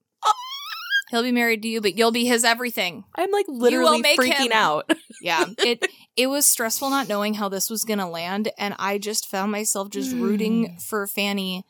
He'll 1.14 1.22
be 1.22 1.30
married 1.30 1.62
to 1.62 1.68
you, 1.68 1.80
but 1.80 1.96
you'll 1.96 2.10
be 2.10 2.24
his 2.26 2.42
everything. 2.42 3.04
I'm 3.14 3.30
like 3.30 3.46
literally 3.48 4.02
freaking 4.02 4.46
him- 4.46 4.52
out. 4.52 4.90
Yeah. 5.22 5.46
It 5.58 5.86
it 6.16 6.26
was 6.26 6.44
stressful 6.44 6.90
not 6.90 7.08
knowing 7.08 7.34
how 7.34 7.48
this 7.48 7.70
was 7.70 7.84
gonna 7.84 8.10
land, 8.10 8.50
and 8.58 8.74
I 8.80 8.98
just 8.98 9.28
found 9.28 9.52
myself 9.52 9.90
just 9.90 10.12
rooting 10.14 10.76
for 10.78 11.06
Fanny 11.06 11.64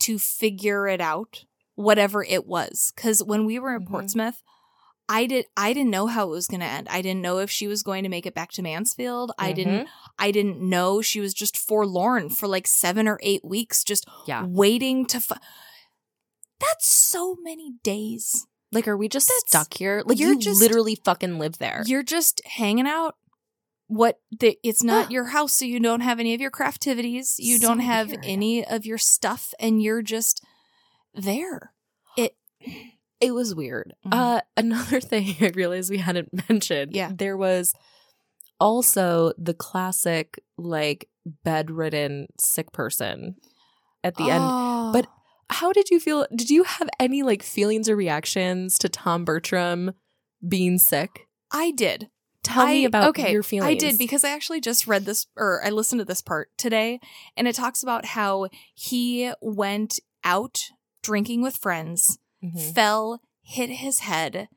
to 0.00 0.18
figure 0.18 0.86
it 0.86 1.00
out, 1.00 1.44
whatever 1.74 2.22
it 2.24 2.46
was. 2.46 2.92
Cause 2.96 3.20
when 3.22 3.44
we 3.46 3.58
were 3.58 3.74
in 3.74 3.82
Mhm. 3.84 3.88
Portsmouth, 3.90 4.42
I 5.08 5.26
did 5.26 5.46
I 5.56 5.72
didn't 5.74 5.90
know 5.90 6.06
how 6.06 6.28
it 6.28 6.30
was 6.30 6.46
gonna 6.46 6.64
end. 6.64 6.86
I 6.88 7.02
didn't 7.02 7.20
know 7.20 7.38
if 7.38 7.50
she 7.50 7.66
was 7.66 7.82
going 7.82 8.04
to 8.04 8.08
make 8.08 8.24
it 8.26 8.34
back 8.34 8.52
to 8.52 8.62
Mansfield. 8.62 9.32
I 9.38 9.52
didn't 9.52 9.88
I 10.18 10.30
didn't 10.30 10.60
know 10.60 11.02
she 11.02 11.18
was 11.20 11.34
just 11.34 11.58
forlorn 11.58 12.30
for 12.30 12.46
like 12.46 12.66
seven 12.68 13.06
or 13.08 13.18
eight 13.22 13.44
weeks, 13.44 13.82
just 13.84 14.06
Yeah. 14.26 14.46
waiting 14.46 15.04
to. 15.06 15.16
F- 15.18 15.32
That's 16.60 16.86
so 16.86 17.36
many 17.42 17.74
days. 17.82 18.46
Like, 18.74 18.88
are 18.88 18.96
we 18.96 19.08
just 19.08 19.28
That's- 19.28 19.42
stuck 19.46 19.74
here? 19.74 20.02
Like, 20.04 20.18
you 20.18 20.38
just- 20.38 20.60
literally 20.60 20.96
fucking 21.04 21.38
live 21.38 21.58
there. 21.58 21.82
You're 21.86 22.02
just 22.02 22.42
hanging 22.46 22.86
out. 22.86 23.16
What 23.86 24.18
the, 24.40 24.58
it's 24.62 24.82
not 24.82 25.10
your 25.10 25.26
house, 25.26 25.52
so 25.52 25.66
you 25.66 25.78
don't 25.78 26.00
have 26.00 26.18
any 26.18 26.32
of 26.34 26.40
your 26.40 26.50
craftivities. 26.50 27.34
You 27.38 27.58
So 27.58 27.68
don't 27.68 27.80
have 27.80 28.08
weird. 28.08 28.24
any 28.24 28.64
of 28.66 28.86
your 28.86 28.96
stuff, 28.98 29.52
and 29.60 29.82
you're 29.82 30.00
just 30.02 30.42
there. 31.14 31.72
It 32.16 32.34
It 33.20 33.32
was 33.32 33.54
weird. 33.54 33.94
Mhm. 34.06 34.12
Uh, 34.12 34.40
another 34.56 35.00
thing 35.00 35.36
I 35.40 35.48
realized 35.54 35.90
we 35.90 35.98
hadn't 35.98 36.30
mentioned. 36.48 36.94
Yeah. 36.96 37.10
There 37.14 37.36
was 37.36 37.74
also 38.60 39.32
the 39.38 39.54
classic, 39.54 40.40
like, 40.56 41.08
bedridden 41.44 42.26
sick 42.38 42.72
person 42.72 43.36
at 44.02 44.16
the 44.16 44.24
end. 44.30 44.42
Oh. 44.44 44.90
But 44.92 45.06
how 45.50 45.72
did 45.72 45.90
you 45.90 46.00
feel? 46.00 46.26
Did 46.34 46.50
you 46.50 46.64
have 46.64 46.88
any, 46.98 47.22
like, 47.22 47.42
feelings 47.42 47.88
or 47.88 47.96
reactions 47.96 48.78
to 48.78 48.88
Tom 48.88 49.24
Bertram 49.24 49.92
being 50.46 50.78
sick? 50.78 51.26
I 51.50 51.70
did. 51.70 52.08
Tell 52.42 52.66
me 52.66 52.82
I- 52.84 52.86
about 52.88 53.08
okay, 53.10 53.32
your 53.32 53.42
feelings. 53.42 53.70
I 53.70 53.74
did 53.74 53.96
because 53.98 54.22
I 54.24 54.30
actually 54.30 54.60
just 54.60 54.86
read 54.86 55.06
this 55.06 55.26
or 55.36 55.64
I 55.64 55.70
listened 55.70 56.00
to 56.00 56.04
this 56.04 56.20
part 56.20 56.50
today 56.58 57.00
and 57.38 57.48
it 57.48 57.54
talks 57.54 57.82
about 57.82 58.04
how 58.04 58.48
he 58.74 59.32
went 59.40 59.98
out 60.24 60.70
drinking 61.02 61.40
with 61.40 61.56
friends, 61.56 62.18
Mhm. 62.42 62.74
fell, 62.74 63.22
hit 63.42 63.70
his 63.70 64.00
head. 64.00 64.48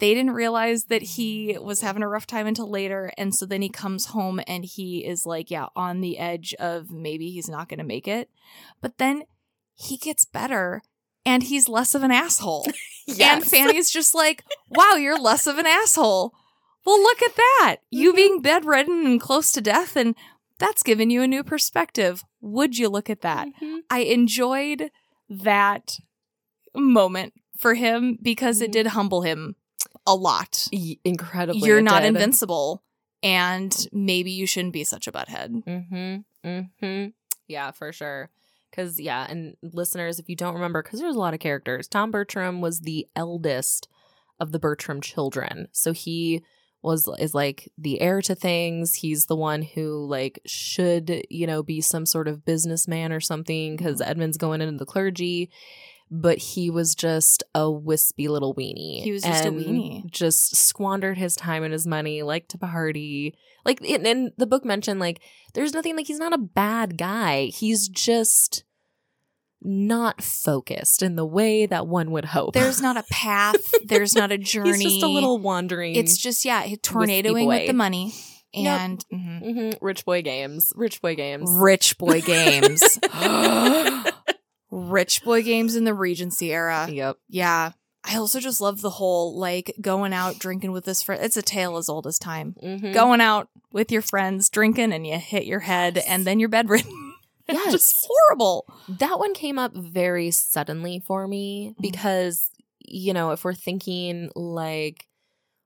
They 0.00 0.14
didn't 0.14 0.32
realize 0.32 0.86
that 0.86 1.02
he 1.02 1.56
was 1.60 1.80
having 1.82 2.02
a 2.02 2.08
rough 2.08 2.26
time 2.26 2.48
until 2.48 2.68
later 2.68 3.12
and 3.16 3.32
so 3.32 3.46
then 3.46 3.62
he 3.62 3.68
comes 3.68 4.06
home 4.06 4.40
and 4.48 4.64
he 4.64 5.04
is 5.06 5.24
like 5.24 5.48
yeah, 5.48 5.66
on 5.76 6.00
the 6.00 6.18
edge 6.18 6.54
of 6.54 6.90
maybe 6.90 7.30
he's 7.30 7.48
not 7.48 7.68
going 7.68 7.78
to 7.78 7.84
make 7.84 8.08
it. 8.08 8.30
But 8.80 8.98
then 8.98 9.22
he 9.74 9.96
gets 9.96 10.24
better 10.24 10.82
and 11.24 11.42
he's 11.44 11.68
less 11.68 11.94
of 11.94 12.02
an 12.02 12.10
asshole. 12.10 12.66
And 13.20 13.44
Fanny's 13.44 13.90
just 13.90 14.14
like, 14.14 14.44
wow, 14.68 14.94
you're 14.94 15.18
less 15.18 15.48
of 15.48 15.58
an 15.58 15.66
asshole. 15.66 16.32
Well, 16.86 17.02
look 17.02 17.20
at 17.20 17.34
that. 17.34 17.76
You 17.90 18.12
Mhm. 18.12 18.16
being 18.16 18.40
bedridden 18.42 19.04
and 19.06 19.20
close 19.20 19.50
to 19.52 19.60
death, 19.60 19.96
and 19.96 20.14
that's 20.60 20.84
given 20.84 21.10
you 21.10 21.20
a 21.22 21.26
new 21.26 21.42
perspective. 21.42 22.22
Would 22.40 22.78
you 22.78 22.88
look 22.88 23.10
at 23.10 23.22
that? 23.22 23.48
Mhm. 23.60 23.80
I 23.90 24.00
enjoyed 24.00 24.92
that 25.28 25.98
moment 26.76 27.34
for 27.58 27.74
him 27.74 28.18
because 28.22 28.60
it 28.60 28.70
Mhm. 28.70 28.72
did 28.72 28.86
humble 28.88 29.22
him 29.22 29.56
a 30.06 30.14
lot. 30.14 30.68
Y- 30.72 30.98
Incredibly. 31.04 31.68
You're 31.68 31.82
not 31.82 32.02
did. 32.02 32.08
invincible, 32.08 32.82
and 33.22 33.86
maybe 33.92 34.30
you 34.30 34.46
shouldn't 34.46 34.72
be 34.72 34.84
such 34.84 35.06
a 35.08 35.12
butthead. 35.12 35.64
Mm-hmm. 35.64 36.48
Mm-hmm. 36.48 37.08
Yeah, 37.48 37.70
for 37.72 37.92
sure. 37.92 38.30
Cause 38.74 38.98
yeah, 38.98 39.26
and 39.28 39.56
listeners, 39.62 40.18
if 40.18 40.28
you 40.28 40.36
don't 40.36 40.54
remember, 40.54 40.82
because 40.82 41.00
there's 41.00 41.14
a 41.14 41.18
lot 41.18 41.34
of 41.34 41.40
characters, 41.40 41.86
Tom 41.88 42.10
Bertram 42.10 42.60
was 42.60 42.80
the 42.80 43.06
eldest 43.14 43.88
of 44.40 44.52
the 44.52 44.58
Bertram 44.58 45.00
children. 45.00 45.68
So 45.72 45.92
he 45.92 46.42
was 46.82 47.08
is 47.18 47.34
like 47.34 47.70
the 47.78 48.00
heir 48.00 48.20
to 48.22 48.34
things. 48.34 48.94
He's 48.94 49.26
the 49.26 49.36
one 49.36 49.62
who 49.62 50.06
like 50.06 50.40
should, 50.44 51.24
you 51.30 51.46
know, 51.46 51.62
be 51.62 51.80
some 51.80 52.06
sort 52.06 52.28
of 52.28 52.44
businessman 52.44 53.12
or 53.12 53.20
something 53.20 53.76
because 53.76 54.00
mm-hmm. 54.00 54.10
Edmund's 54.10 54.36
going 54.36 54.60
into 54.60 54.78
the 54.78 54.86
clergy. 54.86 55.50
But 56.14 56.36
he 56.36 56.68
was 56.68 56.94
just 56.94 57.42
a 57.54 57.70
wispy 57.70 58.28
little 58.28 58.54
weenie. 58.54 59.02
He 59.02 59.12
was 59.12 59.22
just 59.22 59.46
a 59.46 59.50
weenie. 59.50 60.10
Just 60.10 60.54
squandered 60.54 61.16
his 61.16 61.34
time 61.34 61.64
and 61.64 61.72
his 61.72 61.86
money, 61.86 62.22
liked 62.22 62.50
to 62.50 62.58
party. 62.58 63.34
Like, 63.64 63.80
and, 63.80 64.06
and 64.06 64.32
the 64.36 64.46
book 64.46 64.62
mentioned, 64.62 65.00
like, 65.00 65.22
there's 65.54 65.72
nothing 65.72 65.96
like 65.96 66.06
he's 66.06 66.18
not 66.18 66.34
a 66.34 66.38
bad 66.38 66.98
guy. 66.98 67.46
He's 67.46 67.88
just 67.88 68.62
not 69.62 70.22
focused 70.22 71.02
in 71.02 71.16
the 71.16 71.24
way 71.24 71.64
that 71.64 71.86
one 71.86 72.10
would 72.10 72.26
hope. 72.26 72.52
There's 72.52 72.82
not 72.82 72.98
a 72.98 73.04
path. 73.10 73.56
There's 73.86 74.14
not 74.14 74.30
a 74.32 74.36
journey. 74.36 74.72
He's 74.72 74.82
just 74.82 75.02
a 75.04 75.08
little 75.08 75.38
wandering. 75.38 75.94
It's 75.94 76.18
just 76.18 76.44
yeah, 76.44 76.66
tornadoing 76.82 77.46
boy. 77.46 77.58
with 77.58 77.66
the 77.68 77.72
money 77.72 78.12
Yep. 78.52 78.80
and 78.80 79.04
mhm. 79.10 79.42
Mhm. 79.44 79.78
rich 79.80 80.04
boy 80.04 80.20
games. 80.20 80.72
Rich 80.76 81.00
boy 81.00 81.14
games. 81.14 81.48
rich 81.50 81.96
boy 81.96 82.20
games. 82.26 82.98
rich 84.72 85.22
boy 85.22 85.42
games 85.44 85.76
in 85.76 85.84
the 85.84 85.94
Regency 85.94 86.52
era. 86.52 86.88
yep. 86.90 87.18
Yeah. 87.28 87.72
I 88.04 88.16
also 88.16 88.40
just 88.40 88.60
love 88.60 88.80
the 88.80 88.90
whole 88.90 89.38
like 89.38 89.76
going 89.80 90.12
out 90.12 90.40
drinking 90.40 90.72
with 90.72 90.84
this 90.84 91.02
friend. 91.04 91.22
It's 91.22 91.36
a 91.36 91.42
tale 91.42 91.76
as 91.76 91.88
old 91.88 92.06
as 92.08 92.18
time. 92.18 92.56
Mhm. 92.60 92.92
Going 92.92 93.20
out 93.20 93.48
with 93.70 93.92
your 93.92 94.02
friends, 94.02 94.48
drinking, 94.48 94.92
and 94.92 95.06
you 95.06 95.18
hit 95.18 95.44
your 95.46 95.60
head, 95.60 95.96
Yes. 95.96 96.06
and 96.08 96.24
then 96.24 96.40
you're 96.40 96.48
bedridden. 96.48 96.90
It's 97.48 97.58
Yes. 97.64 97.72
just 97.72 98.06
horrible. 98.08 98.66
That 98.88 99.18
one 99.18 99.34
came 99.34 99.58
up 99.58 99.72
very 99.74 100.30
suddenly 100.30 101.00
for 101.04 101.26
me 101.28 101.74
Mhm. 101.76 101.82
because, 101.82 102.48
you 102.80 103.12
know, 103.12 103.32
if 103.32 103.44
we're 103.44 103.52
thinking 103.52 104.30
like 104.36 105.06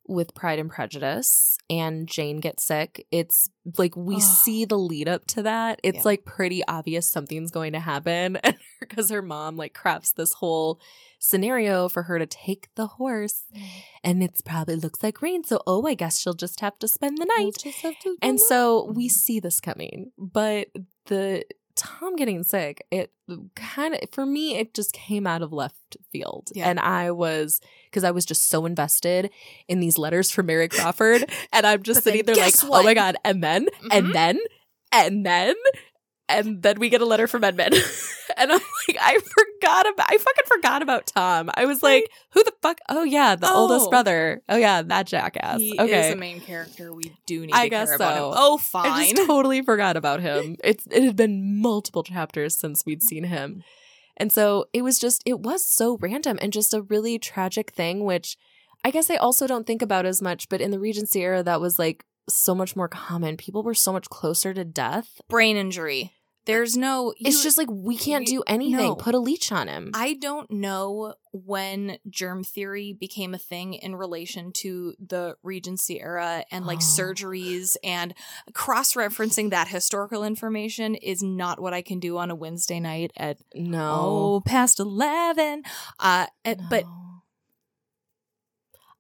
with 0.08 0.34
Pride 0.34 0.58
and 0.58 0.70
Prejudice 0.70 1.58
and 1.68 2.06
Jane 2.08 2.38
gets 2.40 2.64
sick, 2.64 3.06
it's 3.10 3.48
like 3.76 3.96
we 3.96 4.20
see 4.20 4.64
the 4.64 4.78
lead 4.78 5.08
up 5.08 5.26
to 5.28 5.42
that. 5.42 5.80
It's 5.82 5.96
Yeah. 5.98 6.02
like 6.04 6.24
pretty 6.24 6.62
obvious 6.66 7.10
something's 7.10 7.50
going 7.50 7.72
to 7.72 7.80
happen 7.80 8.38
because 8.80 9.10
her 9.10 9.22
mom 9.22 9.56
like 9.56 9.74
crafts 9.74 10.12
this 10.12 10.34
whole 10.34 10.80
scenario 11.18 11.88
for 11.88 12.04
her 12.04 12.18
to 12.18 12.26
take 12.26 12.68
the 12.76 12.86
horse 12.86 13.44
and 14.04 14.22
it's 14.22 14.42
probably 14.42 14.76
looks 14.76 15.02
like 15.02 15.22
rain 15.22 15.42
so 15.42 15.60
oh 15.66 15.84
i 15.86 15.94
guess 15.94 16.20
she'll 16.20 16.34
just 16.34 16.60
have 16.60 16.78
to 16.78 16.86
spend 16.86 17.16
the 17.16 17.24
night. 17.38 17.54
and 18.22 18.38
so 18.38 18.92
we 18.94 19.08
see 19.08 19.40
this 19.40 19.58
coming 19.58 20.12
but 20.18 20.68
the 21.06 21.42
tom 21.77 22.16
getting 22.16 22.43
sick 22.43 22.85
it 22.90 23.12
kind 23.55 23.94
of 23.94 24.01
for 24.11 24.24
me 24.27 24.57
it 24.57 24.73
just 24.74 24.93
came 24.93 25.27
out 25.27 25.43
of 25.43 25.53
left 25.53 25.97
field 26.11 26.48
Yeah. 26.55 26.69
and 26.69 26.81
i 26.81 27.11
was 27.11 27.61
because 27.90 28.03
i 28.05 28.11
was 28.11 28.24
just 28.24 28.48
so 28.48 28.65
invested 28.66 29.31
in 29.69 29.81
these 29.81 29.98
letters 29.98 30.31
from 30.31 30.47
mary 30.47 30.69
crawford 30.69 31.31
and 31.53 31.66
i'm 31.66 31.82
just 31.82 31.98
But 32.05 32.05
sitting 32.05 32.24
there 32.27 32.35
like 32.36 32.44
guess 32.55 32.65
oh 32.65 32.82
my 32.82 32.94
god 32.94 33.16
and 33.24 33.43
then 33.43 33.66
Mhm. 33.66 33.89
and 33.93 34.15
then 34.15 34.39
and 34.93 35.27
then 35.27 35.55
and 36.28 36.62
then 36.62 36.78
we 36.78 36.89
get 36.89 37.01
a 37.01 37.07
letter 37.07 37.27
from 37.27 37.44
Edmund. 37.44 37.74
and 38.36 38.53
I'm 38.53 38.61
like, 38.89 38.97
I 39.01 39.19
forgot 39.19 39.89
about 39.89 40.07
I 40.11 40.19
fucking 40.19 40.44
forgot 40.47 40.82
about 40.82 41.07
Tom. 41.07 41.51
I 41.55 41.66
was 41.66 41.82
like, 41.82 42.11
who 42.32 42.43
the 42.43 42.53
fuck? 42.62 42.78
Oh 42.89 43.05
yeah, 43.05 43.36
the 43.36 43.51
oldest 43.51 43.86
Oh. 43.86 43.90
brother. 43.90 44.43
Oh 44.48 44.57
yeah, 44.57 44.82
that 44.82 45.07
jackass. 45.07 45.59
He 45.61 45.78
okay. 45.78 46.09
is 46.09 46.15
the 46.15 46.20
main 46.20 46.40
character. 46.40 46.93
We 46.93 47.12
do 47.27 47.47
need 47.47 47.55
I 47.55 47.65
to 47.65 47.70
guess 47.70 47.89
care 47.89 47.97
about 47.97 48.16
so. 48.16 48.28
him. 48.31 48.35
Oh, 48.36 48.59
I 48.59 48.62
fine. 48.62 49.15
just 49.15 49.27
totally 49.27 49.62
forgot 49.62 49.97
about 49.97 50.20
him. 50.20 50.57
It's 50.65 50.86
it 50.90 51.03
had 51.05 51.16
been 51.16 51.61
multiple 51.61 52.03
chapters 52.03 52.59
since 52.59 52.85
we'd 52.85 53.03
seen 53.03 53.24
him. 53.24 53.62
And 54.16 54.32
so 54.32 54.66
it 54.73 54.82
was 54.82 54.98
just 54.98 55.23
it 55.27 55.40
was 55.40 55.65
so 55.65 55.98
random 56.01 56.39
and 56.40 56.53
just 56.53 56.74
a 56.74 56.82
really 56.82 57.19
tragic 57.19 57.70
thing, 57.73 58.05
which 58.05 58.36
I 58.85 58.90
guess 58.90 59.11
I 59.11 59.16
also 59.16 59.47
don't 59.47 59.66
think 59.66 59.82
about 59.82 60.07
as 60.07 60.23
much, 60.23 60.48
but 60.48 60.61
in 60.61 60.70
the 60.70 60.78
Regency 60.78 61.20
era 61.23 61.43
that 61.43 61.61
was 61.61 61.78
like 61.78 62.05
so 62.28 62.55
much 62.55 62.74
more 62.74 62.89
common. 62.89 63.36
People 63.36 63.62
were 63.62 63.74
so 63.74 63.93
much 63.93 64.09
closer 64.09 64.53
to 64.55 64.65
death. 64.65 65.20
Brain 65.28 65.57
injury. 65.57 66.12
There's 66.47 66.77
no. 66.77 67.12
it's 67.18 67.43
just 67.43 67.59
like 67.59 67.68
we 67.70 67.97
can't 67.97 68.27
you- 68.28 68.39
do 68.39 68.44
anything. 68.47 68.77
no. 68.77 68.94
Put 68.94 69.14
a 69.14 69.18
leech 69.18 69.52
on 69.52 69.68
him. 69.68 69.90
I 69.94 70.14
don't 70.14 70.51
know 70.51 71.14
when 71.32 71.98
germ 72.09 72.43
theory 72.44 72.93
became 72.93 73.35
a 73.35 73.39
thing 73.39 73.74
in 73.74 73.94
relation 73.97 74.52
to 74.62 74.94
the 74.98 75.36
Regency 75.43 76.01
era 76.01 76.44
and 76.51 76.64
like 76.64 76.78
Oh. 76.78 76.81
surgeries 76.98 77.77
and 77.85 78.14
cross 78.55 78.94
referencing 78.94 79.51
that 79.51 79.68
historical 79.68 80.24
information 80.24 80.94
is 80.94 81.23
not 81.23 81.60
what 81.60 81.74
I 81.74 81.82
can 81.82 81.98
do 82.01 82.16
on 82.16 82.31
a 82.31 82.35
Wednesday 82.35 82.81
night 82.81 83.10
at 83.16 83.39
no. 83.55 83.93
oh 84.39 84.43
past 84.47 84.78
11. 84.81 85.64
Uh, 85.98 86.27
and- 86.44 86.62
but 86.70 86.85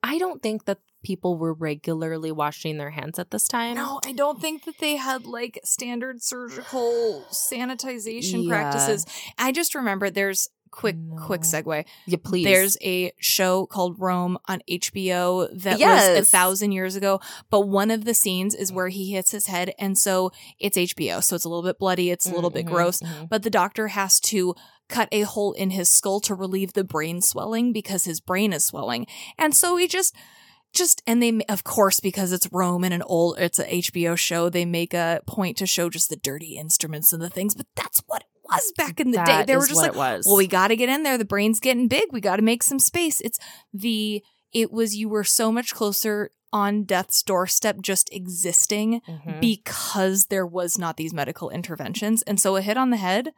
I 0.02 0.18
don't 0.18 0.42
think 0.42 0.66
that 0.66 0.78
people 1.06 1.38
were 1.38 1.54
regularly 1.54 2.32
washing 2.32 2.78
their 2.78 2.90
hands 2.90 3.16
at 3.18 3.30
this 3.30 3.44
time. 3.44 3.76
No, 3.76 4.00
I 4.04 4.12
don't 4.12 4.40
think 4.40 4.64
that 4.64 4.78
they 4.78 4.96
had 4.96 5.24
like 5.24 5.60
standard 5.62 6.20
surgical 6.20 7.24
sanitization 7.30 8.42
Yeah. 8.44 8.48
practices. 8.50 9.06
I 9.38 9.52
just 9.52 9.74
remember 9.76 10.10
there's 10.10 10.48
quick 10.72 10.96
quick 11.26 11.42
segue. 11.42 11.84
Yeah, 12.06 12.18
please. 12.22 12.44
There's 12.44 12.76
a 12.82 13.12
show 13.20 13.66
called 13.66 14.00
Rome 14.00 14.36
on 14.48 14.60
HBO 14.68 15.48
that 15.62 15.78
was 15.78 16.18
a 16.18 16.24
thousand 16.24 16.72
years 16.72 16.96
ago, 16.96 17.20
but 17.50 17.62
one 17.68 17.90
of 17.92 18.04
the 18.04 18.12
scenes 18.14 18.54
is 18.54 18.72
where 18.72 18.88
he 18.88 19.12
hits 19.12 19.30
his 19.30 19.46
head, 19.46 19.72
and 19.78 19.96
so 19.96 20.32
it's 20.58 20.76
HBO, 20.76 21.22
so 21.22 21.36
it's 21.36 21.44
a 21.44 21.48
little 21.48 21.62
bit 21.62 21.78
bloody, 21.78 22.10
it's 22.10 22.26
a 22.26 22.34
little 22.34 22.50
bit 22.50 22.66
Mhm, 22.66 22.70
gross, 22.70 23.00
mhm. 23.00 23.28
but 23.28 23.42
the 23.44 23.48
doctor 23.48 23.88
has 23.88 24.18
to 24.20 24.54
cut 24.88 25.08
a 25.12 25.22
hole 25.22 25.52
in 25.52 25.70
his 25.70 25.88
skull 25.88 26.20
to 26.20 26.34
relieve 26.34 26.72
the 26.74 26.84
brain 26.84 27.22
swelling 27.22 27.72
because 27.72 28.04
his 28.04 28.20
brain 28.20 28.52
is 28.52 28.64
swelling, 28.66 29.06
and 29.38 29.54
so 29.54 29.76
he 29.76 29.86
just. 29.86 30.14
Just 30.76 31.02
and 31.06 31.22
they 31.22 31.40
of 31.48 31.64
course 31.64 32.00
because 32.00 32.32
it's 32.32 32.48
Rome 32.52 32.84
and 32.84 32.92
an 32.94 33.02
old 33.02 33.38
it's 33.38 33.58
a 33.58 33.64
HBO 33.64 34.16
show 34.16 34.48
they 34.48 34.64
make 34.64 34.94
a 34.94 35.20
point 35.26 35.56
to 35.58 35.66
show 35.66 35.88
just 35.90 36.08
the 36.10 36.16
dirty 36.16 36.56
instruments 36.56 37.12
and 37.12 37.22
the 37.22 37.30
things 37.30 37.54
but 37.54 37.66
that's 37.74 38.02
what 38.06 38.22
it 38.22 38.28
was 38.48 38.72
back 38.76 39.00
in 39.00 39.10
the 39.10 39.18
day 39.18 39.24
That 39.24 39.46
they 39.46 39.56
were 39.56 39.66
just 39.66 39.80
like 39.80 39.94
well, 40.26 40.36
we 40.36 40.46
got 40.46 40.68
to 40.68 40.76
get 40.76 40.88
in 40.88 41.02
there. 41.02 41.18
The 41.18 41.24
brain's 41.24 41.58
getting 41.60 41.88
big. 41.88 42.12
We 42.12 42.20
got 42.20 42.36
to 42.36 42.42
make 42.42 42.62
some 42.62 42.78
space. 42.78 43.20
It's 43.22 43.38
the, 43.74 44.22
it 44.52 44.70
was, 44.70 44.94
you 44.94 45.08
were 45.08 45.24
so 45.24 45.50
much 45.50 45.74
closer 45.74 46.30
on 46.52 46.84
death's 46.84 47.22
doorstep 47.24 47.80
just 47.80 48.08
existing 48.12 49.00
Mhm. 49.08 49.40
because 49.40 50.26
there 50.26 50.46
was 50.46 50.78
not 50.78 50.96
these 50.96 51.12
medical 51.12 51.50
interventions. 51.50 52.22
And 52.22 52.38
so 52.40 52.54
a 52.56 52.62
hit 52.62 52.76
on 52.76 52.90
the 52.90 52.96
head, 52.98 53.32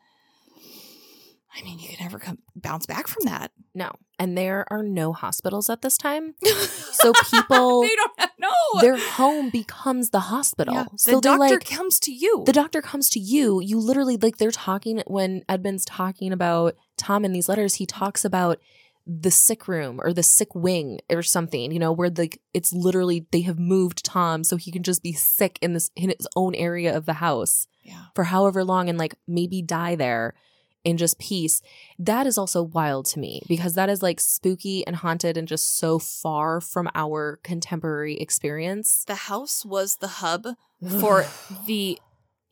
I 1.58 1.64
mean, 1.64 1.78
you 1.78 1.88
can 1.88 2.04
never 2.04 2.18
come 2.18 2.38
bounce 2.54 2.86
back 2.86 3.08
from 3.08 3.24
that. 3.24 3.50
no, 3.74 3.90
and 4.18 4.36
there 4.36 4.64
are 4.70 4.82
no 4.82 5.12
hospitals 5.12 5.68
at 5.68 5.82
this 5.82 5.96
time, 5.96 6.34
so 6.44 7.12
people 7.30 7.82
they 7.82 7.94
don't 7.96 8.12
have, 8.18 8.30
no. 8.38 8.80
their 8.80 8.96
home 8.96 9.50
becomes 9.50 10.10
the 10.10 10.20
hospital. 10.20 10.74
Yeah, 10.74 10.86
So 10.96 11.16
the 11.16 11.20
doctor 11.20 11.38
like 11.38 11.64
comes 11.68 11.98
to 12.00 12.12
you. 12.12 12.42
the 12.46 12.52
doctor 12.52 12.80
comes 12.80 13.08
to 13.10 13.20
you. 13.20 13.60
You 13.60 13.78
literally 13.78 14.16
like 14.16 14.36
they're 14.36 14.50
talking 14.50 15.02
when 15.06 15.42
Edmund's 15.48 15.84
talking 15.84 16.32
about 16.32 16.76
Tom 16.96 17.24
in 17.24 17.32
these 17.32 17.48
letters. 17.48 17.76
He 17.76 17.86
talks 17.86 18.24
about 18.24 18.58
the 19.06 19.30
sick 19.30 19.66
room 19.66 20.00
or 20.02 20.12
the 20.12 20.22
sick 20.22 20.54
wing 20.54 21.00
or 21.10 21.22
something. 21.22 21.72
You 21.72 21.78
know 21.78 21.92
where 21.92 22.10
the 22.10 22.30
it's 22.54 22.72
literally 22.72 23.26
they 23.32 23.40
have 23.42 23.58
moved 23.58 24.04
Tom 24.04 24.44
so 24.44 24.56
he 24.56 24.70
can 24.70 24.82
just 24.82 25.02
be 25.02 25.12
sick 25.12 25.58
in 25.62 25.72
this 25.72 25.90
in 25.96 26.10
his 26.10 26.28
own 26.36 26.54
area 26.54 26.96
of 26.96 27.06
the 27.06 27.14
house 27.14 27.66
yeah. 27.82 28.04
for 28.14 28.24
however 28.24 28.62
long 28.62 28.88
and 28.88 28.98
like 28.98 29.14
maybe 29.26 29.62
die 29.62 29.96
there 29.96 30.34
in 30.84 30.96
just 30.96 31.18
peace. 31.18 31.60
That 31.98 32.26
is 32.26 32.38
also 32.38 32.62
wild 32.62 33.06
to 33.06 33.18
me 33.18 33.42
because 33.48 33.74
that 33.74 33.88
is 33.88 34.02
like 34.02 34.20
spooky 34.20 34.86
and 34.86 34.96
haunted 34.96 35.36
and 35.36 35.48
just 35.48 35.78
so 35.78 35.98
far 35.98 36.60
from 36.60 36.88
our 36.94 37.40
contemporary 37.42 38.16
experience. 38.16 39.04
The 39.06 39.14
house 39.14 39.64
was 39.64 39.96
the 39.96 40.08
hub 40.08 40.46
for 41.00 41.26
the 41.66 41.98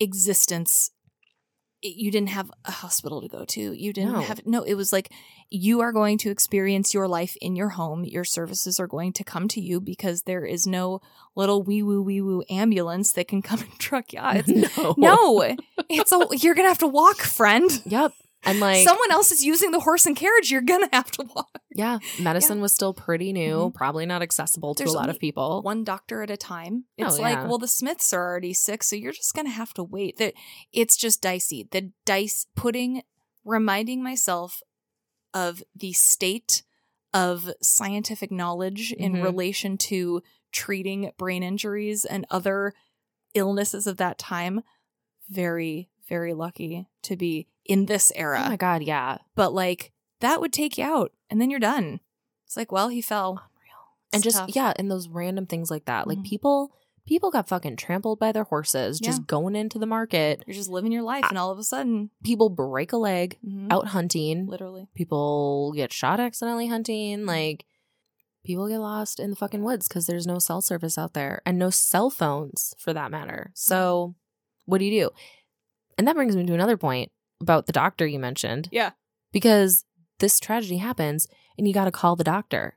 existence 0.00 0.90
you 1.82 2.10
didn't 2.10 2.30
have 2.30 2.50
a 2.64 2.70
hospital 2.70 3.20
to 3.20 3.28
go 3.28 3.44
to 3.44 3.72
you 3.72 3.92
didn't 3.92 4.12
No. 4.14 4.20
have 4.20 4.44
no 4.46 4.62
it 4.62 4.74
was 4.74 4.92
like 4.92 5.10
you 5.50 5.80
are 5.80 5.92
going 5.92 6.18
to 6.18 6.30
experience 6.30 6.92
your 6.94 7.06
life 7.06 7.36
in 7.40 7.54
your 7.54 7.68
home 7.70 8.04
your 8.04 8.24
services 8.24 8.80
are 8.80 8.86
going 8.86 9.12
to 9.12 9.22
come 9.24 9.46
to 9.48 9.60
you 9.60 9.80
because 9.80 10.22
there 10.22 10.44
is 10.44 10.66
no 10.66 11.00
little 11.34 11.62
wee 11.62 11.82
woo 11.82 12.02
wee 12.02 12.20
woo 12.20 12.42
ambulance 12.50 13.12
that 13.12 13.28
can 13.28 13.42
come 13.42 13.60
and 13.70 13.78
truck 13.78 14.12
you 14.12 14.18
out. 14.18 14.36
It's, 14.36 14.48
no. 14.78 14.94
no 14.96 15.56
it's 15.88 16.12
a 16.12 16.26
you're 16.38 16.54
gonna 16.54 16.68
have 16.68 16.78
to 16.78 16.86
walk 16.88 17.18
friend 17.18 17.70
Yep. 17.84 18.12
And 18.44 18.60
like 18.60 18.86
someone 18.86 19.10
else 19.10 19.32
is 19.32 19.44
using 19.44 19.70
the 19.72 19.80
horse 19.80 20.06
and 20.06 20.14
carriage 20.16 20.50
you're 20.50 20.60
gonna 20.60 20.88
have 20.92 21.10
to 21.12 21.24
walk 21.34 21.58
Yeah, 21.74 21.98
medicine 22.20 22.60
was 22.60 22.72
still 22.74 22.94
pretty 22.94 23.32
new, 23.32 23.56
Mhm. 23.70 23.74
probably 23.74 24.06
not 24.06 24.22
accessible 24.22 24.74
to 24.76 24.84
a 24.84 24.90
lot 24.92 25.08
of 25.08 25.18
people. 25.18 25.62
one 25.62 25.82
doctor 25.84 26.22
at 26.22 26.30
a 26.30 26.36
time. 26.36 26.84
It's 26.96 27.18
Oh, 27.18 27.22
like, 27.22 27.36
yeah. 27.36 27.46
well, 27.46 27.58
the 27.58 27.66
Smiths 27.68 28.12
are 28.12 28.22
already 28.24 28.52
sick, 28.54 28.82
so 28.82 28.94
you're 28.96 29.12
just 29.12 29.34
gonna 29.34 29.50
have 29.50 29.74
to 29.74 29.82
wait. 29.84 30.16
That 30.18 30.34
it's 30.72 30.96
just 30.96 31.20
dicey. 31.22 31.68
The 31.70 31.92
dice 32.04 32.46
putting, 32.54 33.02
reminding 33.44 34.02
myself 34.02 34.62
of 35.34 35.62
the 35.74 35.92
state 35.92 36.62
of 37.12 37.50
scientific 37.62 38.30
knowledge 38.30 38.92
in 38.92 39.14
Mhm. 39.14 39.22
relation 39.24 39.76
to 39.78 40.22
treating 40.52 41.10
brain 41.18 41.42
injuries 41.42 42.04
and 42.04 42.26
other 42.30 42.74
illnesses 43.34 43.86
of 43.86 43.96
that 43.96 44.18
time. 44.18 44.62
Very, 45.28 45.90
very 46.08 46.32
lucky 46.32 46.86
to 47.02 47.16
be 47.16 47.48
in 47.68 47.86
this 47.86 48.12
era. 48.14 48.42
oh 48.44 48.48
my 48.48 48.56
god, 48.56 48.82
yeah. 48.82 49.18
but 49.34 49.52
like 49.52 49.92
that 50.20 50.40
would 50.40 50.52
take 50.52 50.78
you 50.78 50.84
out, 50.84 51.12
and 51.30 51.40
then 51.40 51.50
you're 51.50 51.60
done. 51.60 52.00
It's 52.46 52.56
like, 52.56 52.70
well, 52.72 52.88
he 52.88 53.02
fell. 53.02 53.42
And 54.12 54.22
just 54.22 54.38
tough. 54.38 54.50
yeah, 54.54 54.72
and 54.76 54.88
those 54.90 55.08
random 55.08 55.46
things 55.46 55.70
like 55.70 55.84
that. 55.86 56.06
Like 56.06 56.18
Mhm. 56.18 56.24
people 56.26 56.72
people 57.06 57.30
got 57.30 57.48
fucking 57.48 57.76
trampled 57.76 58.18
by 58.18 58.32
their 58.32 58.44
horses 58.44 58.98
just 58.98 59.20
Yeah. 59.20 59.24
going 59.26 59.54
into 59.56 59.78
the 59.78 59.86
market. 59.86 60.42
You're 60.46 60.54
just 60.56 60.68
living 60.70 60.90
your 60.92 61.02
life, 61.02 61.24
and 61.28 61.36
all 61.38 61.50
of 61.50 61.58
a 61.58 61.64
sudden, 61.64 62.10
People 62.24 62.48
break 62.48 62.92
a 62.92 62.96
leg 62.96 63.38
mhm, 63.46 63.70
out 63.70 63.88
hunting. 63.88 64.46
literally. 64.46 64.88
People 64.94 65.72
get 65.74 65.92
shot 65.92 66.18
accidentally 66.20 66.66
hunting. 66.68 67.26
Like 67.26 67.64
people 68.44 68.68
get 68.68 68.78
lost 68.78 69.18
in 69.20 69.30
the 69.30 69.36
fucking 69.36 69.62
woods 69.64 69.88
because 69.88 70.06
there's 70.06 70.26
no 70.26 70.38
cell 70.38 70.60
service 70.62 70.96
out 70.96 71.14
there 71.14 71.42
and 71.44 71.58
no 71.58 71.68
cell 71.70 72.08
phones 72.10 72.74
for 72.78 72.92
that 72.92 73.10
matter. 73.10 73.50
So 73.54 74.14
what 74.66 74.78
do 74.78 74.84
you 74.84 75.04
do? 75.04 75.10
And 75.98 76.06
that 76.06 76.14
brings 76.14 76.36
me 76.36 76.44
to 76.46 76.54
another 76.54 76.76
point 76.76 77.10
about 77.40 77.66
the 77.66 77.72
doctor 77.72 78.06
you 78.06 78.18
mentioned. 78.18 78.68
Yeah. 78.72 78.90
Because 79.32 79.84
this 80.18 80.40
tragedy 80.40 80.78
happens 80.78 81.26
and 81.58 81.66
you 81.66 81.74
got 81.74 81.84
to 81.86 81.90
call 81.90 82.16
the 82.16 82.24
doctor. 82.24 82.76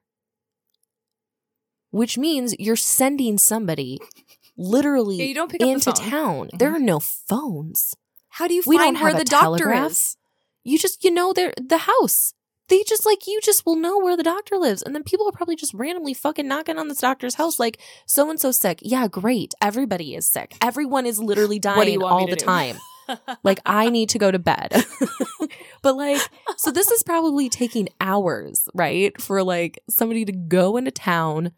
Which 1.92 2.18
means 2.18 2.56
you're 2.60 2.76
sending 2.76 3.38
somebody 3.38 4.00
literally 4.58 5.18
Yeah, 5.18 5.26
you 5.26 5.36
don't 5.36 5.52
pick 5.52 5.62
into 5.62 5.92
town. 5.92 6.48
Mm-hmm. 6.48 6.58
There 6.58 6.74
are 6.76 6.80
no 6.80 7.00
phones. 7.00 7.96
How 8.30 8.48
do 8.48 8.54
you 8.54 8.64
We 8.66 8.78
find 8.78 9.00
where 9.00 9.14
the 9.14 9.24
doctor 9.24 9.58
telegraph. 9.66 9.92
is? 9.92 10.18
You 10.64 10.78
just 10.78 11.04
you 11.04 11.12
know 11.12 11.34
they're 11.34 11.54
the 11.60 11.80
house. 11.80 12.34
They 12.68 12.84
just 12.84 13.04
like 13.04 13.26
you 13.26 13.40
just 13.42 13.66
will 13.66 13.76
know 13.76 13.98
where 13.98 14.16
the 14.16 14.22
doctor 14.22 14.58
lives. 14.58 14.84
And 14.84 14.94
then 14.94 15.04
people 15.04 15.28
are 15.28 15.32
probably 15.32 15.56
just 15.56 15.74
randomly 15.74 16.14
fucking 16.14 16.48
knocking 16.48 16.78
on 16.78 16.88
this 16.88 17.00
doctor's 17.00 17.36
house 17.36 17.58
like 17.58 17.80
so 18.06 18.30
and 18.30 18.40
so 18.40 18.52
sick. 18.52 18.80
Yeah, 18.84 19.08
great. 19.08 19.56
Everybody 19.60 20.14
is 20.14 20.28
sick. 20.30 20.56
Everyone 20.62 21.08
is 21.08 21.20
literally 21.20 21.60
What 21.64 21.86
do 21.86 21.92
you 21.92 22.00
dying 22.00 22.04
all 22.04 22.28
the 22.28 22.36
do? 22.36 22.46
time. 22.46 22.78
like 23.44 23.60
I 23.66 23.90
need 23.90 24.10
to 24.10 24.20
go 24.20 24.32
to 24.32 24.40
bed. 24.40 24.86
but 25.82 25.96
like 25.96 26.22
so 26.58 26.72
this 26.72 26.90
is 26.92 27.04
probably 27.04 27.50
taking 27.50 27.90
hours, 28.02 28.68
right? 28.74 29.20
For 29.22 29.44
like 29.44 29.80
somebody 29.90 30.26
to 30.26 30.32
go 30.32 30.78
into 30.78 30.92
town, 30.92 31.52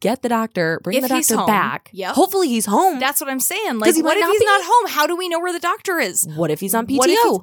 get 0.00 0.22
the 0.22 0.28
doctor, 0.28 0.80
bring 0.82 0.96
If 0.96 1.02
the 1.02 1.08
doctor 1.08 1.36
back. 1.46 1.90
Yep. 1.92 2.14
Hopefully 2.14 2.48
he's 2.48 2.66
home. 2.66 2.98
That's 3.00 3.20
what 3.20 3.30
I'm 3.30 3.40
saying. 3.40 3.78
Like, 3.78 3.94
what 3.96 4.16
if 4.16 4.20
not 4.20 4.30
he's 4.30 4.40
be. 4.40 4.46
not 4.46 4.60
home? 4.64 4.90
How 4.90 5.06
do 5.06 5.16
we 5.16 5.28
know 5.28 5.40
where 5.40 5.52
the 5.52 5.60
doctor 5.60 5.98
is? 5.98 6.26
what 6.36 6.50
if 6.50 6.60
he's 6.60 6.74
on 6.74 6.86
PTO? 6.86 6.96
What 6.98 7.10
if 7.10 7.18
he's- 7.22 7.40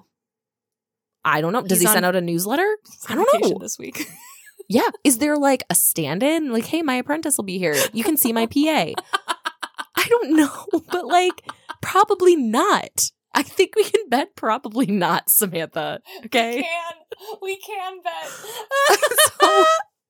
I 1.27 1.41
don't 1.41 1.53
know. 1.53 1.63
Does 1.63 1.79
He's 1.79 1.89
he 1.89 1.93
send 1.93 2.05
out 2.05 2.15
a 2.15 2.21
newsletter? 2.21 2.77
I 3.09 3.15
don't 3.15 3.41
know. 3.41 3.57
This 3.59 3.77
week. 3.79 4.07
Yeah. 4.67 4.89
Is 5.03 5.19
there 5.19 5.37
like 5.37 5.63
a 5.69 5.75
stand 5.75 6.23
in? 6.23 6.51
Like, 6.51 6.65
hey, 6.65 6.81
my 6.81 6.95
apprentice 6.95 7.37
will 7.37 7.43
be 7.43 7.59
here. 7.59 7.75
You 7.93 8.03
can 8.03 8.17
see 8.17 8.33
my 8.33 8.47
PA. 8.47 8.93
I 9.95 10.07
don't 10.09 10.35
know, 10.35 10.65
but 10.91 11.05
like, 11.05 11.43
probably 11.85 12.35
not. 12.35 13.11
I 13.33 13.43
think 13.43 13.75
we 13.75 13.83
can 13.83 14.09
bet 14.09 14.35
probably 14.35 14.85
not, 14.87 15.29
Samantha. 15.29 15.99
Okay. 16.25 16.55
We 16.57 16.61
can 16.63 16.93
we 17.41 17.57
can 17.57 18.01
bet? 18.01 18.99
So, 19.41 19.65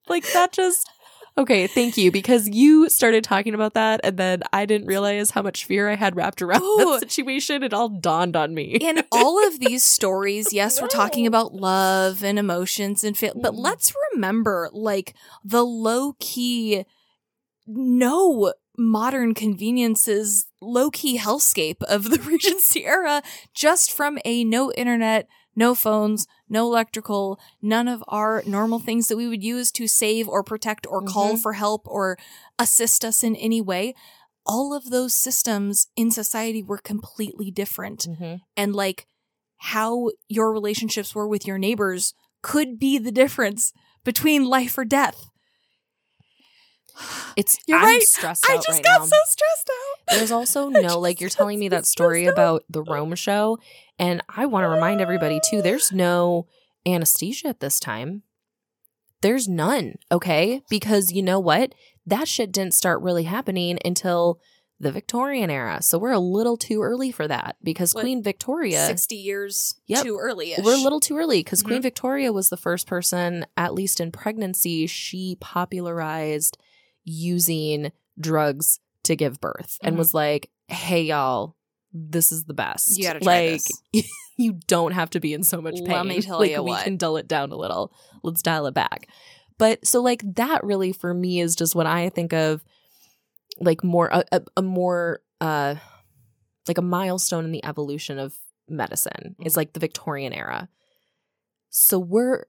like, 0.08 0.32
that 0.34 0.52
just. 0.54 0.90
Okay, 1.38 1.68
thank 1.68 1.98
you. 1.98 2.12
Because 2.12 2.48
you 2.48 2.88
started 2.88 3.24
talking 3.26 3.54
about 3.54 3.74
that, 3.74 4.00
and 4.04 4.16
then 4.18 4.44
I 4.54 4.66
didn't 4.66 4.88
realize 4.88 5.32
how 5.32 5.42
much 5.42 5.66
fear 5.66 5.90
I 5.90 5.96
had 5.96 6.16
wrapped 6.16 6.42
around 6.42 6.62
Ooh. 6.62 6.98
that 7.00 7.12
situation. 7.12 7.62
It 7.64 7.74
all 7.74 7.90
dawned 7.90 8.36
on 8.38 8.54
me. 8.54 8.78
in 8.80 9.04
all 9.12 9.46
of 9.46 9.60
these 9.60 9.84
stories, 9.84 10.54
yes, 10.54 10.82
we're 10.82 10.88
talking 11.02 11.28
about 11.28 11.54
love 11.54 12.24
and 12.24 12.40
emotions 12.40 13.04
and 13.04 13.18
fit, 13.18 13.34
but 13.36 13.54
Mhm. 13.54 13.60
let's 13.60 13.94
remember 14.14 14.70
like 14.72 15.14
the 15.44 15.66
low 15.66 16.14
key, 16.20 16.86
no 17.68 18.54
modern 18.78 19.34
conveniences, 19.34 20.46
low 20.62 20.90
key 20.90 21.18
hellscape 21.18 21.82
of 21.84 22.10
the 22.10 22.20
Regency 22.26 22.86
era, 22.86 23.22
just 23.54 23.92
from 23.92 24.18
a 24.26 24.44
no 24.44 24.72
internet, 24.74 25.28
no 25.56 25.74
phones, 25.76 26.28
no 26.50 26.66
electrical, 26.66 27.40
none 27.62 27.88
of 27.88 28.04
our 28.08 28.44
normal 28.46 28.80
things 28.80 29.08
that 29.08 29.18
we 29.18 29.28
would 29.28 29.44
use 29.44 29.72
to 29.72 29.88
save 29.88 30.28
or 30.28 30.44
protect 30.44 30.86
or 30.88 31.02
call 31.02 31.34
Mhm. 31.36 31.42
for 31.42 31.54
help 31.54 31.84
or 31.86 32.18
assist 32.60 33.06
us 33.06 33.24
in 33.24 33.36
any 33.38 33.62
way. 33.62 33.94
All 34.46 34.74
of 34.74 34.90
those 34.90 35.16
systems 35.16 35.88
in 35.96 36.12
society 36.12 36.62
were 36.62 36.78
completely 36.78 37.52
different 37.52 38.08
Mhm. 38.08 38.42
and 38.56 38.76
like 38.76 39.08
how 39.58 40.12
your 40.28 40.52
relationships 40.52 41.16
were 41.16 41.28
with 41.28 41.48
your 41.48 41.58
neighbors 41.58 42.14
could 42.42 42.78
be 42.78 42.98
the 43.00 43.12
difference 43.12 43.72
between 44.04 44.46
life 44.46 44.78
or 44.78 44.86
death. 44.86 45.30
It's 47.36 47.58
You're 47.68 47.78
I'm 47.80 47.86
right. 47.86 48.02
stressed 48.04 48.46
I 48.50 48.56
just 48.56 48.70
right 48.70 48.84
got 48.84 49.00
now. 49.02 49.06
so 49.06 49.18
stressed 49.28 49.70
out. 50.10 50.18
There's 50.18 50.32
also 50.32 50.70
no, 50.70 51.00
like 51.00 51.20
you're 51.22 51.30
telling 51.30 51.60
me 51.60 51.68
that 51.70 51.86
story 51.86 52.26
about 52.26 52.64
the 52.70 52.82
Rome 52.84 53.16
show, 53.16 53.58
and 54.00 54.22
I 54.30 54.46
want 54.46 54.64
to 54.64 54.70
remind 54.70 55.02
everybody 55.02 55.40
too. 55.50 55.62
There's 55.62 55.92
no 55.92 56.48
anesthesia 56.86 57.48
at 57.50 57.60
this 57.60 57.80
time. 57.80 58.24
there's 59.22 59.48
none, 59.48 59.96
okay? 60.12 60.62
Because 60.70 61.12
you 61.12 61.24
know 61.24 61.40
what? 61.40 61.74
That 62.06 62.28
shit 62.28 62.52
didn't 62.52 62.76
start 62.76 63.02
really 63.02 63.24
happening 63.24 63.80
until 63.84 64.40
the 64.80 64.92
Victorian 64.92 65.50
era. 65.50 65.82
So 65.82 65.98
we're 65.98 66.12
a 66.12 66.20
little 66.20 66.58
too 66.58 66.84
early 66.84 67.12
for 67.12 67.28
that 67.28 67.56
because 67.64 67.94
What, 67.96 68.02
Queen 68.02 68.22
Victoria 68.22 68.86
60 68.86 69.16
years 69.16 69.76
Yep. 69.88 70.04
too 70.04 70.18
early. 70.22 70.54
we're 70.62 70.76
a 70.76 70.78
little 70.78 71.00
too 71.00 71.18
early 71.18 71.40
because 71.40 71.64
Mhm. 71.64 71.68
Queen 71.68 71.82
Victoria 71.82 72.32
was 72.34 72.50
the 72.50 72.58
first 72.58 72.86
person, 72.86 73.46
at 73.58 73.74
least 73.74 74.00
in 74.00 74.12
pregnancy, 74.12 74.86
she 74.86 75.38
popularized 75.40 76.58
using 77.06 77.92
drugs 78.20 78.80
to 79.04 79.16
give 79.16 79.40
birth 79.40 79.78
and 79.82 79.96
Mhm. 79.96 80.00
was 80.00 80.14
like, 80.14 80.50
hey, 80.68 81.04
y'all, 81.04 81.56
this 81.94 82.32
is 82.32 82.44
the 82.46 82.54
best. 82.54 82.98
You 82.98 83.04
gotta 83.06 83.20
try 83.22 83.52
like, 83.94 84.06
you 84.38 84.54
don't 84.68 84.92
have 84.92 85.12
to 85.12 85.20
be 85.20 85.34
in 85.34 85.44
so 85.44 85.62
much 85.62 85.76
pain. 85.76 85.88
Let 85.90 86.06
me 86.08 86.22
tell 86.22 86.40
like, 86.40 86.52
you 86.52 86.62
we 86.64 86.72
what. 86.72 86.84
can 86.84 86.98
dull 86.98 87.16
it 87.18 87.28
down 87.28 87.52
a 87.52 87.56
little. 87.56 87.94
Let's 88.24 88.42
dial 88.42 88.66
it 88.68 88.74
back. 88.74 89.08
But 89.58 89.86
so, 89.88 90.02
like, 90.02 90.22
that 90.36 90.64
really 90.66 90.92
for 90.92 91.14
me 91.14 91.40
is 91.40 91.56
just 91.56 91.76
what 91.76 91.86
I 91.86 92.10
think 92.10 92.34
of 92.34 92.64
like 93.62 93.84
more, 93.86 94.10
a, 94.12 94.26
a, 94.34 94.42
a 94.58 94.62
more, 94.62 95.22
uh, 95.40 95.76
like 96.68 96.78
a 96.78 96.82
milestone 96.82 97.46
in 97.46 97.52
the 97.54 97.64
evolution 97.64 98.20
of 98.20 98.36
medicine 98.68 99.36
is 99.46 99.54
Mhm. 99.54 99.58
like 99.58 99.74
the 99.74 99.80
Victorian 99.80 100.34
era. 100.34 100.68
So 101.70 102.00
we're 102.00 102.46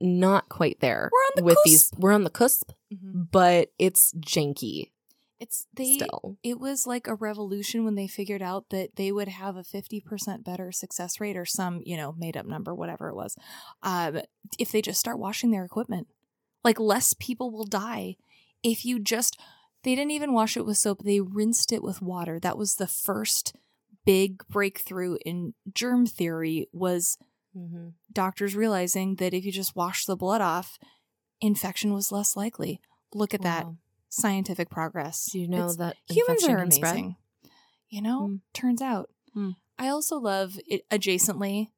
not 0.00 0.48
quite 0.48 0.80
there 0.80 1.10
We're 1.12 1.18
on 1.18 1.32
the 1.36 1.42
with 1.44 1.58
these. 1.64 1.92
We're 1.98 2.12
on 2.12 2.24
the 2.24 2.30
cusp, 2.30 2.70
Mhm. 2.92 3.28
but 3.30 3.70
it's 3.78 4.12
janky 4.14 4.90
It's 5.40 5.66
they 5.74 5.98
still. 5.98 6.36
it 6.42 6.58
was 6.58 6.86
like 6.86 7.06
a 7.06 7.14
revolution 7.14 7.84
when 7.84 7.94
they 7.94 8.08
figured 8.08 8.42
out 8.42 8.70
that 8.70 8.96
they 8.96 9.12
would 9.12 9.28
have 9.28 9.56
a 9.56 9.62
50% 9.62 10.42
better 10.44 10.72
success 10.72 11.20
rate 11.20 11.36
or 11.36 11.44
some, 11.44 11.80
you 11.84 11.96
know, 11.96 12.12
made 12.18 12.36
up 12.36 12.46
number, 12.46 12.74
whatever 12.74 13.08
it 13.08 13.14
was, 13.14 13.36
um, 13.82 14.20
if 14.58 14.72
they 14.72 14.82
just 14.82 14.98
start 15.00 15.18
washing 15.18 15.50
their 15.50 15.64
equipment. 15.64 16.08
Like 16.64 16.80
less 16.80 17.14
people 17.14 17.50
will 17.52 17.66
die 17.66 18.16
if 18.64 18.84
you 18.84 18.98
just, 18.98 19.38
they 19.84 19.94
didn't 19.94 20.10
even 20.10 20.32
wash 20.32 20.56
it 20.56 20.66
with 20.66 20.76
soap, 20.78 21.04
they 21.04 21.20
rinsed 21.20 21.72
it 21.72 21.82
with 21.84 22.02
water. 22.02 22.40
That 22.40 22.58
was 22.58 22.74
the 22.74 22.88
first 22.88 23.54
big 24.04 24.42
breakthrough 24.48 25.18
in 25.24 25.54
germ 25.72 26.06
theory 26.06 26.66
was 26.72 27.16
Mm-hmm. 27.56 27.88
doctors 28.12 28.54
realizing 28.54 29.16
that 29.16 29.32
if 29.34 29.44
you 29.44 29.50
just 29.50 29.74
wash 29.74 30.04
the 30.04 30.16
blood 30.16 30.40
off, 30.40 30.78
infection 31.40 31.92
was 31.92 32.10
less 32.12 32.36
likely. 32.36 32.80
Look 33.14 33.34
at 33.34 33.42
that 33.42 33.66
scientific 34.08 34.70
progress. 34.70 35.34
You 35.34 35.48
know 35.48 35.70
It's- 35.70 35.76
that 35.76 35.96
humans 36.10 36.44
are 36.44 36.56
can 36.58 36.70
spread? 36.70 36.92
amazing. 36.94 37.16
You 37.88 38.02
know, 38.02 38.20
Mm. 38.28 38.40
turns 38.52 38.82
out. 38.82 39.10
Mm. 39.36 39.56
I 39.78 39.88
also 39.88 40.18
love 40.18 40.58
it 40.66 40.88
adjacently. 40.90 41.70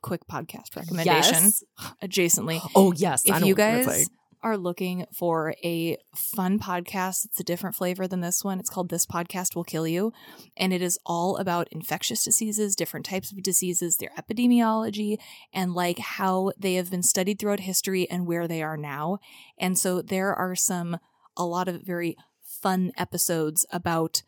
Quick 0.00 0.26
podcast 0.26 0.74
recommendation. 0.76 1.34
Yes. 1.44 1.64
Adjacently, 2.02 2.60
Oh 2.74 2.92
yes. 2.92 3.22
If 3.24 3.40
know 3.40 3.46
you 3.46 3.54
guys 3.54 3.86
saying. 3.86 4.06
Are 4.42 4.56
looking 4.56 5.06
for 5.12 5.54
a 5.62 5.96
fun 6.14 6.58
podcast, 6.58 7.24
it's 7.24 7.40
a 7.40 7.44
different 7.44 7.76
flavor 7.76 8.08
than 8.08 8.20
this 8.20 8.42
one. 8.42 8.58
It's 8.58 8.70
called 8.70 8.88
This 8.88 9.06
Podcast 9.06 9.54
Will 9.54 9.64
Kill 9.64 9.86
You. 9.86 10.12
And 10.56 10.72
it 10.72 10.82
is 10.82 10.98
all 11.06 11.36
about 11.36 11.68
infectious 11.70 12.24
diseases, 12.24 12.74
different 12.74 13.06
types 13.06 13.30
of 13.30 13.42
diseases, 13.42 13.96
their 13.96 14.10
epidemiology, 14.18 15.18
and 15.52 15.74
like 15.74 15.98
how 15.98 16.52
they 16.58 16.74
have 16.74 16.90
been 16.90 17.02
studied 17.02 17.38
throughout 17.38 17.60
history 17.60 18.10
and 18.10 18.26
where 18.26 18.48
they 18.48 18.62
are 18.62 18.76
now. 18.76 19.18
And 19.58 19.78
so 19.78 20.02
there 20.02 20.34
are 20.34 20.56
some, 20.56 20.98
a 21.36 21.44
lot 21.44 21.68
of 21.68 21.82
very 21.82 22.16
fun 22.42 22.92
episodes 22.96 23.64
about 23.72 24.22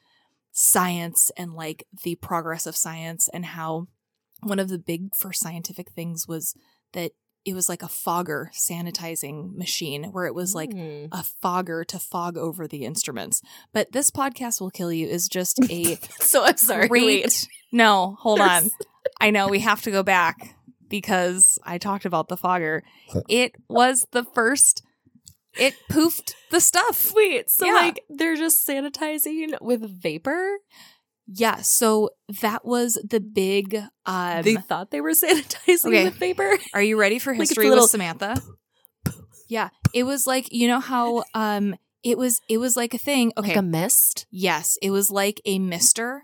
science 0.52 1.32
and 1.36 1.54
like 1.54 1.86
the 2.04 2.14
progress 2.14 2.66
of 2.66 2.76
science 2.76 3.28
and 3.32 3.44
how 3.44 3.88
one 4.40 4.60
of 4.60 4.68
the 4.68 4.78
big 4.78 5.14
first 5.14 5.40
scientific 5.40 5.90
things 5.90 6.28
was 6.28 6.54
that 6.92 7.12
it 7.44 7.54
was 7.54 7.68
like 7.68 7.82
a 7.82 7.88
fogger 7.88 8.50
sanitizing 8.54 9.54
machine 9.56 10.04
where 10.12 10.26
it 10.26 10.34
was 10.34 10.54
like 10.54 10.70
Mm. 10.70 11.08
a 11.12 11.22
fogger 11.22 11.84
to 11.84 11.98
fog 11.98 12.36
over 12.38 12.66
the 12.66 12.84
instruments. 12.84 13.42
But 13.72 13.92
this 13.92 14.10
podcast 14.10 14.60
will 14.60 14.70
kill 14.70 14.92
you 14.92 15.06
is 15.06 15.28
just 15.28 15.58
a 15.70 15.96
so 16.20 16.44
I'm 16.44 16.56
sorry. 16.56 16.88
great. 16.88 17.04
wait. 17.04 17.48
No, 17.72 18.16
hold 18.20 18.40
There's- 18.40 18.64
on. 18.64 18.70
I 19.20 19.30
know 19.30 19.48
we 19.48 19.60
have 19.60 19.82
to 19.82 19.90
go 19.90 20.02
back 20.02 20.56
because 20.88 21.58
I 21.64 21.78
talked 21.78 22.04
about 22.06 22.28
the 22.28 22.36
fogger. 22.36 22.82
It 23.28 23.52
was 23.68 24.06
the 24.12 24.24
first. 24.24 24.82
It 25.56 25.74
poofed 25.90 26.32
the 26.50 26.60
stuff. 26.60 27.12
Wait, 27.14 27.50
so 27.50 27.66
Yeah. 27.66 27.72
like 27.74 28.02
they're 28.08 28.36
just 28.36 28.66
sanitizing 28.66 29.60
with 29.60 29.82
vapor? 30.02 30.58
Yeah, 31.26 31.62
so 31.62 32.10
that 32.42 32.64
was 32.66 32.98
the 33.08 33.20
big. 33.20 33.80
Um, 34.04 34.42
they 34.42 34.56
thought 34.56 34.90
they 34.90 35.00
were 35.00 35.10
sanitizing 35.22 35.86
okay. 35.86 36.04
with 36.04 36.14
vapor. 36.16 36.58
Are 36.74 36.82
you 36.82 36.98
ready 37.00 37.18
for 37.18 37.32
Like 37.36 37.48
history 37.48 37.68
little- 37.68 37.84
with 37.84 37.90
Samantha? 37.90 38.40
Yeah, 39.46 39.68
it 39.92 40.04
was 40.04 40.26
like 40.26 40.48
you 40.52 40.66
know 40.68 40.80
how 40.80 41.22
um 41.34 41.76
it 42.02 42.16
was 42.16 42.40
it 42.48 42.58
was 42.58 42.76
like 42.76 42.94
a 42.94 42.98
thing. 42.98 43.30
Okay, 43.36 43.48
Like 43.48 43.56
a 43.58 43.62
mist. 43.62 44.26
yes, 44.30 44.78
it 44.80 44.90
was 44.90 45.10
like 45.10 45.40
a 45.44 45.58
mister, 45.58 46.22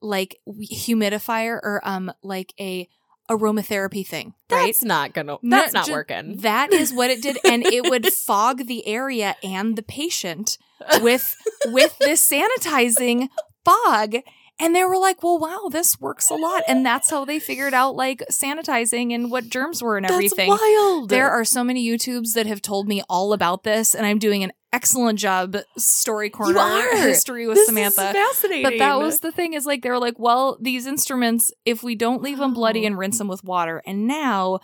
like 0.00 0.38
humidifier 0.48 1.54
or 1.62 1.80
um 1.84 2.12
like 2.22 2.54
a 2.60 2.88
aromatherapy 3.28 4.06
thing, 4.06 4.34
right? 4.50 4.66
That's 4.66 4.84
not 4.84 5.12
gonna. 5.14 5.38
That's 5.42 5.72
not 5.74 5.86
ju- 5.86 5.92
working. 5.92 6.36
That 6.38 6.72
is 6.72 6.92
what 6.92 7.10
it 7.10 7.20
did, 7.22 7.38
and 7.44 7.66
it 7.66 7.90
would 7.90 8.06
fog 8.12 8.66
the 8.66 8.86
area 8.86 9.34
and 9.42 9.76
the 9.76 9.82
patient 9.82 10.56
with 11.00 11.36
with 11.66 11.98
this 11.98 12.26
sanitizing 12.28 13.28
fog. 13.64 14.14
And 14.60 14.74
they 14.74 14.84
were 14.84 14.98
like, 14.98 15.22
"Well, 15.22 15.38
wow, 15.38 15.68
this 15.70 15.98
works 16.00 16.30
a 16.30 16.34
lot," 16.34 16.62
and 16.68 16.84
that's 16.84 17.10
how 17.10 17.24
they 17.24 17.38
figured 17.38 17.74
out 17.74 17.96
like 17.96 18.22
sanitizing 18.30 19.14
and 19.14 19.30
what 19.30 19.48
germs 19.48 19.82
were 19.82 19.96
and 19.96 20.06
everything. 20.06 20.50
That's 20.50 20.62
wild. 20.62 21.08
There 21.08 21.30
are 21.30 21.44
so 21.44 21.64
many 21.64 21.86
YouTubes 21.86 22.34
that 22.34 22.46
have 22.46 22.60
told 22.60 22.86
me 22.86 23.02
all 23.08 23.32
about 23.32 23.64
this, 23.64 23.94
and 23.94 24.06
I'm 24.06 24.18
doing 24.18 24.44
an 24.44 24.52
excellent 24.72 25.18
job. 25.18 25.56
Story 25.76 26.30
corner 26.30 26.60
history 26.96 27.46
with 27.46 27.56
This 27.56 27.68
is 27.68 27.74
Samantha. 27.74 28.12
fascinating. 28.12 28.64
But 28.64 28.78
that 28.78 28.98
was 28.98 29.20
the 29.20 29.32
thing 29.32 29.54
is 29.54 29.66
like 29.66 29.82
they 29.82 29.90
were 29.90 29.98
like, 29.98 30.18
well, 30.18 30.58
these 30.60 30.86
instruments, 30.86 31.52
if 31.64 31.82
we 31.82 31.94
don't 31.94 32.22
leave 32.22 32.38
them 32.38 32.54
bloody 32.54 32.84
oh. 32.84 32.88
and 32.88 32.98
rinse 32.98 33.18
them 33.18 33.28
with 33.28 33.42
water, 33.42 33.82
and 33.86 34.06
now 34.06 34.60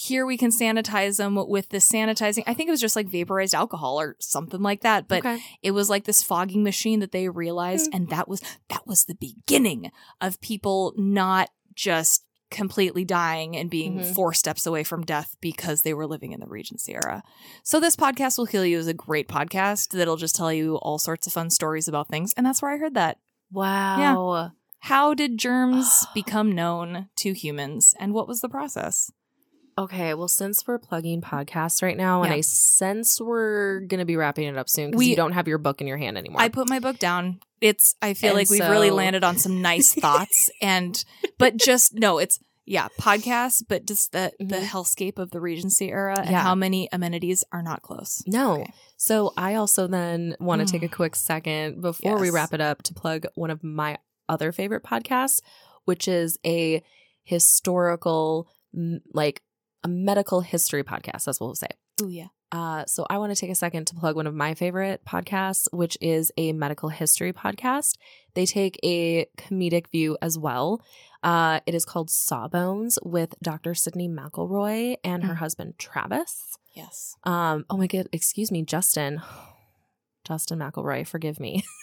here 0.00 0.24
we 0.24 0.36
can 0.36 0.52
sanitize 0.52 1.16
them 1.16 1.34
with 1.48 1.70
the 1.70 1.78
sanitizing. 1.78 2.44
I 2.46 2.54
think 2.54 2.68
it 2.68 2.70
was 2.70 2.80
just 2.80 2.94
like 2.94 3.08
vaporized 3.08 3.52
alcohol 3.52 4.00
or 4.00 4.14
something 4.20 4.62
like 4.62 4.82
that. 4.82 5.08
But 5.08 5.26
okay. 5.26 5.40
it 5.60 5.72
was 5.72 5.90
like 5.90 6.04
this 6.04 6.22
fogging 6.22 6.62
machine 6.62 7.00
that 7.00 7.10
they 7.10 7.28
realized, 7.28 7.90
Hmm. 7.90 7.96
and 7.96 8.08
that 8.10 8.28
was 8.28 8.40
that 8.68 8.86
was 8.86 9.04
the 9.06 9.16
beginning 9.16 9.90
of 10.20 10.40
people 10.40 10.94
not 10.96 11.50
just 11.74 12.22
completely 12.50 13.04
dying 13.04 13.56
and 13.56 13.68
being 13.68 13.98
Mhm. 13.98 14.14
four 14.14 14.32
steps 14.32 14.66
away 14.66 14.84
from 14.84 15.04
death 15.04 15.36
because 15.40 15.82
they 15.82 15.92
were 15.92 16.06
living 16.06 16.30
in 16.30 16.38
the 16.38 16.46
Regency 16.46 16.94
era. 16.94 17.24
So 17.64 17.80
this 17.80 17.96
podcast 17.96 18.38
will 18.38 18.46
kill 18.46 18.64
you 18.64 18.78
is 18.78 18.86
a 18.86 18.94
great 18.94 19.26
podcast 19.28 19.88
that'll 19.90 20.16
just 20.16 20.36
tell 20.36 20.52
you 20.52 20.76
all 20.76 20.98
sorts 20.98 21.26
of 21.26 21.32
fun 21.32 21.50
stories 21.50 21.88
about 21.88 22.08
things, 22.08 22.32
and 22.36 22.46
that's 22.46 22.62
where 22.62 22.70
I 22.72 22.78
heard 22.78 22.94
that. 22.94 23.18
Wow. 23.50 24.52
How 24.82 25.12
did 25.12 25.38
germs 25.38 26.06
become 26.14 26.52
known 26.52 27.08
to 27.16 27.32
humans, 27.34 27.94
and 27.98 28.14
what 28.14 28.28
was 28.28 28.40
the 28.40 28.48
process? 28.48 29.10
Okay, 29.78 30.12
well, 30.14 30.26
since 30.28 30.66
we're 30.66 30.78
plugging 30.78 31.20
podcasts 31.20 31.82
right 31.82 31.96
now, 31.96 32.22
and 32.22 32.32
Yeah. 32.32 32.38
I 32.38 32.40
sense 32.40 33.20
we're 33.20 33.80
gonna 33.80 34.04
be 34.04 34.16
wrapping 34.16 34.48
it 34.48 34.56
up 34.58 34.68
soon 34.68 34.90
because 34.90 35.06
you 35.06 35.14
don't 35.16 35.32
have 35.32 35.46
your 35.46 35.58
book 35.58 35.80
in 35.80 35.86
your 35.86 35.98
hand 35.98 36.18
anymore. 36.18 36.40
I 36.42 36.48
put 36.48 36.68
my 36.68 36.80
book 36.80 36.98
down. 36.98 37.38
It's 37.60 37.94
I 38.02 38.14
feel 38.14 38.30
And 38.30 38.38
like 38.38 38.50
we've 38.50 38.60
really 38.68 38.90
landed 38.90 39.22
on 39.22 39.38
some 39.38 39.62
nice 39.62 39.94
thoughts 40.04 40.50
and 40.60 41.04
but 41.38 41.56
just 41.56 41.94
no, 41.94 42.18
it's 42.18 42.40
yeah, 42.66 42.88
podcasts, 43.00 43.62
but 43.66 43.86
just 43.86 44.10
the 44.12 44.32
the 44.40 44.56
Mhm. 44.56 44.64
hellscape 44.64 45.18
of 45.18 45.30
the 45.30 45.40
Regency 45.40 45.90
era 45.90 46.18
and 46.18 46.30
Yeah. 46.32 46.42
how 46.42 46.54
many 46.56 46.88
amenities 46.92 47.44
are 47.52 47.62
not 47.62 47.80
close. 47.82 48.20
no. 48.26 48.60
Okay. 48.62 48.72
So 48.96 49.32
I 49.36 49.54
also 49.54 49.86
then 49.86 50.36
want 50.40 50.60
to 50.60 50.70
take 50.70 50.82
a 50.82 50.88
Mm. 50.88 50.92
quick 50.96 51.14
second 51.14 51.80
before 51.80 52.18
we 52.18 52.30
wrap 52.30 52.52
it 52.52 52.60
up 52.60 52.82
to 52.82 52.94
plug 52.94 53.26
one 53.36 53.50
of 53.50 53.62
my 53.62 53.96
other 54.28 54.50
favorite 54.50 54.82
podcasts, 54.82 55.40
which 55.84 56.08
is 56.08 56.36
a 56.44 56.82
historical, 57.22 58.48
like 59.12 59.40
a 59.84 59.88
medical 59.88 60.40
history 60.40 60.82
podcast. 60.84 61.24
That's 61.24 61.40
what 61.40 61.46
we'll 61.48 61.54
say. 61.54 61.68
Oh 62.02 62.08
yeah. 62.08 62.26
Uh, 62.50 62.84
so 62.86 63.06
I 63.10 63.18
want 63.18 63.34
to 63.34 63.38
take 63.38 63.50
a 63.50 63.54
second 63.54 63.88
to 63.88 63.94
plug 63.94 64.16
one 64.16 64.26
of 64.26 64.34
my 64.34 64.54
favorite 64.54 65.02
podcasts, 65.06 65.66
which 65.72 65.98
is 66.00 66.32
a 66.38 66.52
medical 66.54 66.88
history 66.88 67.32
podcast. 67.32 67.96
They 68.34 68.46
take 68.46 68.78
a 68.82 69.26
comedic 69.36 69.88
view 69.90 70.16
as 70.22 70.38
well. 70.38 70.80
Uh, 71.22 71.60
it 71.66 71.74
is 71.74 71.84
called 71.84 72.08
Sawbones 72.08 72.98
with 73.04 73.34
Dr. 73.42 73.72
Sydnee 73.72 74.08
McElroy 74.08 74.96
and 75.04 75.24
her 75.24 75.34
Mm. 75.34 75.38
husband 75.38 75.74
Travis. 75.78 76.56
Yes. 76.74 77.16
Um, 77.24 77.66
oh 77.68 77.76
my 77.76 77.86
god, 77.86 78.08
excuse 78.12 78.50
me, 78.50 78.62
Justin. 78.62 79.20
Justin 80.26 80.58
McElroy, 80.60 81.06
forgive 81.06 81.38
me. 81.40 81.64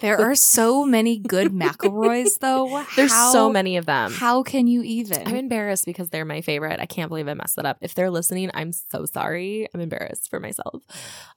There 0.00 0.20
are 0.20 0.34
so 0.34 0.84
many 0.84 1.18
good 1.18 1.52
McElroys 1.52 2.38
though. 2.38 2.84
There's 2.96 3.12
How- 3.12 3.32
so 3.32 3.50
many 3.50 3.76
of 3.76 3.86
them. 3.86 4.12
How 4.12 4.42
can 4.42 4.66
you 4.66 4.82
even? 4.82 5.26
I'm 5.26 5.36
embarrassed 5.36 5.86
because 5.86 6.10
they're 6.10 6.24
my 6.24 6.40
favorite. 6.40 6.80
I 6.80 6.86
can't 6.86 7.08
believe 7.08 7.28
I 7.28 7.34
messed 7.34 7.56
that 7.56 7.66
up. 7.66 7.78
If 7.80 7.94
they're 7.94 8.10
listening, 8.10 8.50
I'm 8.54 8.72
so 8.72 9.06
sorry. 9.06 9.68
I'm 9.72 9.80
embarrassed 9.80 10.30
for 10.30 10.40
myself. 10.40 10.82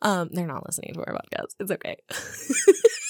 Um, 0.01 0.29
they're 0.31 0.47
not 0.47 0.65
listening 0.65 0.93
to 0.95 1.05
our 1.05 1.13
podcast. 1.13 1.55
It's 1.59 1.71
okay. 1.71 1.97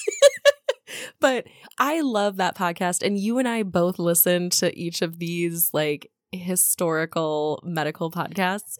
but 1.20 1.46
I 1.78 2.00
love 2.00 2.36
that 2.36 2.56
podcast, 2.56 3.02
and 3.02 3.18
you 3.18 3.38
and 3.38 3.48
I 3.48 3.62
both 3.62 3.98
listen 3.98 4.50
to 4.50 4.76
each 4.78 5.02
of 5.02 5.18
these 5.18 5.70
like 5.72 6.10
historical 6.32 7.58
medical 7.64 8.10
podcasts 8.10 8.76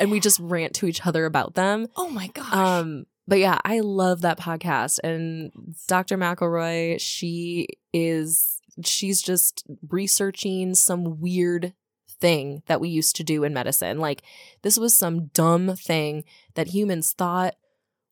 and 0.00 0.10
we 0.10 0.18
just 0.18 0.38
rant 0.40 0.74
to 0.74 0.86
each 0.86 1.06
other 1.06 1.26
about 1.26 1.54
them. 1.54 1.86
Oh 1.96 2.08
my 2.08 2.28
gosh. 2.28 2.52
Um, 2.52 3.04
but 3.28 3.38
yeah, 3.38 3.58
I 3.64 3.80
love 3.80 4.20
that 4.22 4.38
podcast. 4.38 4.98
And 5.02 5.52
Dr. 5.88 6.16
McElroy, 6.16 7.00
she 7.00 7.68
is, 7.92 8.60
she's 8.84 9.20
just 9.20 9.64
researching 9.88 10.74
some 10.74 11.20
weird 11.20 11.74
thing 12.20 12.62
that 12.66 12.80
we 12.80 12.88
used 12.88 13.16
to 13.16 13.24
do 13.24 13.44
in 13.44 13.52
medicine. 13.52 13.98
Like, 13.98 14.22
this 14.62 14.78
was 14.78 14.96
some 14.96 15.26
dumb 15.26 15.74
thing 15.76 16.24
that 16.54 16.68
humans 16.68 17.12
thought 17.12 17.56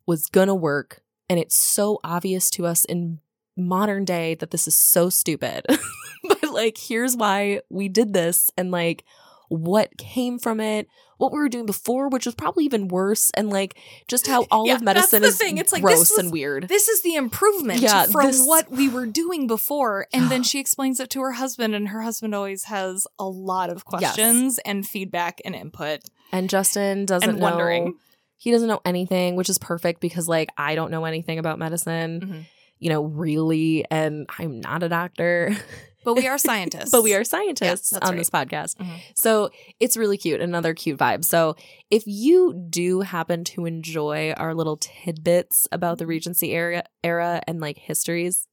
was 0.07 0.27
gonna 0.27 0.55
work. 0.55 1.01
And 1.29 1.39
it's 1.39 1.57
so 1.57 2.01
obvious 2.05 2.51
to 2.51 2.67
us 2.67 2.85
in 2.85 3.21
modern 3.57 4.05
day 4.05 4.35
that 4.35 4.51
this 4.51 4.69
is 4.69 4.75
so 4.75 5.09
stupid. 5.09 5.65
but 6.29 6.43
like, 6.53 6.77
here's 6.77 7.17
why 7.17 7.61
we 7.71 7.89
did 7.89 8.13
this 8.13 8.51
and 8.57 8.71
like 8.71 9.05
what 9.49 9.97
came 9.99 10.39
from 10.39 10.61
it, 10.61 10.89
what 11.19 11.33
we 11.33 11.39
were 11.39 11.49
doing 11.49 11.67
before, 11.67 12.09
which 12.09 12.27
was 12.27 12.35
probably 12.35 12.65
even 12.65 12.89
worse, 12.89 13.31
and 13.37 13.51
like 13.51 13.79
just 14.09 14.27
how 14.27 14.47
all 14.51 14.67
Yeah, 14.67 14.77
of 14.77 14.83
medicine 14.83 15.23
is 15.25 15.37
thing. 15.39 15.59
It's 15.59 15.73
like, 15.73 15.83
gross 15.83 16.01
this 16.01 16.11
was- 16.11 16.19
and 16.19 16.33
weird. 16.33 16.69
this 16.69 16.89
is 16.89 17.03
the 17.03 17.15
improvement 17.15 17.81
Yeah, 17.81 18.07
from 18.07 18.27
this- 18.27 18.45
what 18.45 18.71
we 18.71 18.89
were 18.89 19.07
doing 19.07 19.47
before. 19.47 20.07
And 20.13 20.31
then 20.31 20.43
she 20.45 20.59
explains 20.59 20.99
it 21.01 21.11
to 21.11 21.21
her 21.21 21.33
husband, 21.33 21.75
and 21.75 21.89
her 21.89 22.03
husband 22.03 22.35
always 22.35 22.65
has 22.65 23.07
a 23.19 23.27
lot 23.29 23.71
of 23.71 23.85
questions 23.85 24.59
and 24.65 24.87
feedback 24.87 25.41
and 25.45 25.55
input 25.55 26.01
and 26.33 26.51
Justin 26.51 27.05
doesn't 27.07 27.29
and 27.31 27.39
know. 27.39 27.45
wondering. 27.45 27.95
He 28.37 28.51
doesn't 28.51 28.69
know 28.69 28.81
anything, 28.85 29.37
which 29.37 29.49
is 29.49 29.57
perfect 29.59 30.01
because 30.01 30.29
like 30.29 30.51
I 30.59 30.75
don't 30.75 30.91
know 30.91 31.05
anything 31.05 31.39
about 31.39 31.59
medicine, 31.59 32.21
Mhm. 32.21 32.45
you 32.79 32.91
know, 32.91 33.03
really, 33.05 33.85
and 33.91 34.27
I'm 34.39 34.61
not 34.61 34.83
a 34.83 34.89
doctor. 34.89 35.57
But 36.05 36.15
we 36.15 36.27
are 36.27 36.39
scientists. 36.39 36.91
but 36.93 37.03
we 37.03 37.15
are 37.15 37.25
scientists 37.25 37.91
that's 37.91 38.07
on 38.07 38.13
right. 38.15 38.19
this 38.19 38.31
podcast. 38.31 38.77
Mhm. 38.77 38.99
So 39.17 39.51
it's 39.81 39.97
really 39.97 40.17
cute, 40.19 40.41
another 40.41 40.75
cute 40.75 40.99
vibe. 40.99 41.25
So 41.25 41.57
if 41.91 42.05
you 42.07 42.67
do 42.71 43.01
happen 43.01 43.45
to 43.45 43.65
enjoy 43.67 44.33
our 44.37 44.55
little 44.55 44.77
tidbits 44.77 45.67
about 45.73 45.99
the 45.99 46.07
Regency 46.07 46.53
era, 46.53 46.85
era 47.03 47.41
and 47.47 47.61
like 47.61 47.79
histories, 47.79 48.47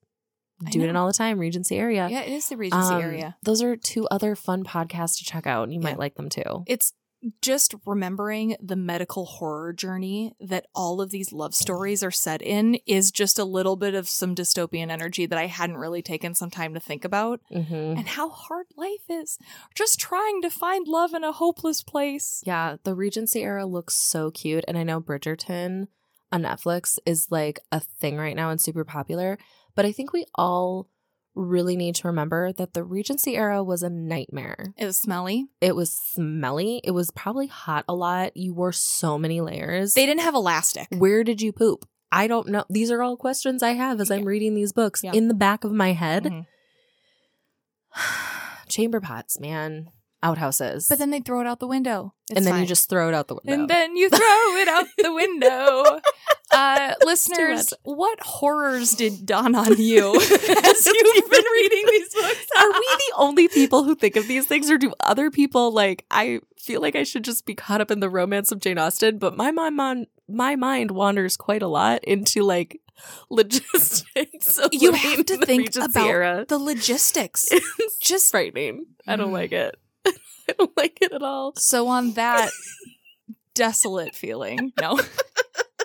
doing 0.70 0.90
it 0.90 0.96
all 0.96 1.08
the 1.08 1.14
time, 1.14 1.40
Regency 1.40 1.78
area. 1.78 2.08
Yeah, 2.10 2.22
it 2.22 2.32
is 2.32 2.48
the 2.50 2.56
Regency 2.58 2.94
Um, 2.94 3.02
area. 3.02 3.36
Those 3.44 3.62
are 3.64 3.76
two 3.76 4.08
other 4.10 4.36
fun 4.36 4.64
podcasts 4.64 5.18
to 5.18 5.24
check 5.24 5.48
out. 5.48 5.64
and 5.64 5.74
You 5.74 5.80
Yeah. 5.80 5.90
might 5.90 6.00
like 6.00 6.16
them 6.16 6.30
too. 6.30 6.64
It's 6.68 6.94
just 7.42 7.76
remembering 7.86 8.56
the 8.62 8.76
medical 8.76 9.26
horror 9.26 9.74
journey 9.74 10.34
that 10.40 10.66
all 10.74 11.02
of 11.02 11.12
these 11.12 11.32
love 11.32 11.54
stories 11.54 12.04
are 12.04 12.12
set 12.12 12.42
in 12.42 12.76
is 12.88 13.12
just 13.12 13.38
a 13.38 13.44
little 13.44 13.76
bit 13.76 13.94
of 13.94 14.10
some 14.10 14.36
dystopian 14.36 14.90
energy 14.90 15.26
that 15.26 15.38
I 15.38 15.48
hadn't 15.48 15.78
really 15.78 16.02
taken 16.02 16.34
some 16.34 16.50
time 16.50 16.74
to 16.74 16.80
think 16.80 17.06
about. 17.06 17.42
Mm-hmm. 17.52 17.74
And 17.98 18.08
how 18.08 18.30
hard 18.30 18.68
life 18.76 19.10
is. 19.10 19.38
Just 19.76 20.00
trying 20.00 20.42
to 20.42 20.50
find 20.50 20.88
love 20.88 21.14
in 21.14 21.24
a 21.24 21.32
hopeless 21.32 21.84
place. 21.84 22.42
Yeah, 22.46 22.78
the 22.84 22.96
Regency 22.96 23.44
era 23.44 23.66
looks 23.66 23.96
so 23.96 24.32
cute. 24.32 24.66
And 24.68 24.78
I 24.78 24.84
know 24.84 25.00
Bridgerton 25.00 25.88
on 26.32 26.44
Netflix 26.44 26.98
is 27.06 27.28
like 27.30 27.60
a 27.72 27.80
thing 27.80 28.18
right 28.18 28.36
now 28.36 28.50
and 28.50 28.60
super 28.60 28.84
popular. 28.84 29.38
But 29.76 29.86
I 29.86 29.92
think 29.92 30.12
we 30.12 30.26
all 30.36 30.90
really 31.36 31.76
need 31.78 31.96
to 31.96 32.08
remember 32.08 32.52
that 32.54 32.74
the 32.74 32.84
Regency 32.84 33.36
era 33.38 33.64
was 33.64 33.84
a 33.84 33.90
nightmare. 33.90 34.74
It 34.78 34.86
was 34.86 34.98
smelly. 34.98 35.46
It 35.62 35.76
was 35.76 35.94
smelly. 35.94 36.82
It 36.84 36.92
was 36.92 37.10
probably 37.12 37.48
hot 37.48 37.86
a 37.88 37.94
lot. 37.96 38.36
You 38.36 38.54
wore 38.54 38.72
so 38.74 39.18
many 39.18 39.40
layers. 39.42 39.94
They 39.94 40.06
didn't 40.06 40.22
have 40.22 40.36
elastic. 40.36 40.88
Where 40.92 41.24
did 41.24 41.42
you 41.42 41.52
poop? 41.54 41.86
I 42.12 42.28
don't 42.28 42.50
know. 42.50 42.66
These 42.70 42.92
are 42.92 43.02
all 43.02 43.16
questions 43.16 43.64
I 43.64 43.72
have 43.72 44.02
as 44.02 44.12
I'm 44.12 44.26
reading 44.26 44.54
these 44.54 44.74
books 44.74 45.02
Yeah. 45.04 45.14
in 45.14 45.30
the 45.30 45.34
back 45.34 45.64
of 45.64 45.72
my 45.72 45.94
head. 45.94 46.26
Mhm. 46.26 46.46
Chamber 48.68 49.00
pots, 49.00 49.40
man. 49.40 49.90
Outhouses. 50.24 50.88
But 50.88 51.00
then 51.00 51.10
they 51.10 51.20
throw 51.20 51.42
it 51.42 51.48
out 51.48 51.60
the 51.60 51.68
window. 51.68 52.14
It's 52.30 52.38
and 52.38 52.46
then 52.46 52.54
fine. 52.54 52.62
you 52.62 52.68
just 52.68 52.90
throw 52.90 53.08
it 53.08 53.14
out 53.16 53.28
the 53.28 53.36
window. 53.44 53.54
And 53.62 53.68
then 53.70 53.96
you 53.96 54.08
throw 54.10 54.20
it 54.20 54.68
out 54.68 54.86
the 54.98 55.14
window. 55.14 56.00
Uh, 56.54 56.94
listeners, 57.06 57.74
what 57.84 58.20
horrors 58.20 58.94
did 58.96 59.26
dawn 59.26 59.56
on 59.56 59.78
you 59.78 60.14
as 60.20 60.30
you've 60.86 61.30
been 61.32 61.46
reading 61.54 61.84
these 61.90 62.14
books? 62.14 62.46
Are 62.60 62.68
we 62.70 62.80
the 62.98 63.14
only 63.16 63.48
people 63.48 63.86
who 63.86 63.96
think 63.96 64.18
of 64.18 64.28
these 64.28 64.48
things, 64.48 64.70
or 64.70 64.78
do 64.78 64.94
other 65.00 65.32
people 65.32 65.72
like? 65.72 66.06
I 66.12 66.42
feel 66.60 66.82
like 66.82 66.98
I 66.98 67.04
should 67.04 67.24
just 67.24 67.46
be 67.46 67.56
caught 67.56 67.80
up 67.80 67.90
in 67.90 68.02
the 68.02 68.10
romance 68.10 68.52
of 68.52 68.60
Jane 68.60 68.78
Austen, 68.78 69.18
but 69.18 69.38
my 69.38 69.52
mind, 69.52 69.78
mon- 69.78 70.08
my 70.28 70.58
mind 70.58 70.92
wanders 70.92 71.38
quite 71.38 71.62
a 71.62 71.70
lot 71.70 72.04
into 72.04 72.44
like 72.44 72.82
logistics. 73.30 74.60
You 74.74 74.92
have 74.92 75.26
to 75.28 75.38
think 75.38 75.76
about 75.78 75.96
era. 76.08 76.46
the 76.48 76.58
logistics. 76.60 77.48
It's 77.52 77.98
Just 78.00 78.30
frightening. 78.32 78.88
I 79.08 79.16
don't 79.16 79.30
Mm. 79.30 79.34
like 79.34 79.52
it. 79.54 79.76
I 80.52 80.56
don't 80.58 80.78
like 80.78 81.00
it 81.02 81.12
at 81.12 81.22
all. 81.24 81.54
so 81.56 81.88
on 81.88 82.14
that 82.14 82.50
desolate 83.56 84.16
feeling. 84.16 84.74
No. 84.80 85.00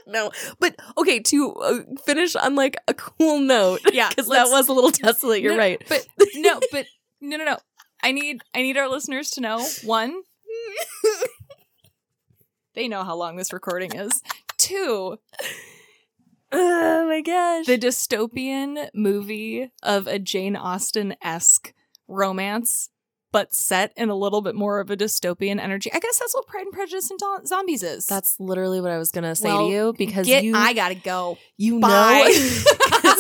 No, 0.09 0.31
but 0.61 0.77
okay. 0.97 1.19
To 1.19 1.53
uh, 1.55 1.79
finish 2.05 2.37
on 2.37 2.55
like 2.55 2.77
a 2.87 2.95
cool 2.95 3.41
note, 3.41 3.81
Yeah, 3.93 4.09
because 4.09 4.29
that 4.29 4.47
was 4.51 4.69
a 4.69 4.73
little 4.73 4.93
desolate. 4.93 5.43
You're 5.43 5.55
No, 5.55 5.59
right. 5.59 5.83
But 5.89 6.07
no, 6.37 6.61
but 6.71 6.87
no, 7.21 7.37
no, 7.37 7.45
no. 7.45 7.57
I 8.05 8.13
need 8.13 8.41
I 8.55 8.63
need 8.63 8.77
our 8.77 8.89
listeners 8.89 9.31
to 9.33 9.41
know 9.41 9.67
one, 9.83 10.15
they 12.77 12.87
know 12.87 13.03
how 13.03 13.17
long 13.17 13.35
this 13.35 13.53
recording 13.53 13.97
is. 13.97 14.23
Two, 14.59 15.19
oh 16.53 17.07
my 17.09 17.21
gosh. 17.21 17.67
the 17.67 17.77
dystopian 17.77 18.89
movie 18.95 19.73
of 19.83 20.07
a 20.07 20.21
Jane 20.21 20.55
Austen 20.55 21.17
esque 21.21 21.75
romance, 22.07 22.91
but 23.37 23.53
set 23.55 23.93
in 23.99 24.09
a 24.09 24.15
little 24.15 24.41
bit 24.41 24.55
more 24.55 24.81
of 24.81 24.89
a 24.91 24.97
dystopian 24.97 25.61
energy. 25.61 25.93
I 25.93 25.99
guess 25.99 26.19
that's 26.19 26.35
what 26.35 26.47
Pride 26.47 26.63
and 26.65 26.73
Prejudice 26.73 27.11
and 27.11 27.19
Do- 27.19 27.41
Zombies 27.45 27.83
is. 27.83 28.07
That's 28.07 28.41
literally 28.41 28.81
what 28.81 28.91
I 28.91 28.97
was 28.97 29.11
gonna 29.13 29.35
say 29.37 29.49
Well, 29.49 29.67
to 29.69 29.73
you 29.75 29.95
because 29.99 30.27
Get, 30.27 30.43
you 30.43 30.55
I 30.57 30.73
gotta 30.73 30.95
go. 30.95 31.37
you 31.59 31.79
Bye. 31.79 32.33
know 32.33 33.13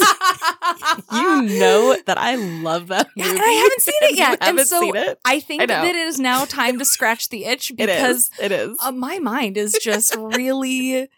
you 1.12 1.42
know 1.58 1.96
that 2.06 2.16
I 2.16 2.36
love 2.36 2.88
that 2.88 3.08
Yeah, 3.14 3.24
movie. 3.26 3.36
and 3.36 3.44
I 3.44 3.50
haven't 3.50 3.82
seen 3.82 3.94
it 4.02 4.16
yet, 4.24 4.32
and 4.40 4.42
haven't 4.42 4.66
so 4.66 4.80
seen 4.80 4.96
it. 4.96 5.18
I 5.24 5.40
think 5.40 5.62
I 5.62 5.66
that 5.66 5.84
it 5.84 5.96
is 5.96 6.18
now 6.18 6.44
time 6.46 6.78
to 6.78 6.84
scratch 6.94 7.28
the 7.28 7.44
itch 7.44 7.72
because 7.76 8.30
is. 8.30 8.30
It 8.40 8.52
is. 8.52 8.78
uh, 8.82 8.92
my 8.92 9.18
mind 9.18 9.56
is 9.58 9.78
just 9.82 10.14
really 10.16 11.08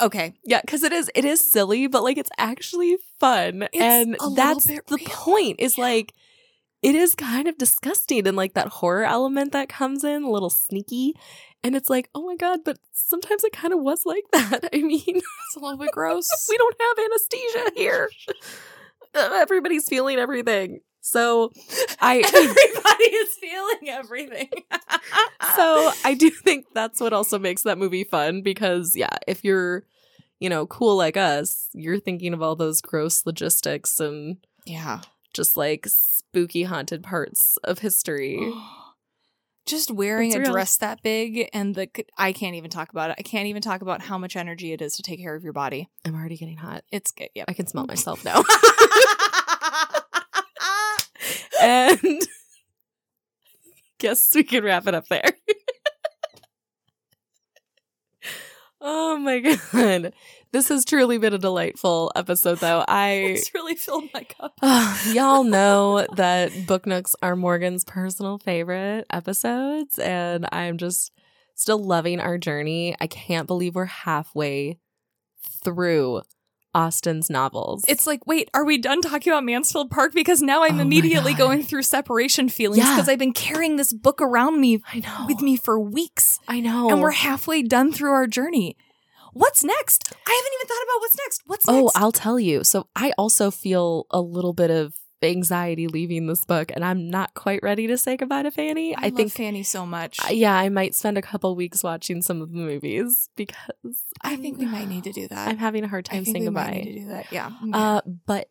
okay. 0.00 0.34
yeah, 0.44 0.60
because 0.60 0.82
it 0.82 0.92
is. 0.92 1.08
It 1.14 1.24
is 1.24 1.40
silly, 1.40 1.86
but 1.86 2.02
like 2.02 2.18
it's 2.18 2.30
actually 2.36 2.96
fun, 3.20 3.68
It's 3.72 3.80
and 3.80 4.16
that's 4.36 4.64
the 4.64 4.80
real. 4.90 4.98
point. 5.06 5.60
Is 5.60 5.78
like 5.78 6.12
it 6.84 6.94
is 6.94 7.14
kind 7.14 7.48
of 7.48 7.56
disgusting, 7.56 8.28
and 8.28 8.36
like 8.36 8.52
that 8.54 8.68
horror 8.68 9.04
element 9.04 9.52
that 9.52 9.70
comes 9.70 10.04
in, 10.04 10.22
a 10.22 10.30
little 10.30 10.50
sneaky, 10.50 11.14
and 11.62 11.74
it's 11.74 11.88
like, 11.88 12.10
oh 12.14 12.26
my 12.26 12.36
god, 12.36 12.60
but 12.62 12.78
sometimes 12.92 13.42
it 13.42 13.52
kind 13.52 13.72
of 13.72 13.80
was 13.80 14.04
like 14.04 14.24
that. 14.32 14.68
I 14.72 14.78
mean. 14.78 15.00
It's 15.46 15.56
a 15.56 15.64
little 15.64 15.78
bit 15.78 15.92
gross. 15.92 16.28
we 16.48 16.56
don't 16.56 16.74
have 16.80 17.04
anesthesia 17.04 17.70
here. 17.76 18.10
Uh, 19.14 19.38
Everybody's 19.40 19.88
feeling 19.88 20.18
everything. 20.18 20.80
So 21.00 21.52
I 22.00 22.18
Everybody 22.18 23.04
is 23.04 23.34
feeling 23.34 23.88
everything. 23.88 24.48
so 25.54 25.92
I 26.04 26.14
do 26.14 26.30
think 26.30 26.66
that's 26.74 27.00
what 27.00 27.12
also 27.12 27.38
makes 27.38 27.62
that 27.62 27.78
movie 27.78 28.02
fun 28.02 28.42
because 28.42 28.96
yeah, 28.96 29.16
if 29.28 29.44
you're 29.44 29.84
you 30.40 30.48
know, 30.48 30.66
cool 30.66 30.96
like 30.96 31.16
us, 31.16 31.68
you're 31.72 32.00
thinking 32.00 32.34
of 32.34 32.42
all 32.42 32.56
those 32.56 32.80
gross 32.80 33.24
logistics 33.24 34.00
and 34.00 34.36
yeah. 34.66 35.00
just 35.32 35.56
like 35.56 35.86
spooky 36.34 36.64
haunted 36.64 37.02
parts 37.02 37.56
of 37.64 37.78
history. 37.78 38.38
Just 39.66 39.90
wearing 39.90 40.28
It's 40.28 40.36
a 40.36 40.40
real. 40.40 40.52
dress 40.52 40.76
that 40.78 41.02
big 41.02 41.48
and 41.54 41.74
the 41.74 41.88
I 42.18 42.32
can't 42.34 42.54
even 42.54 42.70
talk 42.70 42.90
about 42.90 43.08
it. 43.10 43.16
I 43.18 43.22
can't 43.22 43.46
even 43.46 43.62
talk 43.62 43.80
about 43.80 44.02
how 44.02 44.18
much 44.18 44.36
energy 44.36 44.72
it 44.72 44.82
is 44.82 44.94
to 44.96 45.02
take 45.02 45.18
care 45.20 45.34
of 45.34 45.42
your 45.42 45.54
body. 45.54 45.88
I'm 46.04 46.14
already 46.14 46.36
getting 46.36 46.58
hot. 46.58 46.84
It's 46.92 47.12
good. 47.12 47.30
Yep. 47.34 47.46
I 47.48 47.54
can 47.54 47.66
smell 47.66 47.86
myself 47.86 48.22
now. 48.26 48.42
and 51.62 51.98
guess 53.98 54.34
we 54.34 54.44
can 54.44 54.64
wrap 54.64 54.86
it 54.86 54.94
up 54.94 55.08
there. 55.08 55.30
Oh 58.84 59.16
my 59.18 59.40
god. 59.72 60.12
This 60.52 60.68
has 60.68 60.84
truly 60.84 61.18
been 61.18 61.34
a 61.34 61.38
delightful 61.38 62.12
episode 62.14 62.58
though. 62.58 62.84
I 62.86 63.08
it's 63.36 63.52
really 63.54 63.74
filled 63.74 64.04
my 64.14 64.22
cup. 64.22 64.54
y'all 65.12 65.42
know 65.42 66.06
that 66.14 66.52
Book 66.66 66.86
Nooks 66.86 67.16
are 67.22 67.34
Morgan's 67.34 67.84
personal 67.84 68.38
favorite 68.38 69.06
episodes 69.10 69.98
and 69.98 70.46
I'm 70.52 70.78
just 70.78 71.10
still 71.56 71.82
loving 71.82 72.20
our 72.20 72.38
journey. 72.38 72.94
I 73.00 73.08
can't 73.08 73.48
believe 73.48 73.74
we're 73.74 73.86
halfway 73.86 74.78
through 75.64 76.22
Austen's 76.74 77.30
novels. 77.30 77.84
It's 77.88 78.06
like, 78.06 78.26
wait, 78.26 78.50
are 78.54 78.64
we 78.64 78.78
done 78.78 79.00
talking 79.00 79.32
about 79.32 79.44
Mansfield 79.44 79.90
Park? 79.90 80.12
Because 80.14 80.42
now 80.42 80.62
I'm 80.64 80.78
Oh 80.78 80.82
immediately 80.82 81.34
going 81.34 81.62
through 81.62 81.82
separation 81.82 82.48
feelings 82.48 82.78
Yeah. 82.84 82.94
because 82.96 83.08
I've 83.08 83.18
been 83.18 83.32
carrying 83.32 83.76
this 83.76 83.92
book 83.92 84.20
around 84.20 84.60
me 84.60 84.82
I 84.92 85.00
know. 85.00 85.26
with 85.28 85.40
me 85.40 85.56
for 85.56 85.78
weeks. 85.78 86.40
I 86.48 86.60
know. 86.60 86.90
and 86.90 87.00
we're 87.00 87.12
halfway 87.12 87.62
done 87.62 87.92
through 87.92 88.10
our 88.12 88.26
journey. 88.26 88.76
What's 89.32 89.64
next? 89.64 90.12
I 90.26 90.30
haven't 90.30 90.52
even 90.54 90.66
thought 90.68 90.84
about 90.84 91.00
what's 91.00 91.16
next. 91.18 91.42
What's 91.46 91.64
Oh. 91.68 91.90
I'll 91.96 92.12
tell 92.12 92.38
you. 92.38 92.62
So 92.64 92.86
I 92.94 93.12
also 93.18 93.50
feel 93.50 94.06
a 94.10 94.20
little 94.20 94.52
bit 94.52 94.70
of 94.70 94.94
anxiety 95.22 95.88
leaving 95.88 96.26
this 96.26 96.44
book, 96.44 96.70
and 96.74 96.84
I'm 96.84 97.08
not 97.08 97.34
quite 97.34 97.60
ready 97.62 97.86
to 97.86 97.96
say 97.96 98.16
goodbye 98.16 98.42
to 98.42 98.50
Fanny. 98.50 98.94
I, 98.94 99.00
I, 99.00 99.04
love 99.08 99.16
think, 99.16 99.32
Fanny 99.32 99.62
so 99.62 99.86
much. 99.86 100.18
yeah, 100.30 100.54
I 100.54 100.68
might 100.68 100.94
spend 100.94 101.18
a 101.18 101.22
couple 101.22 101.54
weeks 101.56 101.82
watching 101.82 102.22
some 102.22 102.42
of 102.42 102.52
the 102.52 102.58
movies 102.58 103.28
because 103.36 103.56
I 104.22 104.36
think 104.36 104.58
we 104.58 104.66
might 104.66 104.88
need 104.88 105.04
to 105.04 105.12
do 105.12 105.28
that. 105.28 105.48
I'm 105.48 105.58
having 105.58 105.84
a 105.84 105.88
hard 105.88 106.04
time 106.04 106.24
saying 106.24 106.44
goodbye. 106.44 106.82
to 106.84 106.92
do 106.92 107.06
that. 107.08 107.32
Yeah. 107.32 107.50
Uh, 107.72 108.00
but 108.26 108.48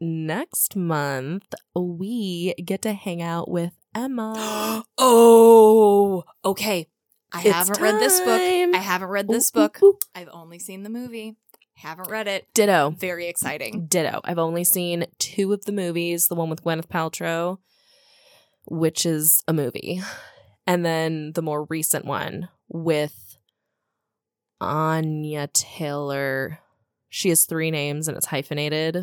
next 0.00 0.76
month 0.76 1.54
we 1.74 2.54
get 2.64 2.82
to 2.82 2.92
hang 2.92 3.22
out 3.22 3.50
with 3.50 3.72
Emma. 3.94 4.84
oh, 4.98 6.24
okay. 6.44 6.88
I 7.32 7.40
It's 7.40 7.50
haven't 7.50 7.80
read 7.80 8.00
this 8.00 8.20
book. 8.20 8.40
I 8.40 8.78
haven't 8.78 9.08
read 9.08 9.28
this 9.28 9.50
Ooh, 9.54 9.58
ooh, 9.58 9.62
book. 9.62 9.82
ooh. 9.82 9.98
I've 10.14 10.28
only 10.32 10.58
seen 10.58 10.84
the 10.84 10.88
movie. 10.88 11.36
Haven't 11.76 12.10
read 12.10 12.26
it. 12.26 12.46
Ditto. 12.54 12.94
Very 12.98 13.28
exciting. 13.28 13.86
Ditto. 13.86 14.20
I've 14.24 14.38
only 14.38 14.64
seen 14.64 15.06
two 15.18 15.52
of 15.52 15.64
the 15.66 15.72
movies. 15.72 16.28
The 16.28 16.34
one 16.34 16.48
with 16.50 16.64
Gwyneth 16.64 16.88
Paltrow, 16.88 17.58
which 18.64 19.04
is 19.04 19.42
a 19.46 19.52
movie, 19.52 20.00
and 20.66 20.84
then 20.84 21.32
the 21.34 21.42
more 21.42 21.66
recent 21.68 22.04
one 22.04 22.48
with 22.68 23.36
Anya 24.60 25.48
Taylor. 25.48 26.60
She 27.08 27.28
has 27.28 27.44
three 27.44 27.70
names 27.70 28.08
and 28.08 28.16
it's 28.16 28.26
hyphenated. 28.26 28.96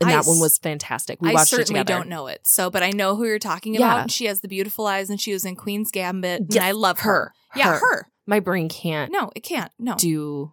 And 0.00 0.10
I 0.10 0.14
that 0.14 0.26
one 0.26 0.40
was 0.40 0.58
fantastic. 0.58 1.20
We 1.20 1.30
I 1.30 1.34
watched 1.34 1.52
it 1.52 1.56
certainly 1.56 1.80
together. 1.80 2.00
don't 2.00 2.08
know 2.08 2.26
it. 2.26 2.40
So, 2.44 2.70
but 2.70 2.82
I 2.82 2.90
know 2.90 3.14
who 3.14 3.24
you're 3.24 3.38
talking 3.38 3.76
about. 3.76 3.94
Yeah. 3.96 4.02
And 4.02 4.10
she 4.12 4.24
has 4.24 4.40
the 4.40 4.48
beautiful 4.48 4.86
eyes 4.86 5.10
and 5.10 5.20
she 5.20 5.32
was 5.32 5.44
in 5.44 5.54
Queen's 5.54 5.90
Gambit. 5.90 6.40
And 6.40 6.56
I 6.58 6.72
love 6.72 7.00
her. 7.00 7.32
her. 7.50 7.58
Yeah, 7.58 7.78
her. 7.78 8.08
My 8.26 8.40
brain 8.40 8.68
can't 8.68 9.12
No, 9.12 9.30
it 9.36 9.40
can't. 9.40 9.70
No. 9.78 9.94
do 9.96 10.52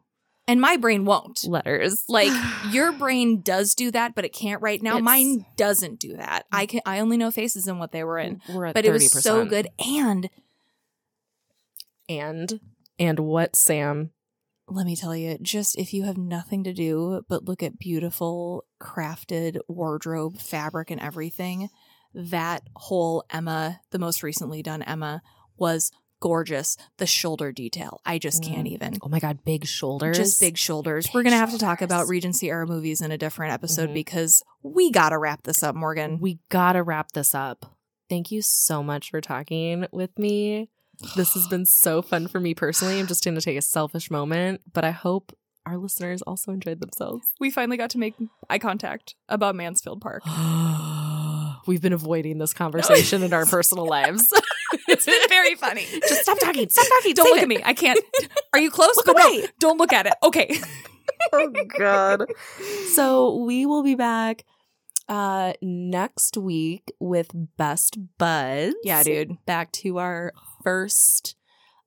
and 0.49 0.59
my 0.59 0.76
brain 0.77 1.05
won't. 1.05 1.43
letters. 1.45 2.03
Like 2.09 2.34
your 2.71 2.91
brain 2.91 3.41
does 3.41 3.76
do 3.76 3.91
that, 3.91 4.15
but 4.15 4.26
it 4.26 4.34
can't 4.34 4.61
right 4.61 4.81
now. 4.81 4.91
It's- 4.97 5.03
Mine 5.03 5.45
doesn't 5.55 5.99
do 5.99 6.17
that. 6.17 6.45
I 6.51 6.65
can 6.65 6.81
I 6.85 6.99
only 6.99 7.17
know 7.17 7.31
faces 7.31 7.67
and 7.67 7.80
what 7.80 7.91
they 7.91 8.03
were 8.03 8.19
in. 8.19 8.41
We're 8.53 8.65
at 8.65 8.73
But 8.76 8.85
it 8.85 8.91
was 8.91 9.11
so 9.11 9.45
good. 9.45 9.67
And 9.80 10.30
And 12.07 12.59
and 12.97 13.19
what 13.19 13.55
Sam? 13.55 14.11
let 14.71 14.85
me 14.85 14.95
tell 14.95 15.15
you, 15.15 15.35
just 15.41 15.76
if 15.80 15.93
you 15.95 16.03
have 16.03 16.17
nothing 16.17 16.63
to 16.63 16.73
do 16.73 17.23
but 17.27 17.45
look 17.45 17.63
at 17.63 17.80
beautiful 17.80 18.65
crafted 18.80 19.57
wardrobe, 19.67 20.38
fabric, 20.38 20.91
and 20.91 21.01
everything, 21.01 21.69
that 22.13 22.61
whole 22.76 23.23
Emma, 23.31 23.80
the 23.89 23.97
most 23.97 24.21
recently 24.21 24.61
done 24.61 24.84
Emma, 24.84 25.23
was 25.57 25.91
gorgeous. 26.19 26.77
The 26.97 27.05
shoulder 27.07 27.51
detail, 27.51 28.01
I 28.05 28.17
just 28.19 28.43
can't 28.43 28.67
Mm. 28.67 28.71
even. 28.71 28.97
Oh 29.01 29.09
my 29.09 29.19
god, 29.19 29.43
big 29.45 29.65
shoulders. 29.65 30.17
Just 30.17 30.39
big 30.39 30.57
shoulders. 30.57 31.05
Big 31.07 31.15
We're 31.15 31.23
gonna 31.23 31.37
have 31.37 31.51
to 31.51 31.57
talk 31.57 31.81
about 31.81 32.07
Regency 32.07 32.49
era 32.49 32.65
movies 32.67 33.01
in 33.01 33.11
a 33.11 33.17
different 33.17 33.53
episode 33.53 33.89
Mhm. 33.89 33.93
because 33.93 34.43
we 34.63 34.91
gotta 34.91 35.17
wrap 35.17 35.43
this 35.43 35.63
up, 35.63 35.75
Morgan. 35.75 36.19
We 36.19 36.39
gotta 36.49 36.83
wrap 36.83 37.11
this 37.13 37.33
up. 37.35 37.75
Thank 38.09 38.31
you 38.31 38.41
so 38.41 38.81
much 38.83 39.11
for 39.11 39.21
talking 39.21 39.85
with 39.91 40.17
me. 40.17 40.69
This 41.15 41.33
has 41.35 41.47
been 41.47 41.65
so 41.65 42.01
fun 42.01 42.27
for 42.27 42.39
me 42.39 42.53
personally. 42.53 42.99
I'm 42.99 43.07
just 43.07 43.23
going 43.23 43.35
to 43.35 43.41
take 43.41 43.55
a 43.57 43.61
selfish 43.61 44.11
moment, 44.11 44.59
but 44.73 44.83
I 44.83 44.91
hope 44.91 45.31
our 45.65 45.77
listeners 45.77 46.21
also 46.23 46.51
enjoyed 46.51 46.81
themselves. 46.81 47.25
We 47.39 47.51
finally 47.51 47.77
got 47.77 47.89
to 47.91 47.97
make 47.99 48.15
eye 48.49 48.59
contact 48.59 49.15
about 49.29 49.55
Mansfield 49.55 50.01
Park. 50.01 50.23
We've 51.67 51.81
been 51.81 51.93
avoiding 51.93 52.37
this 52.39 52.53
conversation 52.53 53.23
in 53.23 53.31
our 53.31 53.45
personal 53.57 53.85
lives. 53.85 54.33
it's 54.87 55.05
been 55.05 55.21
very 55.29 55.55
funny. 55.55 55.85
Just 56.07 56.21
stop 56.23 56.39
talking. 56.39 56.69
Stop 56.69 56.85
talking. 56.97 57.13
Don't 57.13 57.25
Save 57.25 57.33
look 57.33 57.39
it. 57.39 57.43
at 57.43 57.47
me. 57.49 57.61
I 57.63 57.73
can't. 57.73 57.99
Are 58.53 58.59
you 58.59 58.71
close? 58.71 58.95
Look 58.95 59.05
But 59.05 59.17
no, 59.17 59.27
away. 59.29 59.47
don't 59.59 59.77
look 59.77 59.93
at 59.93 60.05
it. 60.07 60.13
Okay. 60.23 60.59
oh 61.33 61.51
god. 61.77 62.25
So 62.93 63.35
we 63.37 63.65
will 63.65 63.83
be 63.83 63.95
back 63.95 64.43
uh 65.07 65.53
next 65.61 66.37
week 66.37 66.91
with 66.99 67.31
best 67.57 67.97
buds. 68.17 68.75
Yeah, 68.83 69.03
dude. 69.03 69.43
Back 69.45 69.71
to 69.73 69.97
our 69.97 70.33
first 70.63 71.35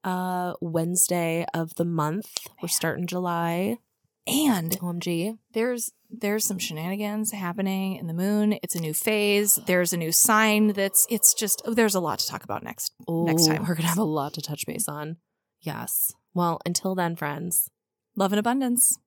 uh 0.03 0.53
Wednesday 0.61 1.45
of 1.53 1.75
the 1.75 1.85
month. 1.85 2.27
We're 2.61 2.67
starting 2.69 3.07
July. 3.07 3.77
And 4.25 4.71
OMG. 4.79 5.37
there's 5.53 5.91
there's 6.13 6.45
some 6.45 6.59
shenanigans 6.59 7.31
happening 7.31 7.95
in 7.95 8.07
the 8.07 8.13
moon. 8.13 8.57
It's 8.61 8.75
a 8.75 8.81
new 8.81 8.93
phase. 8.93 9.59
There's 9.65 9.93
a 9.93 9.97
new 9.97 10.11
sign 10.11 10.69
that's 10.73 11.07
it's 11.09 11.33
just 11.33 11.61
oh, 11.65 11.73
there's 11.73 11.95
a 11.95 11.99
lot 11.99 12.19
to 12.19 12.27
talk 12.27 12.43
about 12.43 12.63
next. 12.63 12.93
Next 13.07 13.47
time. 13.47 13.65
We're 13.67 13.75
gonna 13.75 13.87
have 13.87 13.97
a 13.97 14.03
lot 14.03 14.33
to 14.35 14.41
touch 14.41 14.65
base 14.65 14.87
on. 14.87 15.17
Yes. 15.61 16.13
Well, 16.33 16.59
until 16.65 16.95
then, 16.95 17.15
friends. 17.15 17.69
Love 18.15 18.31
and 18.31 18.39
abundance. 18.39 18.97